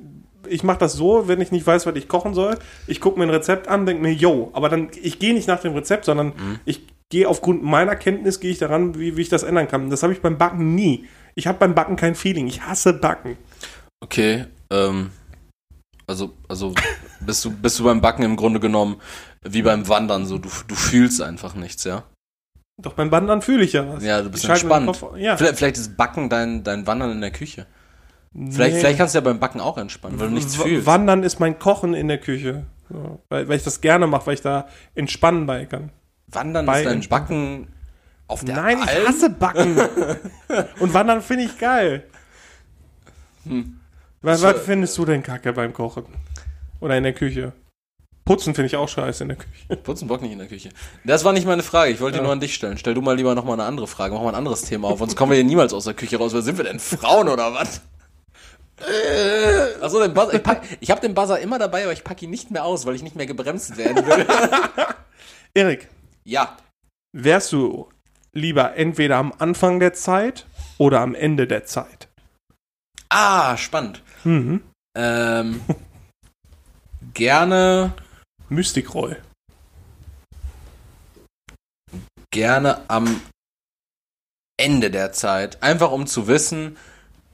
ich 0.47 0.63
mache 0.63 0.79
das 0.79 0.93
so, 0.93 1.27
wenn 1.27 1.39
ich 1.39 1.51
nicht 1.51 1.65
weiß, 1.65 1.85
was 1.85 1.95
ich 1.95 2.07
kochen 2.07 2.33
soll, 2.33 2.57
ich 2.87 2.99
gucke 2.99 3.19
mir 3.19 3.25
ein 3.25 3.29
Rezept 3.29 3.67
an, 3.67 3.85
denke 3.85 4.01
mir, 4.01 4.11
yo, 4.11 4.49
aber 4.53 4.69
dann 4.69 4.89
ich 5.01 5.19
gehe 5.19 5.33
nicht 5.33 5.47
nach 5.47 5.61
dem 5.61 5.73
Rezept, 5.73 6.05
sondern 6.05 6.27
mhm. 6.27 6.59
ich 6.65 6.81
gehe 7.09 7.27
aufgrund 7.27 7.63
meiner 7.63 7.95
Kenntnis 7.95 8.39
gehe 8.39 8.51
ich 8.51 8.57
daran, 8.57 8.97
wie, 8.97 9.17
wie 9.17 9.21
ich 9.21 9.29
das 9.29 9.43
ändern 9.43 9.67
kann. 9.67 9.89
Das 9.89 10.01
habe 10.01 10.13
ich 10.13 10.21
beim 10.21 10.37
Backen 10.37 10.73
nie. 10.73 11.05
Ich 11.35 11.47
habe 11.47 11.59
beim 11.59 11.75
Backen 11.75 11.95
kein 11.95 12.15
Feeling. 12.15 12.47
Ich 12.47 12.61
hasse 12.61 12.93
Backen. 12.93 13.37
Okay, 14.03 14.45
ähm, 14.71 15.11
also 16.07 16.33
also 16.47 16.73
bist 17.19 17.45
du 17.45 17.51
bist 17.51 17.79
du 17.79 17.83
beim 17.83 18.01
Backen 18.01 18.23
im 18.23 18.35
Grunde 18.35 18.59
genommen 18.59 18.97
wie 19.43 19.61
beim 19.61 19.87
Wandern 19.87 20.25
so, 20.25 20.37
du 20.37 20.49
du 20.67 20.75
fühlst 20.75 21.21
einfach 21.21 21.53
nichts, 21.55 21.83
ja? 21.83 22.03
Doch 22.81 22.93
beim 22.93 23.11
Wandern 23.11 23.41
fühle 23.41 23.63
ich 23.63 23.73
ja 23.73 23.87
was. 23.87 24.03
Ja, 24.03 24.21
du 24.21 24.29
bist 24.29 24.45
entspannt. 24.45 25.01
Ja. 25.17 25.37
Vielleicht, 25.37 25.57
vielleicht 25.57 25.77
ist 25.77 25.97
Backen 25.97 26.29
dein, 26.29 26.63
dein 26.63 26.87
Wandern 26.87 27.11
in 27.11 27.21
der 27.21 27.31
Küche. 27.31 27.65
Vielleicht, 28.33 28.75
nee. 28.75 28.79
vielleicht 28.79 28.97
kannst 28.97 29.13
du 29.13 29.19
ja 29.19 29.23
beim 29.23 29.39
Backen 29.39 29.59
auch 29.59 29.77
entspannen, 29.77 30.19
weil 30.19 30.29
du 30.29 30.33
nichts 30.33 30.57
w 30.57 30.63
fühlst. 30.63 30.87
Wandern 30.87 31.23
ist 31.23 31.39
mein 31.39 31.59
Kochen 31.59 31.93
in 31.93 32.07
der 32.07 32.17
Küche. 32.17 32.65
So, 32.89 33.21
weil, 33.29 33.47
weil 33.49 33.57
ich 33.57 33.63
das 33.63 33.81
gerne 33.81 34.07
mache, 34.07 34.27
weil 34.27 34.35
ich 34.35 34.41
da 34.41 34.67
entspannen 34.95 35.45
bei 35.45 35.65
kann. 35.65 35.91
Wandern 36.27 36.65
bei 36.65 36.81
ist 36.81 36.85
dein 36.85 37.01
Backen 37.09 37.67
auf 38.27 38.45
der 38.45 38.55
Nein, 38.55 38.77
Alm? 38.77 38.87
ich 38.87 39.07
hasse 39.07 39.29
Backen. 39.29 39.77
Und 40.79 40.93
Wandern 40.93 41.21
finde 41.21 41.43
ich 41.43 41.57
geil. 41.57 42.05
Hm. 43.43 43.79
Was, 44.21 44.41
was 44.41 44.61
findest 44.61 44.97
du 44.97 45.05
denn 45.05 45.23
kacke 45.23 45.51
beim 45.51 45.73
Kochen? 45.73 46.05
Oder 46.79 46.97
in 46.97 47.03
der 47.03 47.13
Küche? 47.13 47.53
Putzen 48.25 48.53
finde 48.53 48.67
ich 48.67 48.75
auch 48.75 48.87
scheiße 48.87 49.23
in 49.23 49.29
der 49.29 49.37
Küche. 49.37 49.75
Putzen 49.83 50.07
Bock 50.07 50.21
nicht 50.21 50.31
in 50.31 50.39
der 50.39 50.47
Küche. 50.47 50.69
Das 51.03 51.23
war 51.23 51.33
nicht 51.33 51.45
meine 51.45 51.63
Frage. 51.63 51.91
Ich 51.91 51.99
wollte 52.01 52.17
ja. 52.17 52.21
die 52.21 52.25
nur 52.25 52.33
an 52.33 52.39
dich 52.39 52.53
stellen. 52.53 52.77
Stell 52.77 52.93
du 52.93 53.01
mal 53.01 53.15
lieber 53.15 53.35
noch 53.35 53.45
mal 53.45 53.53
eine 53.53 53.63
andere 53.63 53.87
Frage. 53.87 54.13
Mach 54.13 54.21
mal 54.21 54.29
ein 54.29 54.35
anderes 54.35 54.61
Thema 54.63 54.89
auf. 54.89 54.99
Sonst 54.99 55.15
kommen 55.15 55.31
wir 55.31 55.37
hier 55.37 55.45
niemals 55.45 55.73
aus 55.73 55.85
der 55.85 55.93
Küche 55.93 56.17
raus. 56.17 56.33
Wer 56.33 56.41
sind 56.41 56.57
wir 56.57 56.65
denn? 56.65 56.79
Frauen 56.79 57.27
oder 57.27 57.53
was? 57.53 57.81
Achso, 59.81 59.99
den 59.99 60.13
Buzzer. 60.13 60.35
Ich, 60.35 60.43
pack, 60.43 60.63
ich 60.79 60.91
habe 60.91 61.01
den 61.01 61.13
Buzzer 61.13 61.39
immer 61.39 61.59
dabei, 61.59 61.83
aber 61.83 61.93
ich 61.93 62.03
packe 62.03 62.25
ihn 62.25 62.31
nicht 62.31 62.51
mehr 62.51 62.65
aus, 62.65 62.85
weil 62.85 62.95
ich 62.95 63.03
nicht 63.03 63.15
mehr 63.15 63.25
gebremst 63.25 63.77
werden 63.77 64.05
will. 64.05 64.25
Erik. 65.53 65.89
Ja. 66.23 66.57
Wärst 67.13 67.51
du 67.51 67.89
lieber 68.33 68.75
entweder 68.75 69.17
am 69.17 69.33
Anfang 69.37 69.79
der 69.79 69.93
Zeit 69.93 70.45
oder 70.77 71.01
am 71.01 71.15
Ende 71.15 71.47
der 71.47 71.65
Zeit? 71.65 72.07
Ah, 73.09 73.57
spannend. 73.57 74.01
Mhm. 74.23 74.61
Ähm, 74.95 75.61
gerne. 77.13 77.93
Mystikroll. 78.51 79.17
Gerne 82.31 82.81
am 82.89 83.21
Ende 84.57 84.91
der 84.91 85.13
Zeit. 85.13 85.63
Einfach 85.63 85.91
um 85.91 86.05
zu 86.05 86.27
wissen, 86.27 86.77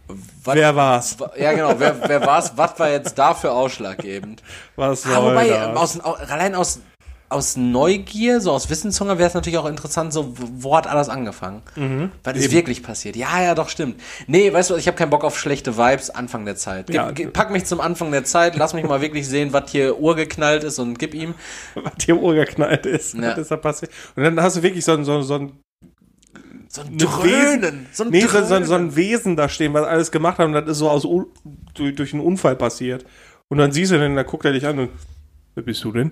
was, 0.08 0.56
wer 0.56 0.76
war's? 0.76 1.18
Ja, 1.38 1.52
genau, 1.54 1.80
wer, 1.80 2.08
wer 2.08 2.26
war's? 2.26 2.56
Was 2.56 2.80
war 2.80 2.90
jetzt 2.90 3.18
dafür 3.18 3.54
ausschlaggebend? 3.54 4.42
Was 4.76 5.06
ah, 5.06 5.22
wobei, 5.22 5.50
das? 5.50 6.00
Aus, 6.00 6.00
allein 6.00 6.56
aus, 6.56 6.80
aus 7.30 7.58
Neugier, 7.58 8.40
so 8.40 8.52
aus 8.52 8.70
Wissenshunger 8.70 9.18
wäre 9.18 9.28
es 9.28 9.34
natürlich 9.34 9.58
auch 9.58 9.66
interessant, 9.66 10.14
so, 10.14 10.34
wo 10.38 10.76
hat 10.78 10.88
alles 10.88 11.10
angefangen? 11.10 11.62
Mhm. 11.76 12.12
Was 12.24 12.38
ist 12.38 12.46
Eben. 12.46 12.54
wirklich 12.54 12.84
passiert? 12.84 13.16
Ja, 13.16 13.42
ja, 13.42 13.54
doch, 13.54 13.70
stimmt. 13.70 14.00
Nee, 14.28 14.52
weißt 14.54 14.70
du, 14.70 14.76
ich 14.76 14.88
habe 14.88 14.98
keinen 14.98 15.10
Bock 15.10 15.24
auf 15.24 15.38
schlechte 15.38 15.78
Vibes 15.78 16.10
Anfang 16.10 16.46
der 16.46 16.56
Zeit. 16.56 16.90
Ja. 16.90 17.12
pack 17.34 17.52
mich 17.52 17.66
zum 17.66 17.82
Anfang 17.82 18.12
der 18.12 18.24
Zeit, 18.24 18.56
lass 18.56 18.74
mich 18.74 18.86
mal 18.86 19.02
wirklich 19.02 19.28
sehen, 19.28 19.52
was 19.52 19.70
hier 19.72 20.00
urgeknallt 20.00 20.64
ist 20.64 20.80
und 20.80 21.00
gib 21.00 21.14
ihm. 21.14 21.34
Was 21.76 22.04
hier 22.04 22.18
urgeknallt 22.18 22.86
ist, 22.86 23.14
ja. 23.14 23.32
was 23.32 23.38
ist 23.38 23.52
da 23.52 23.58
passiert? 23.58 23.92
Und 24.16 24.24
dann 24.24 24.42
hast 24.42 24.58
du 24.58 24.64
wirklich 24.64 24.84
so, 24.84 25.02
so, 25.04 25.22
so 25.22 25.36
ein 25.36 25.52
so 26.70 26.82
ein 26.82 26.98
Dröhnen. 26.98 27.88
So 27.92 28.04
ein, 28.04 28.10
nee, 28.10 28.22
Dröhnen. 28.22 28.48
So, 28.48 28.64
so, 28.64 28.76
ein 28.76 28.96
Wesen 28.96 29.36
da 29.36 29.48
stehen, 29.50 29.74
was 29.74 29.86
alles 29.86 30.12
gemacht 30.12 30.40
hat 30.40 30.46
und 30.46 30.54
das 30.54 30.68
ist 30.68 30.78
so 30.80 30.90
aus, 30.90 31.08
durch, 31.74 31.96
durch 31.96 32.14
einen 32.14 32.24
Unfall 32.24 32.56
passiert. 32.56 33.06
Und 33.48 33.58
dann 33.58 33.72
siehst 33.72 33.92
du 33.92 33.98
den, 33.98 34.16
da 34.16 34.24
guckt 34.24 34.46
er 34.46 34.54
dich 34.54 34.66
an 34.66 34.80
und, 34.80 34.90
wer 35.56 35.64
bist 35.64 35.84
du 35.84 35.92
denn? 35.92 36.12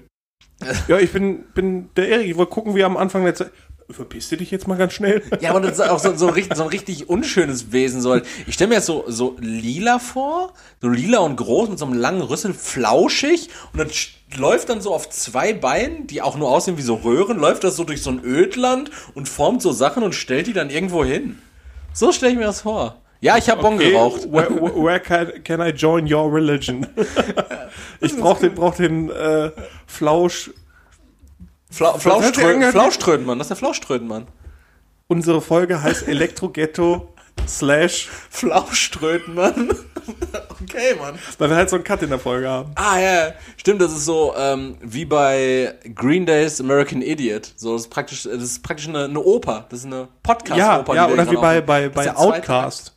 ja, 0.88 0.99
ich 0.99 1.11
bin, 1.11 1.44
bin 1.53 1.90
der 1.95 2.07
Erik. 2.10 2.30
Ich 2.30 2.38
wollte 2.38 2.52
gucken, 2.52 2.76
wie 2.76 2.84
am 2.84 2.98
Anfang 2.98 3.23
der 3.23 3.36
Zeit. 3.36 3.52
Verpiss 3.88 4.30
dich 4.30 4.49
jetzt 4.49 4.68
mal 4.68 4.77
ganz 4.77 4.94
schnell. 4.94 5.22
Ja, 5.41 5.52
aber 5.52 5.60
das 5.60 5.73
ist 5.73 5.82
auch 5.82 5.99
so, 5.99 6.15
so, 6.15 6.32
ein, 6.32 6.48
so 6.56 6.64
ein 6.64 6.69
richtig 6.69 7.07
unschönes 7.07 7.72
Wesen 7.72 8.02
soll. 8.02 8.23
Ich 8.48 8.56
stelle 8.56 8.69
mir 8.69 8.76
jetzt 8.76 8.88
so, 8.88 9.03
so 9.07 9.36
lila 9.40 9.99
vor, 9.99 10.53
so 10.82 10.90
lila 10.90 11.19
und 11.19 11.36
groß 11.36 11.69
mit 11.69 11.77
so 11.77 11.86
einem 11.86 11.94
langen 11.94 12.22
Rüssel, 12.22 12.56
flauschig 12.56 13.49
und 13.73 13.80
dann 13.80 13.90
läuft 14.38 14.69
dann 14.69 14.82
so 14.82 14.91
auf 14.91 15.10
zwei 15.10 15.53
Beinen, 15.53 16.07
die 16.07 16.23
auch 16.23 16.36
nur 16.36 16.49
aussehen 16.49 16.80
wie 16.80 16.82
so 16.82 16.95
Röhren, 16.95 17.38
läuft 17.38 17.64
das 17.64 17.76
so 17.76 17.84
durch 17.84 18.02
so 18.02 18.10
ein 18.10 18.23
Ödland 18.23 18.90
und 19.14 19.30
formt 19.30 19.61
so 19.61 19.72
Sachen 19.72 20.02
und 20.02 20.15
stellt 20.15 20.48
die 20.48 20.53
dann 20.53 20.72
irgendwo 20.72 21.06
hin. 21.06 21.40
So 21.94 22.11
stelle 22.11 22.32
ich 22.32 22.38
mir 22.40 22.45
das 22.45 22.61
vor. 22.61 23.02
Ja, 23.21 23.37
ich 23.37 23.49
habe 23.49 23.63
okay, 23.63 23.69
Bon 23.69 23.77
geraucht. 23.77 24.31
Where, 24.31 24.49
where 24.51 24.99
can, 24.99 25.43
can, 25.43 25.61
I 25.61 25.69
join 25.69 26.11
your 26.11 26.31
religion? 26.31 26.85
ich 28.01 28.15
brauche 28.15 28.41
den, 28.41 28.55
brauch 28.55 28.75
den 28.75 29.09
äh, 29.09 29.51
Flausch. 29.87 30.51
Fla 31.71 31.97
Flauschtrötenmann, 31.97 32.71
Flauschtrötenmann, 32.71 33.37
das 33.37 33.45
ist 33.45 33.49
der 33.49 33.57
Flauschtrötenmann. 33.57 34.27
Unsere 35.07 35.41
Folge 35.41 35.81
heißt 35.81 36.07
Elektro-Ghetto 36.07 37.13
slash 37.47 38.09
Flauschtrötenmann. 38.29 39.69
okay, 40.61 40.95
Mann. 40.99 41.19
Weil 41.37 41.49
wir 41.49 41.57
halt 41.57 41.69
so 41.69 41.75
einen 41.75 41.83
Cut 41.83 42.01
in 42.01 42.09
der 42.09 42.19
Folge 42.19 42.47
haben. 42.47 42.71
Ah, 42.75 42.99
ja. 42.99 43.33
Stimmt, 43.57 43.81
das 43.81 43.91
ist 43.91 44.05
so 44.05 44.33
ähm, 44.37 44.77
wie 44.81 45.05
bei 45.05 45.75
Green 45.93 46.25
Days 46.25 46.59
American 46.59 47.01
Idiot. 47.01 47.53
So, 47.55 47.73
das 47.73 47.83
ist 47.83 47.89
praktisch, 47.89 48.23
das 48.23 48.41
ist 48.41 48.63
praktisch 48.63 48.87
eine, 48.87 49.05
eine 49.05 49.19
Oper. 49.19 49.65
Das 49.69 49.79
ist 49.79 49.85
eine 49.85 50.07
Podcast-Oper. 50.23 50.95
Ja, 50.95 51.07
ja 51.07 51.13
oder 51.13 51.29
wie 51.29 51.35
bei, 51.35 51.61
bei, 51.61 51.89
bei 51.89 52.15
Outcast. 52.15 52.94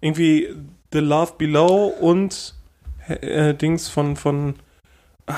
Irgendwie 0.00 0.54
The 0.92 0.98
Love 0.98 1.34
Below 1.38 1.86
und 2.00 2.54
äh, 3.08 3.54
Dings 3.54 3.88
von, 3.88 4.16
von, 4.16 4.56
ah, 5.26 5.34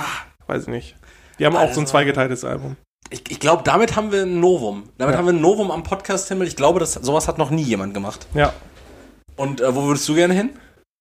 weiß 0.47 0.63
ich 0.63 0.69
nicht. 0.69 0.97
Die 1.39 1.47
haben 1.47 1.57
also, 1.57 1.71
auch 1.71 1.75
so 1.75 1.81
ein 1.81 1.87
zweigeteiltes 1.87 2.45
Album. 2.45 2.77
Ich, 3.11 3.31
ich 3.31 3.41
glaube, 3.41 3.63
damit 3.65 3.97
haben 3.97 4.13
wir 4.13 4.23
ein 4.23 4.41
Novum. 4.41 4.91
Damit 4.99 5.15
ja. 5.15 5.19
haben 5.19 5.27
wir 5.27 5.33
ein 5.33 5.41
Novum 5.41 5.71
am 5.71 5.83
Podcast-Himmel. 5.83 6.47
Ich 6.47 6.57
glaube, 6.57 6.81
das, 6.81 6.95
sowas 6.95 7.29
hat 7.29 7.39
noch 7.39 7.51
nie 7.51 7.63
jemand 7.63 7.95
gemacht. 7.95 8.27
Ja. 8.35 8.53
Und 9.37 9.61
äh, 9.61 9.75
wo 9.75 9.85
würdest 9.85 10.09
du 10.09 10.15
gerne 10.15 10.35
hin? 10.35 10.51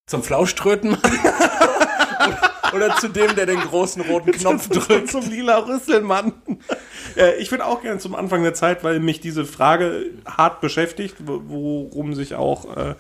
Zum 0.05 0.23
Flauschtrötenmann? 0.23 1.01
Oder 2.73 2.95
zu 2.97 3.07
dem, 3.07 3.35
der 3.35 3.45
den 3.45 3.59
großen 3.59 4.01
roten 4.03 4.31
Knopf 4.31 4.69
drückt? 4.69 5.09
Zum 5.09 5.29
lila 5.29 5.59
Rüsselmann. 5.59 6.33
Äh, 7.15 7.37
ich 7.37 7.49
würde 7.49 7.65
auch 7.65 7.81
gerne 7.81 7.99
zum 7.99 8.13
Anfang 8.13 8.43
der 8.43 8.53
Zeit, 8.53 8.83
weil 8.83 8.99
mich 8.99 9.19
diese 9.21 9.45
Frage 9.45 10.11
hart 10.25 10.61
beschäftigt, 10.61 11.15
worum 11.19 12.13
sich 12.13 12.35
auch 12.35 12.77
äh, 12.77 12.95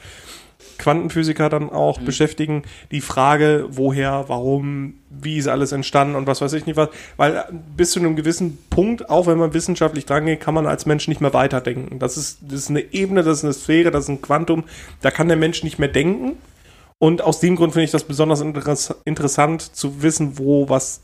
Quantenphysiker 0.77 1.49
dann 1.49 1.69
auch 1.69 1.99
mhm. 1.99 2.05
beschäftigen, 2.05 2.63
die 2.91 3.01
Frage, 3.01 3.65
woher, 3.69 4.25
warum, 4.27 4.95
wie 5.09 5.37
ist 5.37 5.47
alles 5.47 5.71
entstanden 5.71 6.15
und 6.15 6.27
was 6.27 6.41
weiß 6.41 6.53
ich 6.53 6.65
nicht 6.65 6.77
was. 6.77 6.89
Weil 7.17 7.45
bis 7.75 7.91
zu 7.91 7.99
einem 7.99 8.15
gewissen 8.15 8.57
Punkt, 8.69 9.09
auch 9.09 9.27
wenn 9.27 9.37
man 9.37 9.53
wissenschaftlich 9.53 10.05
drangeht, 10.05 10.39
kann 10.39 10.53
man 10.53 10.67
als 10.67 10.85
Mensch 10.85 11.07
nicht 11.07 11.21
mehr 11.21 11.33
weiterdenken. 11.33 11.99
Das 11.99 12.17
ist, 12.17 12.39
das 12.41 12.61
ist 12.61 12.69
eine 12.69 12.93
Ebene, 12.93 13.23
das 13.23 13.39
ist 13.39 13.43
eine 13.43 13.53
Sphäre, 13.53 13.91
das 13.91 14.05
ist 14.05 14.09
ein 14.09 14.21
Quantum, 14.21 14.63
da 15.01 15.11
kann 15.11 15.27
der 15.27 15.37
Mensch 15.37 15.63
nicht 15.63 15.79
mehr 15.79 15.89
denken. 15.89 16.37
Und 16.99 17.21
aus 17.21 17.39
dem 17.39 17.55
Grund 17.55 17.73
finde 17.73 17.85
ich 17.85 17.91
das 17.91 18.05
besonders 18.05 18.41
interess 18.41 18.93
interessant 19.05 19.61
zu 19.61 20.01
wissen, 20.01 20.37
wo 20.39 20.67
was 20.69 21.01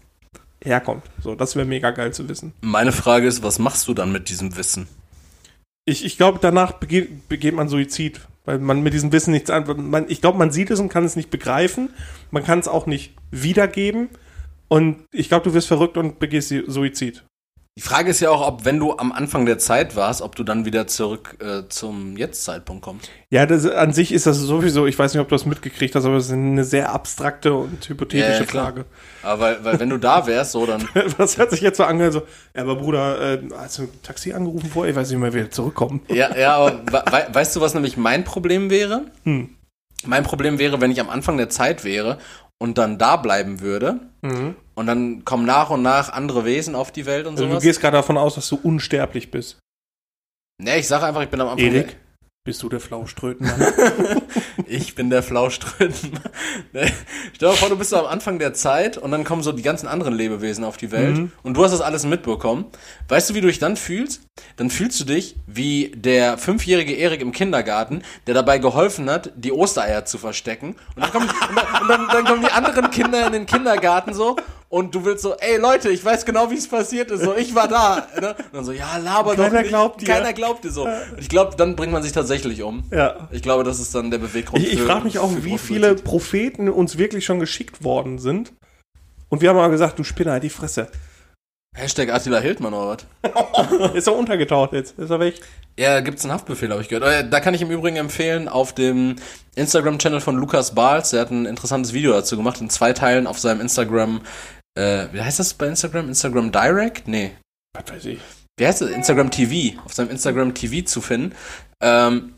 herkommt. 0.63 1.03
So, 1.21 1.35
das 1.35 1.55
wäre 1.55 1.65
mega 1.65 1.91
geil 1.91 2.13
zu 2.13 2.27
wissen. 2.29 2.53
Meine 2.61 2.91
Frage 2.91 3.27
ist, 3.27 3.43
was 3.43 3.59
machst 3.59 3.87
du 3.87 3.93
dann 3.93 4.11
mit 4.11 4.29
diesem 4.29 4.57
Wissen? 4.57 4.87
Ich, 5.85 6.05
ich 6.05 6.17
glaube, 6.17 6.39
danach 6.41 6.73
begeht, 6.73 7.27
begeht 7.27 7.53
man 7.53 7.67
Suizid. 7.67 8.21
Weil 8.45 8.59
man 8.59 8.83
mit 8.83 8.93
diesem 8.93 9.11
Wissen 9.11 9.31
nichts 9.31 9.49
an. 9.49 9.89
Man, 9.89 10.05
ich 10.09 10.21
glaube, 10.21 10.37
man 10.37 10.51
sieht 10.51 10.69
es 10.69 10.79
und 10.79 10.89
kann 10.89 11.05
es 11.05 11.15
nicht 11.15 11.29
begreifen. 11.29 11.89
Man 12.31 12.43
kann 12.43 12.59
es 12.59 12.67
auch 12.67 12.85
nicht 12.85 13.15
wiedergeben. 13.31 14.09
Und 14.67 15.05
ich 15.11 15.29
glaube, 15.29 15.45
du 15.45 15.53
wirst 15.53 15.67
verrückt 15.67 15.97
und 15.97 16.19
begehst 16.19 16.53
Suizid. 16.67 17.23
Die 17.75 17.81
Frage 17.81 18.11
ist 18.11 18.19
ja 18.19 18.29
auch, 18.29 18.47
ob, 18.47 18.65
wenn 18.65 18.77
du 18.77 18.95
am 18.97 19.11
Anfang 19.11 19.47
der 19.47 19.57
Zeit 19.57 19.95
warst, 19.95 20.21
ob 20.21 20.35
du 20.35 20.43
dann 20.43 20.63
wieder 20.63 20.85
zurück 20.85 21.37
äh, 21.39 21.67
zum 21.69 22.17
Jetzt-Zeitpunkt 22.17 22.83
kommst. 22.83 23.09
Ja, 23.31 23.47
das, 23.47 23.65
an 23.65 23.93
sich 23.93 24.13
ist 24.13 24.27
das 24.27 24.37
sowieso, 24.37 24.85
ich 24.85 24.99
weiß 24.99 25.11
nicht, 25.11 25.21
ob 25.21 25.27
du 25.27 25.33
das 25.33 25.47
mitgekriegt 25.47 25.95
hast, 25.95 26.05
aber 26.05 26.17
es 26.17 26.27
ist 26.27 26.33
eine 26.33 26.65
sehr 26.65 26.93
abstrakte 26.93 27.55
und 27.55 27.89
hypothetische 27.89 28.41
ja, 28.41 28.45
Frage. 28.45 28.85
Aber 29.23 29.41
weil, 29.41 29.65
weil 29.65 29.79
wenn 29.79 29.89
du 29.89 29.97
da 29.97 30.27
wärst, 30.27 30.51
so 30.51 30.67
dann. 30.67 30.87
Was 31.17 31.39
hat 31.39 31.49
sich 31.49 31.61
jetzt 31.61 31.77
so 31.77 31.83
angehört? 31.83 32.13
So, 32.13 32.21
ja, 32.55 32.61
aber 32.61 32.75
Bruder, 32.75 33.33
äh, 33.33 33.41
hast 33.57 33.79
du 33.79 33.83
ein 33.83 33.89
Taxi 34.03 34.33
angerufen 34.33 34.69
vorher? 34.69 34.91
Ich 34.91 34.95
weiß 34.95 35.09
nicht 35.09 35.19
mehr, 35.19 35.33
wie 35.33 35.37
wir 35.37 35.49
zurückkommen. 35.49 36.01
Ja, 36.09 36.37
ja, 36.37 36.55
aber 36.55 36.79
we 36.85 37.27
weißt 37.33 37.55
du, 37.55 37.61
was 37.61 37.73
nämlich 37.73 37.97
mein 37.97 38.23
Problem 38.23 38.69
wäre? 38.69 39.05
Hm. 39.23 39.49
Mein 40.05 40.23
Problem 40.23 40.59
wäre, 40.59 40.79
wenn 40.79 40.91
ich 40.91 40.99
am 40.99 41.09
Anfang 41.09 41.37
der 41.37 41.49
Zeit 41.49 41.83
wäre 41.83 42.19
und 42.63 42.77
dann 42.77 42.97
da 42.97 43.17
bleiben 43.17 43.59
würde. 43.59 43.99
Mhm. 44.21 44.55
Und 44.73 44.87
dann 44.87 45.25
kommen 45.25 45.45
nach 45.45 45.69
und 45.69 45.81
nach 45.81 46.13
andere 46.13 46.45
Wesen 46.45 46.75
auf 46.75 46.93
die 46.93 47.05
Welt 47.05 47.27
und 47.27 47.35
so. 47.35 47.43
Also 47.43 47.57
du 47.57 47.61
gehst 47.61 47.81
gerade 47.81 47.97
davon 47.97 48.17
aus, 48.17 48.35
dass 48.35 48.47
du 48.47 48.55
unsterblich 48.55 49.31
bist. 49.31 49.59
Nee, 50.59 50.79
ich 50.79 50.87
sage 50.87 51.05
einfach, 51.05 51.21
ich 51.23 51.29
bin 51.29 51.41
am 51.41 51.49
Anfang. 51.49 51.65
Erik? 51.65 51.97
Bist 52.45 52.61
du 52.61 52.67
der 52.67 52.81
Flauschtrötenmann? 52.81 53.71
ich 54.67 54.95
bin 54.95 55.09
der 55.09 55.23
Flauschtrötenmann. 55.23 56.21
Stell 57.33 57.49
dir 57.49 57.55
vor, 57.55 57.69
du 57.69 57.77
bist 57.77 57.91
so 57.91 57.97
am 57.97 58.05
Anfang 58.05 58.37
der 58.37 58.53
Zeit 58.53 58.97
und 58.97 59.11
dann 59.11 59.23
kommen 59.23 59.43
so 59.43 59.53
die 59.53 59.61
ganzen 59.61 59.87
anderen 59.87 60.13
Lebewesen 60.13 60.65
auf 60.65 60.75
die 60.75 60.91
Welt 60.91 61.15
mhm. 61.15 61.31
und 61.41 61.55
du 61.55 61.63
hast 61.63 61.71
das 61.71 61.79
alles 61.79 62.05
mitbekommen. 62.05 62.65
Weißt 63.07 63.29
du, 63.29 63.35
wie 63.35 63.39
du 63.39 63.47
dich 63.47 63.59
dann 63.59 63.77
fühlst? 63.77 64.23
Dann 64.57 64.69
fühlst 64.69 64.99
du 64.99 65.05
dich 65.05 65.37
wie 65.47 65.93
der 65.95 66.37
fünfjährige 66.37 66.91
Erik 66.91 67.21
im 67.21 67.31
Kindergarten, 67.31 68.01
der 68.27 68.33
dabei 68.33 68.57
geholfen 68.57 69.09
hat, 69.09 69.31
die 69.37 69.53
Ostereier 69.53 70.03
zu 70.03 70.17
verstecken. 70.17 70.75
Und 70.97 71.01
dann 71.01 71.11
kommen, 71.11 71.29
und 71.29 71.55
dann, 71.55 71.81
und 71.81 71.87
dann, 71.87 72.07
dann 72.09 72.25
kommen 72.25 72.41
die 72.41 72.51
anderen 72.51 72.91
Kinder 72.91 73.25
in 73.25 73.31
den 73.31 73.45
Kindergarten 73.45 74.13
so 74.13 74.35
und 74.73 74.95
du 74.95 75.05
willst 75.05 75.21
so, 75.21 75.35
ey 75.35 75.57
Leute, 75.57 75.89
ich 75.89 76.03
weiß 76.03 76.25
genau, 76.25 76.49
wie 76.49 76.55
es 76.55 76.67
passiert 76.67 77.11
ist, 77.11 77.21
so, 77.21 77.35
ich 77.35 77.53
war 77.53 77.67
da. 77.67 78.07
Ne? 78.19 78.29
Und 78.29 78.53
dann 78.53 78.65
so, 78.65 78.71
ja, 78.71 78.97
laber 78.97 79.35
Keiner 79.35 79.49
doch 79.49 79.59
nicht. 79.59 79.69
Glaubt 79.69 80.01
dir. 80.01 80.05
Keiner 80.05 80.33
glaubt 80.33 80.63
dir 80.63 80.71
so. 80.71 80.85
Und 80.85 81.19
ich 81.19 81.29
glaube, 81.29 81.55
dann 81.55 81.75
bringt 81.75 81.93
man 81.93 82.01
sich 82.01 82.11
tatsächlich 82.11 82.63
um. 82.63 82.83
Ja. 82.89 83.27
Ich 83.31 83.43
glaube, 83.43 83.63
das 83.63 83.79
ist 83.79 83.93
dann 83.93 84.09
der 84.09 84.17
Beweggrund. 84.17 84.63
Ich, 84.63 84.73
ich 84.73 84.81
frage 84.81 85.03
mich 85.03 85.19
auch, 85.19 85.29
wie 85.41 85.59
viele 85.59 85.93
Propheten 85.93 86.69
uns 86.69 86.97
wirklich 86.97 87.23
schon 87.23 87.39
geschickt 87.39 87.83
worden 87.83 88.17
sind. 88.17 88.53
Und 89.29 89.41
wir 89.41 89.49
haben 89.49 89.57
mal 89.57 89.69
gesagt, 89.69 89.99
du 89.99 90.03
Spinner, 90.03 90.31
halt 90.31 90.43
die 90.43 90.49
Fresse. 90.49 90.87
Hashtag 91.75 92.11
Attila 92.11 92.39
Hildmann 92.39 92.73
oder 92.73 92.97
was? 93.21 93.91
ist 93.93 94.07
er 94.07 94.15
untergetaucht 94.15 94.73
jetzt? 94.73 94.97
Ist 94.97 95.09
er 95.11 95.19
weg? 95.19 95.39
Ja, 95.77 95.99
gibt's 95.99 96.23
einen 96.23 96.33
Haftbefehl, 96.33 96.71
habe 96.71 96.81
ich 96.81 96.89
gehört. 96.89 97.31
Da 97.31 97.39
kann 97.39 97.53
ich 97.53 97.61
im 97.61 97.69
Übrigen 97.69 97.97
empfehlen, 97.97 98.47
auf 98.47 98.73
dem 98.73 99.17
Instagram-Channel 99.55 100.21
von 100.21 100.35
Lukas 100.35 100.73
Bahls, 100.73 101.11
der 101.11 101.21
hat 101.21 101.31
ein 101.31 101.45
interessantes 101.45 101.93
Video 101.93 102.11
dazu 102.11 102.37
gemacht, 102.37 102.61
in 102.61 102.69
zwei 102.69 102.93
Teilen 102.93 103.27
auf 103.27 103.39
seinem 103.39 103.61
Instagram 103.61 104.21
äh, 104.75 105.07
wie 105.11 105.21
heißt 105.21 105.39
das 105.39 105.53
bei 105.53 105.67
Instagram? 105.67 106.07
Instagram 106.07 106.51
Direct? 106.51 107.07
Nee. 107.07 107.31
Was 107.73 107.91
weiß 107.91 108.05
ich. 108.05 108.19
Wie 108.57 108.67
heißt 108.67 108.81
das? 108.81 108.89
Instagram 108.89 109.31
TV. 109.31 109.79
Auf 109.85 109.93
seinem 109.93 110.09
Instagram 110.09 110.53
TV 110.53 110.85
zu 110.85 111.01
finden. 111.01 111.35
Ähm, 111.81 112.33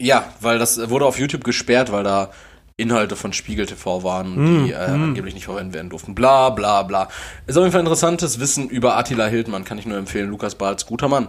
ja, 0.00 0.32
weil 0.40 0.58
das 0.58 0.90
wurde 0.90 1.06
auf 1.06 1.18
YouTube 1.18 1.44
gesperrt, 1.44 1.92
weil 1.92 2.04
da 2.04 2.30
Inhalte 2.76 3.16
von 3.16 3.32
Spiegel 3.32 3.66
TV 3.66 4.04
waren, 4.04 4.62
mm, 4.62 4.64
die 4.66 4.72
äh, 4.72 4.88
mm. 4.88 5.02
angeblich 5.02 5.34
nicht 5.34 5.46
verwendet 5.46 5.74
werden 5.74 5.90
durften. 5.90 6.14
Bla 6.14 6.50
bla 6.50 6.84
bla. 6.84 7.08
Ist 7.46 7.56
auf 7.56 7.64
jeden 7.64 7.72
Fall 7.72 7.80
interessantes 7.80 8.38
Wissen 8.38 8.70
über 8.70 8.96
Attila 8.96 9.26
Hildmann, 9.26 9.64
kann 9.64 9.78
ich 9.78 9.86
nur 9.86 9.98
empfehlen. 9.98 10.30
Lukas 10.30 10.54
Balz, 10.54 10.86
guter 10.86 11.08
Mann. 11.08 11.28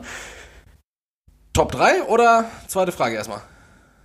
Top 1.53 1.71
3 1.71 2.03
oder 2.03 2.45
zweite 2.67 2.91
Frage 2.91 3.15
erstmal? 3.15 3.41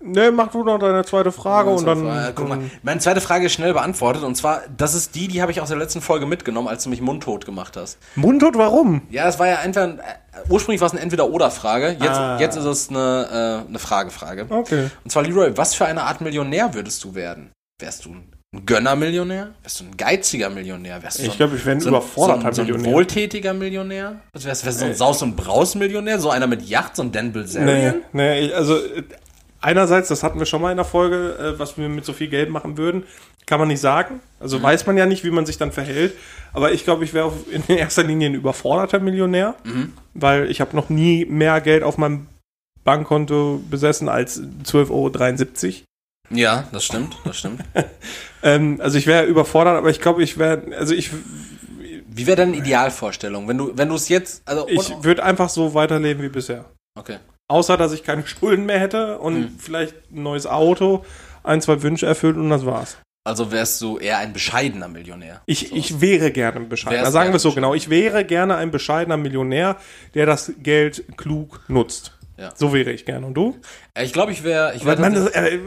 Ne, 0.07 0.31
mach 0.31 0.49
du 0.49 0.63
noch 0.63 0.79
deine 0.79 1.03
zweite 1.05 1.33
Frage 1.33 1.71
und 1.71 1.87
dann. 1.87 2.05
Frage. 2.05 2.33
Guck 2.35 2.49
mal, 2.49 2.59
meine 2.83 3.01
zweite 3.01 3.23
Frage 3.23 3.47
ist 3.47 3.53
schnell 3.53 3.73
beantwortet 3.73 4.23
und 4.23 4.35
zwar, 4.35 4.63
das 4.77 4.95
ist 4.95 5.15
die, 5.15 5.29
die 5.29 5.41
habe 5.41 5.51
ich 5.51 5.63
aus 5.63 5.69
der 5.69 5.79
letzten 5.79 6.03
Folge 6.03 6.27
mitgenommen, 6.27 6.69
als 6.69 6.85
du 6.85 6.91
mich 6.91 7.01
mundtot 7.01 7.47
gemacht 7.47 7.77
hast. 7.77 7.99
Mundtot, 8.15 8.57
warum? 8.57 9.03
Ja, 9.09 9.27
es 9.29 9.39
war 9.39 9.49
ja 9.49 9.61
einfach, 9.61 9.89
äh, 9.89 9.99
ursprünglich 10.51 10.83
war 10.83 10.87
es 10.87 10.93
eine 10.93 11.01
Entweder-Oder-Frage, 11.01 11.97
jetzt, 11.99 12.19
ah. 12.19 12.39
jetzt 12.39 12.57
ist 12.57 12.65
es 12.65 12.91
eine, 12.91 13.65
äh, 13.65 13.69
eine 13.69 13.79
Frage-Frage. 13.79 14.47
Okay. 14.51 14.91
Und 15.03 15.11
zwar, 15.11 15.23
Leroy, 15.23 15.57
was 15.57 15.75
für 15.75 15.87
eine 15.87 16.03
Art 16.03 16.21
Millionär 16.21 16.75
würdest 16.75 17.03
du 17.03 17.15
werden? 17.15 17.51
Wärst 17.81 18.05
du 18.05 18.11
ein 18.11 18.67
Gönner-Millionär? 18.67 19.55
Wärst 19.63 19.81
du 19.81 19.85
ein 19.85 19.97
geiziger 19.97 20.51
Millionär? 20.51 21.03
Wärst 21.03 21.19
du 21.19 21.23
ich 21.25 21.37
glaube, 21.37 21.57
ich 21.57 21.65
wäre 21.65 21.77
ein 21.77 21.81
so 21.81 21.89
überforderter 21.89 22.53
so 22.53 22.63
ein, 22.63 22.69
so 22.69 22.75
ein 22.75 22.85
wohltätiger 22.85 23.55
Millionär? 23.55 24.21
Wärst, 24.33 24.65
wärst 24.65 24.81
du 24.81 24.85
so 24.85 24.85
ein 24.85 24.95
Saus- 24.95 25.23
und 25.23 25.35
Braus-Millionär? 25.35 26.21
So 26.21 26.31
einer 26.31 26.47
mit 26.47 26.63
Yacht, 26.63 26.95
so 26.95 27.03
ein 27.03 27.11
Dan 27.11 27.33
Bilzerian? 27.33 28.03
Nee, 28.13 28.47
nee, 28.47 28.53
also 28.53 28.79
einerseits, 29.65 30.09
das 30.09 30.23
hatten 30.23 30.39
wir 30.39 30.47
schon 30.47 30.62
mal 30.62 30.70
in 30.70 30.77
der 30.77 30.85
Folge, 30.85 31.36
äh, 31.39 31.59
was 31.59 31.78
wir 31.78 31.89
mit 31.89 32.05
so 32.05 32.12
viel 32.12 32.28
Geld 32.28 32.51
machen 32.51 32.77
würden, 32.77 33.05
kann 33.47 33.59
man 33.59 33.69
nicht 33.69 33.81
sagen. 33.81 34.20
Also 34.41 34.59
mhm. 34.59 34.62
weiß 34.62 34.86
man 34.86 34.97
ja 34.97 35.07
nicht, 35.07 35.24
wie 35.24 35.31
man 35.31 35.47
sich 35.47 35.59
dann 35.59 35.73
verhält. 35.73 36.15
Aber 36.53 36.73
ich 36.73 36.85
glaube, 36.85 37.05
ich 37.05 37.15
wäre 37.15 37.32
in 37.51 37.77
erster 37.77 38.05
Linie 38.05 38.31
ein 38.31 38.35
überforderter 38.35 39.01
Millionär, 39.01 39.55
mhm. 39.65 39.93
weil 40.15 40.51
ich 40.51 40.61
habe 40.61 40.77
noch 40.77 40.89
nie 40.89 41.24
mehr 41.24 41.61
Geld 41.61 41.82
auf 41.82 41.99
meinem 41.99 42.27
Bankkonto 42.85 43.62
besessen 43.69 44.09
als 44.09 44.41
12,73 44.65 44.91
Euro. 44.91 45.85
Ja, 46.31 46.69
das 46.73 46.85
stimmt, 46.85 47.16
das 47.24 47.36
stimmt. 47.36 47.62
ähm, 48.43 48.81
also 48.81 48.97
ich 48.97 49.07
wäre 49.07 49.24
überfordert, 49.24 49.77
aber 49.77 49.91
ich 49.91 50.01
glaube, 50.01 50.23
ich 50.23 50.39
wäre, 50.39 50.62
also 50.78 50.95
ich 50.95 51.11
wie 52.16 52.27
wäre 52.27 52.36
deine 52.36 52.57
Idealvorstellung, 52.57 53.49
wenn 53.49 53.59
du, 53.59 53.77
wenn 53.77 53.89
du 53.89 53.97
es 53.97 54.09
jetzt, 54.09 54.43
also 54.47 54.69
ich 54.69 55.03
würde 55.03 55.24
einfach 55.24 55.49
so 55.49 55.74
weiterleben 55.74 56.23
wie 56.23 56.28
bisher. 56.28 56.65
Okay. 56.97 57.19
Außer, 57.49 57.77
dass 57.77 57.93
ich 57.93 58.03
keine 58.05 58.27
Schulden 58.27 58.66
mehr 58.66 58.81
hätte 58.81 59.19
und 59.19 59.37
hm. 59.37 59.59
vielleicht 59.59 59.95
ein 60.12 60.23
neues 60.23 60.47
Auto, 60.47 61.05
ein, 61.43 61.61
zwei 61.61 61.83
Wünsche 61.83 62.07
erfüllt 62.07 62.37
und 62.37 62.51
das 62.51 62.66
war's. 62.66 62.99
Also 63.27 63.51
wärst 63.51 63.81
du 63.81 63.97
eher 63.97 64.19
ein 64.19 64.35
bescheidener 64.35 64.89
Millionär. 64.89 65.41
Ich, 65.47 65.69
so. 65.71 65.77
ich 65.77 66.03
wäre 66.03 66.31
gerne 66.31 66.61
ein 66.61 66.69
bescheidener. 66.69 67.11
Sagen 67.11 67.31
wir 67.31 67.37
es 67.37 67.43
so 67.43 67.55
genau. 67.55 67.73
Ich 67.73 67.89
wäre 67.89 68.23
gerne 68.27 68.57
ein 68.57 68.71
bescheidener 68.71 69.16
Millionär, 69.16 69.77
der 70.12 70.27
das 70.27 70.53
Geld 70.62 71.05
klug 71.16 71.62
nutzt. 71.69 72.12
Ja. 72.37 72.51
So 72.55 72.75
wäre 72.75 72.91
ich 72.91 73.07
gerne. 73.07 73.27
Und 73.27 73.35
du? 73.35 73.57
Ich 73.99 74.12
glaube, 74.12 74.33
ich 74.33 74.45
wäre. 74.45 74.75
Ich 74.75 74.85
wär 74.85 74.99
äh, 74.99 75.61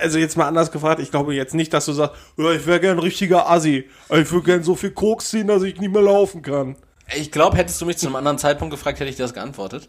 also 0.00 0.18
jetzt 0.18 0.36
mal 0.36 0.48
anders 0.48 0.70
gefragt. 0.70 1.00
Ich 1.00 1.10
glaube 1.10 1.34
jetzt 1.34 1.54
nicht, 1.54 1.72
dass 1.72 1.86
du 1.86 1.92
sagst, 1.92 2.16
ich 2.36 2.66
wäre 2.66 2.80
gerne 2.80 3.00
ein 3.00 3.04
richtiger 3.04 3.48
Assi. 3.48 3.88
Ich 4.10 4.30
würde 4.30 4.44
gerne 4.44 4.64
so 4.64 4.74
viel 4.74 4.90
Koks 4.90 5.30
ziehen, 5.30 5.46
dass 5.46 5.62
ich 5.62 5.80
nicht 5.80 5.92
mehr 5.92 6.02
laufen 6.02 6.42
kann. 6.42 6.76
Ich 7.16 7.32
glaube, 7.32 7.56
hättest 7.56 7.80
du 7.80 7.86
mich 7.86 7.96
zu 7.96 8.06
einem 8.06 8.16
anderen 8.16 8.38
Zeitpunkt 8.38 8.72
gefragt, 8.72 9.00
hätte 9.00 9.08
ich 9.08 9.16
dir 9.16 9.22
das 9.22 9.34
geantwortet. 9.34 9.88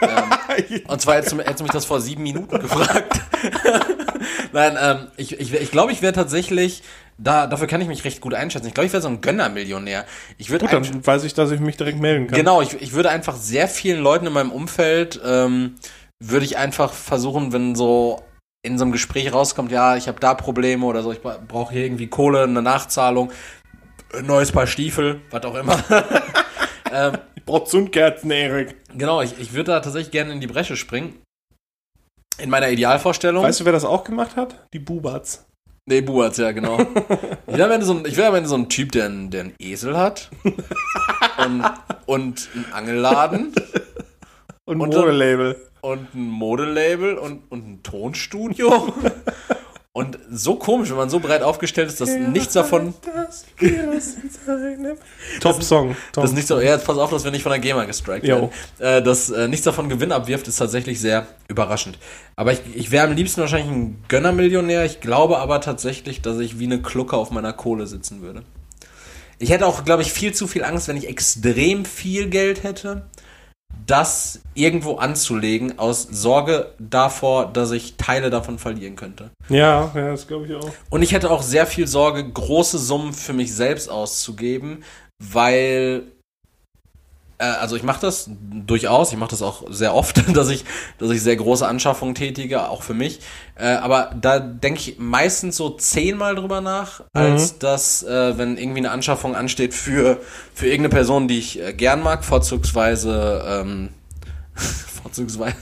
ähm, 0.00 0.80
und 0.88 1.00
zwar 1.00 1.16
hättest 1.16 1.32
du, 1.32 1.38
hättest 1.38 1.60
du, 1.60 1.64
mich 1.64 1.72
das 1.72 1.84
vor 1.84 2.00
sieben 2.00 2.22
Minuten 2.22 2.58
gefragt. 2.58 3.20
Nein, 4.52 4.78
ähm, 4.80 5.06
ich, 5.16 5.38
ich, 5.38 5.52
ich 5.52 5.70
glaube, 5.70 5.92
ich 5.92 6.00
wäre 6.00 6.14
tatsächlich, 6.14 6.82
da, 7.18 7.46
dafür 7.46 7.66
kann 7.66 7.80
ich 7.80 7.88
mich 7.88 8.04
recht 8.04 8.20
gut 8.20 8.34
einschätzen. 8.34 8.66
Ich 8.68 8.74
glaube, 8.74 8.86
ich 8.86 8.92
wäre 8.92 9.02
so 9.02 9.08
ein 9.08 9.20
Gönnermillionär. 9.20 10.06
Ich 10.38 10.50
würde 10.50 10.66
Gut, 10.66 10.72
dann 10.72 11.06
weiß 11.06 11.24
ich, 11.24 11.34
dass 11.34 11.50
ich 11.50 11.60
mich 11.60 11.76
direkt 11.76 12.00
melden 12.00 12.28
kann. 12.28 12.36
Genau, 12.36 12.62
ich, 12.62 12.80
ich 12.80 12.92
würde 12.92 13.10
einfach 13.10 13.36
sehr 13.36 13.68
vielen 13.68 14.00
Leuten 14.00 14.26
in 14.26 14.32
meinem 14.32 14.52
Umfeld, 14.52 15.20
ähm, 15.24 15.74
würde 16.18 16.46
ich 16.46 16.56
einfach 16.56 16.92
versuchen, 16.92 17.52
wenn 17.52 17.74
so 17.74 18.22
in 18.62 18.78
so 18.78 18.84
einem 18.84 18.92
Gespräch 18.92 19.30
rauskommt, 19.30 19.70
ja, 19.70 19.96
ich 19.96 20.08
habe 20.08 20.18
da 20.18 20.32
Probleme 20.32 20.86
oder 20.86 21.02
so, 21.02 21.12
ich 21.12 21.20
brauche 21.20 21.74
hier 21.74 21.84
irgendwie 21.84 22.06
Kohle, 22.06 22.44
eine 22.44 22.62
Nachzahlung, 22.62 23.30
ein 24.16 24.24
neues 24.24 24.52
Paar 24.52 24.66
Stiefel, 24.66 25.20
was 25.30 25.44
auch 25.44 25.54
immer. 25.54 25.84
ähm, 26.94 27.18
ich 27.34 27.44
brauche 27.44 27.64
Zündkerzen, 27.64 28.30
Erik. 28.30 28.76
Genau, 28.96 29.20
ich, 29.20 29.38
ich 29.40 29.52
würde 29.52 29.72
da 29.72 29.80
tatsächlich 29.80 30.12
gerne 30.12 30.32
in 30.32 30.40
die 30.40 30.46
Bresche 30.46 30.76
springen. 30.76 31.20
In 32.38 32.50
meiner 32.50 32.68
Idealvorstellung. 32.68 33.42
Weißt 33.42 33.60
du, 33.60 33.64
wer 33.64 33.72
das 33.72 33.84
auch 33.84 34.04
gemacht 34.04 34.36
hat? 34.36 34.66
Die 34.72 34.78
Bubats. 34.78 35.44
Nee, 35.86 36.00
Bubats, 36.00 36.38
ja, 36.38 36.52
genau. 36.52 36.80
ich 37.46 37.56
wäre 37.56 37.64
am, 37.64 37.72
Ende 37.72 37.86
so 37.86 37.94
ein, 37.94 38.16
wär 38.16 38.28
am 38.28 38.34
Ende 38.36 38.48
so 38.48 38.54
ein 38.54 38.68
Typ, 38.68 38.92
der, 38.92 39.06
einen, 39.06 39.30
der 39.30 39.40
einen 39.42 39.54
Esel 39.58 39.96
hat. 39.96 40.30
und, 41.44 41.64
und 42.06 42.48
einen 42.54 42.72
Angelladen. 42.72 43.52
Und 44.64 44.76
ein 44.76 44.78
Modelabel. 44.78 45.56
Und 45.80 46.14
ein 46.14 46.28
Modelabel 46.28 47.18
und, 47.18 47.42
und 47.50 47.68
ein 47.68 47.82
Tonstudio. 47.82 48.94
Und 49.96 50.18
so 50.28 50.56
komisch, 50.56 50.90
wenn 50.90 50.96
man 50.96 51.08
so 51.08 51.20
breit 51.20 51.42
aufgestellt 51.42 51.88
ist, 51.88 52.00
dass 52.00 52.08
ja, 52.08 52.18
nichts 52.18 52.52
davon. 52.52 52.94
Top 55.40 55.62
Song. 55.62 55.94
Top. 56.12 56.24
Das 56.24 56.32
nichts, 56.32 56.50
ja, 56.50 56.60
jetzt 56.60 56.84
pass 56.84 56.98
auf, 56.98 57.10
dass 57.10 57.22
wir 57.22 57.30
nicht 57.30 57.44
von 57.44 57.50
der 57.50 57.60
GEMA 57.60 57.84
gestrikt 57.84 58.26
werden. 58.26 58.50
Äh, 58.80 59.02
dass 59.02 59.30
äh, 59.30 59.46
nichts 59.46 59.64
davon 59.64 59.88
Gewinn 59.88 60.10
abwirft, 60.10 60.48
ist 60.48 60.56
tatsächlich 60.56 61.00
sehr 61.00 61.28
überraschend. 61.46 61.96
Aber 62.34 62.52
ich, 62.52 62.58
ich 62.74 62.90
wäre 62.90 63.06
am 63.06 63.14
liebsten 63.14 63.40
wahrscheinlich 63.40 63.70
ein 63.70 64.02
Gönnermillionär. 64.08 64.84
Ich 64.84 64.98
glaube 65.00 65.38
aber 65.38 65.60
tatsächlich, 65.60 66.20
dass 66.20 66.40
ich 66.40 66.58
wie 66.58 66.64
eine 66.64 66.82
Klucke 66.82 67.16
auf 67.16 67.30
meiner 67.30 67.52
Kohle 67.52 67.86
sitzen 67.86 68.20
würde. 68.20 68.42
Ich 69.38 69.50
hätte 69.50 69.64
auch, 69.64 69.84
glaube 69.84 70.02
ich, 70.02 70.12
viel 70.12 70.34
zu 70.34 70.48
viel 70.48 70.64
Angst, 70.64 70.88
wenn 70.88 70.96
ich 70.96 71.08
extrem 71.08 71.84
viel 71.84 72.28
Geld 72.28 72.64
hätte 72.64 73.04
das 73.86 74.40
irgendwo 74.54 74.96
anzulegen, 74.96 75.78
aus 75.78 76.02
Sorge 76.02 76.72
davor, 76.78 77.52
dass 77.52 77.70
ich 77.70 77.96
Teile 77.96 78.30
davon 78.30 78.58
verlieren 78.58 78.96
könnte. 78.96 79.30
Ja, 79.48 79.90
ja, 79.94 80.10
das 80.10 80.26
glaube 80.26 80.46
ich 80.46 80.54
auch. 80.54 80.70
Und 80.90 81.02
ich 81.02 81.12
hätte 81.12 81.30
auch 81.30 81.42
sehr 81.42 81.66
viel 81.66 81.86
Sorge, 81.86 82.26
große 82.28 82.78
Summen 82.78 83.12
für 83.12 83.32
mich 83.32 83.54
selbst 83.54 83.90
auszugeben, 83.90 84.84
weil 85.18 86.04
also 87.52 87.76
ich 87.76 87.82
mache 87.82 88.00
das 88.00 88.28
durchaus, 88.30 89.12
ich 89.12 89.18
mache 89.18 89.30
das 89.30 89.42
auch 89.42 89.64
sehr 89.70 89.94
oft, 89.94 90.22
dass 90.36 90.48
ich, 90.48 90.64
dass 90.98 91.10
ich 91.10 91.22
sehr 91.22 91.36
große 91.36 91.66
Anschaffungen 91.66 92.14
tätige, 92.14 92.68
auch 92.68 92.82
für 92.82 92.94
mich. 92.94 93.20
Äh, 93.56 93.74
aber 93.74 94.10
da 94.20 94.38
denke 94.38 94.80
ich 94.80 94.98
meistens 94.98 95.56
so 95.56 95.70
zehnmal 95.70 96.34
drüber 96.34 96.60
nach, 96.60 97.00
mhm. 97.00 97.06
als 97.12 97.58
dass, 97.58 98.02
äh, 98.02 98.38
wenn 98.38 98.56
irgendwie 98.56 98.80
eine 98.80 98.90
Anschaffung 98.90 99.34
ansteht 99.36 99.74
für, 99.74 100.20
für 100.54 100.66
irgendeine 100.66 100.90
Person, 100.90 101.28
die 101.28 101.38
ich 101.38 101.60
äh, 101.60 101.72
gern 101.72 102.02
mag, 102.02 102.24
vorzugsweise, 102.24 103.44
ähm, 103.46 103.90
vorzugsweise. 105.02 105.56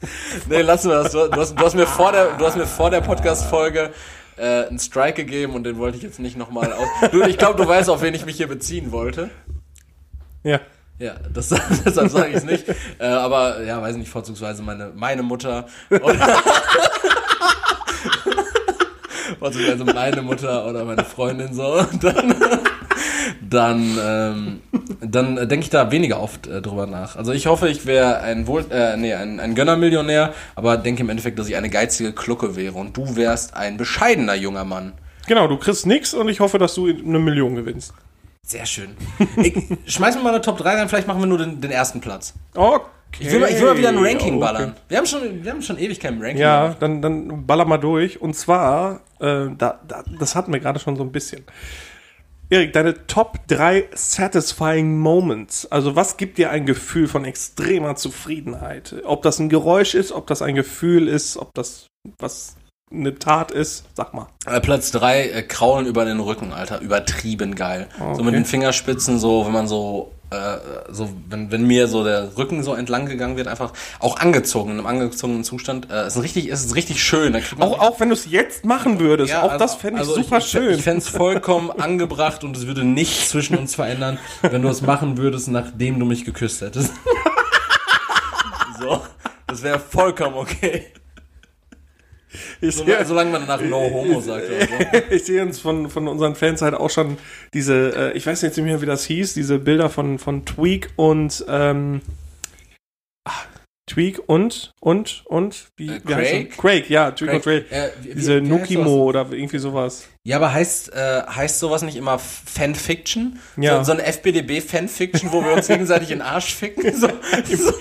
nee, 0.48 0.62
lassen 0.62 0.90
wir 0.90 1.02
das. 1.02 1.12
Du, 1.12 1.28
du, 1.28 1.40
hast, 1.40 1.58
du 1.58 1.64
hast 1.64 1.74
mir 1.74 1.86
vor 1.86 2.12
der, 2.12 2.36
du 2.36 2.46
hast 2.46 2.56
mir 2.56 2.66
vor 2.66 2.90
der 2.90 3.00
Podcast-Folge 3.00 3.92
äh, 4.36 4.66
einen 4.66 4.78
Strike 4.78 5.24
gegeben 5.24 5.54
und 5.54 5.64
den 5.64 5.78
wollte 5.78 5.96
ich 5.96 6.02
jetzt 6.02 6.18
nicht 6.18 6.36
nochmal 6.36 6.72
aus. 6.72 6.88
Du, 7.10 7.22
ich 7.22 7.38
glaube, 7.38 7.62
du 7.62 7.68
weißt, 7.68 7.88
auf 7.88 8.02
wen 8.02 8.14
ich 8.14 8.26
mich 8.26 8.36
hier 8.36 8.48
beziehen 8.48 8.92
wollte. 8.92 9.30
Ja. 10.42 10.60
Ja, 10.98 11.14
das, 11.32 11.48
deshalb 11.84 12.10
sage 12.10 12.30
ich 12.30 12.36
es 12.36 12.44
nicht. 12.44 12.64
äh, 12.98 13.06
aber 13.06 13.62
ja, 13.62 13.80
weiß 13.80 13.96
nicht, 13.96 14.10
vorzugsweise 14.10 14.62
meine, 14.62 14.92
meine 14.94 15.22
Mutter. 15.22 15.66
vorzugsweise 19.38 19.84
meine 19.84 20.22
Mutter 20.22 20.66
oder 20.66 20.84
meine 20.84 21.04
Freundin 21.04 21.52
so. 21.52 21.78
Und 21.78 22.02
dann 22.04 22.34
dann, 23.48 23.98
ähm, 24.02 24.60
dann 25.00 25.36
denke 25.36 25.60
ich 25.60 25.70
da 25.70 25.90
weniger 25.90 26.20
oft 26.20 26.46
äh, 26.46 26.62
drüber 26.62 26.86
nach. 26.86 27.16
Also 27.16 27.32
ich 27.32 27.46
hoffe, 27.46 27.68
ich 27.68 27.86
wäre 27.86 28.20
ein 28.20 28.46
Wohl, 28.46 28.64
äh, 28.70 28.96
nee, 28.96 29.14
ein, 29.14 29.40
ein 29.40 29.54
Gönnermillionär, 29.54 30.34
aber 30.54 30.76
denke 30.76 31.02
im 31.02 31.08
Endeffekt, 31.08 31.38
dass 31.38 31.48
ich 31.48 31.56
eine 31.56 31.70
geizige 31.70 32.12
Glucke 32.12 32.56
wäre 32.56 32.74
und 32.74 32.96
du 32.96 33.16
wärst 33.16 33.54
ein 33.56 33.76
bescheidener 33.76 34.34
junger 34.34 34.64
Mann. 34.64 34.92
Genau, 35.26 35.48
du 35.48 35.56
kriegst 35.56 35.86
nichts 35.86 36.14
und 36.14 36.28
ich 36.28 36.40
hoffe, 36.40 36.58
dass 36.58 36.74
du 36.74 36.86
eine 36.88 37.18
Million 37.18 37.56
gewinnst. 37.56 37.92
Sehr 38.46 38.64
schön. 38.64 38.96
Ich, 39.36 39.54
schmeiß 39.92 40.14
mir 40.14 40.22
mal 40.22 40.30
eine 40.30 40.40
Top 40.40 40.56
3 40.58 40.76
rein, 40.76 40.88
vielleicht 40.88 41.08
machen 41.08 41.20
wir 41.20 41.26
nur 41.26 41.38
den, 41.38 41.60
den 41.60 41.72
ersten 41.72 42.00
Platz. 42.00 42.32
Okay. 42.54 42.86
Ich 43.18 43.30
will, 43.30 43.40
mal, 43.40 43.50
ich 43.50 43.58
will 43.58 43.66
mal 43.66 43.76
wieder 43.76 43.88
ein 43.88 43.98
Ranking 43.98 44.34
okay. 44.34 44.40
ballern. 44.40 44.76
Wir 44.88 44.98
haben, 44.98 45.06
schon, 45.06 45.42
wir 45.42 45.50
haben 45.50 45.62
schon 45.62 45.78
ewig 45.78 45.98
kein 45.98 46.20
Ranking. 46.20 46.38
Ja, 46.38 46.76
dann, 46.78 47.02
dann 47.02 47.44
baller 47.44 47.64
mal 47.64 47.78
durch. 47.78 48.20
Und 48.20 48.34
zwar, 48.34 49.00
äh, 49.18 49.48
da, 49.58 49.80
da, 49.86 50.04
das 50.18 50.36
hatten 50.36 50.52
wir 50.52 50.60
gerade 50.60 50.78
schon 50.78 50.94
so 50.94 51.02
ein 51.02 51.10
bisschen. 51.10 51.44
Erik, 52.48 52.72
deine 52.72 53.06
Top 53.08 53.40
3 53.48 53.88
satisfying 53.92 54.96
Moments. 54.96 55.66
Also 55.66 55.96
was 55.96 56.16
gibt 56.16 56.38
dir 56.38 56.50
ein 56.50 56.66
Gefühl 56.66 57.08
von 57.08 57.24
extremer 57.24 57.96
Zufriedenheit? 57.96 58.94
Ob 59.04 59.22
das 59.22 59.40
ein 59.40 59.48
Geräusch 59.48 59.94
ist, 59.96 60.12
ob 60.12 60.28
das 60.28 60.42
ein 60.42 60.54
Gefühl 60.54 61.08
ist, 61.08 61.36
ob 61.36 61.52
das 61.54 61.88
was 62.18 62.55
eine 62.92 63.18
Tat 63.18 63.50
ist, 63.50 63.84
sag 63.94 64.14
mal. 64.14 64.28
Äh, 64.46 64.60
Platz 64.60 64.92
3, 64.92 65.28
äh, 65.28 65.42
Kraulen 65.42 65.86
über 65.86 66.04
den 66.04 66.20
Rücken, 66.20 66.52
Alter. 66.52 66.80
Übertrieben 66.80 67.56
geil. 67.56 67.88
Okay. 67.98 68.14
So 68.14 68.22
mit 68.22 68.34
den 68.34 68.44
Fingerspitzen, 68.44 69.18
so, 69.18 69.44
wenn 69.44 69.52
man 69.52 69.66
so, 69.66 70.12
äh, 70.30 70.58
so, 70.90 71.10
wenn, 71.28 71.50
wenn 71.50 71.66
mir 71.66 71.88
so 71.88 72.04
der 72.04 72.36
Rücken 72.36 72.62
so 72.62 72.74
entlang 72.74 73.06
gegangen 73.06 73.36
wird, 73.36 73.48
einfach 73.48 73.72
auch 73.98 74.20
angezogen, 74.20 74.70
in 74.70 74.78
einem 74.78 74.86
angezogenen 74.86 75.42
Zustand. 75.42 75.90
Äh, 75.90 76.06
ist 76.06 76.22
richtig, 76.22 76.48
ist 76.48 76.76
richtig 76.76 77.02
schön. 77.02 77.36
auch, 77.58 77.80
auch 77.80 77.98
wenn 77.98 78.08
du 78.08 78.14
es 78.14 78.30
jetzt 78.30 78.64
machen 78.64 79.00
würdest, 79.00 79.32
ja, 79.32 79.42
auch 79.42 79.52
also, 79.52 79.64
das 79.64 79.74
fände 79.74 80.00
ich 80.00 80.08
also 80.08 80.22
super 80.22 80.38
ich, 80.38 80.46
schön. 80.46 80.70
Ich, 80.70 80.78
ich 80.78 80.84
fände 80.84 80.98
es 80.98 81.08
vollkommen 81.08 81.70
angebracht 81.76 82.44
und 82.44 82.56
es 82.56 82.68
würde 82.68 82.84
nichts 82.84 83.30
zwischen 83.30 83.58
uns 83.58 83.74
verändern, 83.74 84.18
wenn 84.42 84.62
du 84.62 84.68
es 84.68 84.80
machen 84.82 85.16
würdest, 85.16 85.48
nachdem 85.48 85.98
du 85.98 86.06
mich 86.06 86.24
geküsst 86.24 86.60
hättest. 86.60 86.92
so, 88.80 89.02
das 89.48 89.64
wäre 89.64 89.80
vollkommen 89.80 90.36
okay. 90.36 90.86
Ich 92.60 92.76
sehe, 92.76 93.04
solange 93.04 93.30
man 93.30 93.46
nach 93.46 93.60
No 93.60 93.88
Homo 93.90 94.20
sagt. 94.20 94.46
Oder 94.50 94.66
so. 94.66 94.98
ich 95.14 95.24
sehe 95.24 95.42
uns 95.42 95.60
von, 95.60 95.90
von 95.90 96.08
unseren 96.08 96.34
Fans 96.34 96.62
halt 96.62 96.74
auch 96.74 96.90
schon 96.90 97.18
diese, 97.54 98.12
äh, 98.12 98.16
ich 98.16 98.26
weiß 98.26 98.42
jetzt 98.42 98.56
nicht 98.56 98.66
mehr, 98.66 98.82
wie 98.82 98.86
das 98.86 99.04
hieß, 99.04 99.34
diese 99.34 99.58
Bilder 99.58 99.90
von, 99.90 100.18
von 100.18 100.44
Tweak 100.44 100.90
und 100.96 101.44
ähm, 101.48 102.02
ach, 103.24 103.46
Tweak 103.88 104.20
und 104.26 104.72
und 104.80 105.22
und 105.26 105.68
wie, 105.76 105.86
äh, 105.86 106.00
wie 106.04 106.12
Craig? 106.12 106.58
Craig, 106.58 106.90
ja, 106.90 107.12
Tweak 107.12 107.28
Craig. 107.30 107.36
und 107.36 107.42
Craig. 107.42 107.72
Äh, 107.72 107.90
wie, 108.02 108.14
Diese 108.14 108.42
wie 108.42 108.48
Nukimo 108.48 109.04
oder 109.04 109.28
irgendwie 109.30 109.58
sowas. 109.58 110.08
Ja, 110.24 110.36
aber 110.36 110.52
heißt 110.52 110.92
äh, 110.92 111.22
heißt 111.22 111.60
sowas 111.60 111.82
nicht 111.82 111.94
immer 111.94 112.18
Fanfiction? 112.18 113.38
Ja. 113.56 113.78
So, 113.78 113.84
so 113.84 113.92
eine 113.92 114.02
FBDB 114.02 114.60
Fanfiction, 114.60 115.30
wo 115.30 115.44
wir 115.44 115.52
uns 115.52 115.68
gegenseitig 115.68 116.10
in 116.10 116.18
den 116.18 116.26
Arsch 116.26 116.52
ficken. 116.52 116.82
So, 116.96 117.08
so, 117.56 117.72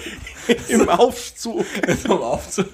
Im 0.67 0.89
Aufzug. 0.89 1.65
Im 2.05 2.11
Aufzug. 2.11 2.67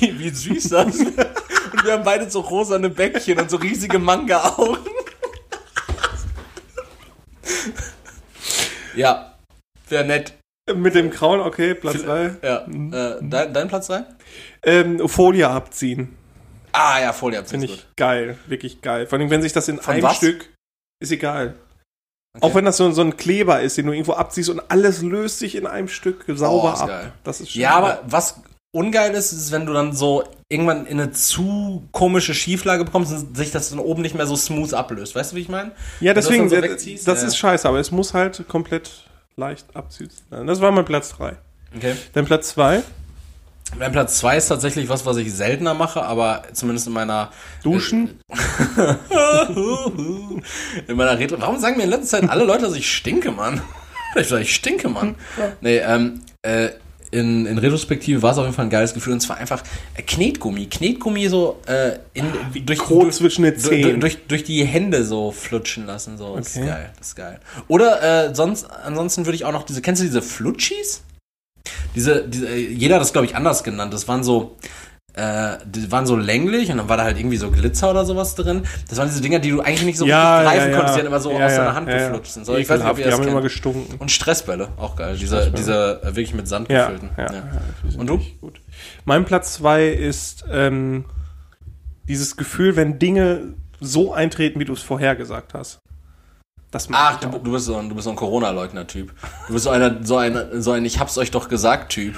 Wie, 0.00 0.18
wie 0.18 0.30
süß 0.30 0.68
das. 0.70 0.98
Und 0.98 1.84
wir 1.84 1.92
haben 1.92 2.04
beide 2.04 2.30
so 2.30 2.40
rosane 2.40 2.90
Bäckchen 2.90 3.38
und 3.38 3.50
so 3.50 3.56
riesige 3.56 3.98
Manga-Augen. 3.98 4.86
ja, 8.94 9.34
wäre 9.88 10.04
nett. 10.04 10.34
Mit 10.74 10.94
dem 10.94 11.10
Krauen, 11.10 11.40
okay, 11.40 11.74
Platz 11.74 12.02
3. 12.02 12.36
Ja. 12.42 12.64
Mhm. 12.66 12.92
Äh, 12.92 13.16
dein, 13.20 13.52
dein 13.52 13.68
Platz 13.68 13.88
3? 13.88 14.04
Ähm, 14.62 15.08
Folie 15.08 15.48
abziehen. 15.48 16.16
Ah 16.72 17.00
ja, 17.00 17.12
Folie 17.12 17.38
abziehen. 17.38 17.60
Finde 17.60 17.74
ich 17.74 17.80
gut. 17.82 17.96
geil, 17.96 18.38
wirklich 18.46 18.80
geil. 18.80 19.06
Vor 19.06 19.18
allem, 19.18 19.30
wenn 19.30 19.42
sich 19.42 19.52
das 19.52 19.68
in 19.68 19.78
Von 19.78 19.94
einem 19.94 20.04
was? 20.04 20.16
Stück. 20.16 20.50
Ist 21.00 21.12
egal. 21.12 21.54
Okay. 22.34 22.46
Auch 22.46 22.54
wenn 22.56 22.64
das 22.64 22.76
so, 22.76 22.90
so, 22.90 23.00
ein 23.00 23.16
Kleber 23.16 23.60
ist, 23.60 23.76
den 23.76 23.86
du 23.86 23.92
irgendwo 23.92 24.14
abziehst 24.14 24.50
und 24.50 24.60
alles 24.68 25.02
löst 25.02 25.38
sich 25.38 25.54
in 25.54 25.68
einem 25.68 25.86
Stück 25.86 26.24
sauber 26.26 26.74
oh, 26.76 26.82
ab. 26.82 26.88
Geil. 26.88 27.12
Das 27.22 27.40
ist 27.40 27.52
schön. 27.52 27.62
Ja, 27.62 27.76
aber 27.76 28.00
was 28.06 28.40
ungeil 28.72 29.14
ist, 29.14 29.30
ist, 29.32 29.52
wenn 29.52 29.66
du 29.66 29.72
dann 29.72 29.92
so 29.92 30.24
irgendwann 30.48 30.86
in 30.86 31.00
eine 31.00 31.12
zu 31.12 31.84
komische 31.92 32.34
Schieflage 32.34 32.84
bekommst 32.84 33.12
und 33.12 33.36
sich 33.36 33.52
das 33.52 33.70
dann 33.70 33.78
oben 33.78 34.02
nicht 34.02 34.16
mehr 34.16 34.26
so 34.26 34.34
smooth 34.34 34.74
ablöst. 34.74 35.14
Weißt 35.14 35.30
du, 35.30 35.36
wie 35.36 35.42
ich 35.42 35.48
meine? 35.48 35.72
Ja, 36.00 36.12
deswegen, 36.12 36.50
das, 36.50 36.82
so 36.82 37.06
das 37.06 37.22
ja. 37.22 37.28
ist 37.28 37.36
scheiße, 37.36 37.68
aber 37.68 37.78
es 37.78 37.92
muss 37.92 38.14
halt 38.14 38.48
komplett 38.48 38.90
leicht 39.36 39.66
abziehen. 39.74 40.10
Das 40.30 40.60
war 40.60 40.72
mein 40.72 40.84
Platz 40.84 41.10
3. 41.16 41.36
Okay. 41.76 41.96
Dein 42.14 42.24
Platz 42.24 42.48
2? 42.48 42.82
Mein 43.78 43.92
Platz 43.92 44.18
2 44.18 44.36
ist 44.36 44.48
tatsächlich 44.48 44.88
was, 44.88 45.04
was 45.04 45.16
ich 45.16 45.32
seltener 45.32 45.74
mache, 45.74 46.02
aber 46.02 46.42
zumindest 46.52 46.86
in 46.86 46.92
meiner 46.92 47.30
Duschen. 47.62 48.20
in 50.86 50.96
meiner 50.96 51.18
Retro. 51.18 51.40
Warum 51.40 51.58
sagen 51.58 51.76
mir 51.76 51.84
in 51.84 51.90
letzter 51.90 52.20
Zeit 52.20 52.30
alle 52.30 52.44
Leute, 52.44 52.62
dass 52.62 52.76
ich 52.76 52.90
stinke, 52.90 53.30
Mann? 53.30 53.60
Ich 54.16 54.28
sage, 54.28 54.42
ich 54.42 54.54
stinke, 54.54 54.88
Mann. 54.88 55.16
Ja. 55.36 55.52
Nee, 55.60 55.78
ähm, 55.78 56.20
äh, 56.42 56.68
in, 57.10 57.46
in 57.46 57.58
Retrospektive 57.58 58.22
war 58.22 58.32
es 58.32 58.38
auf 58.38 58.44
jeden 58.44 58.54
Fall 58.54 58.66
ein 58.66 58.70
geiles 58.70 58.94
Gefühl 58.94 59.12
und 59.12 59.20
zwar 59.20 59.38
einfach 59.38 59.62
äh, 59.96 60.02
Knetgummi. 60.02 60.66
Knetgummi 60.66 61.28
so 61.28 61.60
äh, 61.66 61.98
in, 62.12 62.24
durch, 62.64 62.80
durch, 62.80 63.14
zwischen 63.14 63.42
den 63.42 63.58
Zehen. 63.58 64.00
Durch, 64.00 64.14
durch, 64.16 64.26
durch, 64.26 64.44
die 64.44 64.64
Hände 64.64 65.04
so 65.04 65.32
flutschen 65.32 65.86
lassen. 65.86 66.18
So. 66.18 66.26
Okay. 66.26 66.38
Das 66.38 66.56
ist 66.56 66.66
geil. 66.66 66.90
Das 66.98 67.06
ist 67.08 67.16
geil. 67.16 67.40
Oder 67.68 68.28
äh, 68.28 68.34
sonst, 68.34 68.70
ansonsten 68.70 69.26
würde 69.26 69.36
ich 69.36 69.44
auch 69.44 69.52
noch 69.52 69.64
diese, 69.64 69.80
kennst 69.80 70.02
du 70.02 70.06
diese 70.06 70.22
Flutschis? 70.22 71.03
Diese, 71.94 72.26
diese, 72.28 72.54
jeder 72.54 72.96
hat 72.96 73.02
das, 73.02 73.12
glaube 73.12 73.26
ich, 73.26 73.36
anders 73.36 73.64
genannt. 73.64 73.92
Das 73.94 74.08
waren 74.08 74.22
so, 74.22 74.56
äh, 75.14 75.58
die 75.64 75.90
waren 75.92 76.06
so 76.06 76.16
länglich 76.16 76.70
und 76.70 76.78
dann 76.78 76.88
war 76.88 76.96
da 76.96 77.04
halt 77.04 77.18
irgendwie 77.18 77.36
so 77.36 77.50
Glitzer 77.50 77.90
oder 77.90 78.04
sowas 78.04 78.34
drin. 78.34 78.62
Das 78.88 78.98
waren 78.98 79.08
diese 79.08 79.20
Dinger, 79.20 79.38
die 79.38 79.50
du 79.50 79.60
eigentlich 79.60 79.84
nicht 79.84 79.98
so 79.98 80.06
ja, 80.06 80.42
greifen 80.42 80.70
ja, 80.70 80.76
konntest, 80.76 80.96
die 80.96 80.98
dann 81.00 81.06
immer 81.06 81.20
so 81.20 81.30
ja, 81.30 81.46
aus 81.46 81.54
deiner 81.54 81.74
Hand 81.74 81.88
geflutscht 81.88 82.32
sind. 82.32 82.46
So, 82.46 82.56
ich 82.56 82.68
weiß 82.68 82.80
nicht, 82.80 82.90
ob 82.90 82.98
ihr 82.98 83.04
die 83.04 83.10
das 83.10 83.20
haben 83.20 83.28
immer 83.28 83.42
gestunken. 83.42 83.94
Und 83.98 84.10
Stressbälle, 84.10 84.68
auch 84.76 84.96
geil. 84.96 85.16
Diese, 85.18 85.50
diese 85.52 86.00
äh, 86.02 86.06
wirklich 86.06 86.34
mit 86.34 86.48
Sand 86.48 86.68
gefüllten. 86.68 87.10
Und 87.96 88.06
du? 88.08 88.20
Gut. 88.40 88.60
Mein 89.04 89.24
Platz 89.24 89.54
zwei 89.54 89.86
ist 89.86 90.44
ähm, 90.50 91.04
dieses 92.08 92.36
Gefühl, 92.36 92.76
wenn 92.76 92.98
Dinge 92.98 93.54
so 93.80 94.12
eintreten, 94.12 94.60
wie 94.60 94.64
du 94.64 94.72
es 94.72 94.82
vorhergesagt 94.82 95.54
hast. 95.54 95.78
Das 96.74 96.88
Ach, 96.90 97.20
du, 97.20 97.28
du, 97.28 97.52
bist 97.52 97.66
so 97.66 97.76
ein, 97.76 97.88
du 97.88 97.94
bist 97.94 98.04
so 98.04 98.10
ein 98.10 98.16
Corona-Leugner-Typ. 98.16 99.12
Du 99.46 99.52
bist 99.52 99.64
so 99.64 99.70
einer, 99.70 100.04
so 100.04 100.16
ein, 100.16 100.60
so 100.60 100.72
ein 100.72 100.84
Ich 100.84 100.98
hab's 100.98 101.16
euch 101.18 101.30
doch 101.30 101.48
gesagt-Typ. 101.48 102.16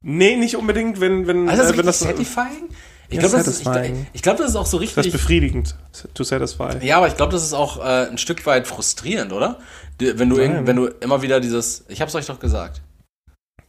Nee, 0.00 0.36
nicht 0.36 0.56
unbedingt, 0.56 0.98
wenn, 0.98 1.26
wenn, 1.26 1.46
also 1.46 1.62
das 1.62 1.72
äh, 1.72 1.76
wenn 1.76 1.84
das 1.84 2.00
satisfying? 2.00 2.70
Ich 3.10 3.18
glaube, 3.18 3.36
das, 3.36 3.46
ist, 3.46 3.60
ich, 3.60 3.92
ich 4.14 4.22
glaub, 4.22 4.38
das 4.38 4.48
ist 4.48 4.56
auch 4.56 4.64
so 4.64 4.78
richtig. 4.78 4.96
Das 4.96 5.06
ist 5.06 5.12
befriedigend, 5.12 5.76
to 6.14 6.24
satisfy. 6.24 6.78
Ja, 6.80 6.96
aber 6.96 7.08
ich 7.08 7.16
glaube, 7.18 7.32
das 7.32 7.42
ist 7.42 7.52
auch 7.52 7.84
äh, 7.84 8.08
ein 8.08 8.16
Stück 8.16 8.46
weit 8.46 8.66
frustrierend, 8.66 9.34
oder? 9.34 9.58
Wenn 9.98 10.30
du, 10.30 10.38
wenn 10.38 10.76
du 10.76 10.86
immer 10.86 11.20
wieder 11.20 11.38
dieses, 11.38 11.84
ich 11.88 12.00
hab's 12.00 12.14
euch 12.14 12.24
doch 12.24 12.40
gesagt. 12.40 12.80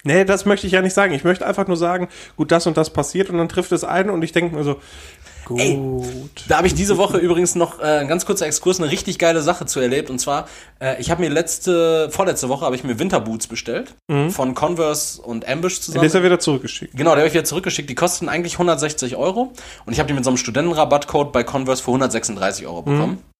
Nee, 0.05 0.23
das 0.23 0.45
möchte 0.45 0.67
ich 0.67 0.73
ja 0.73 0.81
nicht 0.81 0.93
sagen. 0.93 1.13
Ich 1.13 1.25
möchte 1.25 1.45
einfach 1.45 1.67
nur 1.67 1.75
sagen, 1.77 2.07
gut, 2.37 2.51
das 2.53 2.65
und 2.65 2.77
das 2.77 2.91
passiert 2.91 3.29
und 3.29 3.37
dann 3.37 3.49
trifft 3.49 3.73
es 3.73 3.83
ein 3.83 4.09
und 4.09 4.21
ich 4.23 4.31
denke 4.31 4.55
mir 4.55 4.63
so, 4.63 4.79
Gut. 5.45 5.59
Ey, 5.59 5.79
da 6.47 6.57
habe 6.57 6.67
ich 6.67 6.73
diese 6.73 6.97
Woche 6.97 7.17
übrigens 7.17 7.55
noch 7.55 7.79
äh, 7.79 7.99
ein 7.99 8.07
ganz 8.07 8.25
kurzer 8.25 8.45
Exkurs, 8.45 8.79
eine 8.79 8.91
richtig 8.91 9.19
geile 9.19 9.41
Sache 9.41 9.65
zu 9.65 9.79
erlebt. 9.79 10.09
Und 10.09 10.19
zwar, 10.19 10.47
äh, 10.79 10.99
ich 11.01 11.11
habe 11.11 11.21
mir 11.21 11.29
letzte, 11.29 12.09
vorletzte 12.11 12.49
Woche 12.49 12.65
habe 12.65 12.75
ich 12.75 12.83
mir 12.83 12.99
Winterboots 12.99 13.47
bestellt 13.47 13.95
mhm. 14.07 14.31
von 14.31 14.55
Converse 14.55 15.21
und 15.21 15.47
Ambush 15.47 15.79
zusammen. 15.81 16.03
Den 16.03 16.07
ist 16.07 16.13
ja 16.13 16.23
wieder 16.23 16.39
zurückgeschickt. 16.39 16.95
Genau, 16.95 17.11
der 17.11 17.19
habe 17.19 17.27
ich 17.27 17.33
wieder 17.33 17.43
zurückgeschickt. 17.43 17.89
Die 17.89 17.95
kosten 17.95 18.29
eigentlich 18.29 18.53
160 18.53 19.15
Euro. 19.15 19.53
Und 19.85 19.93
ich 19.93 19.99
habe 19.99 20.07
die 20.07 20.13
mit 20.13 20.23
so 20.23 20.29
einem 20.29 20.37
Studentenrabattcode 20.37 21.31
bei 21.31 21.43
Converse 21.43 21.83
für 21.83 21.89
136 21.89 22.65
Euro 22.67 22.81
bekommen. 22.81 23.13
Mhm. 23.13 23.32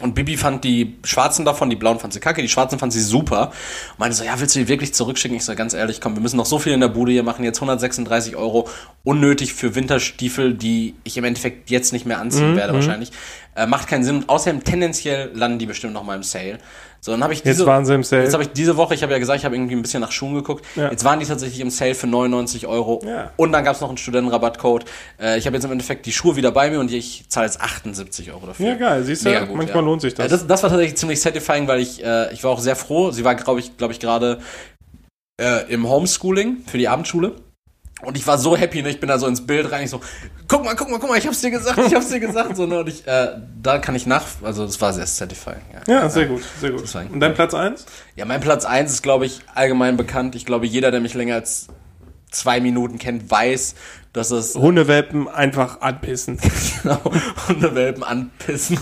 Und 0.00 0.14
Bibi 0.14 0.38
fand 0.38 0.64
die 0.64 0.96
schwarzen 1.04 1.44
davon, 1.44 1.68
die 1.68 1.76
blauen 1.76 1.98
fand 1.98 2.14
sie 2.14 2.20
kacke, 2.20 2.40
die 2.40 2.48
schwarzen 2.48 2.78
fand 2.78 2.94
sie 2.94 3.02
super. 3.02 3.52
Und 3.90 3.98
meinte 3.98 4.16
so, 4.16 4.24
ja, 4.24 4.40
willst 4.40 4.56
du 4.56 4.60
die 4.60 4.68
wirklich 4.68 4.94
zurückschicken? 4.94 5.36
Ich 5.36 5.44
so, 5.44 5.54
ganz 5.54 5.74
ehrlich, 5.74 6.00
komm, 6.00 6.14
wir 6.14 6.22
müssen 6.22 6.38
noch 6.38 6.46
so 6.46 6.58
viel 6.58 6.72
in 6.72 6.80
der 6.80 6.88
Bude 6.88 7.12
hier 7.12 7.22
machen, 7.22 7.44
jetzt 7.44 7.58
136 7.58 8.34
Euro, 8.34 8.68
unnötig 9.04 9.52
für 9.52 9.74
Winterstiefel, 9.74 10.54
die 10.54 10.94
ich 11.04 11.18
im 11.18 11.24
Endeffekt 11.24 11.70
jetzt 11.70 11.92
nicht 11.92 12.06
mehr 12.06 12.20
anziehen 12.20 12.52
mhm, 12.52 12.56
werde 12.56 12.72
mhm. 12.72 12.76
wahrscheinlich. 12.76 13.12
Äh, 13.54 13.66
macht 13.66 13.88
keinen 13.88 14.04
Sinn. 14.04 14.16
Und 14.16 14.28
außerdem 14.28 14.64
tendenziell 14.64 15.30
landen 15.34 15.58
die 15.58 15.66
bestimmt 15.66 15.92
noch 15.92 16.04
mal 16.04 16.16
im 16.16 16.22
Sale. 16.22 16.58
So, 17.00 17.10
dann 17.10 17.22
habe 17.24 17.32
ich 17.32 17.42
diese, 17.42 17.62
jetzt 17.62 17.66
waren 17.66 17.84
sie 17.84 17.94
im 17.94 18.04
Sale. 18.04 18.22
Jetzt 18.22 18.32
habe 18.32 18.44
ich 18.44 18.50
diese 18.50 18.76
Woche, 18.76 18.94
ich 18.94 19.02
habe 19.02 19.12
ja 19.12 19.18
gesagt, 19.18 19.40
ich 19.40 19.44
habe 19.44 19.56
irgendwie 19.56 19.74
ein 19.74 19.82
bisschen 19.82 20.00
nach 20.00 20.12
Schuhen 20.12 20.34
geguckt. 20.34 20.64
Ja. 20.76 20.88
Jetzt 20.88 21.04
waren 21.04 21.18
die 21.18 21.26
tatsächlich 21.26 21.58
im 21.58 21.68
Sale 21.68 21.96
für 21.96 22.06
99 22.06 22.66
Euro. 22.68 23.02
Ja. 23.04 23.32
Und 23.36 23.50
dann 23.50 23.64
gab 23.64 23.74
es 23.74 23.80
noch 23.80 23.88
einen 23.88 23.98
Studentenrabattcode. 23.98 24.84
Äh, 25.20 25.36
ich 25.36 25.46
habe 25.46 25.56
jetzt 25.56 25.64
im 25.64 25.72
Endeffekt 25.72 26.06
die 26.06 26.12
Schuhe 26.12 26.36
wieder 26.36 26.52
bei 26.52 26.70
mir 26.70 26.78
und 26.78 26.92
ich 26.92 27.24
zahle 27.28 27.46
jetzt 27.46 27.60
78 27.60 28.30
Euro 28.32 28.46
dafür. 28.46 28.68
Ja, 28.68 28.74
geil. 28.76 29.02
Siehst 29.02 29.26
du, 29.26 29.30
gut, 29.46 29.56
manchmal 29.56 29.82
ja. 29.82 29.88
lohnt 29.88 30.00
sich 30.00 30.14
das. 30.14 30.26
Äh, 30.26 30.28
das. 30.28 30.46
das. 30.46 30.62
war 30.62 30.70
tatsächlich 30.70 30.96
ziemlich 30.96 31.20
satisfying, 31.20 31.66
weil 31.66 31.80
ich, 31.80 32.04
äh, 32.04 32.32
ich 32.32 32.44
war 32.44 32.52
auch 32.52 32.60
sehr 32.60 32.76
froh. 32.76 33.10
Sie 33.10 33.24
war, 33.24 33.34
glaube 33.34 33.58
ich, 33.58 33.76
glaube 33.76 33.92
ich, 33.92 33.98
gerade 33.98 34.38
äh, 35.40 35.72
im 35.72 35.88
Homeschooling 35.88 36.58
für 36.66 36.78
die 36.78 36.86
Abendschule. 36.86 37.34
Und 38.02 38.16
ich 38.16 38.26
war 38.26 38.36
so 38.36 38.56
happy, 38.56 38.82
ne? 38.82 38.90
Ich 38.90 39.00
bin 39.00 39.08
da 39.08 39.18
so 39.18 39.26
ins 39.26 39.46
Bild 39.46 39.70
rein, 39.70 39.84
ich 39.84 39.90
so, 39.90 40.00
guck 40.48 40.64
mal, 40.64 40.74
guck 40.74 40.90
mal, 40.90 40.98
guck 40.98 41.08
mal, 41.08 41.18
ich 41.18 41.26
hab's 41.26 41.40
dir 41.40 41.50
gesagt, 41.50 41.78
ich 41.78 41.94
hab's 41.94 42.08
dir 42.08 42.20
gesagt, 42.20 42.56
so, 42.56 42.66
ne? 42.66 42.80
Und 42.80 42.88
ich, 42.88 43.06
äh, 43.06 43.36
da 43.62 43.78
kann 43.78 43.94
ich 43.94 44.06
nach, 44.06 44.24
also 44.42 44.66
das 44.66 44.80
war 44.80 44.92
sehr 44.92 45.06
satisfying. 45.06 45.62
Ja, 45.86 45.94
ja 45.94 46.10
sehr 46.10 46.26
gut, 46.26 46.42
sehr 46.60 46.72
gut. 46.72 46.94
Und 47.12 47.20
dein 47.20 47.34
Platz 47.34 47.54
eins? 47.54 47.86
Ja, 48.16 48.24
mein 48.24 48.40
Platz 48.40 48.64
eins 48.64 48.92
ist, 48.92 49.02
glaube 49.02 49.26
ich, 49.26 49.40
allgemein 49.54 49.96
bekannt. 49.96 50.34
Ich 50.34 50.44
glaube, 50.44 50.66
jeder, 50.66 50.90
der 50.90 51.00
mich 51.00 51.14
länger 51.14 51.36
als 51.36 51.68
zwei 52.30 52.60
Minuten 52.60 52.98
kennt, 52.98 53.30
weiß, 53.30 53.74
dass 54.12 54.30
es... 54.30 54.56
Hundewelpen 54.56 55.28
einfach 55.28 55.80
anpissen. 55.80 56.38
genau, 56.82 57.00
Hundewelpen 57.48 58.02
anpissen 58.02 58.78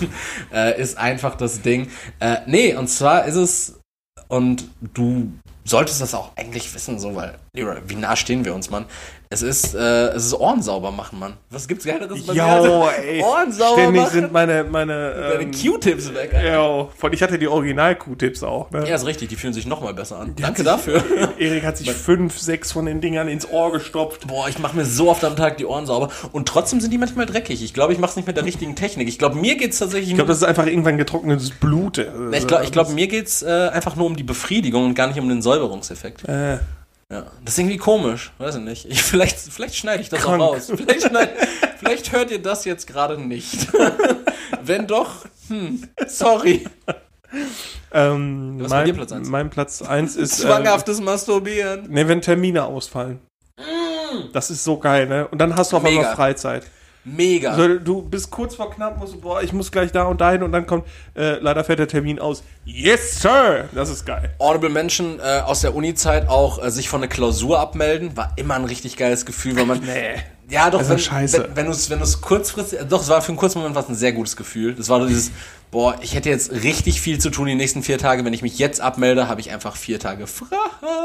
äh, 0.53 0.81
ist 0.81 0.97
einfach 0.97 1.35
das 1.35 1.61
Ding. 1.61 1.89
Äh, 2.19 2.37
nee, 2.47 2.73
und 2.75 2.87
zwar 2.87 3.25
ist 3.25 3.35
es, 3.35 3.79
und 4.27 4.69
du 4.93 5.31
solltest 5.63 6.01
das 6.01 6.13
auch 6.13 6.35
eigentlich 6.35 6.73
wissen, 6.73 6.99
so, 6.99 7.15
weil, 7.15 7.37
Leroy, 7.53 7.81
wie 7.85 7.95
nah 7.95 8.15
stehen 8.15 8.45
wir 8.45 8.53
uns, 8.53 8.69
Mann? 8.69 8.85
Es 9.33 9.41
ist, 9.41 9.73
äh, 9.75 10.09
es 10.09 10.25
ist 10.25 10.33
Ohren 10.33 10.61
sauber 10.61 10.91
machen, 10.91 11.17
Mann. 11.17 11.35
Was 11.51 11.65
gibt's 11.65 11.85
Geileres 11.85 12.25
bei 12.27 12.33
jo, 12.33 12.85
ey. 13.01 13.23
Ohren 13.23 13.49
sauber 13.53 13.79
Ständig 13.79 14.01
machen? 14.01 14.13
sind 14.13 14.33
meine, 14.33 14.65
meine, 14.65 15.13
Deine 15.13 15.43
ähm, 15.43 15.51
Q-Tips 15.51 16.13
weg. 16.13 16.33
Ja, 16.33 16.89
von, 16.97 17.13
ich 17.13 17.23
hatte 17.23 17.39
die 17.39 17.47
Original-Q-Tips 17.47 18.43
auch, 18.43 18.69
ne? 18.71 18.85
Ja, 18.85 18.93
ist 18.93 19.05
richtig, 19.05 19.29
die 19.29 19.37
fühlen 19.37 19.53
sich 19.53 19.65
noch 19.65 19.79
mal 19.79 19.93
besser 19.93 20.19
an. 20.19 20.35
Die 20.35 20.41
Danke 20.41 20.63
dafür. 20.63 21.01
Erik 21.39 21.63
hat 21.65 21.77
sich 21.77 21.89
fünf, 21.93 22.39
sechs 22.39 22.73
von 22.73 22.85
den 22.85 22.99
Dingern 22.99 23.29
ins 23.29 23.49
Ohr 23.49 23.71
gestopft. 23.71 24.27
Boah, 24.27 24.49
ich 24.49 24.59
mache 24.59 24.75
mir 24.75 24.83
so 24.83 25.09
oft 25.09 25.23
am 25.23 25.37
Tag 25.37 25.55
die 25.55 25.65
Ohren 25.65 25.85
sauber 25.85 26.09
und 26.33 26.45
trotzdem 26.49 26.81
sind 26.81 26.91
die 26.91 26.97
manchmal 26.97 27.25
dreckig. 27.25 27.63
Ich 27.63 27.73
glaube, 27.73 27.93
ich 27.93 27.99
mache 27.99 28.09
es 28.11 28.15
nicht 28.17 28.27
mit 28.27 28.35
der 28.35 28.43
richtigen 28.43 28.75
Technik. 28.75 29.07
Ich 29.07 29.17
glaube, 29.17 29.37
mir 29.37 29.55
geht's 29.55 29.79
tatsächlich 29.79 30.09
Ich 30.09 30.15
glaube, 30.15 30.27
das 30.27 30.39
ist 30.39 30.43
einfach 30.43 30.65
irgendwann 30.65 30.97
getrocknetes 30.97 31.51
Blut. 31.51 32.05
Ich 32.33 32.47
glaube, 32.47 32.65
ich 32.65 32.73
glaub, 32.73 32.89
mir 32.89 33.07
geht's 33.07 33.43
äh, 33.43 33.69
einfach 33.71 33.95
nur 33.95 34.07
um 34.07 34.17
die 34.17 34.23
Befriedigung 34.23 34.87
und 34.87 34.93
gar 34.93 35.07
nicht 35.07 35.19
um 35.21 35.29
den 35.29 35.41
Säuberungseffekt. 35.41 36.27
Äh. 36.27 36.57
Ja, 37.11 37.25
das 37.43 37.55
ist 37.55 37.59
irgendwie 37.59 37.77
komisch, 37.77 38.31
weiß 38.37 38.55
ich 38.55 38.61
nicht. 38.61 38.85
Ich, 38.85 39.03
vielleicht, 39.03 39.37
vielleicht 39.37 39.75
schneide 39.75 40.01
ich 40.01 40.07
das 40.07 40.21
Krank. 40.21 40.41
auch 40.41 40.53
raus. 40.53 40.71
Vielleicht, 40.73 41.07
schneid, 41.07 41.29
vielleicht 41.77 42.13
hört 42.13 42.31
ihr 42.31 42.41
das 42.41 42.63
jetzt 42.63 42.87
gerade 42.87 43.19
nicht. 43.19 43.67
Wenn 44.63 44.87
doch, 44.87 45.25
hm, 45.49 45.89
sorry. 46.07 46.65
Ähm, 47.91 48.57
Was 48.59 48.69
mein, 48.69 48.95
Platz 48.95 49.11
1? 49.11 49.29
Mein 49.29 49.49
Platz 49.49 49.81
1 49.81 50.15
ist. 50.15 50.37
Zwanghaftes 50.37 50.99
äh, 50.99 51.03
Masturbieren. 51.03 51.89
Ne, 51.89 52.07
wenn 52.07 52.21
Termine 52.21 52.65
ausfallen. 52.65 53.19
Mm. 53.57 54.31
Das 54.33 54.49
ist 54.49 54.63
so 54.63 54.77
geil, 54.77 55.07
ne? 55.07 55.27
Und 55.27 55.39
dann 55.39 55.55
hast 55.55 55.71
du 55.71 55.77
auf 55.77 55.83
Mega. 55.83 55.99
einmal 55.99 56.15
Freizeit. 56.15 56.65
Mega. 57.03 57.55
So, 57.55 57.79
du 57.79 58.01
bist 58.03 58.29
kurz 58.29 58.55
vor 58.55 58.69
knapp, 58.71 58.99
musst 58.99 59.13
du, 59.13 59.21
boah, 59.21 59.41
ich 59.41 59.53
muss 59.53 59.71
gleich 59.71 59.91
da 59.91 60.03
und 60.03 60.21
dahin 60.21 60.43
und 60.43 60.51
dann 60.51 60.67
kommt, 60.67 60.85
äh, 61.15 61.39
leider 61.39 61.63
fährt 61.63 61.79
der 61.79 61.87
Termin 61.87 62.19
aus. 62.19 62.43
Yes, 62.63 63.21
Sir! 63.21 63.69
Das 63.73 63.89
ist 63.89 64.05
geil. 64.05 64.35
Audible 64.37 64.69
Menschen 64.69 65.19
äh, 65.19 65.39
aus 65.39 65.61
der 65.61 65.73
Uni-Zeit 65.73 66.29
auch 66.29 66.63
äh, 66.63 66.69
sich 66.69 66.89
von 66.89 67.01
einer 67.01 67.07
Klausur 67.07 67.59
abmelden, 67.59 68.15
war 68.15 68.33
immer 68.35 68.55
ein 68.55 68.65
richtig 68.65 68.97
geiles 68.97 69.25
Gefühl, 69.25 69.55
weil 69.55 69.65
man. 69.65 69.79
nee. 69.85 70.21
Ja, 70.49 70.69
doch, 70.69 70.87
wenn, 70.87 70.99
scheiße. 70.99 71.45
wenn, 71.47 71.55
wenn 71.55 71.65
du 71.67 71.71
es 71.71 71.89
wenn 71.89 72.01
kurzfristig, 72.21 72.79
doch, 72.89 73.01
es 73.01 73.07
war 73.07 73.21
für 73.21 73.29
einen 73.29 73.37
kurzen 73.37 73.59
Moment 73.59 73.75
was 73.75 73.87
ein 73.87 73.95
sehr 73.95 74.11
gutes 74.11 74.35
Gefühl. 74.35 74.75
Das 74.75 74.89
war 74.89 74.99
so 74.99 75.07
dieses, 75.07 75.31
boah, 75.71 75.95
ich 76.01 76.13
hätte 76.13 76.29
jetzt 76.29 76.51
richtig 76.51 77.01
viel 77.01 77.19
zu 77.19 77.29
tun 77.29 77.47
die 77.47 77.55
nächsten 77.55 77.81
vier 77.81 77.97
Tage. 77.97 78.23
Wenn 78.23 78.33
ich 78.33 78.41
mich 78.41 78.59
jetzt 78.59 78.81
abmelde, 78.81 79.27
habe 79.27 79.41
ich 79.41 79.51
einfach 79.51 79.75
vier 79.75 79.99
Tage 79.99 80.27
frei. 80.27 80.55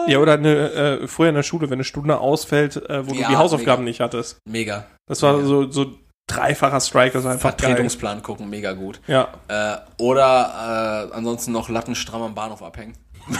Ja, 0.08 0.18
oder 0.18 0.34
eine, 0.34 0.72
äh, 0.72 1.08
früher 1.08 1.30
in 1.30 1.34
der 1.34 1.42
Schule, 1.42 1.70
wenn 1.70 1.76
eine 1.76 1.84
Stunde 1.84 2.18
ausfällt, 2.18 2.76
äh, 2.76 3.06
wo 3.06 3.14
ja, 3.14 3.22
du 3.22 3.28
die 3.30 3.36
Hausaufgaben 3.36 3.84
mega. 3.84 3.90
nicht 3.90 4.00
hattest. 4.00 4.38
Mega. 4.44 4.86
Das 5.06 5.22
war 5.22 5.34
mega. 5.34 5.46
so, 5.46 5.70
so 5.70 5.94
dreifacher 6.26 6.80
Strike, 6.80 7.12
das 7.12 7.24
ist 7.24 7.30
einfach 7.30 7.56
Vertretungsplan 7.56 8.16
geil. 8.16 8.22
gucken, 8.22 8.50
mega 8.50 8.72
gut. 8.72 9.00
Ja. 9.06 9.28
Äh, 9.48 9.76
oder 10.02 11.10
äh, 11.12 11.16
ansonsten 11.16 11.52
noch 11.52 11.68
Latten 11.68 11.94
stramm 11.94 12.22
am 12.22 12.34
Bahnhof 12.34 12.62
abhängen. 12.62 12.96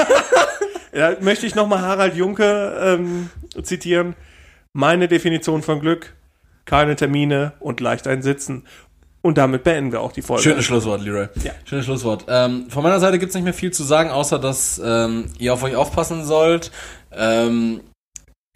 ja, 0.93 1.17
möchte 1.21 1.47
ich 1.47 1.55
nochmal 1.55 1.81
Harald 1.81 2.15
Junke 2.15 2.77
ähm, 2.81 3.31
zitieren. 3.63 4.15
Meine 4.73 5.09
Definition 5.09 5.63
von 5.63 5.81
Glück, 5.81 6.15
keine 6.65 6.97
Termine 6.97 7.55
und 7.61 7.81
leicht 7.81 8.07
ein 8.07 8.23
Sitzen. 8.23 8.67
Und 9.27 9.39
damit 9.39 9.65
beenden 9.65 9.91
wir 9.91 10.03
auch 10.03 10.13
die 10.13 10.23
Folge. 10.23 10.45
Schönes 10.45 10.65
Schlusswort, 10.65 11.03
Leroy. 11.03 11.27
Ja. 11.43 11.51
Schönes 11.65 11.85
Schlusswort. 11.85 12.27
Ähm, 12.29 12.71
von 12.71 12.85
meiner 12.85 13.01
Seite 13.01 13.19
gibt's 13.19 13.35
nicht 13.35 13.43
mehr 13.43 13.53
viel 13.53 13.73
zu 13.73 13.83
sagen, 13.83 14.09
außer 14.09 14.39
dass 14.39 14.81
ähm, 14.85 15.33
ihr 15.41 15.53
auf 15.53 15.65
euch 15.65 15.75
aufpassen 15.75 16.25
sollt. 16.25 16.71
Ähm, 17.11 17.81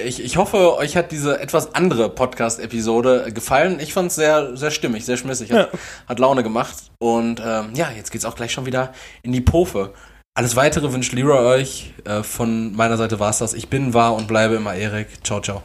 ich, 0.01 0.23
ich 0.23 0.37
hoffe, 0.37 0.77
euch 0.77 0.97
hat 0.97 1.11
diese 1.11 1.41
etwas 1.41 1.75
andere 1.75 2.09
Podcast-Episode 2.09 3.33
gefallen. 3.35 3.81
Ich 3.81 3.93
fand 3.93 4.11
es 4.11 4.15
sehr, 4.15 4.57
sehr 4.57 4.71
stimmig, 4.71 5.05
sehr 5.05 5.17
schmissig. 5.17 5.51
Hat, 5.51 5.73
ja. 5.73 5.79
hat 6.07 6.21
Laune 6.21 6.45
gemacht. 6.45 6.77
Und 7.01 7.43
ähm, 7.45 7.71
ja, 7.75 7.91
jetzt 7.91 8.13
geht's 8.13 8.25
auch 8.25 8.37
gleich 8.37 8.53
schon 8.53 8.65
wieder 8.65 8.93
in 9.25 9.33
die 9.33 9.41
Pofe. 9.41 9.93
Alles 10.39 10.55
weitere 10.55 10.93
wünscht 10.93 11.13
Leroy 11.13 11.47
euch. 11.47 11.95
Äh, 12.05 12.23
von 12.23 12.77
meiner 12.77 12.97
Seite 12.97 13.19
war's 13.19 13.39
das. 13.39 13.55
Ich 13.55 13.67
bin, 13.67 13.93
war 13.93 14.15
und 14.15 14.29
bleibe 14.29 14.55
immer 14.55 14.77
Erik. 14.77 15.09
Ciao, 15.25 15.41
ciao. 15.41 15.63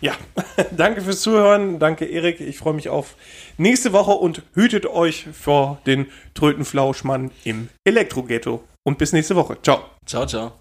Ja, 0.00 0.12
danke 0.76 1.00
fürs 1.00 1.20
Zuhören. 1.20 1.78
Danke, 1.78 2.04
Erik. 2.04 2.38
Ich 2.38 2.58
freue 2.58 2.74
mich 2.74 2.90
auf 2.90 3.16
nächste 3.56 3.92
Woche 3.92 4.12
und 4.12 4.42
hütet 4.54 4.86
euch 4.86 5.26
vor 5.32 5.80
den 5.86 6.06
Trötenflauschmann 6.34 7.30
im 7.44 7.68
Elektroghetto. 7.84 8.62
Und 8.82 8.98
bis 8.98 9.12
nächste 9.12 9.36
Woche. 9.36 9.56
Ciao. 9.62 9.84
Ciao, 10.04 10.26
ciao. 10.26 10.52